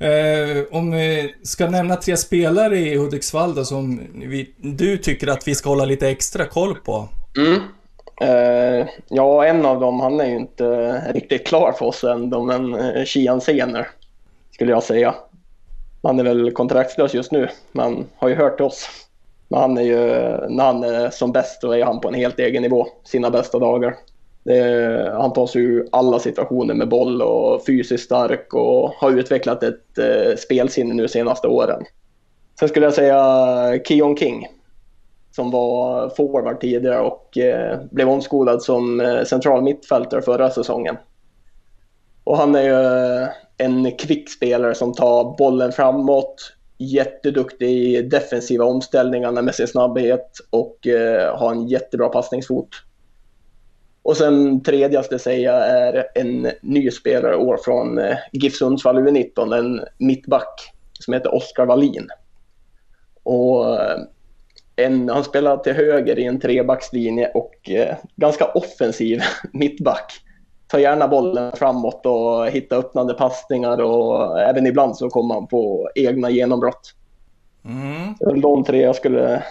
Eh, 0.01 0.65
om 0.71 0.91
vi 0.91 1.35
ska 1.43 1.71
nämna 1.71 1.97
tre 1.97 2.17
spelare 2.17 2.79
i 2.79 2.97
Hudiksvall 2.97 3.55
då, 3.55 3.65
som 3.65 4.01
vi, 4.15 4.55
du 4.57 4.97
tycker 4.97 5.27
att 5.27 5.49
vi 5.49 5.55
ska 5.55 5.69
hålla 5.69 5.85
lite 5.85 6.09
extra 6.09 6.45
koll 6.45 6.75
på? 6.75 7.09
Mm. 7.37 7.61
Eh, 8.21 8.87
ja, 9.09 9.45
en 9.45 9.67
av 9.67 9.81
dem, 9.81 10.01
han 10.01 10.21
är 10.21 10.27
ju 10.27 10.37
inte 10.37 10.65
riktigt 11.13 11.47
klar 11.47 11.73
för 11.73 11.87
oss 11.87 12.05
än, 12.05 12.29
men 12.29 12.75
eh, 12.75 13.05
Kian 13.05 13.41
Sener 13.41 13.89
skulle 14.51 14.73
jag 14.73 14.83
säga. 14.83 15.15
Han 16.03 16.21
är 16.21 16.25
väl 16.25 16.53
kontraktslös 16.53 17.15
just 17.15 17.33
nu, 17.33 17.49
men 17.73 18.07
har 18.17 18.29
ju 18.29 18.35
hört 18.35 18.57
till 18.57 18.67
oss. 18.67 18.89
Men 19.49 19.61
han 19.61 19.79
är 19.79 19.83
ju, 19.83 19.97
när 20.49 20.65
han 20.65 20.85
är 20.85 21.11
som 21.11 21.33
bäst 21.33 21.61
så 21.61 21.73
är 21.73 21.85
han 21.85 22.01
på 22.01 22.09
en 22.09 22.15
helt 22.15 22.39
egen 22.39 22.63
nivå, 22.63 22.87
sina 23.05 23.31
bästa 23.31 23.59
dagar. 23.59 23.97
Det, 24.43 25.13
han 25.21 25.33
tar 25.33 25.47
sig 25.47 25.63
ur 25.63 25.89
alla 25.93 26.19
situationer 26.19 26.75
med 26.75 26.89
boll 26.89 27.23
och 27.23 27.67
fysiskt 27.67 28.05
stark 28.05 28.55
och 28.55 28.91
har 28.91 29.11
utvecklat 29.11 29.63
ett 29.63 29.99
eh, 29.99 30.37
spelsinne 30.37 30.95
nu 30.95 31.09
senaste 31.09 31.49
åren. 31.49 31.85
Sen 32.59 32.69
skulle 32.69 32.87
jag 32.87 32.95
säga 32.95 33.79
Keon 33.85 34.17
King 34.17 34.47
som 35.31 35.51
var 35.51 36.09
forward 36.09 36.61
tidigare 36.61 37.01
och 37.01 37.39
eh, 37.39 37.79
blev 37.91 38.09
omskolad 38.09 38.63
som 38.63 39.01
eh, 39.01 39.25
central 39.25 39.63
mittfältare 39.63 40.23
förra 40.23 40.51
säsongen. 40.51 40.97
Och 42.25 42.37
han 42.37 42.55
är 42.55 42.63
ju 42.63 43.27
en 43.59 43.97
kvick 43.97 44.31
spelare 44.31 44.75
som 44.75 44.95
tar 44.95 45.37
bollen 45.39 45.73
framåt, 45.73 46.53
jätteduktig 46.79 47.69
i 47.69 48.03
defensiva 48.03 48.65
omställningarna 48.65 49.43
med 49.43 49.55
sin 49.55 49.69
snabbhet 49.69 50.31
och 50.51 50.87
eh, 50.87 51.39
har 51.39 51.51
en 51.51 51.69
jättebra 51.69 52.09
passningsfot. 52.09 52.69
Och 54.03 54.17
sen 54.17 54.63
tredje 54.63 55.05
jag 55.11 55.21
säga 55.21 55.53
är 55.53 56.07
en 56.15 56.51
ny 56.63 56.91
spelare 56.91 57.37
år 57.37 57.59
från 57.65 57.99
eh, 57.99 58.17
GIF 58.33 58.55
Sundsvall 58.55 58.99
U19, 58.99 59.59
en 59.59 59.81
mittback 59.99 60.73
som 60.93 61.15
heter 61.15 61.35
Oskar 61.35 61.67
Wallin. 61.67 62.09
Och 63.23 63.81
eh, 63.81 63.99
en, 64.77 65.09
han 65.09 65.25
spelar 65.25 65.57
till 65.57 65.73
höger 65.73 66.19
i 66.19 66.25
en 66.25 66.41
trebackslinje 66.41 67.31
och 67.35 67.71
eh, 67.71 67.97
ganska 68.17 68.45
offensiv 68.45 69.21
mittback. 69.53 70.13
Tar 70.69 70.79
gärna 70.79 71.09
bollen 71.09 71.53
framåt 71.57 72.07
och 72.07 72.49
hittar 72.49 72.77
öppnande 72.77 73.15
passningar 73.15 73.81
och 73.81 74.41
även 74.41 74.67
ibland 74.67 74.97
så 74.97 75.11
kommer 75.11 75.35
han 75.35 75.47
på 75.47 75.91
egna 75.95 76.31
genombrott. 76.31 76.95
Mm. 77.65 78.15
Det 78.19 78.25
är 78.25 78.37
de 78.37 78.65
tre 78.65 78.83
jag 78.83 78.97
skulle 78.97 79.43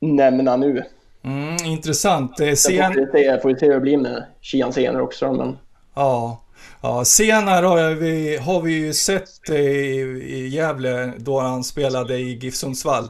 nämna 0.00 0.56
nu. 0.56 0.84
Mm, 1.24 1.56
intressant. 1.64 2.36
Sen 2.36 2.46
får 2.46 2.46
vi 2.46 2.56
se, 2.56 3.40
får 3.40 3.48
vi 3.48 3.58
se 3.58 3.66
hur 3.66 3.74
det 3.74 3.80
blir 3.80 3.98
med 3.98 4.24
Kian 4.40 4.72
senare 4.72 5.02
också. 5.02 5.32
Men... 5.32 5.58
Ja. 5.94 6.40
Ja, 6.82 7.04
senare 7.04 7.66
har 7.66 7.90
vi, 7.90 8.36
har 8.36 8.60
vi 8.62 8.72
ju 8.72 8.92
sett 8.92 9.50
i, 9.50 9.54
i 9.54 10.48
Gävle 10.48 11.12
då 11.16 11.40
han 11.40 11.64
spelade 11.64 12.16
i 12.16 12.38
GIF 12.38 12.54
Sundsvall. 12.54 13.04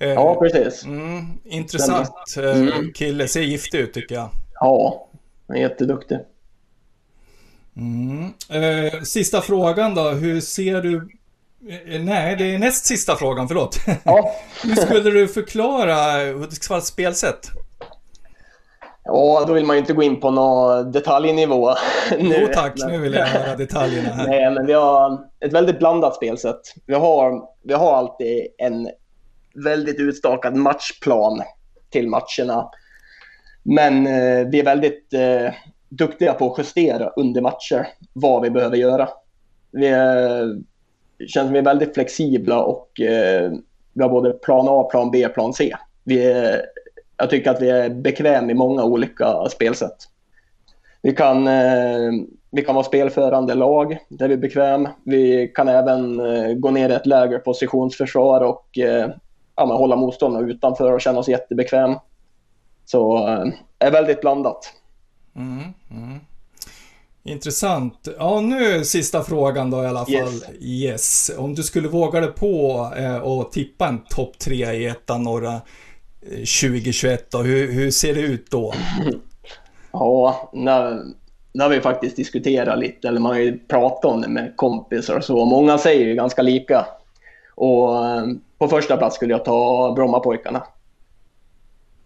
Eh, 0.00 0.08
ja, 0.08 0.34
precis. 0.40 0.84
Mm, 0.84 1.26
intressant 1.44 2.36
eh, 2.38 2.60
mm. 2.60 2.92
kille, 2.94 3.28
ser 3.28 3.40
giftig 3.40 3.78
ut 3.78 3.94
tycker 3.94 4.14
jag. 4.14 4.28
Ja, 4.54 5.08
han 5.48 5.56
är 5.56 5.60
jätteduktig. 5.60 6.18
Mm. 7.76 8.24
Eh, 8.48 9.00
sista 9.02 9.40
frågan 9.40 9.94
då, 9.94 10.08
hur 10.08 10.40
ser 10.40 10.82
du 10.82 10.96
eh, 11.68 12.00
Nej, 12.00 12.36
det 12.36 12.54
är 12.54 12.58
näst 12.58 12.86
sista 12.86 13.16
frågan, 13.16 13.48
förlåt. 13.48 13.76
Ja. 14.04 14.34
Hur 14.62 14.74
skulle 14.74 15.10
du 15.10 15.28
förklara 15.28 16.24
Hudiksvalls 16.32 16.86
spelsätt? 16.86 17.50
Ja, 19.04 19.44
då 19.46 19.52
vill 19.52 19.66
man 19.66 19.76
ju 19.76 19.80
inte 19.80 19.92
gå 19.92 20.02
in 20.02 20.20
på 20.20 20.30
någon 20.30 20.92
detaljnivå. 20.92 21.74
nu. 22.18 22.38
Jo 22.40 22.48
tack, 22.54 22.72
nu 22.86 22.98
vill 22.98 23.14
jag 23.14 23.26
höra 23.26 23.56
detaljerna 23.56 24.08
här. 24.08 24.26
Nej, 24.26 24.50
men 24.50 24.66
vi 24.66 24.72
har 24.72 25.18
ett 25.40 25.52
väldigt 25.52 25.78
blandat 25.78 26.16
spelsätt. 26.16 26.60
Vi 26.86 26.94
har, 26.94 27.42
vi 27.64 27.74
har 27.74 27.96
alltid 27.96 28.46
en 28.58 28.88
väldigt 29.64 30.00
utstakad 30.00 30.56
matchplan 30.56 31.42
till 31.90 32.08
matcherna. 32.08 32.70
Men 33.62 34.06
eh, 34.06 34.46
vi 34.46 34.60
är 34.60 34.64
väldigt 34.64 35.12
eh, 35.12 35.52
duktiga 35.90 36.34
på 36.34 36.52
att 36.52 36.58
justera 36.58 37.08
under 37.08 37.40
matcher 37.40 37.86
vad 38.12 38.42
vi 38.42 38.50
behöver 38.50 38.76
göra. 38.76 39.08
Vi 39.70 39.86
är, 39.86 40.60
känns 41.18 41.46
som 41.46 41.52
vi 41.52 41.58
är 41.58 41.64
väldigt 41.64 41.94
flexibla 41.94 42.62
och 42.62 43.00
eh, 43.00 43.52
vi 43.92 44.02
har 44.02 44.10
både 44.10 44.32
plan 44.32 44.66
A, 44.68 44.82
plan 44.82 45.10
B, 45.10 45.28
plan 45.28 45.52
C. 45.52 45.76
Vi 46.04 46.32
är, 46.32 46.62
jag 47.16 47.30
tycker 47.30 47.50
att 47.50 47.62
vi 47.62 47.70
är 47.70 47.90
bekväma 47.90 48.50
i 48.50 48.54
många 48.54 48.84
olika 48.84 49.48
spelsätt. 49.50 49.96
Vi 51.02 51.12
kan, 51.12 51.46
eh, 51.46 52.10
vi 52.50 52.62
kan 52.62 52.74
vara 52.74 52.84
spelförande 52.84 53.54
lag, 53.54 53.98
där 54.08 54.28
vi 54.28 54.34
är 54.34 54.38
bekväm. 54.38 54.88
Vi 55.04 55.48
kan 55.54 55.68
även 55.68 56.20
eh, 56.20 56.54
gå 56.54 56.70
ner 56.70 56.88
i 56.88 56.92
ett 56.92 57.06
lägre 57.06 57.38
positionsförsvar 57.38 58.40
och 58.40 58.78
eh, 58.78 59.10
ja, 59.56 59.64
hålla 59.64 59.96
motståndarna 59.96 60.46
utanför 60.46 60.92
och 60.92 61.00
känna 61.00 61.18
oss 61.18 61.28
jättebekväm. 61.28 61.94
Så 62.84 63.28
eh, 63.28 63.44
är 63.78 63.90
väldigt 63.90 64.20
blandat. 64.20 64.72
Mm, 65.36 65.62
mm. 65.90 66.20
Intressant. 67.22 68.08
Ja, 68.18 68.40
nu 68.40 68.84
sista 68.84 69.22
frågan 69.22 69.70
då 69.70 69.82
i 69.82 69.86
alla 69.86 70.06
fall. 70.06 70.12
Yes. 70.12 70.50
yes. 70.60 71.30
Om 71.38 71.54
du 71.54 71.62
skulle 71.62 71.88
våga 71.88 72.20
dig 72.20 72.32
på 72.32 72.88
eh, 72.96 73.16
och 73.16 73.52
tippa 73.52 73.88
en 73.88 73.98
topp 73.98 74.38
tre 74.38 74.72
i 74.72 74.86
ettan 74.86 75.22
norra 75.22 75.60
2021 76.20 77.20
eh, 77.20 77.26
då, 77.30 77.38
hur, 77.44 77.72
hur 77.72 77.90
ser 77.90 78.14
det 78.14 78.20
ut 78.20 78.50
då? 78.50 78.74
ja, 79.92 80.50
när, 80.52 81.02
när 81.52 81.68
vi 81.68 81.80
faktiskt 81.80 82.16
diskuterat 82.16 82.78
lite, 82.78 83.08
eller 83.08 83.20
man 83.20 83.32
har 83.32 83.40
ju 83.40 83.58
pratat 83.58 84.04
om 84.04 84.20
det 84.20 84.28
med 84.28 84.52
kompisar 84.56 85.16
och 85.16 85.24
så. 85.24 85.44
Många 85.44 85.78
säger 85.78 86.06
ju 86.06 86.14
ganska 86.14 86.42
lika. 86.42 86.86
Och 87.54 88.06
eh, 88.06 88.24
på 88.58 88.68
första 88.68 88.96
plats 88.96 89.16
skulle 89.16 89.32
jag 89.32 89.44
ta 89.44 89.92
Brommapojkarna. 89.94 90.62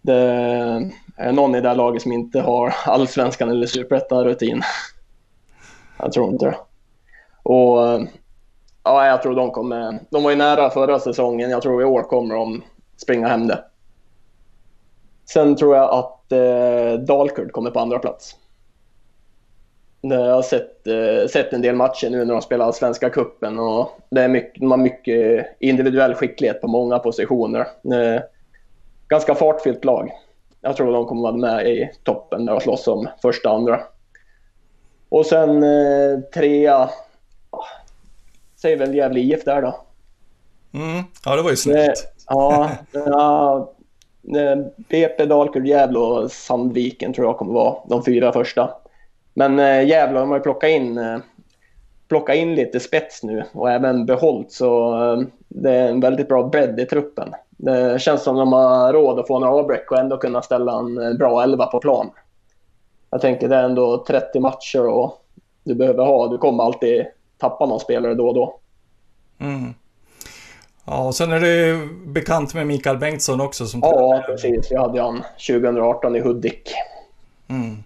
Det 0.01 0.91
Eh, 1.17 1.33
någon 1.33 1.55
i 1.55 1.61
det 1.61 1.69
här 1.69 1.75
laget 1.75 2.01
som 2.01 2.11
inte 2.11 2.41
har 2.41 2.75
allsvenskan 2.85 3.49
eller 3.49 3.67
superettan-rutin. 3.67 4.61
Jag 5.99 6.11
tror 6.11 6.29
inte 6.29 6.45
det. 6.45 6.57
Och 7.43 7.87
eh, 7.87 8.01
ja, 8.83 9.07
jag 9.07 9.21
tror 9.21 9.35
de 9.35 9.51
kommer... 9.51 9.99
De 10.09 10.23
var 10.23 10.31
ju 10.31 10.37
nära 10.37 10.69
förra 10.69 10.99
säsongen. 10.99 11.49
Jag 11.49 11.61
tror 11.61 11.81
i 11.81 11.85
år 11.85 12.03
kommer 12.03 12.35
de 12.35 12.63
springa 12.97 13.27
hem 13.27 13.47
det. 13.47 13.63
Sen 15.25 15.55
tror 15.55 15.75
jag 15.75 15.89
att 15.89 16.31
eh, 16.31 16.99
Dalkurd 16.99 17.51
kommer 17.51 17.71
på 17.71 17.79
andra 17.79 17.99
plats. 17.99 18.35
Jag 20.01 20.35
har 20.35 20.41
sett, 20.41 20.87
eh, 20.87 21.27
sett 21.29 21.53
en 21.53 21.61
del 21.61 21.75
matcher 21.75 22.09
nu 22.09 22.25
när 22.25 22.33
de 22.33 22.41
spelar 22.41 22.71
Svenska 22.71 23.09
Kuppen 23.09 23.59
och 23.59 23.99
det 24.09 24.21
är 24.21 24.27
mycket, 24.27 24.59
de 24.59 24.71
har 24.71 24.77
mycket 24.77 25.47
individuell 25.59 26.13
skicklighet 26.13 26.61
på 26.61 26.67
många 26.67 26.99
positioner. 26.99 27.59
Eh, 27.59 28.21
ganska 29.07 29.35
fartfyllt 29.35 29.85
lag. 29.85 30.11
Jag 30.65 30.77
tror 30.77 30.93
de 30.93 31.05
kommer 31.05 31.21
vara 31.21 31.37
med 31.37 31.67
i 31.67 31.91
toppen 32.03 32.45
där 32.45 32.53
och 32.53 32.61
slåss 32.61 32.87
om 32.87 33.07
första 33.21 33.49
och 33.49 33.55
andra. 33.55 33.81
Och 35.09 35.25
sen 35.25 35.63
eh, 35.63 36.19
trea, 36.33 36.89
säger 38.61 38.77
väl 38.77 38.95
Gävle 38.95 39.19
IF 39.19 39.43
där 39.45 39.61
då. 39.61 39.79
Mm. 40.73 41.03
Ja, 41.25 41.35
det 41.35 41.41
var 41.41 41.49
ju 41.49 41.55
snyggt. 41.55 42.03
ja, 42.27 42.71
ja, 42.91 43.71
BP, 44.89 45.25
Dalkurd, 45.25 45.67
Gävle 45.67 45.99
och 45.99 46.31
Sandviken 46.31 47.13
tror 47.13 47.27
jag 47.27 47.37
kommer 47.37 47.53
vara 47.53 47.75
de 47.89 48.05
fyra 48.05 48.31
första. 48.31 48.69
Men 49.33 49.59
eh, 49.59 49.87
Gävle 49.87 50.19
har 50.19 50.25
man 50.25 50.37
ju 50.37 50.43
plockat 50.43 50.69
in, 50.69 50.97
eh, 50.97 51.17
plockat 52.07 52.35
in 52.35 52.55
lite 52.55 52.79
spets 52.79 53.23
nu 53.23 53.43
och 53.53 53.71
även 53.71 54.05
behållit 54.05 54.51
så 54.51 55.03
eh, 55.03 55.27
det 55.47 55.71
är 55.71 55.89
en 55.89 55.99
väldigt 55.99 56.27
bra 56.27 56.43
bredd 56.43 56.79
i 56.79 56.85
truppen. 56.85 57.33
Det 57.57 58.01
känns 58.01 58.23
som 58.23 58.35
de 58.35 58.53
har 58.53 58.93
råd 58.93 59.19
att 59.19 59.27
få 59.27 59.39
några 59.39 59.53
avbräck 59.53 59.91
och 59.91 59.97
ändå 59.97 60.17
kunna 60.17 60.41
ställa 60.41 60.79
en 60.79 60.97
eh, 60.97 61.13
bra 61.13 61.43
elva 61.43 61.65
på 61.65 61.79
plan. 61.79 62.09
Jag 63.09 63.21
tänker 63.21 63.49
det 63.49 63.55
är 63.55 63.63
ändå 63.63 64.05
30 64.07 64.39
matcher 64.39 64.87
och 64.87 65.25
du 65.63 65.75
behöver 65.75 66.05
ha, 66.05 66.27
du 66.27 66.37
kommer 66.37 66.63
alltid 66.63 67.05
tappa 67.37 67.65
någon 67.65 67.79
spelare 67.79 68.13
då 68.13 68.27
och 68.27 68.33
då. 68.33 68.59
Mm. 69.39 69.73
Ja, 70.85 71.07
och 71.07 71.15
sen 71.15 71.31
är 71.31 71.39
du 71.39 71.87
bekant 72.05 72.53
med 72.53 72.67
Mikael 72.67 72.97
Bengtsson 72.97 73.41
också 73.41 73.65
som 73.65 73.79
Ja, 73.83 74.23
precis. 74.25 74.71
Vi 74.71 74.75
hade 74.75 75.01
han 75.01 75.23
2018 75.47 76.15
i 76.15 76.19
Hudik. 76.19 76.73
Mm. 77.47 77.83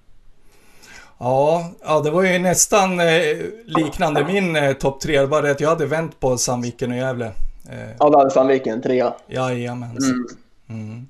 Ja, 1.17 1.71
ja, 1.85 1.99
det 1.99 2.11
var 2.11 2.23
ju 2.23 2.39
nästan 2.39 2.99
eh, 2.99 3.37
liknande 3.65 4.25
min 4.25 4.55
eh, 4.55 4.73
topp 4.73 4.99
tre. 5.01 5.25
Bara 5.25 5.41
det 5.41 5.51
att 5.51 5.61
jag 5.61 5.69
hade 5.69 5.85
vänt 5.85 6.19
på 6.19 6.37
Sandviken 6.37 6.91
och 6.91 6.97
Gävle. 6.97 7.31
Eh, 7.71 7.89
ja, 7.99 8.09
du 8.09 8.17
hade 8.17 8.31
Sandviken 8.31 8.81
trea. 8.81 9.13
Jajamensan. 9.27 10.27
Mm. 10.69 10.81
Mm. 10.81 11.09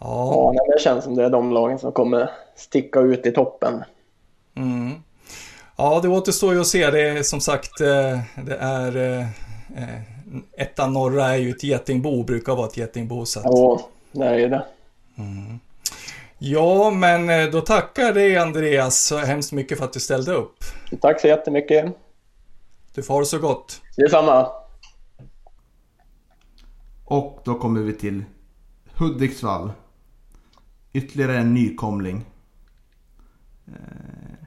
Ja, 0.00 0.52
ja 0.54 0.74
det 0.74 0.80
känns 0.80 1.04
som 1.04 1.14
det 1.14 1.24
är 1.24 1.30
de 1.30 1.52
lagen 1.52 1.78
som 1.78 1.92
kommer 1.92 2.30
sticka 2.56 3.00
ut 3.00 3.26
i 3.26 3.32
toppen. 3.32 3.84
Mm. 4.54 4.92
Ja, 5.76 6.00
det 6.02 6.08
återstår 6.08 6.54
ju 6.54 6.60
att 6.60 6.66
se. 6.66 6.90
Det 6.90 7.08
är 7.08 7.22
som 7.22 7.40
sagt, 7.40 7.80
eh, 7.80 8.20
det 8.44 8.56
är... 8.60 8.96
Eh, 8.96 9.26
ettan 10.56 10.92
norra 10.92 11.24
är 11.24 11.36
ju 11.36 11.50
ett 11.50 11.62
getingbo, 11.62 12.22
brukar 12.22 12.56
vara 12.56 12.66
ett 12.66 12.76
getingbo. 12.76 13.24
Så 13.24 13.40
att... 13.40 13.46
Ja, 13.48 13.80
det 14.12 14.26
är 14.26 14.48
det. 14.48 14.64
Mm. 15.18 15.60
Ja, 16.38 16.90
men 16.90 17.50
då 17.50 17.60
tackar 17.60 18.02
jag 18.02 18.14
dig 18.14 18.36
Andreas 18.36 19.04
så 19.04 19.16
hemskt 19.16 19.52
mycket 19.52 19.78
för 19.78 19.84
att 19.84 19.92
du 19.92 20.00
ställde 20.00 20.32
upp. 20.32 20.56
Tack 21.00 21.20
så 21.20 21.26
jättemycket. 21.26 21.84
Du 22.94 23.02
får 23.02 23.14
ha 23.14 23.20
det 23.20 23.26
så 23.26 23.38
gott. 23.38 23.80
Detsamma. 23.96 24.61
Och 27.12 27.40
då 27.44 27.54
kommer 27.54 27.80
vi 27.80 27.92
till 27.92 28.24
Hudiksvall. 28.96 29.72
Ytterligare 30.92 31.38
en 31.38 31.54
nykomling. 31.54 32.24
Eh, 33.66 34.46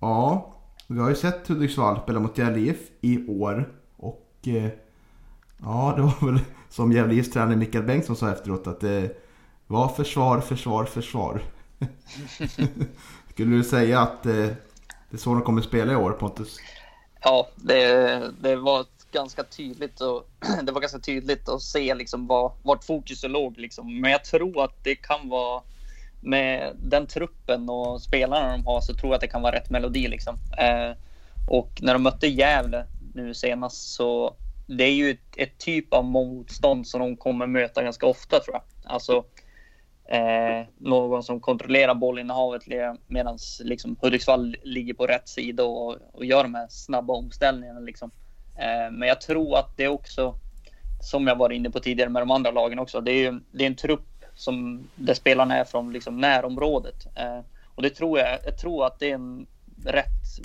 ja, 0.00 0.54
vi 0.86 1.00
har 1.00 1.08
ju 1.08 1.14
sett 1.14 1.48
Hudiksvall 1.48 2.00
spela 2.02 2.20
mot 2.20 2.38
Gävle 2.38 2.60
IF 2.60 2.78
i 3.00 3.28
år. 3.28 3.72
Och 3.96 4.38
eh, 4.44 4.70
ja, 5.58 5.92
det 5.96 6.02
var 6.02 6.26
väl 6.26 6.40
som 6.68 6.92
Gävle 6.92 7.14
IFs 7.14 7.30
tränare 7.30 7.56
Mikael 7.56 7.84
Bengtsson 7.84 8.16
sa 8.16 8.32
efteråt 8.32 8.66
att 8.66 8.80
det 8.80 9.16
var 9.66 9.88
försvar, 9.88 10.40
försvar, 10.40 10.84
försvar. 10.84 11.42
Skulle 13.30 13.56
du 13.56 13.64
säga 13.64 14.00
att 14.00 14.26
eh, 14.26 14.32
det 14.32 14.56
är 15.10 15.16
så 15.16 15.34
de 15.34 15.42
kommer 15.42 15.62
spela 15.62 15.92
i 15.92 15.96
år, 15.96 16.10
Pontus? 16.10 16.56
Ja, 17.22 17.48
det, 17.56 18.32
det 18.40 18.56
var 18.56 18.84
ganska 19.12 19.44
tydligt 19.44 20.00
och 20.00 20.28
det 20.62 20.72
var 20.72 20.80
ganska 20.80 20.98
tydligt 20.98 21.48
att 21.48 21.62
se 21.62 21.94
liksom 21.94 22.26
var, 22.26 22.52
vart 22.62 22.84
fokuset 22.84 23.30
låg. 23.30 23.58
Liksom. 23.58 24.00
Men 24.00 24.10
jag 24.10 24.24
tror 24.24 24.64
att 24.64 24.84
det 24.84 24.96
kan 24.96 25.28
vara 25.28 25.62
med 26.20 26.76
den 26.78 27.06
truppen 27.06 27.68
och 27.68 28.02
spelarna 28.02 28.52
de 28.52 28.66
har 28.66 28.80
så 28.80 28.94
tror 28.94 29.10
jag 29.10 29.14
att 29.14 29.20
det 29.20 29.28
kan 29.28 29.42
vara 29.42 29.56
rätt 29.56 29.70
melodi. 29.70 30.08
Liksom. 30.08 30.36
Eh, 30.58 30.96
och 31.48 31.78
när 31.80 31.92
de 31.92 32.02
mötte 32.02 32.26
Gävle 32.26 32.86
nu 33.14 33.34
senast 33.34 33.94
så 33.94 34.36
det 34.66 34.84
är 34.84 34.92
ju 34.92 35.10
ett, 35.10 35.36
ett, 35.36 35.58
typ 35.58 35.94
av 35.94 36.04
motstånd 36.04 36.86
som 36.86 37.00
de 37.00 37.16
kommer 37.16 37.46
möta 37.46 37.82
ganska 37.82 38.06
ofta 38.06 38.40
tror 38.40 38.56
jag. 38.56 38.62
Alltså 38.92 39.24
eh, 40.08 40.66
någon 40.78 41.22
som 41.22 41.40
kontrollerar 41.40 41.94
bollinnehavet 41.94 42.62
medan 43.06 43.38
liksom, 43.60 43.96
Hudiksvall 44.00 44.56
ligger 44.62 44.94
på 44.94 45.06
rätt 45.06 45.28
sida 45.28 45.64
och, 45.64 45.96
och 46.12 46.24
gör 46.24 46.42
de 46.42 46.54
här 46.54 46.66
snabba 46.70 47.14
omställningarna. 47.14 47.80
Liksom. 47.80 48.10
Eh, 48.58 48.90
men 48.90 49.08
jag 49.08 49.20
tror 49.20 49.58
att 49.58 49.76
det 49.76 49.88
också, 49.88 50.34
som 51.00 51.26
jag 51.26 51.36
var 51.36 51.50
inne 51.50 51.70
på 51.70 51.80
tidigare 51.80 52.10
med 52.10 52.22
de 52.22 52.30
andra 52.30 52.50
lagen 52.50 52.78
också, 52.78 53.00
det 53.00 53.12
är, 53.12 53.40
det 53.52 53.64
är 53.64 53.66
en 53.66 53.76
trupp 53.76 54.24
som, 54.34 54.88
där 54.94 55.14
spelarna 55.14 55.56
är 55.56 55.64
från 55.64 55.92
liksom, 55.92 56.20
närområdet. 56.20 57.06
Eh, 57.16 57.40
och 57.74 57.82
det 57.82 57.90
tror 57.90 58.18
jag, 58.18 58.38
jag 58.44 58.58
tror 58.58 58.86
att 58.86 58.98
det 58.98 59.10
är 59.10 59.14
en 59.14 59.46
rätt 59.84 60.44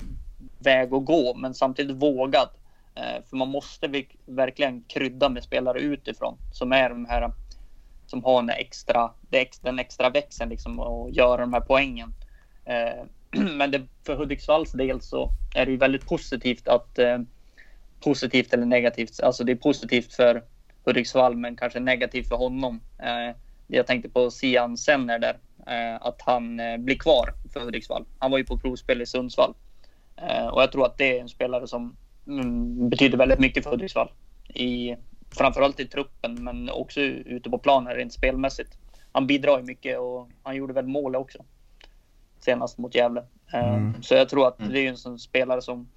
väg 0.58 0.94
att 0.94 1.04
gå, 1.04 1.34
men 1.34 1.54
samtidigt 1.54 1.96
vågad. 1.96 2.48
Eh, 2.94 3.22
för 3.30 3.36
man 3.36 3.48
måste 3.48 4.04
verkligen 4.26 4.82
krydda 4.82 5.28
med 5.28 5.42
spelare 5.42 5.78
utifrån 5.78 6.38
som 6.52 6.72
är 6.72 6.88
de 6.88 7.06
här 7.06 7.32
som 8.06 8.24
har 8.24 8.42
den 8.42 8.50
extra, 8.50 9.10
den 9.62 9.78
extra 9.78 10.10
växeln 10.10 10.50
liksom 10.50 10.80
och 10.80 11.10
göra 11.10 11.40
de 11.40 11.52
här 11.52 11.60
poängen. 11.60 12.14
Men 13.56 13.70
det, 13.70 13.82
för 14.06 14.16
Hudiksvalls 14.16 14.72
del 14.72 15.00
så 15.00 15.30
är 15.54 15.66
det 15.66 15.72
ju 15.72 15.78
väldigt 15.78 16.06
positivt 16.06 16.68
att 16.68 16.98
eh, 16.98 17.18
positivt 18.04 18.52
eller 18.54 18.66
negativt. 18.66 19.20
Alltså 19.20 19.44
det 19.44 19.52
är 19.52 19.56
positivt 19.56 20.14
för 20.14 20.42
Hudiksvall 20.84 21.36
men 21.36 21.56
kanske 21.56 21.80
negativt 21.80 22.28
för 22.28 22.36
honom. 22.36 22.80
Jag 23.66 23.86
tänkte 23.86 24.08
på 24.08 24.30
Sian 24.30 24.76
Senner 24.76 25.18
där, 25.18 25.38
att 26.00 26.22
han 26.22 26.56
blir 26.78 26.98
kvar 26.98 27.34
för 27.52 27.60
Hudiksvall. 27.60 28.04
Han 28.18 28.30
var 28.30 28.38
ju 28.38 28.44
på 28.44 28.58
provspel 28.58 29.02
i 29.02 29.06
Sundsvall 29.06 29.54
och 30.52 30.62
jag 30.62 30.72
tror 30.72 30.86
att 30.86 30.98
det 30.98 31.18
är 31.18 31.20
en 31.20 31.28
spelare 31.28 31.66
som 31.66 31.96
mm, 32.26 32.88
betyder 32.88 33.18
väldigt 33.18 33.38
mycket 33.38 33.64
för 33.64 33.70
Hudiksvall. 33.70 34.12
I, 34.54 34.96
framförallt 35.30 35.80
i 35.80 35.84
truppen 35.84 36.44
men 36.44 36.70
också 36.70 37.00
ute 37.00 37.50
på 37.50 37.58
planen 37.58 37.94
rent 37.94 38.12
spelmässigt. 38.12 38.78
Han 39.12 39.26
bidrar 39.26 39.58
ju 39.58 39.64
mycket 39.64 39.98
och 39.98 40.28
han 40.42 40.56
gjorde 40.56 40.72
väl 40.72 40.86
mål 40.86 41.16
också. 41.16 41.44
Senast 42.40 42.78
mot 42.78 42.94
Gävle. 42.94 43.24
Eh, 43.52 43.74
mm. 43.74 44.02
Så 44.02 44.14
jag 44.14 44.28
tror 44.28 44.48
att 44.48 44.58
det 44.58 44.78
är 44.78 44.88
en 44.88 44.96
sån 44.96 45.18
spelare 45.18 45.62
som, 45.62 45.88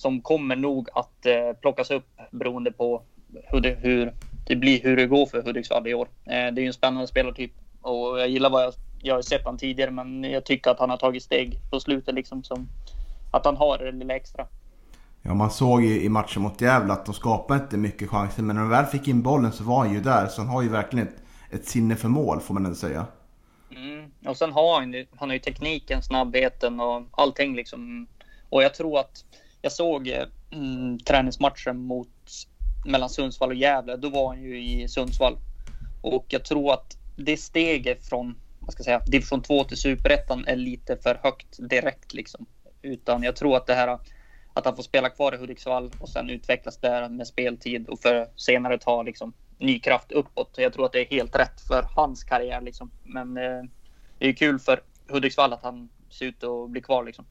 som 0.00 0.20
kommer 0.20 0.56
nog 0.56 0.88
att 0.92 1.26
eh, 1.26 1.52
plockas 1.60 1.90
upp 1.90 2.06
beroende 2.30 2.72
på 2.72 3.02
hur 3.44 3.60
det, 3.60 3.78
hur 3.80 4.14
det 4.46 4.56
blir, 4.56 4.82
hur 4.82 4.96
det 4.96 5.06
går 5.06 5.26
för 5.26 5.42
Hudiksvall 5.42 5.86
i 5.86 5.94
år. 5.94 6.08
Eh, 6.24 6.30
det 6.30 6.36
är 6.36 6.60
ju 6.60 6.66
en 6.66 6.72
spännande 6.72 7.06
spelartyp 7.06 7.52
och 7.82 8.20
jag 8.20 8.28
gillar 8.28 8.50
vad 8.50 8.62
jag, 8.62 8.72
jag 9.02 9.14
har 9.14 9.22
sett 9.22 9.44
honom 9.44 9.58
tidigare 9.58 9.90
men 9.90 10.24
jag 10.24 10.44
tycker 10.44 10.70
att 10.70 10.78
han 10.78 10.90
har 10.90 10.96
tagit 10.96 11.22
steg 11.22 11.58
på 11.70 11.80
slutet 11.80 12.14
liksom 12.14 12.42
som 12.42 12.68
att 13.30 13.44
han 13.44 13.56
har 13.56 13.78
det 13.78 13.92
lilla 13.92 14.16
extra. 14.16 14.46
Ja, 15.22 15.34
man 15.34 15.50
såg 15.50 15.84
ju 15.84 16.02
i 16.02 16.08
matchen 16.08 16.42
mot 16.42 16.60
Gävle 16.60 16.92
att 16.92 17.06
de 17.06 17.14
skapade 17.14 17.62
inte 17.62 17.76
mycket 17.76 18.08
chanser. 18.08 18.42
Men 18.42 18.56
när 18.56 18.62
de 18.62 18.70
väl 18.70 18.86
fick 18.86 19.08
in 19.08 19.22
bollen 19.22 19.52
så 19.52 19.64
var 19.64 19.78
han 19.78 19.94
ju 19.94 20.00
där. 20.00 20.26
Så 20.26 20.40
han 20.40 20.50
har 20.50 20.62
ju 20.62 20.68
verkligen 20.68 21.08
ett, 21.08 21.14
ett 21.50 21.66
sinne 21.68 21.96
för 21.96 22.08
mål 22.08 22.40
får 22.40 22.54
man 22.54 22.64
ändå 22.64 22.76
säga. 22.76 23.06
Mm. 23.76 24.10
Och 24.26 24.36
sen 24.36 24.52
har 24.52 24.80
han 24.80 24.94
han 25.16 25.28
har 25.28 25.34
ju 25.34 25.40
tekniken, 25.40 26.02
snabbheten 26.02 26.80
och 26.80 27.02
allting 27.10 27.56
liksom. 27.56 28.06
Och 28.48 28.62
jag 28.62 28.74
tror 28.74 28.98
att 28.98 29.24
jag 29.62 29.72
såg 29.72 30.08
eh, 30.08 30.26
mm, 30.50 30.98
träningsmatchen 30.98 31.78
mot 31.78 32.08
mellan 32.86 33.10
Sundsvall 33.10 33.48
och 33.48 33.54
Gävle. 33.54 33.96
Då 33.96 34.08
var 34.08 34.28
han 34.28 34.42
ju 34.42 34.62
i 34.62 34.88
Sundsvall. 34.88 35.38
Och 36.02 36.26
jag 36.28 36.44
tror 36.44 36.72
att 36.72 36.96
det 37.16 37.36
steget 37.36 38.08
från 38.08 38.38
vad 38.60 38.72
ska 38.72 38.80
jag 38.80 38.84
säga, 38.84 39.02
division 39.06 39.42
2 39.42 39.64
till 39.64 39.76
superettan 39.76 40.44
är 40.46 40.56
lite 40.56 40.96
för 40.96 41.20
högt 41.22 41.70
direkt 41.70 42.14
liksom. 42.14 42.46
Utan 42.82 43.22
jag 43.22 43.36
tror 43.36 43.56
att 43.56 43.66
det 43.66 43.74
här 43.74 43.98
att 44.54 44.64
han 44.64 44.76
får 44.76 44.82
spela 44.82 45.08
kvar 45.08 45.34
i 45.34 45.36
Hudiksvall 45.36 45.90
och 45.98 46.08
sen 46.08 46.30
utvecklas 46.30 46.76
där 46.76 47.08
med 47.08 47.26
speltid 47.26 47.88
och 47.88 48.00
för 48.00 48.30
senare 48.36 48.78
ta 48.78 49.02
liksom 49.02 49.32
ny 49.58 49.80
kraft 49.80 50.12
uppåt. 50.12 50.54
Jag 50.56 50.72
tror 50.72 50.86
att 50.86 50.92
det 50.92 51.00
är 51.00 51.16
helt 51.16 51.36
rätt 51.36 51.60
för 51.68 51.86
hans 51.96 52.24
karriär 52.24 52.60
liksom. 52.60 52.90
Men 53.04 53.36
eh, 53.36 53.62
det 54.18 54.28
är 54.28 54.32
kul 54.32 54.58
för 54.58 54.82
Hudiksvall 55.08 55.52
att 55.52 55.62
han 55.62 55.88
ser 56.10 56.26
ut 56.26 56.44
att 56.44 56.70
bli 56.70 56.80
kvar 56.80 57.04
liksom. 57.04 57.24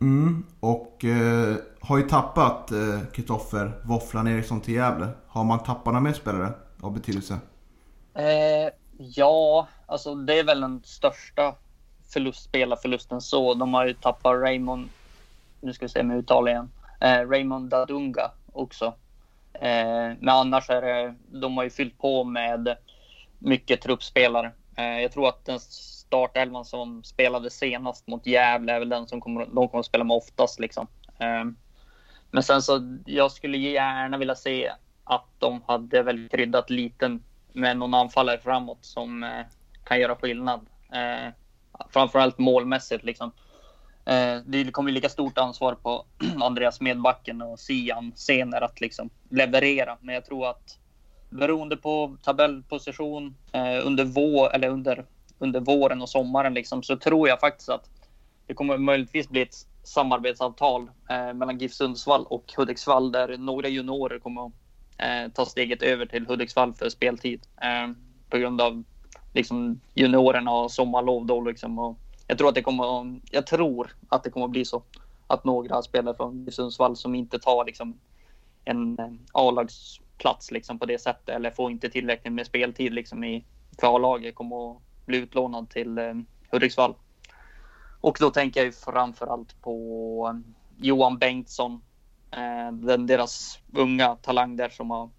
Mm, 0.00 0.46
och 0.60 1.04
eh, 1.04 1.56
har 1.80 1.98
ju 1.98 2.08
tappat 2.08 2.70
eh, 2.70 3.00
Kristoffer 3.12 3.66
eh, 3.66 3.72
Våfflan 3.88 4.26
Eriksson 4.26 4.60
till 4.60 4.74
Gävle. 4.74 5.08
Har 5.26 5.44
man 5.44 5.58
tappat 5.58 5.86
några 5.86 6.00
mer 6.00 6.12
spelare 6.12 6.52
av 6.80 6.92
betydelse? 6.92 7.38
Eh, 8.14 8.72
ja, 8.98 9.68
alltså 9.86 10.14
det 10.14 10.38
är 10.38 10.44
väl 10.44 10.60
den 10.60 10.82
största 10.84 11.54
förlust, 12.12 12.42
spelarförlusten 12.42 13.20
så. 13.20 13.54
De 13.54 13.74
har 13.74 13.86
ju 13.86 13.94
tappat 13.94 14.34
Raymond 14.34 14.88
nu 15.64 15.72
ska 15.72 15.84
vi 15.84 15.88
se 15.88 16.02
med 16.02 16.16
uttal 16.16 16.48
igen, 16.48 16.70
eh, 17.00 17.28
Raymond 17.28 17.70
Dadunga 17.70 18.30
också. 18.52 18.94
Eh, 19.52 20.12
men 20.20 20.28
annars 20.28 20.70
är 20.70 20.82
det, 20.82 21.14
de 21.26 21.56
har 21.56 21.64
ju 21.64 21.70
fyllt 21.70 21.98
på 21.98 22.24
med 22.24 22.76
mycket 23.38 23.80
truppspelare. 23.80 24.52
Eh, 24.76 25.00
jag 25.00 25.12
tror 25.12 25.28
att 25.28 25.44
den 25.44 25.60
startelvan 26.14 26.64
som 26.64 27.04
spelade 27.04 27.50
senast 27.50 28.06
mot 28.06 28.26
Gävle 28.26 28.72
är 28.72 28.78
väl 28.78 28.88
den 28.88 29.06
som 29.06 29.20
kommer, 29.20 29.46
de 29.46 29.68
kommer 29.68 29.80
att 29.80 29.86
spela 29.86 30.04
med 30.04 30.16
oftast. 30.16 30.60
Liksom. 30.60 30.86
Ehm, 31.18 31.56
men 32.30 32.42
sen 32.42 32.62
så, 32.62 32.98
jag 33.06 33.32
skulle 33.32 33.58
gärna 33.58 34.18
vilja 34.18 34.34
se 34.34 34.72
att 35.04 35.26
de 35.38 35.62
hade 35.66 36.02
väl 36.02 36.28
kryddat 36.28 36.70
lite 36.70 37.18
med 37.52 37.76
någon 37.76 37.94
anfallare 37.94 38.38
framåt 38.38 38.78
som 38.80 39.22
eh, 39.22 39.46
kan 39.84 40.00
göra 40.00 40.16
skillnad. 40.16 40.66
Ehm, 40.92 41.32
framförallt 41.90 42.38
målmässigt 42.38 43.04
liksom. 43.04 43.32
Ehm, 44.04 44.42
det 44.46 44.72
kommer 44.72 44.92
lika 44.92 45.08
stort 45.08 45.38
ansvar 45.38 45.74
på 45.74 46.04
Andreas 46.42 46.80
Medbacken 46.80 47.42
och 47.42 47.60
Sian 47.60 48.12
Sener 48.16 48.60
att 48.60 48.80
liksom 48.80 49.10
leverera. 49.30 49.98
Men 50.00 50.14
jag 50.14 50.24
tror 50.24 50.46
att 50.50 50.78
beroende 51.30 51.76
på 51.76 52.16
tabellposition 52.22 53.34
eh, 53.52 53.86
under, 53.86 54.04
vår, 54.04 54.54
eller 54.54 54.68
under, 54.68 55.04
under 55.38 55.60
våren 55.60 56.02
och 56.02 56.08
sommaren 56.08 56.54
liksom, 56.54 56.82
så 56.82 56.96
tror 56.96 57.28
jag 57.28 57.40
faktiskt 57.40 57.68
att 57.68 57.90
det 58.46 58.54
kommer 58.54 58.78
möjligtvis 58.78 59.28
bli 59.28 59.42
ett 59.42 59.54
samarbetsavtal 59.82 60.90
eh, 61.10 61.34
mellan 61.34 61.58
GIF 61.58 61.72
Sundsvall 61.72 62.26
och 62.26 62.52
Hudiksvall 62.56 63.12
där 63.12 63.38
några 63.38 63.68
juniorer 63.68 64.18
kommer 64.18 64.46
att 64.46 64.52
eh, 64.98 65.32
ta 65.32 65.46
steget 65.46 65.82
över 65.82 66.06
till 66.06 66.26
Hudiksvall 66.26 66.74
för 66.74 66.88
speltid 66.88 67.46
eh, 67.62 67.92
på 68.30 68.38
grund 68.38 68.60
av 68.60 68.84
liksom, 69.32 69.80
juniorerna 69.94 70.50
och 70.50 70.70
sommarlov 70.70 71.26
då 71.26 71.40
liksom. 71.40 71.78
Och, 71.78 71.98
jag 72.26 72.38
tror 72.38 72.48
att 72.48 72.54
det 72.54 72.62
kommer, 72.62 73.20
jag 73.30 73.46
tror 73.46 73.90
att 74.08 74.24
det 74.24 74.30
kommer 74.30 74.46
att 74.46 74.52
bli 74.52 74.64
så. 74.64 74.82
Att 75.26 75.44
några 75.44 75.82
spelare 75.82 76.14
från 76.14 76.44
GIF 76.44 76.54
Sundsvall 76.54 76.96
som 76.96 77.14
inte 77.14 77.38
tar 77.38 77.64
liksom 77.64 77.98
en 78.64 78.98
eh, 78.98 79.12
A-lagsplats 79.32 80.50
liksom 80.50 80.78
på 80.78 80.86
det 80.86 80.98
sättet 80.98 81.28
eller 81.28 81.50
får 81.50 81.70
inte 81.70 81.90
tillräckligt 81.90 82.32
med 82.32 82.46
speltid 82.46 82.92
liksom 82.92 83.24
i, 83.24 83.44
för 83.80 83.96
A-laget 83.96 84.34
kommer 84.34 84.70
att 84.70 84.82
bli 85.06 85.18
utlånad 85.18 85.70
till 85.70 85.98
eh, 85.98 86.14
Hudiksvall. 86.50 86.94
Och 88.00 88.16
då 88.20 88.30
tänker 88.30 88.60
jag 88.60 88.66
ju 88.66 88.72
framförallt 88.72 89.62
på 89.62 90.32
eh, 90.34 90.52
Johan 90.76 91.18
Bengtsson, 91.18 91.80
eh, 92.30 92.72
den, 92.72 93.06
deras 93.06 93.58
unga 93.72 94.16
talang 94.16 94.56
där 94.56 94.68
som 94.68 94.90
har 94.90 95.10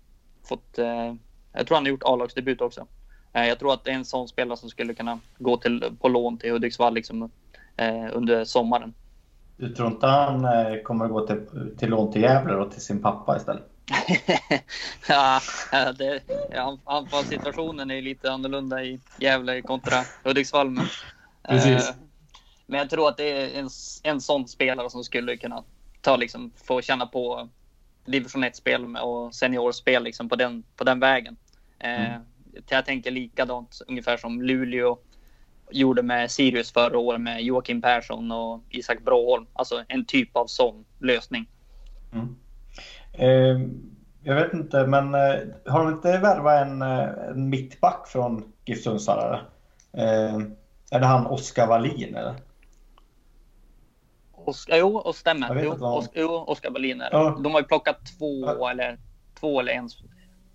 fått, 0.43 0.77
eh, 0.77 1.13
jag 1.53 1.67
tror 1.67 1.75
han 1.75 1.85
har 1.85 1.89
gjort 1.89 2.03
A-lagsdebut 2.05 2.61
också. 2.61 2.87
Eh, 3.33 3.47
jag 3.47 3.59
tror 3.59 3.73
att 3.73 3.83
det 3.83 3.91
är 3.91 3.95
en 3.95 4.05
sån 4.05 4.27
spelare 4.27 4.57
som 4.57 4.69
skulle 4.69 4.93
kunna 4.93 5.19
gå 5.37 5.57
till, 5.57 5.83
på 6.01 6.09
lån 6.09 6.37
till 6.37 6.51
Hudiksvall 6.51 6.93
liksom, 6.93 7.29
eh, 7.77 8.05
under 8.13 8.43
sommaren. 8.43 8.93
Du 9.57 9.69
tror 9.69 9.87
inte 9.87 10.07
han 10.07 10.45
eh, 10.45 10.81
kommer 10.83 11.05
att 11.05 11.11
gå 11.11 11.27
till, 11.27 11.41
till 11.77 11.89
lån 11.89 12.11
till 12.11 12.21
Gävle 12.21 12.55
och 12.55 12.71
till 12.71 12.81
sin 12.81 13.01
pappa 13.01 13.37
istället? 13.37 13.74
ja, 15.07 15.41
det, 15.97 16.23
anfallssituationen 16.85 17.91
är 17.91 18.01
lite 18.01 18.31
annorlunda 18.31 18.83
i 18.83 18.99
Gävle 19.19 19.61
kontra 19.61 19.97
Hudiksvall. 20.23 20.69
Men, 20.69 20.85
Precis. 21.49 21.89
Eh, 21.89 21.95
men 22.65 22.79
jag 22.79 22.89
tror 22.89 23.09
att 23.09 23.17
det 23.17 23.31
är 23.31 23.59
en, 23.59 23.69
en 24.03 24.21
sån 24.21 24.47
spelare 24.47 24.89
som 24.89 25.03
skulle 25.03 25.37
kunna 25.37 25.63
ta, 26.01 26.15
liksom, 26.15 26.51
få 26.63 26.81
känna 26.81 27.05
på 27.05 27.49
division 28.05 28.43
1-spel 28.43 28.97
och 28.97 29.35
seniorspel 29.35 30.03
liksom, 30.03 30.29
på, 30.29 30.35
den, 30.35 30.63
på 30.75 30.83
den 30.83 30.99
vägen. 30.99 31.37
Eh, 31.79 32.05
mm 32.05 32.21
jag 32.69 32.85
tänker 32.85 33.11
likadant 33.11 33.81
ungefär 33.87 34.17
som 34.17 34.41
Luleå 34.41 34.97
gjorde 35.71 36.03
med 36.03 36.31
Sirius 36.31 36.71
förra 36.71 36.97
året 36.97 37.21
med 37.21 37.43
Joakim 37.43 37.81
Persson 37.81 38.31
och 38.31 38.63
Isak 38.69 39.03
Broholm. 39.03 39.45
Alltså 39.53 39.83
en 39.87 40.05
typ 40.05 40.35
av 40.35 40.47
sån 40.47 40.85
lösning. 40.99 41.47
Mm. 42.13 42.35
Eh, 43.17 43.59
jag 44.23 44.35
vet 44.35 44.53
inte, 44.53 44.87
men 44.87 45.15
eh, 45.15 45.39
har 45.65 45.83
de 45.83 45.93
inte 45.93 46.17
värvat 46.17 46.67
en, 46.67 46.81
eh, 46.81 47.09
en 47.29 47.49
mittback 47.49 48.07
från 48.07 48.53
GIF 48.65 48.83
Sundsvall? 48.83 49.33
Eh, 49.93 50.35
Är 50.91 50.99
det 50.99 51.05
han 51.05 51.27
Oskar 51.27 51.67
Wallin 51.67 52.15
eller? 52.15 52.35
Oskar, 54.31 54.77
jo, 54.77 54.97
och 54.97 55.15
stämmer. 55.15 55.63
Jo, 56.13 56.27
Oskar 56.47 56.71
Wallin 56.71 57.01
är 57.01 57.09
det. 57.09 57.17
Ja. 57.17 57.39
De 57.43 57.53
har 57.53 57.61
ju 57.61 57.67
plockat 57.67 57.97
två 58.19 58.45
ja. 58.45 58.71
eller 58.71 58.99
två 59.39 59.59
eller 59.59 59.71
en. 59.71 59.89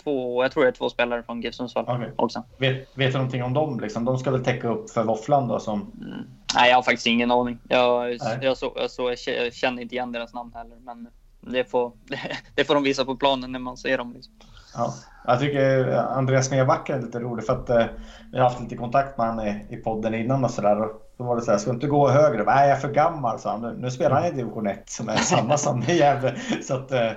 Två, 0.04 0.44
jag 0.44 0.52
tror 0.52 0.62
det 0.62 0.68
är 0.68 0.72
två 0.72 0.90
spelare 0.90 1.22
från 1.22 1.42
GIF 1.42 1.54
Sundsvall 1.54 1.84
okay. 1.84 2.10
också. 2.16 2.42
Vet, 2.58 2.88
vet 2.98 3.12
du 3.12 3.18
någonting 3.18 3.42
om 3.42 3.54
dem? 3.54 3.80
Liksom? 3.80 4.04
De 4.04 4.18
ska 4.18 4.30
väl 4.30 4.44
täcka 4.44 4.68
upp 4.68 4.90
för 4.90 5.04
våfflan 5.04 5.48
då? 5.48 5.58
Som... 5.58 5.92
Mm. 6.00 6.26
Nej, 6.54 6.70
jag 6.70 6.76
har 6.76 6.82
faktiskt 6.82 7.06
ingen 7.06 7.30
aning. 7.30 7.58
Jag, 7.68 8.12
jag, 8.42 8.56
så, 8.56 8.72
jag, 8.76 8.90
så, 8.90 9.14
jag 9.26 9.54
känner 9.54 9.82
inte 9.82 9.94
igen 9.94 10.12
deras 10.12 10.34
namn 10.34 10.52
heller. 10.54 10.76
Men 10.76 11.08
det 11.40 11.70
får, 11.70 11.92
det 12.54 12.64
får 12.64 12.74
de 12.74 12.82
visa 12.82 13.04
på 13.04 13.16
planen 13.16 13.52
när 13.52 13.58
man 13.58 13.76
ser 13.76 13.98
dem. 13.98 14.12
Liksom. 14.12 14.34
Ja, 14.74 14.94
jag 15.26 15.40
tycker 15.40 15.94
Andreas 15.94 16.46
Smedbacken 16.46 16.98
är 16.98 17.02
lite 17.02 17.20
rolig 17.20 17.46
för 17.46 17.52
att 17.52 17.70
eh, 17.70 17.84
vi 18.32 18.38
har 18.38 18.44
haft 18.44 18.60
lite 18.60 18.76
kontakt 18.76 19.18
med 19.18 19.26
honom 19.26 19.46
i, 19.46 19.66
i 19.70 19.76
podden 19.76 20.14
innan 20.14 20.44
och 20.44 20.50
sådär. 20.50 20.88
Då 21.16 21.24
var 21.24 21.36
det 21.36 21.42
så 21.42 21.50
här, 21.50 21.58
ska 21.58 21.70
du 21.70 21.74
inte 21.74 21.86
gå 21.86 22.08
högre? 22.08 22.44
Nej, 22.44 22.68
jag 22.68 22.76
är 22.76 22.80
för 22.80 22.92
gammal, 22.92 23.38
sa 23.38 23.50
han. 23.50 23.74
Nu 23.74 23.90
spelar 23.90 24.16
han 24.16 24.24
i 24.24 24.30
division 24.30 24.66
1 24.66 24.90
som 24.90 25.08
är 25.08 25.16
samma 25.16 25.56
som 25.56 25.82
i 25.82 25.96
Gävle. 25.96 26.36
Så 26.62 26.74
att, 26.74 26.92
eh, 26.92 27.10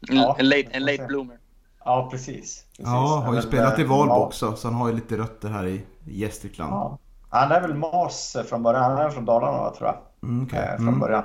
ja, 0.00 0.36
en 0.38 0.48
late, 0.48 0.68
en 0.70 0.84
late 0.84 1.04
bloomer. 1.06 1.38
Ja, 1.84 2.08
precis. 2.10 2.34
precis. 2.36 2.64
Ja, 2.76 3.22
har 3.26 3.34
ju 3.34 3.42
spelat 3.42 3.78
i 3.78 3.84
Valbo 3.84 4.14
också, 4.14 4.56
så 4.56 4.68
han 4.68 4.74
har 4.74 4.88
ju 4.88 4.94
lite 4.94 5.16
rötter 5.16 5.48
här 5.48 5.66
i 5.66 5.84
Gästrikland. 6.04 6.72
Ja. 6.72 6.98
Han 7.30 7.52
är 7.52 7.60
väl 7.60 7.74
Mas 7.74 8.36
från 8.48 8.62
början. 8.62 8.82
Han 8.82 8.98
är 8.98 9.10
från 9.10 9.24
Dalarna, 9.24 9.70
tror 9.70 9.88
jag. 9.88 9.98
Mm, 10.22 10.44
okay. 10.44 10.64
eh, 10.64 10.76
från 10.76 10.88
mm. 10.88 11.00
början. 11.00 11.24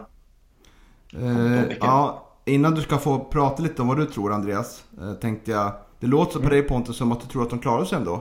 Eh, 1.13 1.77
ja, 1.81 2.27
innan 2.45 2.75
du 2.75 2.81
ska 2.81 2.97
få 2.97 3.19
prata 3.19 3.63
lite 3.63 3.81
om 3.81 3.87
vad 3.87 3.97
du 3.97 4.05
tror 4.05 4.33
Andreas, 4.33 4.83
eh, 5.01 5.13
tänkte 5.13 5.51
jag. 5.51 5.73
Det 5.99 6.07
låter 6.07 6.35
mm. 6.35 6.49
på 6.49 6.53
dig 6.55 6.63
Pontus 6.63 6.97
som 6.97 7.11
att 7.11 7.21
du 7.21 7.27
tror 7.27 7.43
att 7.43 7.49
de 7.49 7.59
klarar 7.59 7.85
sig 7.85 7.97
ändå. 7.97 8.13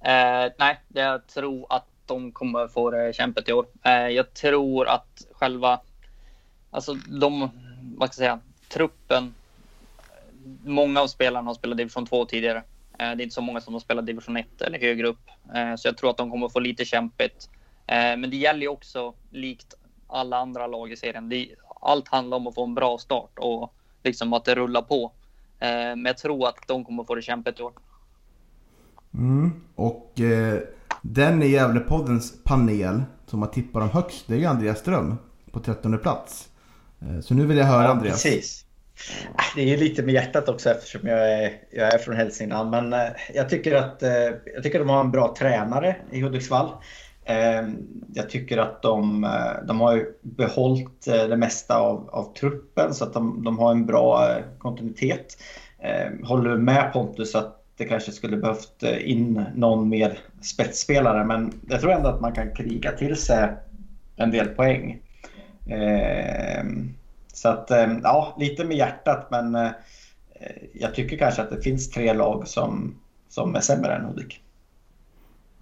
Eh, 0.00 0.52
nej, 0.58 0.80
jag 0.88 1.26
tror 1.26 1.66
att 1.70 1.86
de 2.06 2.32
kommer 2.32 2.68
få 2.68 2.90
det 2.90 3.16
kämpigt 3.16 3.48
i 3.48 3.52
år. 3.52 3.66
Eh, 3.82 3.92
jag 3.92 4.34
tror 4.34 4.88
att 4.88 5.26
själva, 5.32 5.80
alltså 6.70 6.94
de, 6.94 7.50
vad 7.96 8.14
ska 8.14 8.24
jag 8.24 8.38
säga, 8.38 8.40
truppen. 8.68 9.34
Många 10.64 11.00
av 11.00 11.06
spelarna 11.06 11.50
har 11.50 11.54
spelat 11.54 11.78
division 11.78 12.06
2 12.06 12.24
tidigare. 12.24 12.62
Eh, 12.98 12.98
det 12.98 13.04
är 13.04 13.22
inte 13.22 13.34
så 13.34 13.40
många 13.40 13.60
som 13.60 13.74
har 13.74 13.80
spelat 13.80 14.06
division 14.06 14.36
1 14.36 14.62
eller 14.62 14.78
högre 14.78 15.06
upp. 15.06 15.30
Eh, 15.54 15.74
så 15.76 15.88
jag 15.88 15.96
tror 15.96 16.10
att 16.10 16.16
de 16.16 16.30
kommer 16.30 16.48
få 16.48 16.60
lite 16.60 16.84
kämpigt. 16.84 17.50
Eh, 17.86 18.16
men 18.16 18.30
det 18.30 18.36
gäller 18.36 18.60
ju 18.60 18.68
också, 18.68 19.14
likt 19.30 19.74
alla 20.06 20.38
andra 20.38 20.66
lag 20.66 20.92
i 20.92 20.96
serien, 20.96 21.28
det, 21.28 21.48
allt 21.84 22.08
handlar 22.08 22.36
om 22.36 22.46
att 22.46 22.54
få 22.54 22.64
en 22.64 22.74
bra 22.74 22.98
start 22.98 23.38
och 23.38 23.74
liksom 24.02 24.32
att 24.32 24.44
det 24.44 24.54
rullar 24.54 24.82
på. 24.82 25.12
Eh, 25.58 25.68
men 25.68 26.04
jag 26.04 26.18
tror 26.18 26.48
att 26.48 26.56
de 26.66 26.84
kommer 26.84 27.04
få 27.04 27.14
det 27.14 27.22
kämpigt 27.22 27.60
i 27.60 27.62
år. 27.62 27.72
Mm. 29.14 29.52
Och 29.74 30.20
eh, 30.20 30.58
den 31.02 31.42
i 31.42 31.48
Gävlepoddens 31.48 32.44
panel 32.44 33.02
som 33.26 33.42
har 33.42 33.48
tippat 33.48 33.82
dem 33.82 33.90
högst, 33.90 34.24
det 34.26 34.34
är 34.34 34.38
ju 34.38 34.46
Andreas 34.46 34.78
Ström 34.78 35.16
på 35.50 35.60
13 35.60 35.98
plats. 35.98 36.48
Eh, 37.00 37.20
så 37.20 37.34
nu 37.34 37.46
vill 37.46 37.56
jag 37.56 37.64
höra 37.64 37.84
ja, 37.84 37.90
Andreas. 37.90 38.22
Precis. 38.22 38.64
Äh, 39.38 39.44
det 39.56 39.72
är 39.72 39.76
lite 39.76 40.02
med 40.02 40.14
hjärtat 40.14 40.48
också 40.48 40.70
eftersom 40.70 41.08
jag 41.08 41.32
är, 41.32 41.52
jag 41.70 41.94
är 41.94 41.98
från 41.98 42.16
Hälsingland. 42.16 42.70
Men 42.70 42.92
eh, 42.92 43.12
jag 43.34 43.48
tycker 43.48 43.74
att 43.74 44.02
eh, 44.02 44.10
jag 44.54 44.62
tycker 44.62 44.80
att 44.80 44.86
de 44.86 44.92
har 44.92 45.00
en 45.00 45.10
bra 45.10 45.34
tränare 45.38 45.96
i 46.10 46.20
Hudiksvall. 46.20 46.70
Ehm, 47.24 47.86
jag 48.14 48.30
tycker 48.30 48.58
att 48.58 48.82
de, 48.82 49.24
eh, 49.24 49.66
de 49.66 49.80
har 49.80 50.06
behållit 50.22 51.06
eh, 51.06 51.24
det 51.28 51.36
mesta 51.36 51.76
av, 51.78 52.08
av 52.12 52.34
truppen 52.34 52.94
så 52.94 53.04
att 53.04 53.12
de, 53.12 53.44
de 53.44 53.58
har 53.58 53.70
en 53.70 53.86
bra 53.86 54.30
eh, 54.30 54.44
kontinuitet. 54.58 55.38
Ehm, 55.78 56.24
håller 56.24 56.56
med 56.56 56.92
Pontus 56.92 57.34
att 57.34 57.60
det 57.76 57.84
kanske 57.84 58.12
skulle 58.12 58.36
behövt 58.36 58.82
in 58.82 59.44
någon 59.54 59.88
mer 59.88 60.18
spetsspelare 60.42 61.24
men 61.24 61.52
jag 61.68 61.80
tror 61.80 61.92
ändå 61.92 62.08
att 62.08 62.20
man 62.20 62.32
kan 62.32 62.54
kriga 62.54 62.92
till 62.92 63.16
sig 63.16 63.48
en 64.16 64.30
del 64.30 64.48
poäng. 64.48 65.02
Ehm, 65.66 66.94
så 67.32 67.48
att 67.48 67.70
ja, 68.02 68.36
lite 68.38 68.64
med 68.64 68.76
hjärtat 68.76 69.28
men 69.30 69.58
jag 70.72 70.94
tycker 70.94 71.16
kanske 71.16 71.42
att 71.42 71.50
det 71.50 71.62
finns 71.62 71.90
tre 71.90 72.12
lag 72.12 72.48
som, 72.48 72.94
som 73.28 73.54
är 73.54 73.60
sämre 73.60 73.94
än 73.94 74.04
Hudik. 74.04 74.40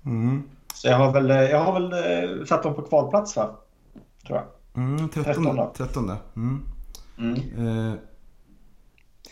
Mm. 0.06 0.43
Så 0.74 0.88
jag 0.88 0.96
har 0.96 1.12
väl, 1.12 1.28
jag 1.50 1.58
har 1.58 1.80
väl 1.80 1.92
eh, 1.92 2.44
satt 2.44 2.62
dem 2.62 2.74
på 2.74 2.82
kvalplats 2.82 3.36
va? 3.36 3.56
Tror 4.26 4.38
jag. 4.38 4.46
Mm, 4.82 5.08
13. 5.08 5.72
13. 5.76 6.10
Mm. 6.36 6.66
Mm. 7.18 7.36
Eh. 7.68 7.94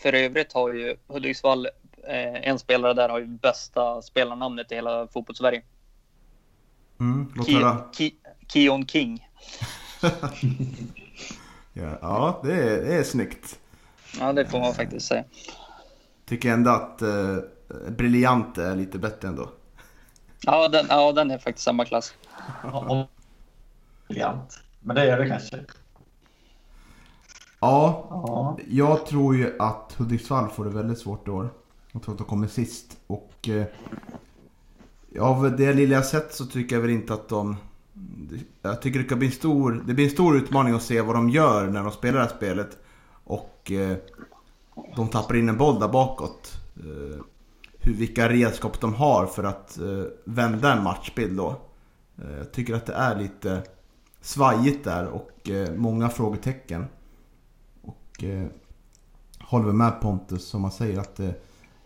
För 0.03 0.13
övrigt 0.13 0.53
har 0.53 0.73
ju 0.73 0.97
Hudiksvall, 1.07 1.67
eh, 2.09 2.49
en 2.49 2.59
spelare 2.59 2.95
där 2.95 3.09
har 3.09 3.19
ju 3.19 3.27
bästa 3.27 4.03
spelarnamnet 4.03 4.73
i 4.73 4.75
hela 4.75 5.07
fotbollssverige. 5.07 5.63
Mm, 7.01 7.33
låt 7.37 7.49
höra. 7.49 7.85
Ki 7.93 8.15
Kion 8.49 8.87
King. 8.87 9.29
ja, 11.73 11.99
ja 12.01 12.41
det, 12.45 12.53
är, 12.53 12.83
det 12.83 12.95
är 12.95 13.03
snyggt. 13.03 13.59
Ja, 14.21 14.33
det 14.33 14.47
får 14.47 14.61
man 14.61 14.75
faktiskt 14.75 15.07
säga. 15.07 15.25
Tycker 16.27 16.53
ändå 16.53 16.71
att 16.71 17.03
eh, 17.03 17.37
Briljant 17.89 18.59
är 18.59 18.77
lite 18.77 18.99
bättre 18.99 19.29
ändå. 19.29 19.51
Ja 20.47 20.69
den, 20.69 20.87
ja, 20.89 21.13
den 21.13 21.31
är 21.31 21.39
faktiskt 21.39 21.65
samma 21.65 21.85
klass. 21.85 22.15
Briljant. 24.09 24.61
Men 24.81 24.97
det 24.97 25.11
är 25.11 25.19
det 25.19 25.29
kanske. 25.29 25.65
Ja, 27.61 28.07
ja, 28.11 28.59
jag 28.69 29.07
tror 29.07 29.37
ju 29.37 29.57
att 29.59 29.95
Hudiksvall 29.99 30.49
får 30.49 30.65
det 30.65 30.71
väldigt 30.71 30.99
svårt 30.99 31.29
i 31.29 31.31
år. 31.31 31.51
Jag 31.93 32.03
tror 32.03 32.15
att 32.15 32.19
de 32.19 32.27
kommer 32.27 32.47
sist. 32.47 32.97
Och 33.07 33.49
eh, 33.49 33.67
av 35.21 35.57
det 35.57 35.73
lilla 35.73 35.95
jag 35.95 36.07
sett 36.07 36.35
så 36.35 36.47
tycker 36.47 36.77
jag 36.77 36.83
väl 36.83 36.91
inte 36.91 37.15
att 37.15 37.29
de... 37.29 37.57
Jag 38.63 38.83
tycker 38.83 38.99
det 38.99 39.05
kan 39.05 39.19
bli 39.19 39.29
en 39.29 39.33
stor, 39.33 39.83
det 39.87 39.95
blir 39.95 40.05
en 40.05 40.11
stor 40.11 40.37
utmaning 40.37 40.75
att 40.75 40.83
se 40.83 41.01
vad 41.01 41.15
de 41.15 41.31
gör 41.31 41.67
när 41.67 41.83
de 41.83 41.93
spelar 41.93 42.19
det 42.19 42.25
här 42.25 42.37
spelet. 42.37 42.79
Och 43.25 43.73
eh, 43.73 43.97
de 44.97 45.09
tappar 45.09 45.37
in 45.37 45.49
en 45.49 45.57
boll 45.57 45.81
där 45.81 45.89
bakåt. 45.89 46.59
Eh, 46.77 47.21
hur, 47.91 47.99
vilka 47.99 48.29
redskap 48.29 48.81
de 48.81 48.95
har 48.95 49.27
för 49.27 49.45
att 49.45 49.79
eh, 49.79 50.05
vända 50.25 50.73
en 50.73 50.83
matchbild 50.83 51.37
då. 51.37 51.49
Eh, 52.19 52.37
jag 52.39 52.53
tycker 52.53 52.75
att 52.75 52.87
det 52.87 52.95
är 52.95 53.19
lite 53.19 53.63
svajigt 54.21 54.85
där 54.85 55.07
och 55.07 55.51
eh, 55.51 55.75
många 55.75 56.09
frågetecken. 56.09 56.85
Och 57.83 58.25
eh, 58.25 58.47
håller 59.41 59.73
med 59.73 60.01
Pontus 60.01 60.45
som 60.45 60.63
man 60.63 60.73
säger 60.73 61.01
att 61.01 61.21
eh, 61.21 61.31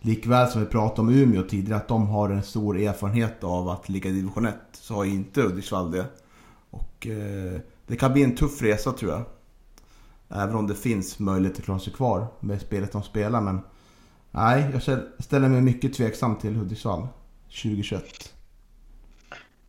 likväl 0.00 0.48
som 0.48 0.60
vi 0.60 0.66
pratade 0.66 1.00
om 1.00 1.14
Umeå 1.14 1.42
tidigare 1.42 1.76
att 1.76 1.88
de 1.88 2.06
har 2.06 2.30
en 2.30 2.42
stor 2.42 2.78
erfarenhet 2.78 3.44
av 3.44 3.68
att 3.68 3.88
ligga 3.88 4.10
i 4.10 4.12
division 4.12 4.46
1 4.46 4.54
så 4.72 4.94
har 4.94 5.04
ju 5.04 5.10
inte 5.10 5.42
Hudiksvall 5.42 5.90
det. 5.90 6.06
Och 6.70 7.06
eh, 7.06 7.60
det 7.86 7.96
kan 7.96 8.12
bli 8.12 8.22
en 8.22 8.36
tuff 8.36 8.62
resa 8.62 8.92
tror 8.92 9.12
jag. 9.12 9.22
Även 10.28 10.54
om 10.54 10.66
det 10.66 10.74
finns 10.74 11.18
möjlighet 11.18 11.58
att 11.58 11.64
klara 11.64 11.78
sig 11.78 11.92
kvar 11.92 12.26
med 12.40 12.60
spelet 12.60 12.92
de 12.92 13.02
spelar 13.02 13.40
men 13.40 13.60
Nej, 14.36 14.66
jag 14.72 14.98
ställer 15.18 15.48
mig 15.48 15.60
mycket 15.60 15.94
tveksam 15.94 16.36
till 16.36 16.56
Hudiksvall 16.56 17.08
2021. 17.48 18.04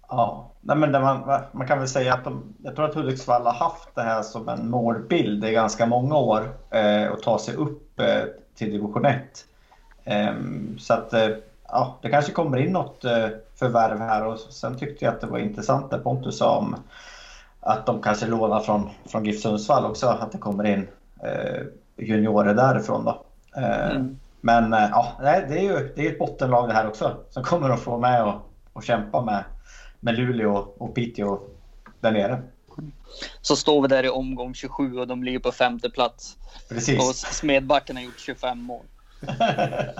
Ja, 0.09 0.51
nej 0.61 0.77
men 0.77 0.91
man, 0.91 1.41
man 1.51 1.67
kan 1.67 1.79
väl 1.79 1.87
säga 1.87 2.13
att 2.13 2.23
de, 2.23 2.43
jag 2.63 2.75
tror 2.75 2.85
att 2.85 2.95
Hudiksvall 2.95 3.45
har 3.45 3.53
haft 3.53 3.95
det 3.95 4.01
här 4.01 4.21
som 4.21 4.49
en 4.49 4.69
målbild 4.69 5.45
i 5.45 5.51
ganska 5.51 5.85
många 5.85 6.15
år 6.15 6.49
eh, 6.69 7.07
och 7.07 7.21
ta 7.21 7.39
sig 7.39 7.55
upp 7.55 7.99
eh, 7.99 8.21
till 8.55 8.71
division 8.71 9.05
1. 9.05 9.45
Eh, 10.03 10.33
så 10.77 10.93
att 10.93 11.13
eh, 11.13 11.29
ja, 11.67 11.97
det 12.01 12.09
kanske 12.09 12.31
kommer 12.31 12.57
in 12.57 12.73
något 12.73 13.05
eh, 13.05 13.27
förvärv 13.55 13.99
här 13.99 14.25
och 14.25 14.39
sen 14.39 14.77
tyckte 14.77 15.05
jag 15.05 15.13
att 15.13 15.21
det 15.21 15.27
var 15.27 15.39
intressant 15.39 15.91
det 15.91 15.97
Pontus 15.97 16.37
sa 16.37 16.57
om 16.57 16.75
att 17.59 17.85
de 17.85 18.01
kanske 18.01 18.27
lånar 18.27 18.59
från, 18.59 18.89
från 19.05 19.25
GIF 19.25 19.41
Sundsvall 19.41 19.85
också, 19.85 20.07
att 20.07 20.31
det 20.31 20.37
kommer 20.37 20.63
in 20.63 20.87
eh, 21.23 21.61
juniorer 21.97 22.53
därifrån 22.53 23.05
då. 23.05 23.21
Eh, 23.57 23.91
mm. 23.91 24.19
Men 24.45 24.73
eh, 24.73 24.89
ja, 24.91 25.17
det 25.21 25.59
är 25.59 25.61
ju 25.61 25.93
det 25.95 26.07
är 26.07 26.11
ett 26.11 26.19
bottenlag 26.19 26.69
det 26.69 26.73
här 26.73 26.87
också 26.87 27.17
som 27.29 27.43
kommer 27.43 27.69
att 27.69 27.79
få 27.79 27.99
med 27.99 28.23
och, 28.23 28.51
och 28.73 28.83
kämpa 28.83 29.21
med, 29.21 29.43
med 29.99 30.15
Luleå 30.15 30.67
och 30.77 30.95
Piteå 30.95 31.39
där 31.99 32.11
nere. 32.11 32.41
Så 33.41 33.55
står 33.55 33.81
vi 33.81 33.87
där 33.87 34.03
i 34.03 34.09
omgång 34.09 34.53
27 34.53 34.97
och 34.97 35.07
de 35.07 35.23
ligger 35.23 35.39
på 35.39 35.51
femte 35.51 35.89
plats. 35.89 36.37
Precis. 36.69 36.99
Och 36.99 37.15
Smedbacken 37.15 37.95
har 37.95 38.03
gjort 38.03 38.19
25 38.19 38.61
mål. 38.61 38.85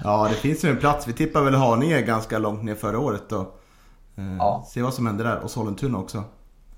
ja, 0.04 0.28
det 0.30 0.36
finns 0.36 0.66
ju 0.66 0.70
en 0.70 0.78
plats. 0.78 1.08
Vi 1.08 1.14
tippar 1.14 1.42
väl 1.42 1.56
Haninge 1.56 2.02
ganska 2.02 2.38
långt 2.38 2.64
ner 2.64 2.76
förra 2.76 3.00
året 3.00 3.30
då. 3.30 3.40
Eh, 4.16 4.36
ja. 4.40 4.66
Se 4.68 4.82
vad 4.82 4.94
som 4.94 5.08
händer 5.08 5.26
där. 5.26 5.40
Och 5.40 5.52
Sollentuna 5.52 5.98
också. 5.98 6.24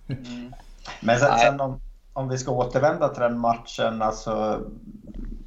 Mm. 0.07 0.53
Men 0.99 1.19
sen, 1.19 1.39
sen 1.39 1.59
om, 1.61 1.81
om 2.13 2.29
vi 2.29 2.37
ska 2.37 2.51
återvända 2.51 3.07
till 3.09 3.21
den 3.21 3.39
matchen, 3.39 4.01
alltså 4.01 4.61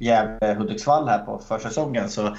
Gävle-Hudiksvall 0.01 1.07
här 1.07 1.25
på 1.25 1.39
försäsongen 1.39 2.09
så, 2.09 2.35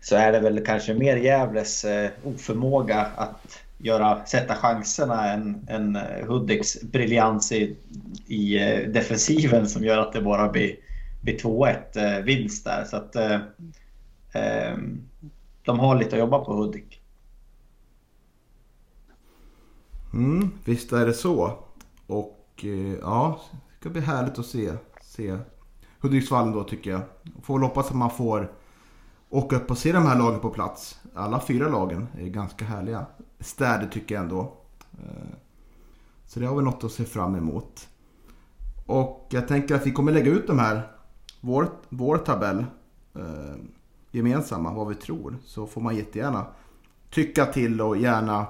så 0.00 0.16
är 0.16 0.32
det 0.32 0.40
väl 0.40 0.64
kanske 0.66 0.94
mer 0.94 1.16
Gävles 1.16 1.84
eh, 1.84 2.10
oförmåga 2.24 3.06
att 3.16 3.58
göra, 3.78 4.26
sätta 4.26 4.54
chanserna 4.54 5.32
än, 5.32 5.66
än 5.68 5.96
eh, 5.96 6.26
Hudiks 6.26 6.82
briljans 6.82 7.52
i, 7.52 7.76
i 8.26 8.56
eh, 8.56 8.88
defensiven 8.88 9.68
som 9.68 9.84
gör 9.84 9.98
att 9.98 10.12
det 10.12 10.22
bara 10.22 10.48
blir, 10.48 10.76
blir 11.22 11.38
2-1 11.38 12.18
eh, 12.18 12.24
vinst 12.24 12.64
där. 12.64 12.84
Så 12.84 12.96
att 12.96 13.16
eh, 13.16 13.38
de 15.64 15.78
har 15.78 15.98
lite 15.98 16.16
att 16.16 16.20
jobba 16.20 16.38
på 16.38 16.54
Hudik. 16.54 17.00
Mm, 20.12 20.50
visst 20.64 20.92
är 20.92 21.06
det 21.06 21.14
så. 21.14 21.58
Och 22.06 22.64
ja, 23.00 23.40
det 23.50 23.80
ska 23.80 23.90
bli 23.90 24.00
härligt 24.00 24.38
att 24.38 24.46
se, 24.46 24.72
se 25.02 25.38
Hudiksvall 26.04 26.52
då 26.52 26.64
tycker 26.64 26.90
jag. 26.90 27.00
Får 27.42 27.54
väl 27.58 27.68
hoppas 27.68 27.88
att 27.88 27.96
man 27.96 28.10
får 28.10 28.52
åka 29.30 29.56
upp 29.56 29.70
och 29.70 29.78
se 29.78 29.92
de 29.92 30.06
här 30.06 30.18
lagen 30.18 30.40
på 30.40 30.50
plats. 30.50 31.00
Alla 31.14 31.40
fyra 31.40 31.68
lagen 31.68 32.08
är 32.18 32.26
ganska 32.26 32.64
härliga 32.64 33.06
städer 33.40 33.86
tycker 33.86 34.14
jag 34.14 34.22
ändå. 34.24 34.52
Eh, 34.92 35.34
så 36.26 36.40
det 36.40 36.46
har 36.46 36.56
vi 36.56 36.62
något 36.62 36.84
att 36.84 36.92
se 36.92 37.04
fram 37.04 37.34
emot. 37.34 37.88
Och 38.86 39.26
jag 39.30 39.48
tänker 39.48 39.74
att 39.74 39.86
vi 39.86 39.92
kommer 39.92 40.12
lägga 40.12 40.32
ut 40.32 40.46
de 40.46 40.58
här, 40.58 40.82
vår, 41.40 41.68
vår 41.88 42.18
tabell 42.18 42.64
eh, 43.14 43.56
gemensamma, 44.10 44.72
vad 44.72 44.88
vi 44.88 44.94
tror. 44.94 45.36
Så 45.44 45.66
får 45.66 45.80
man 45.80 45.96
jättegärna 45.96 46.46
tycka 47.10 47.46
till 47.46 47.80
och 47.80 47.96
gärna 47.96 48.46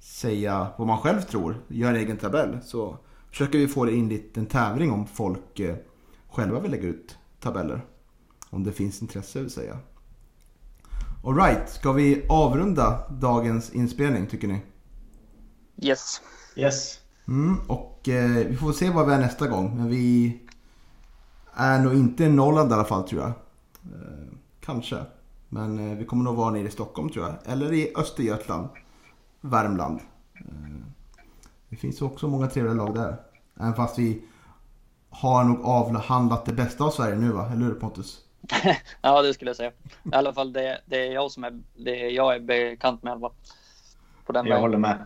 säga 0.00 0.66
vad 0.76 0.86
man 0.86 0.98
själv 0.98 1.20
tror. 1.20 1.56
Gör 1.68 1.90
en 1.90 1.96
egen 1.96 2.16
tabell. 2.16 2.58
Så 2.64 2.96
försöker 3.30 3.58
vi 3.58 3.68
få 3.68 3.84
det 3.84 3.92
in 3.92 4.02
en 4.02 4.08
liten 4.08 4.46
tävling 4.46 4.92
om 4.92 5.06
folk 5.06 5.60
eh, 5.60 5.76
själva 6.28 6.60
vill 6.60 6.70
lägga 6.70 6.88
ut 6.88 7.18
tabeller. 7.40 7.84
Om 8.50 8.64
det 8.64 8.72
finns 8.72 9.02
intresse 9.02 9.40
vill 9.40 9.50
säga. 9.50 9.78
Alright, 11.24 11.68
ska 11.68 11.92
vi 11.92 12.26
avrunda 12.28 13.08
dagens 13.10 13.70
inspelning 13.72 14.26
tycker 14.26 14.48
ni? 14.48 14.60
Yes. 15.82 16.20
Yes. 16.56 17.00
Mm, 17.28 17.56
och 17.66 18.08
eh, 18.08 18.46
vi 18.46 18.56
får 18.56 18.72
se 18.72 18.90
vad 18.90 19.06
vi 19.06 19.12
är 19.12 19.18
nästa 19.18 19.48
gång. 19.48 19.76
Men 19.76 19.88
vi 19.88 20.38
är 21.54 21.78
nog 21.78 21.94
inte 21.94 22.24
i 22.24 22.28
Norrland 22.28 22.70
i 22.70 22.74
alla 22.74 22.84
fall 22.84 23.08
tror 23.08 23.20
jag. 23.20 23.30
Eh, 23.30 24.28
kanske. 24.60 24.98
Men 25.48 25.90
eh, 25.90 25.98
vi 25.98 26.04
kommer 26.04 26.24
nog 26.24 26.36
vara 26.36 26.50
nere 26.50 26.68
i 26.68 26.70
Stockholm 26.70 27.08
tror 27.08 27.24
jag. 27.26 27.34
Eller 27.44 27.72
i 27.72 27.92
Östergötland. 27.96 28.68
Värmland. 29.40 30.00
Eh, 30.34 30.76
det 31.68 31.76
finns 31.76 32.02
också 32.02 32.28
många 32.28 32.46
trevliga 32.46 32.74
lag 32.74 32.94
där. 32.94 33.16
Även 33.56 33.74
fast 33.74 33.98
vi 33.98 34.22
har 35.10 35.44
nog 35.44 35.64
avhandlat 35.64 36.44
det 36.44 36.52
bästa 36.52 36.84
av 36.84 36.90
Sverige 36.90 37.16
nu 37.16 37.32
va? 37.32 37.50
Eller 37.52 37.64
hur 37.64 37.74
Pontus? 37.74 38.18
ja, 39.02 39.22
det 39.22 39.34
skulle 39.34 39.48
jag 39.48 39.56
säga. 39.56 39.70
I 40.04 40.14
alla 40.14 40.32
fall 40.32 40.52
det, 40.52 40.80
det 40.86 41.06
är 41.06 41.12
jag 41.12 41.30
som 41.30 41.44
är, 41.44 41.62
det 41.76 42.06
är, 42.06 42.10
jag 42.10 42.34
är 42.34 42.40
bekant 42.40 43.02
med. 43.02 43.20
På 44.26 44.32
den 44.32 44.46
jag 44.46 44.54
vägen. 44.54 44.60
håller 44.60 44.78
med. 44.78 44.98